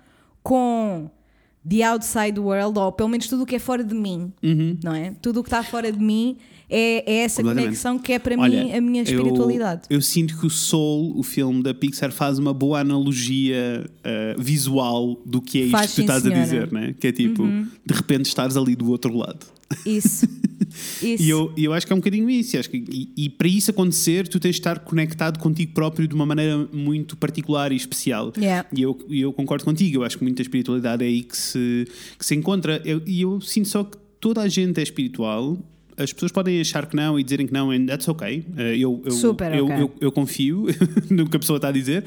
com 0.47 1.11
the 1.68 1.82
outside 1.82 2.38
world, 2.38 2.78
ou 2.78 2.92
pelo 2.92 3.09
menos 3.09 3.26
tudo 3.26 3.42
o 3.42 3.47
que 3.47 3.57
é 3.57 3.59
fora 3.59 3.82
de 3.82 3.94
mim, 3.94 4.32
não 4.84 4.94
é? 4.94 5.12
Tudo 5.20 5.40
o 5.40 5.42
que 5.42 5.49
está 5.49 5.64
fora 5.64 5.90
de 5.90 5.99
mim 5.99 6.36
é, 6.70 7.03
é 7.12 7.24
essa 7.24 7.42
Uhum. 7.42 7.49
Conexão 7.49 7.99
que 7.99 8.12
é 8.12 8.18
para 8.20 8.38
Olha, 8.38 8.62
mim 8.64 8.72
a 8.72 8.80
minha 8.80 9.03
eu- 9.03 9.05
espiritualidade. 9.05 9.82
Eu, 9.90 10.01
sinto 10.01 10.38
que 10.38 10.47
o 10.47 10.51
Soul, 10.51 11.18
o 11.18 11.24
filme 11.24 11.62
da 11.64 11.74
Pixar, 11.74 12.12
faz 12.12 12.38
uma 12.38 12.55
boa 12.55 12.78
analogia 12.80 13.84
uh, 13.88 14.40
visual 14.40 15.20
do 15.26 15.40
que 15.42 15.59
é 15.59 15.62
isto 15.64 15.72
Faz, 15.72 15.90
que 15.90 15.97
tu 15.97 16.01
estás 16.03 16.22
senhora. 16.22 16.36
Uhum. 16.38 16.42
a 16.42 16.44
dizer, 16.44 16.72
né? 16.72 16.94
Que 17.01 17.09
é 17.09 17.12
tipo, 17.12 17.42
de 17.44 17.94
repente 17.94 18.26
estás 18.26 18.57
ali 18.57 18.76
do 18.76 18.88
outro 18.90 19.12
lado. 19.16 19.44
Isso. 19.84 20.26
Isso. 21.02 21.22
E 21.22 21.28
eu, 21.28 21.52
eu 21.56 21.72
acho 21.72 21.86
que 21.86 21.92
é 21.92 21.96
um 21.96 21.98
bocadinho 21.98 22.28
isso. 22.30 22.56
Acho 22.58 22.70
que, 22.70 22.84
e, 22.90 23.24
e 23.26 23.28
para 23.30 23.48
isso 23.48 23.70
acontecer, 23.70 24.26
tu 24.28 24.38
tens 24.40 24.56
de 24.56 24.60
estar 24.60 24.78
conectado 24.80 25.38
contigo 25.38 25.72
próprio 25.72 26.06
de 26.08 26.14
uma 26.14 26.26
maneira 26.26 26.68
muito 26.72 27.16
particular 27.16 27.72
e 27.72 27.76
especial. 27.76 28.32
Yeah. 28.36 28.68
E 28.74 28.82
eu, 28.82 28.98
eu 29.10 29.32
concordo 29.32 29.64
contigo. 29.64 29.98
Eu 29.98 30.04
acho 30.04 30.18
que 30.18 30.24
muita 30.24 30.42
espiritualidade 30.42 31.04
é 31.04 31.06
aí 31.06 31.22
que 31.22 31.36
se, 31.36 31.86
que 32.18 32.24
se 32.26 32.34
encontra. 32.34 32.80
Eu- 32.84 33.02
e 33.06 33.20
eu 33.22 33.40
sinto 33.40 33.68
só 33.68 33.84
que 33.84 33.96
toda 34.20 34.40
a 34.42 34.48
gente 34.48 34.78
é 34.80 34.82
espiritual. 34.82 35.58
As 35.99 36.12
pessoas 36.12 36.30
podem 36.30 36.61
achar 36.61 36.84
que 36.86 36.94
não 36.94 37.18
e 37.18 37.24
dizerem 37.24 37.47
que 37.47 37.53
não, 37.55 37.70
and 37.70 37.86
that's 37.86 38.07
okay. 38.07 38.44
Eh, 38.57 38.76
Eu, 38.76 39.01
eu, 39.05 39.11
Super 39.12 39.55
eu, 39.55 39.64
ok. 39.64 39.76
eu, 39.82 39.92
eu 40.01 40.12
confio 40.12 40.66
no 41.11 41.26
que 41.28 41.36
a 41.36 41.40
pessoa 41.40 41.57
está 41.57 41.68
a 41.68 41.72
dizer. 41.72 42.05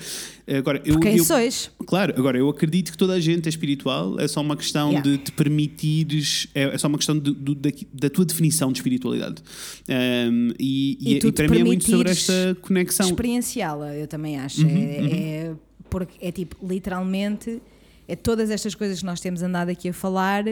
Agora, 0.48 0.82
eu, 0.86 1.00
Quem 1.00 1.18
eu, 1.18 1.24
sois? 1.24 1.72
Claro, 1.88 2.14
agora 2.18 2.38
eu 2.38 2.48
acredito 2.50 2.92
que 2.92 2.98
toda 2.98 3.14
a 3.14 3.20
gente 3.20 3.48
é 3.48 3.50
espiritual, 3.50 4.20
é 4.20 4.28
só 4.28 4.42
uma 4.42 4.56
questão 4.56 4.90
Yeah. 4.92 5.10
de 5.10 5.18
te 5.18 5.32
permitires, 5.32 6.48
é, 6.54 6.64
é 6.64 6.78
só 6.78 6.88
uma 6.88 6.98
questão 6.98 7.18
de- 7.18 7.32
do- 7.34 7.56
da, 7.56 7.70
da 7.94 8.10
tua 8.10 8.26
definição 8.26 8.72
de 8.72 8.78
espiritualidade. 8.80 9.42
Um, 9.88 10.52
e, 10.60 10.98
E 11.00 11.16
e, 11.16 11.20
tu 11.20 11.28
e 11.28 11.32
para 11.32 11.48
mim 11.50 11.60
é 11.60 11.64
muito 11.64 11.84
sobre 11.90 12.10
esta 12.12 12.56
conexão. 12.62 13.08
experienciá-la, 13.08 13.96
eu 13.96 14.08
também 14.08 14.38
acho. 14.38 14.62
Uhum, 14.62 14.70
é, 14.78 14.96
é- 15.48 15.54
porque 15.90 16.14
é 16.26 16.32
tipo, 16.32 16.56
literalmente, 16.68 17.60
é 18.08 18.16
todas 18.16 18.50
estas 18.52 18.76
coisas 18.76 19.00
que 19.00 19.06
nós 19.06 19.20
temos 19.20 19.42
andado 19.42 19.70
aqui 19.70 19.90
a 19.90 19.94
falar. 19.94 20.44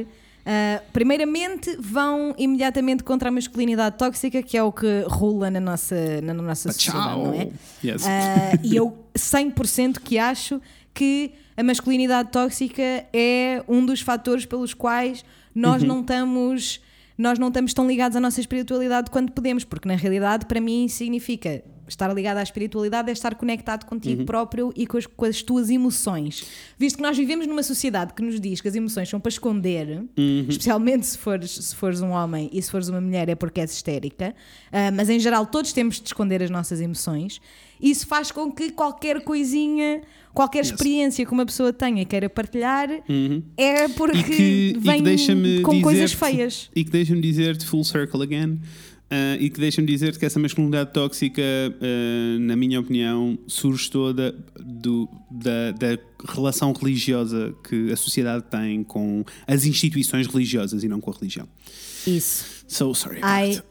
Ah, 0.50 0.82
primeiramente, 0.94 1.76
vão 1.78 2.34
imediatamente 2.38 3.04
contra 3.04 3.28
a 3.28 3.32
masculinidade 3.32 3.98
tóxica, 3.98 4.42
que 4.42 4.56
é 4.58 4.64
o 4.64 4.72
que 4.72 5.04
rula 5.08 5.52
na 5.52 5.60
nossa, 5.60 6.22
na 6.22 6.34
nossa 6.34 6.72
sociedade, 6.72 7.20
não 7.22 7.34
é? 7.34 7.50
Yes. 7.84 8.06
Ah, 8.08 8.58
e 8.64 8.74
eu 8.78 8.98
100% 9.14 10.00
que 10.00 10.18
acho 10.18 10.62
que 10.94 11.32
a 11.58 11.64
masculinidade 11.64 12.32
tóxica 12.32 12.82
é 13.12 13.62
um 13.68 13.86
dos 13.86 14.00
fatores 14.00 14.46
pelos 14.46 14.74
quais 14.74 15.26
nós 15.54 15.82
Uhum. 15.82 15.88
não 15.90 16.00
estamos 16.02 16.80
nós 17.18 17.40
não 17.40 17.48
estamos 17.48 17.74
tão 17.74 17.88
ligados 17.88 18.16
à 18.16 18.20
nossa 18.20 18.40
espiritualidade 18.40 19.10
quanto 19.10 19.32
podemos, 19.34 19.64
porque 19.64 19.88
na 19.88 19.96
realidade 19.96 20.46
para 20.46 20.62
mim 20.62 20.88
significa 20.88 21.64
estar 21.88 22.14
ligado 22.14 22.38
à 22.38 22.44
espiritualidade 22.44 23.10
é 23.10 23.14
estar 23.14 23.36
conectado 23.36 23.84
Uhum. 23.84 23.90
contigo 23.90 24.26
próprio 24.26 24.74
e 24.76 24.86
com 24.86 24.98
as, 24.98 25.06
com 25.06 25.26
as 25.26 25.42
tuas 25.42 25.70
emoções. 25.70 26.44
Visto 26.78 26.98
que 26.98 27.02
nós 27.02 27.16
vivemos 27.18 27.48
numa 27.48 27.64
sociedade 27.64 28.14
que 28.14 28.22
nos 28.22 28.40
diz 28.40 28.62
que 28.62 28.68
as 28.68 28.76
emoções 28.76 29.10
são 29.10 29.20
para 29.20 29.30
esconder, 29.30 30.04
Uhum. 30.18 30.46
especialmente 30.50 31.06
se 31.06 31.18
fores, 31.18 31.52
se 31.52 31.76
fores 31.76 32.02
um 32.02 32.10
homem 32.10 32.50
e 32.52 32.62
se 32.62 32.70
fores 32.72 32.88
uma 32.90 33.00
mulher 33.02 33.30
é 33.30 33.36
porque 33.36 33.62
és 33.62 33.72
histérica, 33.72 34.36
ah, 34.72 34.92
mas 34.92 35.10
em 35.10 35.20
geral 35.20 35.46
todos 35.46 35.72
temos 35.74 36.00
de 36.00 36.08
esconder 36.08 36.42
as 36.44 36.50
nossas 36.50 36.82
emoções. 36.82 37.40
Isso 37.80 38.08
faz 38.08 38.32
com 38.32 38.52
que 38.52 38.72
qualquer 38.72 39.22
coisinha, 39.24 40.02
qualquer 40.34 40.62
experiência 40.64 41.24
que 41.26 41.32
uma 41.32 41.46
pessoa 41.46 41.72
tenha 41.72 42.02
e 42.02 42.06
queira 42.06 42.28
partilhar 42.28 42.90
é 43.56 43.88
porque 43.90 44.18
Uhum. 44.18 44.24
que, 44.24 44.76
vem 44.80 45.62
com 45.62 45.82
coisas 45.82 46.12
feias. 46.12 46.70
E 46.76 46.84
que 46.84 46.90
deixa-me 46.90 47.22
dizer-te 47.22 47.66
full 47.66 47.84
circle 47.84 48.24
again. 48.24 48.60
Uh, 49.12 49.42
e 49.42 49.50
que 49.50 49.60
deixa-me 49.60 49.88
dizer-te 49.88 50.20
que 50.20 50.26
essa 50.26 50.40
masculinidade 50.40 50.92
tóxica, 50.94 51.42
uh, 51.42 52.40
na 52.40 52.56
minha 52.56 52.80
opinião, 52.80 53.38
surge 53.48 53.90
toda 53.90 54.36
do, 54.60 55.10
da, 55.30 55.72
da 55.72 55.98
relação 56.28 56.74
religiosa 56.74 57.54
que 57.68 57.92
a 57.92 57.96
sociedade 57.96 58.46
tem 58.50 58.84
com 58.84 59.24
as 59.46 59.66
instituições 59.66 60.28
religiosas 60.28 60.84
e 60.84 60.88
não 60.88 61.00
com 61.00 61.12
a 61.12 61.14
religião. 61.14 61.48
Isso. 62.06 62.66
So 62.68 62.94
sorry. 62.94 63.20
about 63.22 63.28
I 63.28 63.50
it. 63.50 63.64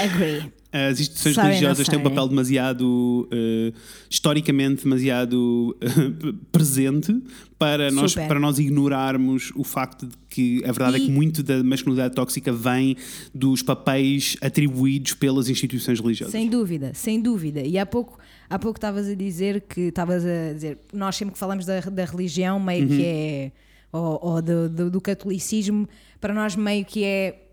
agree. 0.00 0.52
As 0.76 0.98
instituições 0.98 1.36
religiosas 1.36 1.86
têm 1.88 2.00
um 2.00 2.02
papel 2.02 2.26
demasiado, 2.26 3.28
eh, 3.30 3.72
historicamente, 4.10 4.82
demasiado 4.82 5.76
eh, 5.80 6.34
presente 6.50 7.16
para 7.56 7.92
nós, 7.92 8.14
para 8.14 8.40
nós 8.40 8.58
ignorarmos 8.58 9.52
o 9.54 9.62
facto 9.62 10.04
de 10.06 10.16
que 10.28 10.64
a 10.64 10.72
verdade 10.72 10.96
é 10.96 11.00
E- 11.00 11.06
que 11.06 11.12
muito 11.12 11.44
da 11.44 11.62
masculinidade 11.62 12.12
tóxica 12.16 12.52
vem 12.52 12.96
dos 13.32 13.62
papéis 13.62 14.36
atribuídos 14.40 15.12
pelas 15.14 15.48
instituições 15.48 16.00
religiosas. 16.00 16.32
Sem 16.32 16.48
dúvida, 16.50 16.90
sem 16.92 17.20
dúvida. 17.20 17.60
E 17.60 17.78
há 17.78 17.86
pouco 17.86 18.18
há 18.50 18.58
pouco 18.58 18.76
estavas 18.78 19.06
a 19.08 19.14
dizer 19.14 19.60
que 19.62 19.82
estavas 19.82 20.24
a 20.24 20.52
dizer, 20.54 20.78
nós 20.92 21.14
sempre 21.14 21.34
que 21.34 21.38
falamos 21.38 21.64
da, 21.64 21.80
da 21.80 22.04
religião, 22.04 22.58
meio 22.58 22.88
que 22.88 23.02
é, 23.04 23.52
ou, 23.92 24.18
ou 24.20 24.42
do, 24.42 24.68
do, 24.68 24.90
do 24.90 25.00
catolicismo, 25.00 25.88
para 26.20 26.34
nós 26.34 26.56
meio 26.56 26.84
que 26.84 27.04
é 27.04 27.43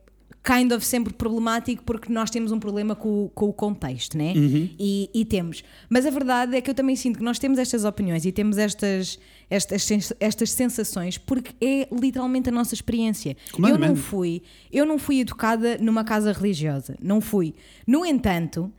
kind 0.44 0.72
of 0.72 0.84
sempre 0.84 1.14
problemático 1.14 1.84
porque 1.84 2.12
nós 2.12 2.32
temos 2.32 2.52
um 2.52 2.60
problema 2.60 2.96
com, 2.96 3.26
o- 3.26 3.30
com 3.30 3.46
o 3.46 3.54
contexto, 3.54 4.18
né? 4.18 4.34
E, 4.36 5.08
e 5.14 5.24
temos. 5.24 5.64
Mas 5.88 6.06
a 6.06 6.10
verdade 6.10 6.56
é 6.56 6.62
que 6.62 6.70
eu 6.70 6.74
também 6.74 6.96
sinto 6.96 7.20
que 7.20 7.24
nós 7.24 7.38
temos 7.38 7.60
estas 7.60 7.86
opiniões 7.86 8.26
e 8.26 8.32
temos 8.32 8.58
estas, 8.58 9.20
estas, 9.50 10.14
estas 10.20 10.52
sensações 10.52 11.18
porque 11.18 11.54
é 11.64 11.88
literalmente 11.94 12.50
a 12.50 12.52
nossa 12.52 12.74
experiência. 12.74 13.38
Eu 13.54 13.60
não 13.60 13.70
Completamente. 13.70 14.00
fui, 14.02 14.42
eu 14.72 14.86
não 14.86 14.98
fui 14.98 15.20
educada 15.20 15.78
numa 15.80 16.04
casa 16.04 16.32
religiosa, 16.32 16.98
não 17.00 17.22
fui. 17.22 17.54
No 17.86 18.04
entanto, 18.04 18.72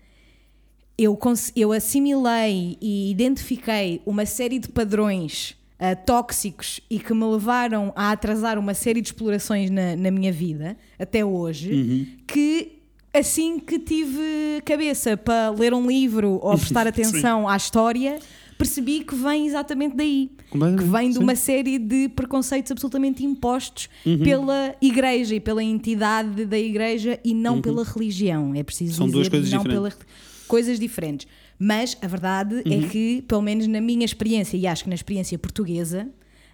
eu, 0.99 1.17
eu 1.55 1.73
assimilei 1.73 2.77
e 2.81 3.11
identifiquei 3.11 4.03
uma 4.05 4.27
série 4.27 4.59
de 4.59 4.69
padrões 4.69 5.57
ah, 5.85 5.97
tóxicos 5.97 6.80
e 6.89 7.01
que 7.01 7.12
me 7.12 7.24
levaram 7.24 7.93
a 7.97 8.12
atrasar 8.12 8.57
uma 8.57 8.72
série 8.72 9.01
de 9.01 9.09
explorações 9.09 9.68
na, 9.68 9.97
na 9.97 10.11
minha 10.12 10.30
vida, 10.33 10.76
até 10.97 11.24
hoje, 11.24 12.07
que 12.24 12.78
assim 13.12 13.59
que 13.59 13.80
tive 13.80 14.62
cabeça 14.64 15.16
para 15.16 15.51
ler 15.51 15.74
um 15.74 15.87
livro 15.89 16.39
ou 16.41 16.55
prestar 16.57 16.87
atenção 16.87 17.49
à 17.49 17.57
história, 17.57 18.18
percebi 18.57 19.03
que 19.03 19.14
vem 19.16 19.47
exatamente 19.49 19.97
daí. 19.97 20.30
Que 20.51 20.85
vem 20.85 21.09
de 21.09 21.16
sim. 21.16 21.22
uma 21.22 21.35
série 21.35 21.78
de 21.78 22.09
preconceitos 22.11 22.70
absolutamente 22.70 23.24
impostos 23.24 23.89
Uhum. 24.07 24.18
pela 24.22 24.74
igreja 24.80 25.35
e 25.35 25.41
pela 25.41 25.64
entidade 25.64 26.45
da 26.45 26.59
igreja 26.59 27.18
e 27.24 27.35
não 27.35 27.61
pela 27.61 27.83
religião. 27.83 28.55
É 28.55 28.62
preciso 28.62 28.93
Uhum. 28.93 28.97
São 28.99 29.07
dizer, 29.07 29.16
duas 29.18 29.28
coisas 29.28 29.51
não 29.51 29.62
diferentes. 29.64 29.95
pela 29.97 30.07
coisas 30.47 30.78
diferentes. 30.78 31.26
Mas 31.65 31.97
a 32.03 32.07
verdade 32.09 32.57
Uhum. 32.67 32.85
é 32.85 32.89
que, 32.89 33.23
pelo 33.29 33.41
menos 33.41 33.69
na 33.69 33.81
minha 33.81 34.05
experiência, 34.05 34.57
e 34.57 34.67
acho 34.67 34.83
que 34.83 34.89
na 34.89 34.97
experiência 34.97 35.39
portuguesa, 35.39 36.09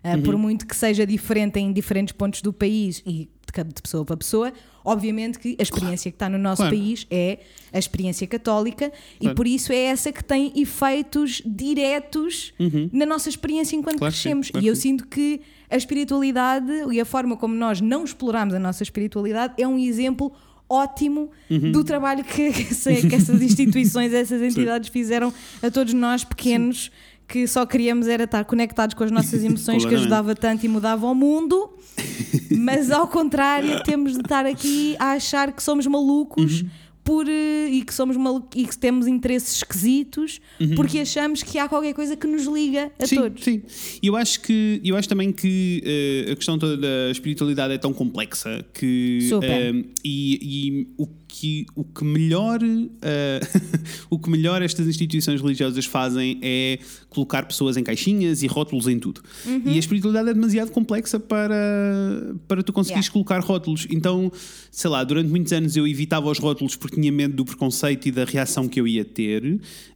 ah, 0.04 0.16
Uhum. 0.16 0.22
por 0.22 0.36
muito 0.36 0.66
que 0.66 0.76
seja 0.76 1.06
diferente 1.06 1.58
em 1.58 1.72
diferentes 1.72 2.12
pontos 2.12 2.42
do 2.42 2.52
país 2.52 3.02
e 3.06 3.26
de 3.48 3.82
pessoa 3.82 4.04
para 4.04 4.16
pessoa, 4.16 4.52
obviamente 4.84 5.38
que 5.38 5.56
a 5.58 5.62
experiência 5.62 6.10
que 6.12 6.14
está 6.16 6.28
no 6.28 6.36
nosso 6.38 6.60
Claro. 6.62 6.76
país 6.76 7.06
é 7.10 7.38
a 7.72 7.78
experiência 7.78 8.26
católica 8.26 8.92
e 9.16 9.20
Claro. 9.20 9.34
por 9.34 9.46
isso 9.46 9.72
é 9.72 9.76
essa 9.94 10.12
que 10.12 10.22
tem 10.22 10.52
efeitos 10.54 11.40
diretos 11.44 12.52
na 12.92 13.06
nossa 13.06 13.28
experiência 13.30 13.74
enquanto 13.74 13.94
Uhum. 13.94 14.00
Claro 14.00 14.14
sim, 14.14 14.20
crescemos. 14.22 14.50
claro 14.50 14.64
e 14.64 14.68
eu 14.68 14.76
sim. 14.76 14.82
sinto 14.82 15.06
que 15.08 15.40
a 15.70 15.76
espiritualidade 15.76 16.70
e 16.92 17.00
a 17.00 17.04
forma 17.04 17.36
como 17.36 17.54
nós 17.54 17.80
não 17.80 18.04
exploramos 18.04 18.54
a 18.54 18.58
nossa 18.58 18.82
espiritualidade 18.82 19.54
é 19.58 19.66
um 19.66 19.78
exemplo 19.78 20.30
ótimo 20.68 21.30
Uhum. 21.50 21.72
do 21.72 21.82
trabalho 21.82 22.22
que, 22.24 22.52
que 22.52 23.08
que 23.08 23.14
essas 23.14 23.40
instituições, 23.42 24.12
essas 24.12 24.42
entidades 24.42 24.88
fizeram 24.90 25.32
a 25.62 25.70
todos 25.70 25.94
nós 25.94 26.24
pequenos 26.24 26.90
que 27.26 27.46
só 27.46 27.66
queríamos 27.66 28.06
era 28.08 28.24
estar 28.24 28.44
conectados 28.44 28.94
com 28.94 29.04
as 29.04 29.10
nossas 29.10 29.42
emoções 29.44 29.84
que 29.84 29.94
ajudava 29.94 30.34
tanto 30.34 30.64
e 30.64 30.68
mudava 30.68 31.06
o 31.06 31.14
mundo 31.14 31.70
mas 32.58 32.90
ao 32.90 33.08
contrário 33.08 33.82
temos 33.82 34.12
de 34.12 34.20
estar 34.20 34.46
aqui 34.46 34.94
a 34.98 35.12
achar 35.12 35.52
que 35.52 35.62
somos 35.62 35.86
malucos 35.86 36.62
Uhum. 36.62 36.68
Por, 37.08 37.26
eh, 37.26 37.70
e 37.70 37.82
que 37.82 37.94
somos 37.94 38.18
malu- 38.18 38.46
e 38.54 38.66
que 38.66 38.76
temos 38.76 39.06
interesses 39.06 39.56
esquisitos 39.56 40.40
porque 40.76 40.98
achamos 40.98 41.42
que 41.42 41.58
há 41.58 41.66
qualquer 41.66 41.94
coisa 41.94 42.14
que 42.16 42.26
nos 42.26 42.44
liga 42.44 42.92
a 42.98 43.02
Uhum. 43.02 43.06
sim, 43.08 43.16
todos 43.16 43.44
Sim, 43.44 43.62
e 44.02 44.06
eu 44.08 44.14
acho 44.14 44.40
que 44.42 44.78
eu 44.84 44.94
acho 44.94 45.08
também 45.08 45.32
que 45.32 45.82
eh, 46.26 46.32
a 46.32 46.36
questão 46.36 46.58
toda 46.58 46.76
da 46.76 47.10
espiritualidade 47.10 47.72
é 47.72 47.78
tão 47.78 47.94
complexa 47.94 48.62
que 48.74 49.20
Super. 49.26 49.48
eh, 49.50 49.84
e, 50.04 50.38
e 50.42 50.86
o 50.98 51.06
que 51.30 51.66
o 51.74 51.84
que 51.84 52.04
melhor 52.04 52.58
eh, 53.02 53.40
o 54.10 54.18
que 54.18 54.28
melhor 54.28 54.60
estas 54.60 54.86
instituições 54.86 55.40
religiosas 55.40 55.86
fazem 55.86 56.38
é 56.42 56.78
colocar 57.08 57.44
pessoas 57.46 57.76
em 57.78 57.82
caixinhas 57.84 58.42
e 58.42 58.46
rótulos 58.46 58.86
em 58.88 58.98
tudo. 58.98 59.22
Uhum. 59.46 59.62
E 59.66 59.70
a 59.76 59.78
espiritualidade 59.78 60.28
é 60.30 60.34
demasiado 60.34 60.70
complexa 60.72 61.18
para 61.20 62.34
para 62.46 62.62
tu 62.62 62.72
conseguires 62.72 63.06
Yeah. 63.06 63.12
colocar 63.12 63.40
rótulos. 63.40 63.86
Então, 63.90 64.30
sei 64.70 64.90
lá, 64.90 65.04
durante 65.04 65.28
muitos 65.28 65.52
anos 65.52 65.76
eu 65.76 65.86
evitava 65.86 66.30
os 66.30 66.38
rótulos 66.38 66.76
porque 66.76 66.97
tinha 67.00 67.12
medo 67.12 67.34
do 67.34 67.44
preconceito 67.44 68.06
e 68.06 68.10
da 68.10 68.24
reação 68.24 68.68
que 68.68 68.80
eu 68.80 68.86
ia 68.86 69.04
ter. 69.04 69.42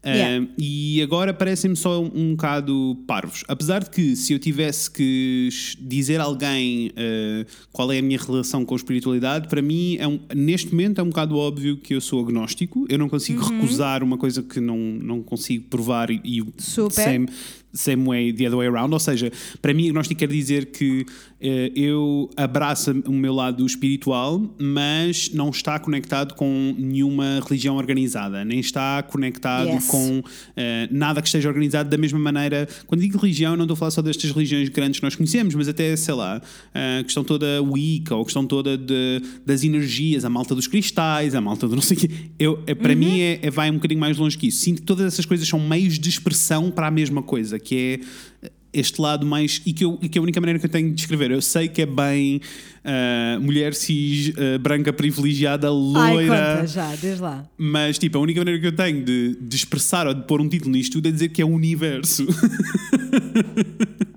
Yeah. 0.05 0.45
Eh, 0.45 0.49
e 0.59 1.03
agora 1.03 1.33
parecem-me 1.35 1.77
só 1.77 2.01
um, 2.03 2.11
um 2.15 2.31
bocado 2.33 2.97
parvos. 3.07 3.45
Apesar 3.49 3.83
de 3.85 3.91
que, 3.91 4.15
se 4.17 4.33
eu 4.33 4.39
tivesse 4.39 4.91
que 4.91 5.49
dizer 5.81 6.21
a 6.21 6.25
alguém 6.25 6.91
eh, 6.97 7.47
qual 7.73 7.91
é 7.93 7.99
a 7.99 8.03
minha 8.03 8.19
relação 8.19 8.65
com 8.65 8.75
a 8.75 8.77
espiritualidade, 8.77 9.49
para 9.49 9.63
mim, 9.63 9.97
é 9.99 10.07
um- 10.07 10.21
neste 10.35 10.71
momento, 10.71 11.01
é 11.01 11.05
um 11.05 11.09
bocado 11.09 11.37
óbvio 11.37 11.77
que 11.77 11.95
eu 11.95 12.01
sou 12.01 12.21
agnóstico. 12.25 12.87
Eu 12.89 12.99
não 12.99 13.09
consigo 13.09 13.43
Uhum. 13.43 13.61
recusar 13.61 14.03
uma 14.03 14.17
coisa 14.19 14.43
que 14.43 14.61
não, 14.61 14.77
não 14.79 15.23
consigo 15.23 15.65
provar 15.69 16.11
e, 16.11 16.21
e 16.25 16.45
Super. 16.59 16.91
same, 17.05 17.29
same 17.73 18.05
way, 18.05 18.33
the 18.33 18.47
other 18.47 18.59
way 18.59 18.67
around. 18.69 18.93
Ou 18.93 19.01
seja, 19.01 19.31
para 19.61 19.73
mim, 19.73 19.89
agnóstico 19.89 20.19
quer 20.19 20.29
dizer 20.29 20.67
que 20.67 21.05
eh, 21.41 21.73
eu 21.75 22.29
abraço 22.37 22.93
o 23.07 23.13
meu 23.13 23.35
lado 23.35 23.65
espiritual, 23.67 24.55
mas 24.61 25.31
não 25.33 25.51
está 25.51 25.79
conectado 25.79 26.35
com 26.35 26.75
nenhuma 26.79 27.41
religião 27.47 27.77
organizada, 27.77 28.45
nem 28.45 28.61
está 28.61 29.03
conectado 29.03 29.69
Yes. 29.69 29.87
com 29.87 30.23
eh, 30.57 30.89
nada 30.91 31.21
que 31.23 31.29
esteja 31.29 31.49
organizado 31.49 31.89
da 31.89 31.97
mesma 31.97 32.19
maneira. 32.19 32.69
Quando 32.87 33.01
digo 33.01 33.19
religião, 33.19 33.57
não 33.57 33.65
estou 33.65 33.75
a 33.75 33.77
falar 33.79 33.91
só 33.91 34.03
destas 34.03 34.31
religiões 34.31 34.69
grandes 34.69 35.01
que 35.01 35.05
nós 35.05 35.15
conhecemos, 35.15 35.55
mas 35.55 35.69
até, 35.69 35.95
sei 35.97 36.15
lá, 36.15 36.41
a 36.75 37.03
questão 37.05 37.25
toda 37.25 37.63
Wicca, 37.63 38.15
ou 38.15 38.23
a 38.23 38.25
questão 38.25 38.47
toda 38.47 38.77
de, 38.77 39.23
das 39.47 39.65
energias, 39.65 40.25
a 40.25 40.31
malta 40.31 40.55
dos 40.55 40.67
cristais, 40.67 41.35
a 41.35 41.41
malta 41.41 41.67
do 41.67 41.75
não 41.75 41.83
sei 41.83 41.97
o 41.97 42.01
quê. 42.01 42.11
Eu, 42.39 42.59
para 42.81 42.95
mim, 42.95 43.21
é, 43.21 43.39
é- 43.43 43.51
vai 43.51 43.71
um 43.71 43.75
bocadinho 43.75 44.01
mais 44.01 44.17
longe 44.19 44.37
que 44.37 44.47
isso. 44.49 44.59
Sinto 44.59 44.81
que 44.81 44.87
todas 44.87 45.07
essas 45.07 45.25
coisas 45.25 45.47
são 45.49 45.59
meios 45.61 45.99
de 45.99 46.09
expressão 46.09 46.71
para 46.71 46.87
a 46.87 46.91
mesma 46.91 47.23
coisa, 47.23 47.59
que 47.63 48.01
é 48.43 48.49
este 48.73 49.01
lado 49.01 49.27
mais. 49.27 49.61
E 49.67 49.73
que, 49.73 49.85
eu, 49.85 49.99
e 50.03 50.09
que 50.09 50.19
a 50.19 50.23
única 50.23 50.41
maneira 50.41 50.59
que 50.59 50.67
eu 50.67 50.71
tenho 50.71 50.89
de 50.89 50.95
descrever, 50.95 51.31
eu 51.31 51.43
sei 51.43 51.69
que 51.69 51.83
é 51.83 51.87
bem 51.87 52.41
ah, 52.85 53.39
mulher 53.41 53.75
cis, 53.75 54.33
ah, 54.37 54.59
branca 54.59 54.93
privilegiada, 54.93 55.69
Ai, 55.69 55.73
loira. 55.73 56.57
conta 56.57 56.67
já, 56.67 56.95
desde 56.97 57.23
lá. 57.23 57.45
Mas, 57.57 57.99
tipo, 57.99 58.19
a 58.19 58.21
única 58.21 58.41
maneira 58.41 58.61
que 58.61 58.67
eu 58.67 58.75
tenho 58.75 59.05
de, 59.05 59.37
de 59.41 59.57
expressar 59.57 60.07
ou 60.07 60.15
de 60.15 60.23
pôr 60.23 60.41
um 60.41 60.49
título 60.49 60.73
nisto 60.73 60.93
tudo 60.93 61.09
é 61.09 61.11
dizer 61.11 61.29
que 61.29 61.43
é 61.43 61.45
o 61.45 61.51
universo. 61.51 62.27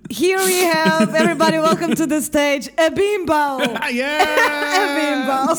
Here 0.09 0.37
we 0.37 0.63
have 0.63 1.13
everybody 1.15 1.57
welcome 1.57 1.95
to 1.95 2.05
the 2.05 2.21
stage 2.21 2.71
a 2.77 2.89
bimbo 2.89 3.33
Ah, 3.81 3.89
yeah! 3.89 4.23
a 4.77 4.93
bimbo 4.95 5.55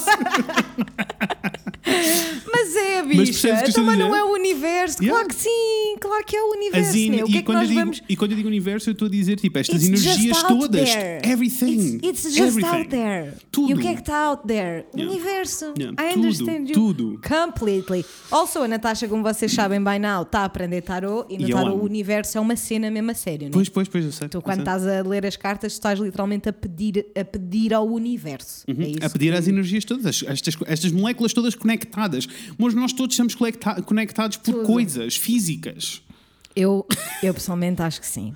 mas 2.52 2.76
é 2.76 3.02
bicha 3.02 3.52
Mas 3.52 3.68
então 3.70 3.84
mas 3.84 3.98
não 3.98 4.14
é 4.14 4.22
o 4.24 4.32
universo 4.32 4.96
Yeah. 5.02 5.10
claro 5.10 5.28
que 5.28 5.34
sim 5.34 5.96
claro 6.00 6.24
que 6.24 6.36
é 6.36 6.42
o 6.42 6.50
universo 6.52 6.96
in- 6.96 7.10
né? 7.10 7.22
o 7.24 7.26
que 7.26 7.32
e, 7.32 7.36
é 7.36 7.38
que 7.40 7.44
quando 7.46 7.56
nós 7.58 7.64
eu 7.64 7.68
digo, 7.68 7.80
vamos 7.80 8.02
e 8.08 8.16
quando 8.16 8.30
eu 8.32 8.36
digo 8.36 8.48
universo, 8.48 8.88
eu 8.90 8.92
estou 8.92 9.06
a 9.06 9.10
dizer, 9.10 9.36
tipo, 9.36 9.58
estas 9.58 9.82
It's 9.82 9.88
energias 10.04 10.42
todas. 10.42 10.88
there. 10.90 11.20
Everything. 11.30 11.96
It's, 12.02 12.24
it's 12.24 12.36
just 12.36 12.38
everything. 12.58 12.76
out 12.76 12.88
there. 12.88 13.32
Tudo. 13.50 13.70
E 13.70 13.74
o 13.74 13.78
que 13.78 13.86
é 13.88 13.94
que 13.94 14.00
está 14.00 14.16
out 14.26 14.46
there? 14.46 14.86
O 14.92 14.98
Yeah. 14.98 15.12
universo. 15.14 15.74
Yeah. 15.78 15.92
I 16.02 16.14
Tudo, 16.14 16.18
understand 16.24 16.68
you 16.68 16.72
tudo. 16.74 17.20
completely. 17.26 18.04
Also, 18.30 18.60
a 18.62 18.68
Natasha, 18.68 19.08
como 19.08 19.22
vocês 19.22 19.52
sabem 19.52 19.82
by 19.82 19.98
now, 19.98 20.22
está 20.22 20.40
a 20.40 20.44
aprender 20.44 20.82
tarot 20.82 21.26
e 21.32 21.38
no 21.38 21.48
tarot 21.48 21.70
amo. 21.72 21.82
o 21.82 21.84
universo 21.84 22.38
é 22.38 22.40
uma 22.40 22.56
cena 22.56 22.90
mesmo 22.90 23.10
a 23.10 23.14
sério, 23.14 23.42
não 23.44 23.48
é? 23.48 23.52
Pois, 23.52 23.68
pois, 23.68 23.88
pois, 23.88 24.04
eu 24.04 24.12
sei. 24.12 24.28
Tu, 24.28 24.40
quando 24.40 24.56
sei. 24.56 24.62
estás 24.62 24.86
a 24.86 25.02
ler 25.02 25.26
as 25.26 25.36
cartas, 25.36 25.72
estás 25.72 25.98
literalmente 25.98 26.48
a 26.48 26.52
pedir, 26.52 27.06
a 27.18 27.24
pedir 27.24 27.74
ao 27.74 27.86
universo. 27.86 28.64
É 28.68 28.72
isso 28.72 28.98
a 29.02 29.10
pedir 29.10 29.32
que- 29.32 29.38
às 29.38 29.48
energias 29.48 29.84
todas, 29.84 30.22
estas, 30.26 30.56
estas 30.66 30.92
moléculas 30.92 31.32
todas 31.32 31.54
conectadas. 31.54 31.75
Mas 32.56 32.72
nós 32.74 32.92
todos 32.92 33.14
estamos 33.14 33.34
conecta- 33.34 33.82
conectados 33.82 34.36
por 34.38 34.52
Tudo. 34.54 34.66
coisas 34.66 35.16
físicas. 35.16 36.00
Eu, 36.54 36.86
eu 37.22 37.34
pessoalmente 37.34 37.82
acho 37.82 38.00
que 38.00 38.06
sim. 38.06 38.32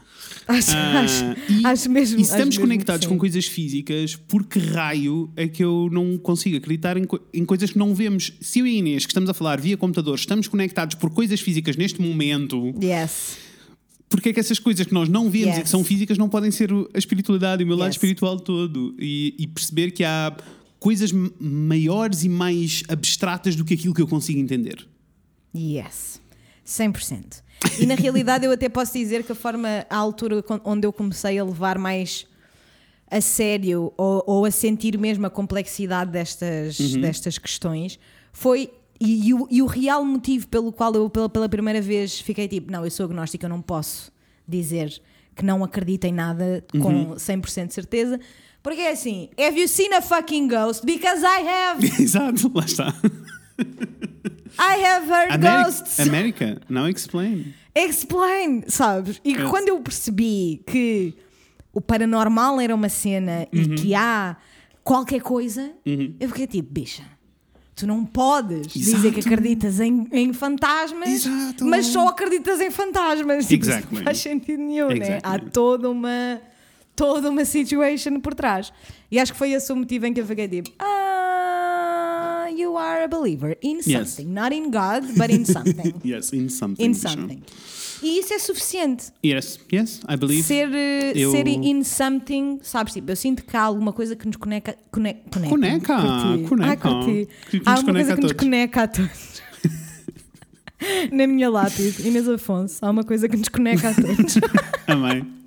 Acho, 0.46 0.72
Ah, 0.76 1.00
acho, 1.00 1.24
e, 1.48 1.64
acho 1.66 1.88
mesmo. 1.90 2.18
e 2.18 2.22
estamos 2.22 2.48
mesmo 2.56 2.60
conectados 2.62 3.06
com 3.06 3.16
coisas 3.16 3.46
físicas, 3.46 4.14
por 4.14 4.44
que 4.44 4.58
raio 4.58 5.30
é 5.36 5.48
que 5.48 5.64
eu 5.64 5.88
não 5.90 6.18
consigo 6.18 6.56
acreditar 6.58 6.98
em, 6.98 7.06
em 7.32 7.44
coisas 7.46 7.70
que 7.70 7.78
não 7.78 7.94
vemos? 7.94 8.32
Se 8.38 8.58
eu 8.58 8.66
e 8.66 8.76
Inês, 8.76 9.06
que 9.06 9.10
estamos 9.12 9.30
a 9.30 9.32
falar 9.34 9.58
via 9.58 9.74
computador, 9.76 10.16
estamos 10.16 10.46
conectados 10.48 10.96
por 10.96 11.08
coisas 11.10 11.40
físicas 11.40 11.76
neste 11.76 11.98
momento, 12.02 12.74
Yes. 12.82 13.38
porque 14.10 14.28
é 14.28 14.32
que 14.34 14.40
essas 14.40 14.58
coisas 14.58 14.86
que 14.86 14.92
nós 14.92 15.08
não 15.08 15.30
vemos 15.30 15.54
e 15.54 15.58
Yes. 15.60 15.62
que 15.62 15.68
são 15.70 15.82
físicas 15.82 16.18
não 16.18 16.28
podem 16.28 16.50
ser 16.50 16.70
a 16.92 16.98
espiritualidade 16.98 17.62
e 17.62 17.64
o 17.64 17.66
meu 17.68 17.76
lado 17.76 17.88
Yes. 17.88 17.94
espiritual 17.96 18.38
todo? 18.38 18.94
E, 18.98 19.34
e 19.38 19.46
perceber 19.46 19.92
que 19.92 20.04
há 20.04 20.36
coisas 20.80 21.12
maiores 21.38 22.24
e 22.24 22.28
mais 22.28 22.82
abstratas 22.88 23.54
do 23.54 23.64
que 23.64 23.74
aquilo 23.74 23.94
que 23.94 24.02
eu 24.02 24.08
consigo 24.08 24.40
entender. 24.40 24.88
Yes. 25.54 26.20
100%. 26.66 27.42
E 27.78 27.86
na 27.86 27.94
realidade 27.94 28.46
eu 28.46 28.52
até 28.52 28.68
posso 28.68 28.94
dizer 28.94 29.22
que 29.24 29.32
a 29.32 29.34
forma, 29.34 29.84
a 29.90 29.96
altura 29.96 30.42
onde 30.64 30.86
eu 30.86 30.92
comecei 30.92 31.38
a 31.38 31.44
levar 31.44 31.78
mais 31.78 32.26
a 33.10 33.20
sério 33.20 33.92
ou, 33.96 34.22
ou 34.26 34.44
a 34.44 34.50
sentir 34.50 34.96
mesmo 34.96 35.26
a 35.26 35.30
complexidade 35.30 36.10
destas, 36.12 36.78
Uhum. 36.78 37.00
destas 37.00 37.36
questões 37.38 37.98
foi. 38.32 38.70
E, 39.00 39.28
e 39.28 39.34
o, 39.34 39.48
e 39.50 39.62
o 39.62 39.66
real 39.66 40.04
motivo 40.04 40.46
pelo 40.48 40.70
qual 40.72 40.94
eu 40.94 41.08
pela, 41.10 41.28
pela 41.28 41.48
primeira 41.48 41.80
vez 41.80 42.20
fiquei 42.20 42.46
tipo, 42.46 42.70
não, 42.70 42.84
eu 42.84 42.90
sou 42.90 43.06
agnóstica, 43.06 43.46
eu 43.46 43.50
não 43.50 43.60
posso 43.62 44.12
dizer 44.46 45.00
que 45.34 45.42
não 45.44 45.64
acredito 45.64 46.04
em 46.04 46.12
nada 46.12 46.62
Uhum. 46.74 46.80
com 46.80 47.14
100% 47.16 47.68
de 47.68 47.74
certeza. 47.74 48.20
Porque 48.62 48.80
é 48.82 48.90
assim, 48.92 49.30
have 49.38 49.58
you 49.58 49.66
seen 49.66 49.92
a 49.94 50.02
fucking 50.02 50.48
ghost? 50.48 50.84
Because 50.84 51.22
I 51.24 51.46
have. 51.48 51.86
Exato, 52.02 52.50
lá 52.54 52.64
está. 52.64 52.94
I 54.58 54.84
have 54.84 55.08
heard 55.10 55.40
ghosts. 55.40 55.98
América, 56.00 56.60
não 56.68 56.88
explain. 56.88 57.54
Explain, 57.74 58.64
sabes? 58.66 59.20
E 59.24 59.32
Yes. 59.32 59.48
quando 59.48 59.68
eu 59.68 59.80
percebi 59.80 60.62
que 60.66 61.14
o 61.72 61.80
paranormal 61.80 62.60
era 62.60 62.74
uma 62.74 62.88
cena 62.88 63.46
Uhum. 63.52 63.60
e 63.62 63.68
que 63.76 63.94
há 63.94 64.36
qualquer 64.82 65.20
coisa, 65.22 65.72
eu 66.18 66.28
fiquei 66.28 66.46
tipo, 66.46 66.70
bicha. 66.72 67.04
Tu 67.76 67.86
não 67.86 68.04
podes 68.04 68.66
dizer 68.66 69.10
que 69.12 69.20
Exato. 69.20 69.34
acreditas 69.34 69.80
em, 69.80 70.06
em 70.12 70.32
fantasmas, 70.34 71.08
Exato. 71.08 71.64
mas 71.64 71.86
só 71.86 72.08
acreditas 72.08 72.60
em 72.60 72.70
fantasmas. 72.70 73.46
Tipo, 73.48 73.62
isso 73.62 73.70
Exactly. 73.72 73.98
não 73.98 74.04
faz 74.04 74.18
sentido 74.18 74.62
nenhum, 74.62 74.88
né? 74.88 75.18
Há 75.22 75.36
Exactly. 75.36 75.50
toda 75.50 75.88
uma, 75.88 76.40
toda 77.00 77.30
uma 77.30 77.46
situation 77.46 78.20
por 78.20 78.34
trás. 78.34 78.70
E 79.10 79.18
acho 79.18 79.32
que 79.32 79.38
foi 79.38 79.52
esse 79.52 79.72
o 79.72 79.76
motivo 79.76 80.04
em 80.04 80.12
que 80.12 80.20
eu 80.20 80.26
fiquei 80.26 80.46
tipo, 80.46 80.70
ah, 80.78 82.46
you 82.54 82.76
are 82.76 83.04
a 83.04 83.08
believer 83.08 83.56
in 83.62 83.76
Yes. 83.78 84.10
something. 84.10 84.26
Not 84.30 84.54
in 84.54 84.64
God, 84.70 85.04
but 85.16 85.30
in 85.30 85.46
something. 85.46 85.94
Yes, 86.04 86.32
in 86.34 86.50
something. 86.50 86.84
in 86.84 86.94
for 86.94 87.08
sure. 87.08 87.20
something. 87.22 87.42
E 88.02 88.18
isso 88.18 88.32
é 88.34 88.38
suficiente. 88.38 89.12
Yes, 89.24 89.58
yes, 89.72 90.00
I 90.08 90.16
believe. 90.16 90.42
Ser, 90.42 90.68
eh, 90.74 91.12
Eu- 91.14 91.30
ser 91.32 91.46
in 91.46 91.82
something, 91.84 92.58
sabes? 92.62 92.92
Tipo, 92.94 93.10
eu 93.12 93.16
sinto 93.16 93.44
que 93.44 93.56
há 93.56 93.62
alguma 93.62 93.92
coisa 93.92 94.14
que 94.14 94.26
nos 94.26 94.36
conecta. 94.36 94.76
Cone, 94.90 95.16
conecta. 95.30 95.48
Coneca, 95.48 95.96
curti. 96.02 96.48
coneca. 96.48 96.88
Curti. 96.88 97.28
Que 97.50 97.58
nos 97.58 97.66
Há 97.66 97.72
alguma 97.74 97.92
coisa 97.94 98.14
que 98.14 98.22
nos 98.22 98.32
conecta 98.32 98.82
a 98.82 98.88
todos. 98.88 99.42
na 101.12 101.26
minha 101.26 101.48
lápide. 101.50 102.06
Inês 102.06 102.28
Afonso, 102.28 102.78
há 102.84 102.90
uma 102.90 103.04
coisa 103.04 103.28
que 103.28 103.36
nos 103.36 103.48
conecta 103.48 103.88
a 103.90 103.94
todos. 103.94 104.38
Amém. 104.86 105.39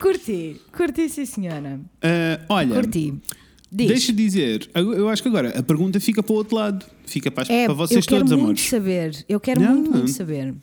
Curti, 0.00 0.60
curti, 0.76 1.08
sim, 1.08 1.24
senhora. 1.26 1.80
Ah, 2.02 2.40
olha, 2.48 2.74
Curti. 2.74 3.14
Diz. 3.74 3.88
deixa 3.88 4.12
dizer, 4.12 4.68
eu 4.74 5.08
acho 5.08 5.22
que 5.22 5.28
agora 5.28 5.58
a 5.58 5.62
pergunta 5.62 5.98
fica 5.98 6.22
para 6.22 6.32
o 6.32 6.36
outro 6.36 6.56
lado. 6.56 6.84
Fica 7.06 7.30
para, 7.30 7.50
É, 7.52 7.64
para 7.64 7.72
vocês 7.74 8.04
eu 8.04 8.08
quero 8.08 8.20
todos, 8.20 8.32
muito 8.32 8.42
amores. 8.44 8.62
saber. 8.68 9.24
Eu 9.28 9.40
quero 9.40 9.60
Não, 9.62 9.74
muito, 9.74 9.90
não. 9.90 9.98
muito 9.98 10.10
saber. 10.12 10.54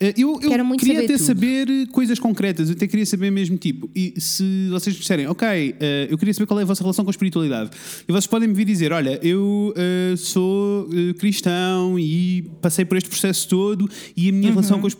Eh, 0.00 0.14
Eu, 0.16 0.40
eu 0.42 0.48
Quero 0.50 0.64
muito 0.64 0.80
queria 0.80 0.94
saber 1.00 1.04
até 1.06 1.16
tudo. 1.16 1.26
saber 1.26 1.86
coisas 1.88 2.18
concretas, 2.18 2.68
eu 2.68 2.74
até 2.76 2.86
queria 2.86 3.06
saber 3.06 3.30
mesmo, 3.30 3.56
tipo, 3.56 3.90
e 3.94 4.14
se 4.20 4.68
vocês 4.70 4.94
me 4.94 5.00
disserem, 5.00 5.26
ok, 5.26 5.74
eh, 5.80 6.08
eu 6.10 6.16
queria 6.18 6.32
saber 6.34 6.46
qual 6.46 6.60
é 6.60 6.62
a 6.62 6.66
vossa 6.66 6.82
relação 6.82 7.04
com 7.04 7.10
a 7.10 7.12
espiritualidade, 7.12 7.70
e 8.08 8.12
vocês 8.12 8.26
podem 8.26 8.48
me 8.48 8.54
vir 8.54 8.64
dizer, 8.64 8.92
olha, 8.92 9.18
eu 9.22 9.72
eh, 9.76 10.14
sou 10.16 10.88
eh, 10.92 11.12
cristão 11.14 11.98
e 11.98 12.42
passei 12.60 12.84
por 12.84 12.96
este 12.96 13.08
processo 13.08 13.48
todo 13.48 13.88
e 14.16 14.28
a 14.28 14.32
minha 14.32 14.48
Uhum. 14.48 14.54
relação 14.56 14.80
com 14.80 14.86
os. 14.86 14.94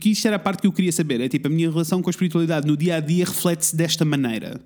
que 0.00 0.10
isto 0.10 0.26
era 0.26 0.36
a 0.36 0.38
parte 0.38 0.60
que 0.62 0.66
eu 0.66 0.72
queria 0.72 0.90
saber, 0.92 1.20
é 1.20 1.28
tipo, 1.28 1.46
a 1.46 1.50
minha 1.50 1.70
relação 1.70 2.00
com 2.02 2.08
a 2.08 2.12
espiritualidade 2.12 2.66
no 2.66 2.76
dia 2.76 2.96
a 2.96 3.00
dia 3.00 3.24
reflete-se 3.24 3.76
desta 3.76 4.04
maneira. 4.04 4.60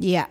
Yeah. 0.00 0.30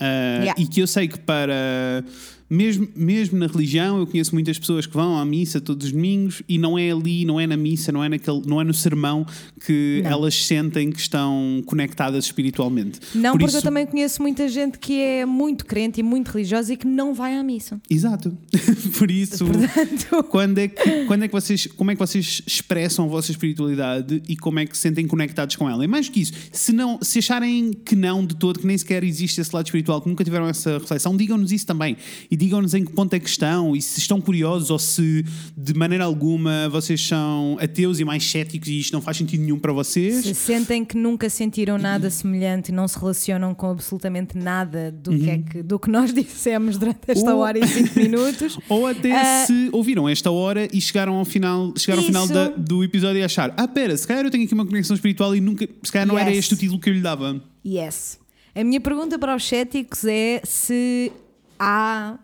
Uh, 0.00 0.44
Yeah. 0.44 0.54
E 0.62 0.66
que 0.66 0.80
eu 0.80 0.86
sei 0.86 1.08
que 1.08 1.18
para. 1.18 2.04
Mesmo, 2.50 2.88
mesmo 2.96 3.38
na 3.38 3.46
religião, 3.46 3.98
eu 3.98 4.06
conheço 4.06 4.34
muitas 4.34 4.58
pessoas 4.58 4.86
que 4.86 4.94
vão 4.94 5.18
à 5.18 5.24
missa 5.24 5.60
todos 5.60 5.86
os 5.88 5.92
domingos 5.92 6.42
e 6.48 6.56
não 6.56 6.78
é 6.78 6.90
ali, 6.90 7.24
não 7.24 7.38
é 7.38 7.46
na 7.46 7.56
missa, 7.56 7.92
não 7.92 8.02
é, 8.02 8.08
naquele, 8.08 8.42
não 8.46 8.58
é 8.60 8.64
no 8.64 8.72
sermão 8.72 9.26
que 9.66 10.00
Não. 10.02 10.10
elas 10.10 10.34
sentem 10.46 10.90
que 10.90 10.98
estão 11.00 11.62
conectadas 11.66 12.24
espiritualmente. 12.24 13.00
Não, 13.14 13.32
Por 13.32 13.40
porque 13.40 13.46
isso- 13.48 13.58
eu 13.58 13.62
também 13.62 13.84
conheço 13.86 14.22
muita 14.22 14.48
gente 14.48 14.78
que 14.78 14.98
é 15.00 15.26
muito 15.26 15.66
crente 15.66 16.00
e 16.00 16.02
muito 16.02 16.28
religiosa 16.28 16.72
e 16.72 16.76
que 16.76 16.86
não 16.86 17.12
vai 17.12 17.36
à 17.36 17.42
missa. 17.42 17.80
Exato. 17.90 18.36
Por 18.98 19.10
isso, 19.10 19.44
Portanto, 19.44 20.24
quando 20.30 20.58
é, 20.58 20.68
que, 20.68 21.04
quando 21.04 21.24
é 21.24 21.28
que 21.28 21.34
vocês, 21.34 21.66
como 21.66 21.90
é 21.90 21.94
que 21.94 21.98
vocês 22.00 22.40
expressam 22.46 23.04
a 23.04 23.08
vossa 23.08 23.30
espiritualidade 23.30 24.22
e 24.28 24.36
como 24.36 24.58
é 24.58 24.64
que 24.66 24.74
se 24.76 24.82
sentem 24.82 25.06
conectados 25.06 25.54
com 25.56 25.68
ela? 25.68 25.84
E 25.84 25.86
mais 25.88 26.08
que 26.08 26.20
isso, 26.20 26.32
se, 26.50 26.72
não, 26.72 26.98
se 27.02 27.18
acharem 27.18 27.72
que 27.72 27.94
não 27.94 28.24
de 28.24 28.34
todo, 28.36 28.58
que 28.58 28.66
nem 28.66 28.78
sequer 28.78 29.04
existe 29.04 29.38
esse 29.40 29.54
lado 29.54 29.66
espiritual, 29.66 30.00
que 30.00 30.08
nunca 30.08 30.24
tiveram 30.24 30.48
essa 30.48 30.78
reflexão, 30.78 31.14
digam-nos 31.16 31.52
isso 31.52 31.66
também. 31.66 31.96
E 32.30 32.37
digam-nos 32.38 32.72
em 32.74 32.84
que 32.84 32.92
ponto 32.92 33.12
é 33.14 33.18
que 33.18 33.28
estão 33.28 33.74
e 33.74 33.82
se 33.82 33.98
estão 33.98 34.20
curiosos 34.20 34.70
ou 34.70 34.78
se 34.78 35.24
de 35.56 35.74
maneira 35.74 36.04
alguma 36.04 36.68
vocês 36.68 37.00
são 37.04 37.56
ateus 37.60 37.98
e 37.98 38.04
mais 38.04 38.22
céticos 38.30 38.68
e 38.68 38.78
isto 38.78 38.92
não 38.92 39.00
faz 39.02 39.16
sentido 39.16 39.40
nenhum 39.42 39.58
para 39.58 39.72
vocês. 39.72 40.24
se 40.24 40.34
sentem 40.34 40.84
que 40.84 40.96
nunca 40.96 41.28
sentiram 41.28 41.76
nada 41.78 42.08
semelhante 42.10 42.68
e 42.70 42.72
não 42.72 42.86
se 42.86 42.98
relacionam 42.98 43.54
com 43.54 43.66
absolutamente 43.70 44.36
nada 44.38 44.92
do, 44.92 45.10
que, 45.18 45.30
é 45.30 45.38
que, 45.38 45.62
do 45.62 45.78
que 45.78 45.90
nós 45.90 46.12
dissemos 46.14 46.78
durante 46.78 47.00
esta 47.08 47.34
Ou- 47.34 47.40
hora 47.40 47.58
e 47.58 47.66
cinco 47.66 47.96
minutos. 47.98 48.58
Ou 48.68 48.86
até 48.86 49.12
Ah, 49.12 49.44
se 49.46 49.68
ouviram 49.72 50.08
esta 50.08 50.30
hora 50.30 50.68
e 50.72 50.80
chegaram 50.80 51.14
ao 51.14 51.24
final, 51.24 51.72
chegaram 51.76 52.02
ao 52.02 52.06
final 52.06 52.26
da- 52.28 52.48
do 52.48 52.84
episódio 52.84 53.18
e 53.20 53.24
achar: 53.24 53.52
ah, 53.56 53.66
pera, 53.66 53.96
se 53.96 54.06
calhar 54.06 54.24
eu 54.24 54.30
tenho 54.30 54.44
aqui 54.44 54.54
uma 54.54 54.64
conexão 54.66 54.94
espiritual 54.94 55.34
e 55.34 55.40
nunca, 55.40 55.68
se 55.82 55.90
calhar 55.90 56.06
não 56.06 56.18
era 56.18 56.30
Yes. 56.30 56.38
este 56.38 56.54
o 56.54 56.56
título 56.56 56.78
que 56.80 56.88
eu 56.90 56.94
lhe 56.94 57.00
dava. 57.00 57.42
Yes. 57.66 58.18
A 58.54 58.62
minha 58.62 58.80
pergunta 58.80 59.18
para 59.18 59.34
os 59.36 59.46
céticos 59.46 60.04
é 60.04 60.40
se 60.44 61.10
há 61.58 62.18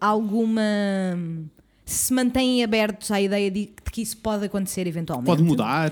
alguma. 0.00 0.62
se 1.84 2.12
mantêm 2.14 2.62
abertos 2.62 3.10
à 3.10 3.20
ideia 3.20 3.50
de, 3.50 3.66
de 3.66 3.90
que 3.90 4.00
isso 4.02 4.16
pode 4.18 4.44
acontecer 4.44 4.86
eventualmente. 4.86 5.26
Pode 5.26 5.42
mudar. 5.42 5.90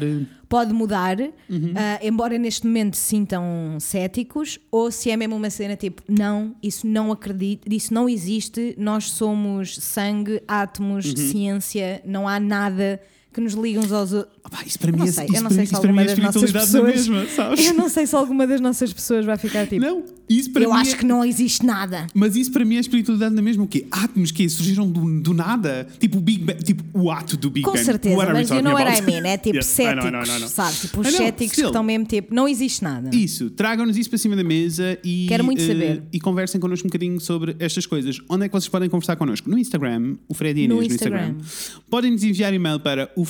Pode 0.48 0.72
mudar, 0.72 1.18
Uhum. 1.20 1.74
ah, 1.74 1.98
embora 2.02 2.38
neste 2.38 2.66
momento 2.66 2.96
se 2.96 3.02
sintam 3.02 3.76
céticos, 3.80 4.58
ou 4.70 4.90
se 4.92 5.10
é 5.10 5.16
mesmo 5.16 5.34
uma 5.36 5.50
cena 5.50 5.74
tipo, 5.76 6.00
não, 6.08 6.54
isso 6.62 6.86
não 6.86 7.10
acredito, 7.10 7.70
isso 7.70 7.92
não 7.92 8.08
existe, 8.08 8.74
nós 8.78 9.10
somos 9.10 9.74
sangue, 9.76 10.40
átomos, 10.46 11.04
Uhum. 11.06 11.16
ciência, 11.16 12.00
não 12.04 12.28
há 12.28 12.38
nada 12.38 13.00
que 13.32 13.40
nos 13.40 13.52
ligue 13.54 13.78
uns 13.78 13.90
aos 13.92 14.12
outros. 14.12 14.37
Ah, 14.50 14.56
pá, 14.56 14.62
isso 14.66 14.78
para 14.78 14.88
Eu 14.90 14.92
mim 14.94 14.98
não 15.00 15.06
é, 15.06 15.12
sei, 15.12 15.24
isso 15.26 15.34
eu 15.36 15.42
não 15.42 15.50
para 15.50 15.62
isso 15.62 15.80
para 15.80 15.92
mim 15.92 15.98
é 16.00 16.04
espiritualidade 16.06 16.66
pessoas. 16.66 16.94
mesma, 17.08 17.26
sabes? 17.34 17.66
Eu 17.66 17.74
não 17.74 17.88
sei 17.88 18.06
se 18.06 18.14
alguma 18.16 18.46
das 18.46 18.60
nossas 18.60 18.92
pessoas 18.92 19.24
vai 19.24 19.36
ficar 19.36 19.66
tipo. 19.66 19.80
Não, 19.84 20.02
isso 20.28 20.50
para 20.50 20.62
eu 20.62 20.72
mim 20.72 20.80
acho 20.80 20.94
é- 20.94 20.98
que 20.98 21.04
não 21.06 21.24
existe 21.24 21.64
nada. 21.64 22.06
Mas 22.14 22.34
isso 22.36 22.50
para 22.52 22.64
mim 22.64 22.76
é 22.76 22.80
espiritualidade 22.80 23.34
na 23.34 23.42
mesma. 23.42 23.64
O 23.64 23.66
quê? 23.66 23.86
Átomos 23.90 24.30
que 24.30 24.48
surgiram 24.48 24.90
do, 24.90 25.20
do 25.20 25.34
nada? 25.34 25.86
Tipo 25.98 26.18
o 26.18 26.20
Big 26.20 26.42
Bang, 26.44 26.62
tipo 26.62 26.82
o 26.98 27.10
ato 27.10 27.36
do 27.36 27.50
Big 27.50 27.64
Com 27.64 27.72
Bang. 27.72 27.84
certeza, 27.84 28.16
What 28.16 28.32
mas 28.32 28.48
talking 28.48 28.62
know 28.64 28.72
what 28.74 28.90
I 28.90 29.02
mean. 29.02 29.26
É 29.26 29.36
tipo 29.38 29.56
Yes, 29.56 29.66
I 29.66 29.74
céticos, 29.74 30.10
know, 30.10 30.22
I 30.22 30.26
know, 30.26 30.36
I 30.36 30.38
know. 30.40 30.48
sabe? 30.48 30.76
Tipo, 30.76 31.00
os 31.00 31.08
céticos 31.08 31.54
que 31.54 31.62
estão 31.62 31.82
mesmo 31.82 32.06
tipo, 32.06 32.34
não 32.34 32.48
existe 32.48 32.82
nada. 32.82 33.10
Isso, 33.14 33.50
tragam-nos 33.50 33.96
isso 33.96 34.08
para 34.08 34.18
cima 34.18 34.36
da 34.36 34.44
mesa 34.44 34.98
e, 35.04 35.26
Quero 35.28 35.44
muito 35.44 35.62
eh, 35.62 35.66
saber. 35.66 36.02
e 36.12 36.20
conversem 36.20 36.60
connosco 36.60 36.86
um 36.86 36.90
bocadinho 36.90 37.20
sobre 37.20 37.56
estas 37.58 37.86
coisas. 37.86 38.18
Onde 38.28 38.44
é 38.44 38.48
que 38.48 38.52
vocês 38.52 38.68
podem 38.68 38.88
conversar 38.88 39.16
connosco? 39.16 39.48
No 39.50 39.58
Instagram, 39.58 40.16
o 40.28 40.34
Fred 40.34 40.58
e 40.58 40.62
a 40.62 40.64
Inês 40.66 40.78
No 40.78 40.84
Instagram. 40.86 41.28
Instagram. 41.38 41.80
Podem 41.90 42.10
nos 42.12 42.22
enviar 42.22 42.52
e-mail 42.54 42.80
para 42.80 43.10
o 43.16 43.24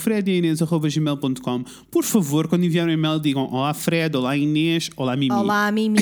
frediainês.gmail.com. 1.16 1.64
Por 1.90 2.04
favor, 2.04 2.48
quando 2.48 2.64
enviarem 2.64 2.94
um 2.94 2.98
e-mail, 2.98 3.20
digam 3.20 3.44
Olá 3.50 3.72
Fred, 3.72 4.16
Olá 4.16 4.36
Inês, 4.36 4.90
Olá 4.96 5.16
Mimi. 5.16 5.34
Olá, 5.34 5.70
Mimi. 5.72 6.00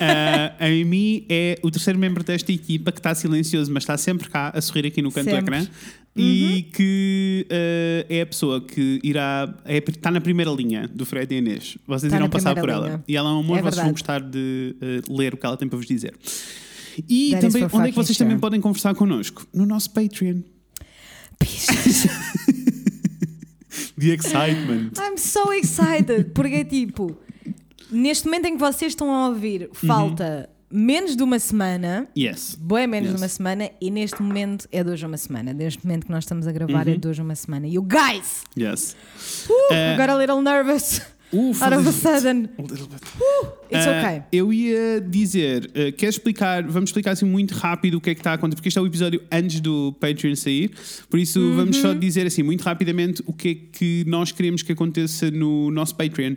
Ah, 0.00 0.54
a 0.58 0.68
Mimi 0.68 1.24
é 1.28 1.58
o 1.62 1.70
terceiro 1.70 1.98
membro 1.98 2.22
desta 2.22 2.52
equipa 2.52 2.92
que 2.92 2.98
está 2.98 3.14
silencioso, 3.14 3.72
mas 3.72 3.82
está 3.82 3.96
sempre 3.96 4.28
cá 4.28 4.52
a 4.54 4.60
sorrir 4.60 4.86
aqui 4.86 5.00
no 5.00 5.10
canto 5.10 5.30
Sempre. 5.30 5.42
do 5.42 5.46
ecrã. 5.46 5.66
E 6.18 6.62
que 6.72 7.46
ah, 7.50 8.06
é 8.08 8.22
a 8.22 8.26
pessoa 8.26 8.60
que 8.60 9.00
irá. 9.02 9.54
É, 9.64 9.78
está 9.78 10.10
na 10.10 10.20
primeira 10.20 10.50
linha 10.50 10.88
do 10.88 11.04
Fred 11.04 11.34
e 11.34 11.38
Inês. 11.38 11.76
Vocês 11.86 12.12
irão 12.12 12.28
passar 12.28 12.54
por 12.54 12.62
primeira 12.62 12.78
ela. 12.78 12.86
linha. 12.86 13.04
E 13.06 13.16
ela 13.16 13.30
é 13.30 13.32
um 13.32 13.40
amor, 13.40 13.58
É 13.58 13.62
vocês 13.62 13.82
vão 13.82 13.92
gostar 13.92 14.20
de 14.20 14.76
ah, 14.80 15.12
ler 15.12 15.34
o 15.34 15.36
que 15.36 15.46
ela 15.46 15.56
tem 15.56 15.68
para 15.68 15.76
vos 15.76 15.86
dizer. 15.86 16.14
E 17.08 17.32
That 17.32 17.46
também, 17.46 17.68
onde 17.70 17.88
é 17.88 17.90
que 17.90 17.96
vocês 17.96 18.16
também 18.16 18.32
sure. 18.32 18.40
podem 18.40 18.60
conversar 18.60 18.94
connosco? 18.94 19.46
No 19.52 19.66
nosso 19.66 19.90
Patreon. 19.90 20.40
The 23.98 24.10
Excitement. 24.12 24.90
I'm 24.98 25.16
so 25.16 25.52
excited. 25.52 26.32
Porque 26.34 26.56
é 26.56 26.64
tipo, 26.64 27.16
neste 27.90 28.26
momento 28.26 28.46
em 28.46 28.52
que 28.54 28.60
vocês 28.60 28.92
estão 28.92 29.10
a 29.12 29.28
ouvir, 29.28 29.70
falta 29.72 30.48
menos 30.70 31.16
de 31.16 31.22
uma 31.22 31.38
semana. 31.38 32.06
Yes. 32.18 32.56
Boa, 32.60 32.86
menos 32.86 33.08
Yes. 33.10 33.16
de 33.16 33.22
uma 33.22 33.28
semana, 33.28 33.70
e 33.80 33.90
neste 33.90 34.20
momento 34.20 34.68
é 34.72 34.82
de 34.84 34.90
hoje 34.90 35.04
a 35.04 35.08
uma 35.08 35.16
semana. 35.16 35.52
Neste 35.52 35.84
momento 35.86 36.04
que 36.06 36.10
nós 36.12 36.24
estamos 36.24 36.46
a 36.46 36.52
gravar 36.52 36.86
Uhum. 36.86 36.92
é 36.94 36.96
de 36.96 37.08
hoje 37.08 37.20
a 37.20 37.24
uma 37.24 37.34
semana. 37.36 37.66
You 37.68 37.82
guys! 37.82 38.42
Yes. 38.58 38.96
Uh, 39.48 39.72
Eh, 39.74 39.96
got 39.96 40.10
a 40.10 40.16
little 40.18 40.42
nervous. 40.42 41.00
Uf, 41.32 41.60
Out 41.62 41.74
of 41.76 41.88
a 41.88 41.92
sudden. 41.92 42.48
A 42.56 42.62
little 42.62 42.86
bit. 42.86 43.02
It's 43.70 43.84
Ah, 43.86 43.98
okay. 44.00 44.22
Eu 44.32 44.52
ia 44.52 45.00
dizer, 45.00 45.66
uh, 45.74 45.92
quer 45.96 46.08
explicar, 46.08 46.62
vamos 46.62 46.90
explicar 46.90 47.10
assim 47.12 47.24
muito 47.26 47.52
rápido 47.52 47.96
o 47.96 48.00
que 48.00 48.10
é 48.10 48.14
que 48.14 48.20
está 48.20 48.30
a 48.30 48.34
acontecer, 48.34 48.56
porque 48.56 48.68
este 48.68 48.78
é 48.78 48.82
o 48.82 48.86
episódio 48.86 49.20
antes 49.30 49.60
do 49.60 49.92
Patreon 50.00 50.36
sair, 50.36 50.70
por 51.10 51.18
isso 51.18 51.40
Uhum. 51.40 51.56
vamos 51.56 51.76
só 51.78 51.92
dizer 51.92 52.26
assim 52.26 52.42
muito 52.44 52.62
rapidamente 52.62 53.22
o 53.26 53.32
que 53.32 53.48
é 53.48 53.54
que 53.78 54.04
nós 54.06 54.30
queremos 54.30 54.62
que 54.62 54.70
aconteça 54.72 55.30
no 55.30 55.70
nosso 55.72 55.96
Patreon. 55.96 56.34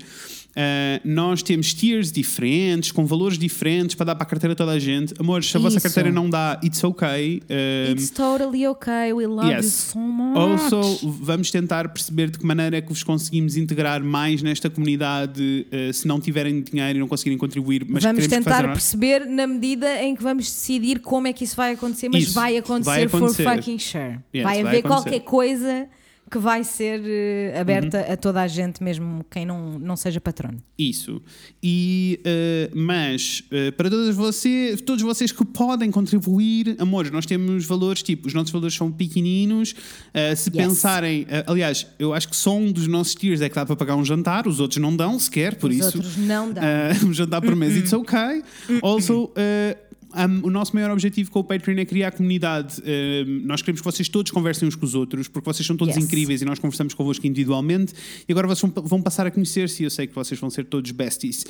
Uh, 0.49 0.99
nós 1.07 1.41
temos 1.43 1.73
tiers 1.73 2.11
diferentes, 2.11 2.91
com 2.91 3.05
valores 3.05 3.37
diferentes 3.37 3.95
para 3.95 4.07
dar 4.07 4.15
para 4.15 4.23
a 4.23 4.29
carteira 4.29 4.55
toda 4.55 4.71
a 4.71 4.79
gente. 4.79 5.13
Amores, 5.19 5.45
se 5.49 5.55
a 5.55 5.59
vossa 5.59 5.79
carteira 5.79 6.11
não 6.11 6.29
dá, 6.29 6.59
it's 6.63 6.83
okay. 6.83 7.41
Um, 7.49 7.91
It's 7.93 8.09
totally 8.09 8.67
okay. 8.67 9.13
We 9.13 9.27
love 9.27 9.47
you 9.47 9.53
Yes. 9.57 9.65
so 9.93 9.99
much. 9.99 10.37
Also, 10.37 10.99
vamos 11.21 11.49
tentar 11.51 11.87
perceber 11.89 12.29
de 12.31 12.39
que 12.39 12.45
maneira 12.45 12.77
é 12.77 12.81
que 12.81 12.89
vos 12.89 13.03
conseguimos 13.03 13.55
integrar 13.57 14.03
mais 14.03 14.41
nesta 14.41 14.69
comunidade 14.69 15.67
uh, 15.71 15.93
se 15.93 16.07
não 16.07 16.19
tiverem 16.19 16.61
dinheiro 16.61 16.97
e 16.97 16.99
não 16.99 17.07
conseguirem 17.07 17.37
contribuir. 17.37 17.85
Mas 17.87 18.03
vamos 18.03 18.27
tentar 18.27 18.51
fazer- 18.55 18.67
perceber 18.73 19.25
na 19.25 19.47
medida 19.47 20.03
em 20.03 20.15
que 20.15 20.23
vamos 20.23 20.45
decidir 20.45 20.99
como 20.99 21.27
é 21.27 21.33
que 21.33 21.43
isso 21.43 21.55
vai 21.55 21.73
acontecer, 21.73 22.09
mas 22.09 22.23
Isso, 22.23 22.33
vai 22.33 22.57
acontecer, 22.57 22.89
vai 22.89 23.03
acontecer. 23.03 23.43
for 23.43 23.55
fucking 23.55 23.79
sure. 23.79 24.19
Yes, 24.35 24.43
vai 24.43 24.43
vai 24.43 24.59
haver 24.61 24.79
acontecer. 24.79 24.81
qualquer 24.87 25.19
coisa 25.21 25.87
que 26.29 26.37
vai 26.37 26.63
ser 26.63 27.01
eh, 27.05 27.59
aberta 27.59 27.97
Uhum. 28.05 28.13
a 28.13 28.17
toda 28.17 28.41
a 28.41 28.47
gente, 28.47 28.83
mesmo 28.83 29.25
quem 29.31 29.45
não, 29.45 29.79
não 29.79 29.95
seja 29.95 30.21
patrono. 30.21 30.59
Isso. 30.77 31.21
E, 31.61 32.19
uh, 32.73 32.77
mas, 32.77 33.43
uh, 33.51 33.71
para 33.73 33.89
todas 33.89 34.15
vocês, 34.15 34.79
todos 34.81 35.01
vocês 35.03 35.31
que 35.31 35.43
podem 35.45 35.89
contribuir, 35.91 36.75
amores, 36.79 37.11
nós 37.11 37.25
temos 37.25 37.65
valores 37.65 38.01
tipo, 38.03 38.27
os 38.27 38.33
nossos 38.33 38.51
valores 38.51 38.75
são 38.75 38.91
pequeninos. 38.91 39.71
Uh, 39.71 40.35
se 40.35 40.49
Yes. 40.49 40.55
pensarem, 40.67 41.23
uh, 41.23 41.51
aliás, 41.51 41.87
eu 41.97 42.13
acho 42.13 42.27
que 42.29 42.35
só 42.35 42.55
um 42.55 42.71
dos 42.71 42.87
nossos 42.87 43.15
tiers 43.15 43.41
é 43.41 43.49
que 43.49 43.55
dá 43.55 43.65
para 43.65 43.75
pagar 43.75 43.95
um 43.95 44.05
jantar, 44.05 44.47
os 44.47 44.59
outros 44.59 44.81
não 44.81 44.95
dão 44.95 45.17
sequer, 45.19 45.55
por 45.55 45.69
Os 45.69 45.75
isso. 45.77 45.97
outros 45.97 46.15
não 46.17 46.51
dão. 46.53 46.63
Uh, 46.63 47.05
um 47.09 47.13
jantar 47.13 47.41
por 47.41 47.55
mês, 47.55 47.75
it's 47.75 47.91
okay. 47.93 48.43
Also, 48.81 49.25
uh, 49.25 49.88
um, 50.15 50.47
o 50.47 50.49
nosso 50.49 50.75
maior 50.75 50.91
objetivo 50.91 51.29
com 51.31 51.39
o 51.39 51.43
Patreon 51.43 51.77
é 51.79 51.85
criar 51.85 52.11
comunidade. 52.11 52.81
Um, 52.81 53.41
nós 53.45 53.61
queremos 53.61 53.81
que 53.81 53.85
vocês 53.85 54.09
todos 54.09 54.31
conversem 54.31 54.67
uns 54.67 54.75
com 54.75 54.85
os 54.85 54.95
outros, 54.95 55.27
porque 55.27 55.45
vocês 55.45 55.65
são 55.65 55.75
todos 55.77 55.95
Yes. 55.95 56.03
incríveis 56.05 56.41
e 56.41 56.45
nós 56.45 56.59
conversamos 56.59 56.93
convosco 56.93 57.25
individualmente. 57.27 57.93
E 58.27 58.31
agora 58.31 58.47
vocês 58.47 58.71
vão, 58.71 58.83
vão 58.83 59.01
passar 59.01 59.27
a 59.27 59.31
conhecer-se 59.31 59.83
e 59.83 59.85
eu 59.85 59.89
sei 59.89 60.07
que 60.07 60.15
vocês 60.15 60.39
vão 60.39 60.49
ser 60.49 60.65
todos 60.65 60.91
besties. 60.91 61.45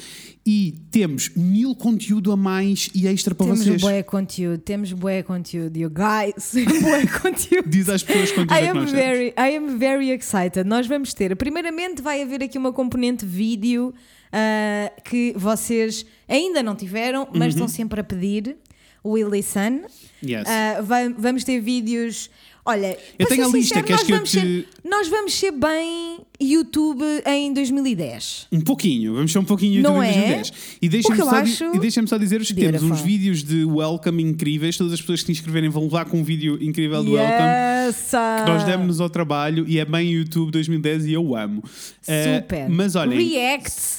E 0.45 0.76
temos 0.91 1.30
mil 1.36 1.74
conteúdo 1.76 2.32
a 2.32 2.38
mais 2.38 2.89
e 2.93 3.07
extra 3.07 3.34
para 3.36 3.45
temos 3.45 3.62
vocês. 3.66 3.82
bué 3.82 4.03
conteúdo, 4.03 4.60
temos 4.60 4.91
bué 4.93 5.24
conteúdo, 5.24 5.78
you 5.78 5.89
guys, 5.89 6.53
bué 6.82 7.05
conteúdo. 7.07 7.70
Diz 7.70 7.89
às 7.89 8.03
pessoas 8.03 8.32
quanto 8.32 8.53
é 8.53 8.64
I 8.66 8.68
am, 8.70 8.74
nós 8.76 8.91
temos. 8.91 9.05
very, 9.07 9.28
I 9.38 9.57
am 9.57 9.78
very 9.78 10.10
excited. 10.12 10.64
Nós 10.66 10.88
vamos 10.88 11.14
ter, 11.14 11.36
primeiramente, 11.36 12.01
vai 12.01 12.22
haver 12.22 12.43
aqui 12.43 12.57
uma 12.57 12.74
componente 12.74 13.26
vídeo 13.26 13.93
ah, 14.31 14.91
que 15.03 15.34
vocês 15.35 16.06
ainda 16.27 16.61
não 16.64 16.76
tiveram, 16.76 17.27
mas 17.34 17.53
estão 17.53 17.68
sempre 17.68 17.99
a 18.01 18.03
pedir. 18.03 18.57
Willy 19.06 19.41
Sun. 19.41 19.84
Yes. 20.22 20.43
Vai- 20.84 21.07
vamos 21.14 21.45
ter 21.45 21.61
vídeos 21.61 22.30
Olha, 22.65 22.98
Eu 23.18 23.26
tenho 23.27 23.45
a 23.45 23.48
lista, 23.52 23.81
queres 23.81 24.03
que 24.03 24.11
eu 24.14 24.23
te- 24.23 24.30
ser, 24.30 24.68
nós 24.84 25.07
vamos 25.07 25.34
ser 25.34 25.52
bem 25.52 26.19
YouTube 26.40 27.03
em 27.26 27.52
2010. 27.53 28.48
Um 28.52 28.61
pouquinho, 28.61 29.15
vamos 29.15 29.31
ser 29.31 29.40
um 29.40 29.44
pouquinho 29.45 29.81
Não 29.81 29.95
YouTube 30.03 30.06
em 30.15 30.19
é? 30.19 30.36
2010. 30.36 30.53
E 30.81 30.90
deixem-me 30.90 31.18
Porque 31.18 31.22
eu 31.22 31.26
só, 31.36 31.41
acho 31.41 31.76
e 31.76 31.80
deixem-me 31.80 32.07
só 32.07 32.18
dizer-vos 32.18 32.48
que 32.49 32.53
temos 32.53 32.84
uns 32.84 32.88
beautiful. 33.02 33.07
vídeos 33.07 33.44
de 33.44 33.65
welcome 33.65 34.22
incríveis. 34.23 34.77
Todas 34.77 34.94
as 34.94 35.02
pessoas 35.02 35.22
que 35.22 35.27
se 35.27 35.31
inscreverem 35.31 35.69
vão 35.69 35.84
levar 35.84 36.06
com 36.06 36.19
um 36.19 36.23
vídeo 36.23 36.57
incrível 36.61 37.03
de 37.03 37.10
welcome. 37.11 37.48
Yes! 37.88 38.11
Nós 38.45 38.64
demos 38.65 39.02
ao 39.02 39.10
trabalho 39.10 39.65
e 39.68 39.80
é 39.80 39.86
bem 39.86 40.11
YouTube 40.11 40.52
2010 40.52 41.06
e 41.07 41.14
eu 41.14 41.36
amo. 41.36 41.64
Eh, 42.07 42.40
Super. 42.41 42.69
mas 42.69 42.95
olhem, 42.95 43.18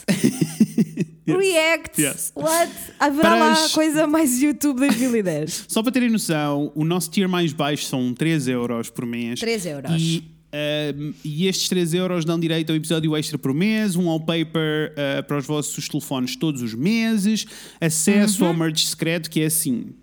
React. 1.39 1.99
React. 1.99 2.01
Yes. 2.03 2.33
What? 2.35 2.73
Haverá 2.99 3.23
Para 3.31 3.35
lá 3.39 3.53
as- 3.53 3.73
coisa 3.73 4.07
mais 4.07 4.41
YouTube 4.43 4.79
2010. 4.81 5.65
só 5.69 5.83
para 5.83 5.93
terem 5.93 6.11
noção, 6.11 6.73
o 6.75 6.85
nosso 6.85 7.11
tier 7.11 7.29
mais 7.29 7.53
baixo 7.53 7.85
são 7.85 8.13
3 8.15 8.49
euros 8.49 8.91
por 8.91 9.05
mês. 9.07 9.41
3 9.41 9.67
euros. 9.67 9.91
E, 10.01 10.25
ehm, 10.53 11.13
e 11.25 11.47
estes 11.47 11.69
3 11.69 11.95
euros 11.95 12.25
dão 12.25 12.39
direito 12.39 12.71
a 12.71 12.73
um 12.73 12.77
episódio 12.77 13.17
extra 13.17 13.39
por 13.39 13.53
mês, 13.55 13.97
um 13.97 14.07
wallpaper 14.07 14.93
eh, 14.97 15.23
para 15.23 15.39
os 15.39 15.47
vossos 15.47 15.89
telefones 15.89 16.37
todos 16.37 16.63
os 16.63 16.75
meses, 16.75 17.47
acesso 17.81 18.43
Uhum. 18.43 18.49
ao 18.49 18.55
merch 18.55 18.85
secreto, 18.87 19.31
que 19.31 19.41
é 19.41 19.47
assim. 19.47 19.95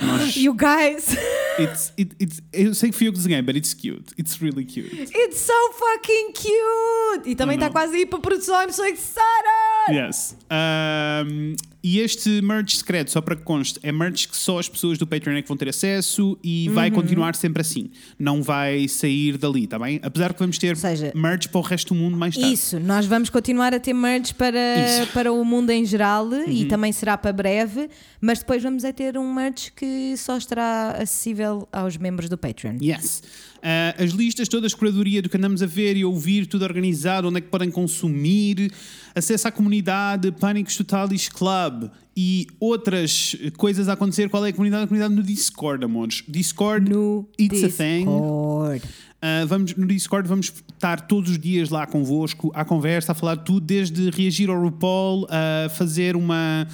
Nós, 0.00 0.34
You 0.38 0.54
guys, 0.54 1.16
it's, 1.58 1.92
it, 1.98 2.14
it's, 2.20 2.40
eu 2.52 2.72
sei 2.72 2.90
que 2.90 2.96
fui 2.96 3.08
eu 3.08 3.12
que 3.12 3.18
desenhei, 3.18 3.42
but 3.42 3.56
it's 3.56 3.74
cute. 3.74 4.14
It's 4.16 4.40
really 4.40 4.64
cute. 4.64 4.94
it's 5.12 5.38
so 5.38 5.52
fucking 5.72 6.32
cute! 6.32 7.28
E 7.28 7.34
também 7.34 7.56
está 7.56 7.68
quase 7.68 7.96
a 7.96 7.98
ir 7.98 8.06
para 8.06 8.18
a 8.20 8.22
produção, 8.22 8.54
I'm 8.62 8.72
so 8.72 8.84
excited! 8.84 9.67
Yes. 9.90 10.36
Um, 10.50 11.54
e 11.82 12.00
este 12.00 12.42
merch 12.42 12.76
secreto, 12.76 13.10
só 13.10 13.20
para 13.20 13.36
que 13.36 13.42
conste, 13.42 13.78
é 13.82 13.92
merch 13.92 14.26
que 14.28 14.36
só 14.36 14.58
as 14.58 14.68
pessoas 14.68 14.98
do 14.98 15.06
Patreon 15.06 15.36
é 15.36 15.42
que 15.42 15.48
vão 15.48 15.56
ter 15.56 15.68
acesso 15.68 16.36
e 16.42 16.68
Uhum. 16.68 16.74
vai 16.74 16.90
continuar 16.90 17.34
sempre 17.36 17.62
assim. 17.62 17.90
Não 18.18 18.42
vai 18.42 18.88
sair 18.88 19.38
dali, 19.38 19.66
tá 19.66 19.78
bem? 19.78 20.00
Apesar 20.02 20.32
que 20.34 20.40
vamos 20.40 20.58
ter 20.58 20.76
seja, 20.76 21.12
merch 21.14 21.48
para 21.48 21.58
o 21.58 21.62
resto 21.62 21.94
do 21.94 22.00
mundo 22.00 22.16
mais 22.16 22.34
tarde. 22.36 22.52
Isso, 22.52 22.80
nós 22.80 23.06
vamos 23.06 23.30
continuar 23.30 23.72
a 23.72 23.80
ter 23.80 23.92
merch 23.94 24.34
para, 24.34 24.58
Isso. 24.86 25.00
Uhum. 25.02 25.06
para 25.08 25.32
o 25.32 25.44
mundo 25.44 25.70
em 25.70 25.84
geral 25.84 26.28
e 26.46 26.64
também 26.66 26.92
será 26.92 27.16
para 27.16 27.32
breve, 27.32 27.88
mas 28.20 28.40
depois 28.40 28.62
vamos 28.62 28.84
a 28.84 28.92
ter 28.92 29.16
um 29.16 29.32
merch 29.32 29.70
que 29.74 30.16
só 30.16 30.36
estará 30.36 30.96
acessível 31.00 31.66
aos 31.72 31.96
membros 31.96 32.28
do 32.28 32.36
Patreon. 32.36 32.76
Yes. 32.82 33.22
Uh, 33.58 34.02
as 34.02 34.10
listas 34.12 34.48
todas, 34.48 34.72
curadoria 34.72 35.20
do 35.20 35.28
que 35.28 35.36
andamos 35.36 35.62
a 35.62 35.66
ver 35.66 35.96
e 35.96 36.04
ouvir, 36.04 36.46
tudo 36.46 36.64
organizado, 36.64 37.28
onde 37.28 37.38
é 37.38 37.40
que 37.40 37.48
podem 37.48 37.70
consumir, 37.70 38.70
acesso 39.14 39.48
à 39.48 39.50
comunidade, 39.50 40.30
Pânicos 40.32 40.76
Totalis 40.76 41.28
Club 41.28 41.90
e 42.16 42.46
outras 42.60 43.36
coisas 43.56 43.88
a 43.88 43.92
acontecer. 43.92 44.28
Qual 44.28 44.44
é 44.44 44.50
a 44.50 44.52
comunidade? 44.52 44.84
A 44.84 44.86
comunidade 44.86 45.14
no 45.14 45.22
Discord, 45.22 45.84
amores. 45.84 46.22
Discord, 46.28 46.88
No 46.88 47.28
it's 47.38 47.64
a 47.64 47.68
thing. 47.68 48.04
Discord. 48.04 48.82
Uh, 49.20 49.46
vamos, 49.48 49.74
no 49.74 49.86
Discord 49.86 50.28
vamos 50.28 50.46
estar 50.46 51.00
todos 51.08 51.30
os 51.30 51.38
dias 51.40 51.70
lá 51.70 51.84
convosco, 51.88 52.52
à 52.54 52.64
conversa, 52.64 53.10
a 53.10 53.14
falar 53.16 53.34
de 53.34 53.44
tudo, 53.44 53.60
desde 53.60 54.10
reagir 54.10 54.48
ao 54.48 54.60
RuPaul, 54.60 55.26
a 55.28 55.68
fazer 55.70 56.14
uma, 56.14 56.68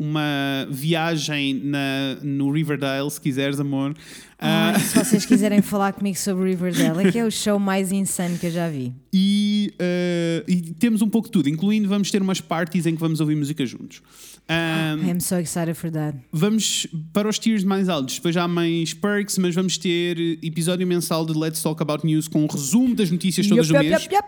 uma 0.00 0.66
viagem 0.70 1.60
na, 1.62 2.16
no 2.22 2.50
Riverdale, 2.50 3.10
se 3.10 3.20
quiseres, 3.20 3.60
amor. 3.60 3.90
Uh, 3.90 3.94
Ai, 4.40 4.80
se 4.80 4.98
vocês 4.98 5.26
quiserem 5.26 5.60
falar 5.60 5.92
comigo 5.92 6.16
sobre 6.16 6.48
Riverdale, 6.48 7.06
é 7.06 7.12
que 7.12 7.18
é 7.18 7.24
o 7.26 7.30
show 7.30 7.58
mais 7.58 7.92
insano 7.92 8.38
que 8.38 8.46
eu 8.46 8.50
já 8.50 8.66
vi. 8.70 8.94
e, 9.12 9.74
uh, 9.74 10.50
e 10.50 10.62
temos 10.72 11.02
um 11.02 11.08
pouco 11.10 11.28
de 11.28 11.32
tudo, 11.32 11.50
incluindo 11.50 11.86
vamos 11.86 12.10
ter 12.10 12.22
umas 12.22 12.40
parties 12.40 12.86
em 12.86 12.94
que 12.94 13.00
vamos 13.00 13.20
ouvir 13.20 13.36
música 13.36 13.66
juntos. 13.66 14.00
Um, 14.48 15.06
I'm 15.06 15.20
so 15.20 15.36
excited 15.36 15.74
for 15.74 15.90
that. 15.90 16.16
Vamos 16.32 16.86
para 17.12 17.28
os 17.28 17.38
tiers 17.38 17.62
mais 17.62 17.90
altos, 17.90 18.14
depois 18.14 18.34
há 18.38 18.48
mais 18.48 18.94
perks, 18.94 19.36
mas 19.36 19.54
vamos 19.54 19.76
ter 19.76 20.18
episódio 20.42 20.86
mensal 20.86 21.26
de 21.26 21.38
Let's 21.38 21.62
Talk 21.62 21.80
About 21.82 22.06
News 22.06 22.26
com 22.26 22.42
um 22.42 22.46
resumo 22.46 22.94
das 22.94 23.10
notícias 23.10 23.46
todas 23.46 23.68
Yup, 23.68 23.78
do 23.78 23.84
mês. 23.84 24.02
yup, 24.04 24.14
yup. 24.14 24.26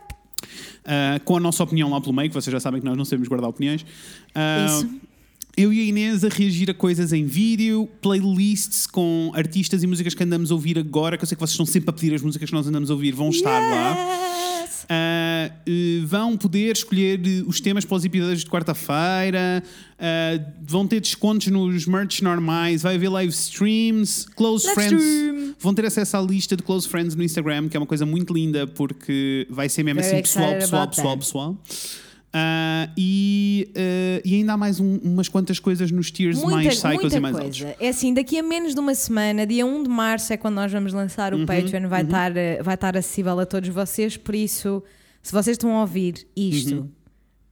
Uh, 0.83 1.25
com 1.25 1.37
a 1.37 1.41
nossa 1.41 1.63
opinião 1.63 1.89
lá 1.89 2.01
pelo 2.01 2.13
meio, 2.13 2.29
que 2.29 2.35
vocês 2.35 2.53
já 2.53 2.61
sabem 2.61 2.81
que 2.81 2.87
nós 2.87 2.97
não 2.97 3.05
sabemos 3.05 3.29
guardar 3.29 3.49
opiniões. 3.49 3.83
Uh, 3.83 4.67
Isso. 4.67 5.01
Eu 5.55 5.71
e 5.71 5.81
a 5.81 5.85
Inês 5.85 6.25
a 6.25 6.29
reagir 6.29 6.71
a 6.71 6.75
coisas 6.75 7.13
em 7.13 7.27
vídeo, 7.27 7.87
playlists 8.01 8.87
com 8.87 9.31
artistas 9.35 9.83
e 9.83 9.87
músicas 9.87 10.15
que 10.15 10.25
andamos 10.25 10.51
a 10.51 10.55
ouvir 10.55 10.79
agora, 10.79 11.19
que 11.19 11.25
eu 11.25 11.29
sei 11.29 11.37
que 11.37 11.41
vocês 11.41 11.51
estão 11.51 11.67
sempre 11.67 11.91
a 11.91 11.93
pedir 11.93 12.15
as 12.15 12.23
músicas 12.23 12.49
que 12.49 12.55
nós 12.55 12.67
andamos 12.67 12.91
a 12.91 12.95
ouvir, 12.95 13.13
vão 13.13 13.29
estar 13.29 13.59
lá. 13.59 14.63
Yes. 14.63 14.85
Uh, 14.85 16.03
uh, 16.03 16.07
vão 16.07 16.39
poder 16.39 16.75
escolher 16.75 17.21
uh, 17.21 17.49
os 17.49 17.61
temas 17.61 17.85
para 17.85 17.97
os 17.97 18.05
episódios 18.05 18.45
de 18.45 18.51
quarta-feira, 18.51 19.63
uh, 19.63 20.53
vão 20.63 20.87
ter 20.87 21.01
descontos 21.01 21.49
nos 21.49 21.87
merch 21.87 22.23
normais, 22.23 22.83
vai 22.83 22.95
haver 22.95 23.11
live 23.11 23.33
streams, 23.33 24.27
close 24.35 24.67
Live 24.69 24.75
friends. 24.75 25.05
stream. 25.05 25.55
Vão 25.61 25.75
ter 25.75 25.85
acesso 25.85 26.17
à 26.17 26.23
lista 26.23 26.57
de 26.57 26.63
close 26.63 26.89
friends 26.89 27.15
no 27.15 27.23
Instagram, 27.23 27.69
que 27.69 27.77
é 27.77 27.81
uma 27.81 27.87
coisa 27.87 28.07
muito 28.07 28.33
linda, 28.33 28.67
porque 28.67 29.47
vai 29.51 29.69
ser 29.69 29.83
mesmo 29.83 30.01
Very 30.01 30.15
assim 30.15 30.23
pessoal, 30.23 30.55
pessoal, 30.55 30.89
pessoal, 30.89 31.09
that. 31.09 31.27
pessoal. 31.27 31.59
Uh, 32.35 32.89
e, 32.97 33.69
uh, 33.77 34.23
e 34.27 34.35
ainda 34.37 34.55
há 34.55 34.57
mais 34.57 34.81
um- 34.81 34.97
umas 35.03 35.29
quantas 35.29 35.59
coisas 35.59 35.91
nos 35.91 36.11
tiers 36.11 36.37
mais 36.37 36.51
Muita, 36.55 36.71
psychos 36.71 37.01
muita 37.03 37.17
e 37.17 37.21
mais 37.21 37.37
coisa. 37.37 37.67
altos. 37.69 37.77
É 37.81 37.89
assim, 37.91 38.15
daqui 38.15 38.39
a 38.39 38.43
menos 38.43 38.73
de 38.75 38.81
uma 38.81 38.95
semana, 38.95 39.47
dia 39.47 39.67
1 39.67 39.83
de 39.83 39.89
março, 39.91 40.33
é 40.33 40.39
quando 40.39 40.55
nós 40.55 40.73
vamos 40.73 40.95
lançar 40.95 41.35
o 41.35 41.39
Uhum, 41.39 41.47
Patreon, 41.47 41.89
vai, 41.89 42.03
estar, 42.03 42.35
eh, 42.35 42.63
vai 42.63 42.75
estar 42.75 42.97
acessível 42.97 43.39
a 43.39 43.45
todos 43.45 43.69
vocês. 43.69 44.17
Por 44.17 44.35
isso, 44.35 44.83
se 45.23 45.31
vocês 45.31 45.57
estão 45.57 45.77
a 45.77 45.83
ouvir 45.83 46.27
isto, 46.35 46.75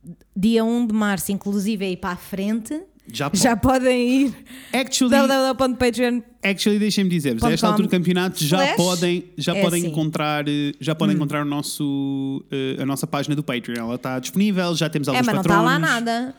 Uhum. 0.05 0.15
dia 0.35 0.65
1 0.65 0.87
de 0.87 0.95
março, 0.95 1.31
inclusive 1.31 1.85
aí 1.85 1.97
para 1.97 2.13
a 2.13 2.17
frente, 2.17 2.81
Já, 3.13 3.29
pode. 3.31 3.43
já 3.43 3.57
podem 3.57 4.09
ir 4.27 4.35
Actually, 4.73 5.11
www.patreon. 5.17 6.23
Actually, 6.43 6.79
deixem-me 6.79 7.11
dizer-vos, 7.11 7.43
a 7.45 7.53
esta 7.53 7.67
altura 7.69 7.87
do 7.89 7.91
campeonato 7.91 8.43
já 8.45 8.75
podem, 8.75 9.25
já 9.37 9.55
é 9.55 9.63
podem 9.63 9.81
assim. 9.83 9.91
encontrar, 9.91 10.49
eh, 10.49 10.73
já 10.81 10.95
podem 10.95 11.15
encontrar 11.17 11.43
o 11.43 11.45
nosso, 11.45 12.43
eh, 12.51 12.83
a 12.83 12.87
nossa 12.87 13.07
página 13.07 13.37
do 13.37 13.43
Patreon. 13.43 13.77
Ela 13.77 13.95
está 13.97 14.19
disponível, 14.19 14.75
já 14.75 14.89
temos 14.89 15.09
É, 15.09 15.11
alguns 15.11 15.27
mas 15.27 15.35
não 15.35 15.43
está 15.43 15.61
lá 15.61 15.79
nada. 15.79 16.35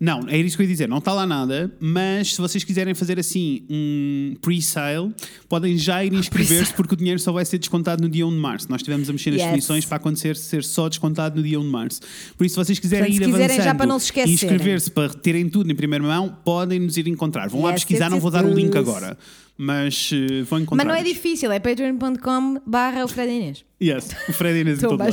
Não, 0.00 0.20
é 0.28 0.38
isso 0.38 0.56
que 0.56 0.62
eu 0.62 0.64
ia 0.66 0.70
dizer, 0.70 0.88
não 0.88 0.98
está 0.98 1.12
lá 1.12 1.26
nada, 1.26 1.72
mas 1.80 2.34
se 2.34 2.40
vocês 2.40 2.62
quiserem 2.62 2.94
fazer 2.94 3.18
assim 3.18 3.62
um 3.68 4.36
pre-sale, 4.40 5.12
podem 5.48 5.76
já 5.76 6.04
ir 6.04 6.12
inscrever-se 6.12 6.72
porque 6.72 6.94
o 6.94 6.96
dinheiro 6.96 7.18
só 7.18 7.32
vai 7.32 7.44
ser 7.44 7.58
descontado 7.58 8.00
no 8.00 8.08
dia 8.08 8.24
1 8.24 8.30
de 8.30 8.36
março. 8.36 8.70
Nós 8.70 8.80
tivemos 8.80 9.10
a 9.10 9.12
mexer 9.12 9.30
nas 9.30 9.38
Yes. 9.40 9.46
definições 9.46 9.84
para 9.84 9.96
acontecer 9.96 10.36
ser 10.36 10.62
só 10.62 10.88
descontado 10.88 11.36
no 11.36 11.42
dia 11.42 11.58
1 11.58 11.64
de 11.64 11.68
março. 11.68 12.00
Por 12.36 12.44
isso, 12.46 12.54
se 12.54 12.64
vocês 12.64 12.78
quiserem 12.78 13.06
Portanto, 13.06 13.24
se 13.24 13.28
ir 13.28 13.32
quiserem, 13.32 13.56
já 13.56 13.62
avançando 13.62 13.76
para 13.76 13.86
não 13.86 13.98
se 13.98 14.12
e 14.20 14.32
inscrever-se 14.32 14.90
para 14.92 15.08
terem 15.14 15.48
tudo 15.48 15.70
em 15.70 15.74
primeira 15.74 16.04
mão, 16.04 16.28
podem 16.44 16.78
nos 16.78 16.96
ir 16.96 17.08
encontrar. 17.08 17.48
Vão 17.48 17.62
lá 17.62 17.70
Yes, 17.72 17.80
pesquisar, 17.82 18.04
yes, 18.04 18.12
não 18.12 18.20
vou 18.20 18.30
dar 18.30 18.44
o 18.44 18.54
link 18.54 18.76
agora, 18.76 19.18
mas 19.58 20.10
eh, 20.12 20.42
vão 20.44 20.60
encontrar. 20.60 20.84
Mas 20.84 20.94
não 20.94 21.00
é 21.00 21.02
difícil, 21.02 21.50
é 21.50 21.58
patreon.com 21.58 22.60
barra 22.64 23.04
o 23.04 23.08
Fred 23.08 23.30
Inês. 23.32 23.64
Yes, 23.82 24.08
o 24.28 24.32
Fred 24.32 24.60
Inês 24.60 24.78
em 24.78 24.82
todo 24.88 24.98
lado. 24.98 25.10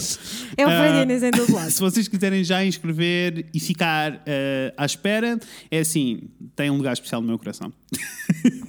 é 0.55 0.65
o 0.65 0.69
Fred 0.69 0.97
Ah, 0.99 1.01
Inês 1.03 1.23
em 1.23 1.31
todo 1.31 1.51
lado. 1.53 1.69
Se 1.71 1.81
vocês 1.81 2.07
quiserem 2.07 2.43
já 2.43 2.63
inscrever 2.63 3.47
e 3.53 3.59
ficar 3.59 4.21
eh, 4.25 4.71
à 4.77 4.85
espera, 4.85 5.39
é 5.71 5.79
assim, 5.79 6.21
tem 6.55 6.69
um 6.69 6.77
lugar 6.77 6.93
especial 6.93 7.21
no 7.21 7.27
meu 7.27 7.39
coração. 7.39 7.73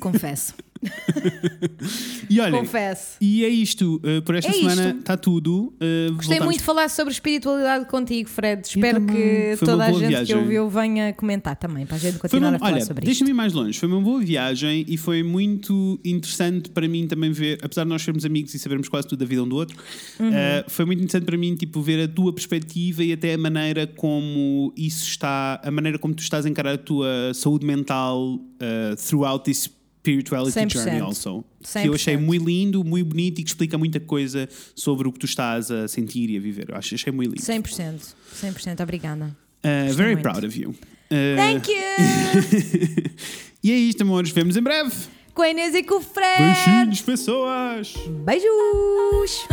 Confesso. 0.00 0.54
E 2.28 2.40
olha, 2.40 2.58
Confesso. 2.58 3.16
e 3.20 3.44
é 3.44 3.48
isto, 3.48 4.00
eh, 4.04 4.20
por 4.20 4.34
esta 4.34 4.50
É 4.50 4.54
semana 4.54 4.96
está 4.98 5.16
tudo. 5.16 5.72
eh, 5.80 6.08
Gostei 6.10 6.26
voltamos- 6.38 6.44
muito 6.46 6.58
de 6.58 6.64
falar 6.64 6.88
sobre 6.90 7.12
espiritualidade 7.12 7.84
contigo, 7.86 8.28
Fred. 8.28 8.66
Espero 8.66 8.98
também. 9.00 9.14
que 9.14 9.56
Foi 9.56 9.68
uma 9.68 9.72
toda 9.72 9.84
a 9.84 9.88
boa 9.90 10.00
gente 10.00 10.08
viagem. 10.08 10.26
que 10.36 10.42
ouviu 10.42 10.68
venha 10.68 11.12
comentar 11.12 11.54
também, 11.56 11.86
para 11.86 11.96
a 11.96 11.98
gente 12.00 12.12
Foi 12.14 12.20
continuar 12.22 12.48
uma, 12.50 12.56
a 12.56 12.58
falar 12.58 12.72
olha, 12.72 12.84
sobre 12.84 13.02
isto. 13.04 13.06
deixa-me 13.06 13.30
ir 13.30 13.34
mais 13.34 13.52
longe. 13.52 13.78
Foi 13.78 13.88
uma 13.88 14.00
boa 14.00 14.20
viagem 14.20 14.84
e 14.88 14.96
foi 14.96 15.22
muito 15.22 16.00
interessante 16.04 16.68
para 16.70 16.88
mim 16.88 17.06
também 17.06 17.30
ver, 17.30 17.58
apesar 17.62 17.84
de 17.84 17.90
nós 17.90 18.02
sermos 18.02 18.24
amigos 18.24 18.52
e 18.54 18.58
sabermos 18.58 18.88
quase 18.88 19.06
tudo 19.06 19.20
da 19.20 19.26
vida 19.26 19.42
um 19.44 19.48
do 19.48 19.54
outro, 19.56 19.76
Uhum. 20.18 20.30
eh, 20.32 20.64
foi 20.68 20.84
muito 20.84 20.98
interessante 21.00 21.24
para 21.26 21.36
mim 21.38 21.54
tipo, 21.54 21.80
ver 21.80 22.02
a 22.02 22.08
tua 22.08 22.32
perspectiva 22.32 23.04
e 23.04 23.12
até 23.12 23.34
a 23.34 23.38
maneira 23.38 23.86
como 23.86 24.72
isso 24.76 25.06
está, 25.08 25.60
a 25.62 25.70
maneira 25.70 25.96
como 25.98 26.12
tu 26.14 26.20
estás 26.22 26.44
a 26.44 26.48
encarar 26.48 26.74
a 26.74 26.78
tua 26.78 27.32
saúde 27.34 27.64
mental 27.64 28.40
eh, 28.58 28.94
throughout 28.96 29.44
this 29.44 29.70
spirituality 30.10 30.58
100%. 30.58 30.70
journey 30.72 31.00
also. 31.00 31.44
Que 31.72 31.88
eu 31.88 31.94
achei 31.94 32.16
100%. 32.16 32.20
muito 32.20 32.44
lindo, 32.46 32.84
muito 32.84 33.08
bonito 33.08 33.40
e 33.40 33.42
que 33.42 33.50
explica 33.50 33.76
muita 33.76 33.98
coisa 33.98 34.48
sobre 34.74 35.08
o 35.08 35.12
que 35.12 35.18
tu 35.18 35.26
estás 35.26 35.70
a 35.70 35.88
sentir 35.88 36.30
e 36.30 36.36
a 36.36 36.40
viver. 36.40 36.66
Eu 36.70 36.76
acho- 36.76 36.94
achei 36.94 37.12
muito 37.12 37.30
lindo. 37.30 37.42
100%. 37.42 38.14
100%. 38.34 38.80
Obrigada. 38.82 39.36
Uh, 39.64 39.92
very 39.94 40.14
muito. 40.14 40.22
proud 40.22 40.46
of 40.46 40.60
you. 40.60 40.70
Uh, 41.10 41.36
Thank 41.36 41.70
you! 41.70 41.76
e 43.62 43.70
é 43.72 43.74
isto, 43.76 44.02
amores. 44.02 44.30
Vemos 44.30 44.56
em 44.56 44.62
breve. 44.62 44.92
com 45.34 45.42
a 45.42 45.50
Inês 45.50 45.74
e 45.74 45.82
com 45.82 45.96
o 45.96 46.00
Fred. 46.00 46.42
Beijinhos, 46.66 47.00
pessoas! 47.02 47.94
Beijos! 48.24 49.46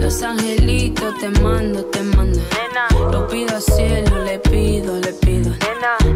Los 0.00 0.22
angelitos 0.22 1.18
te 1.18 1.28
mando, 1.40 1.84
te 1.86 2.02
mando. 2.02 2.40
Lo 3.12 3.26
pido 3.28 3.56
al 3.56 3.62
cielo, 3.62 4.24
le 4.24 4.38
pido, 4.38 4.98
le 4.98 5.12
pido. 5.12 5.52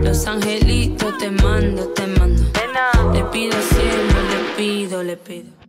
Los 0.02 0.26
angelitos 0.26 1.18
te 1.18 1.30
mando, 1.30 1.88
te 1.88 2.06
mando. 2.06 2.42
Le 3.12 3.24
pido 3.24 3.56
al 3.56 3.62
cielo, 3.62 4.14
le 4.30 4.56
pido, 4.56 5.02
le 5.02 5.16
pido. 5.16 5.61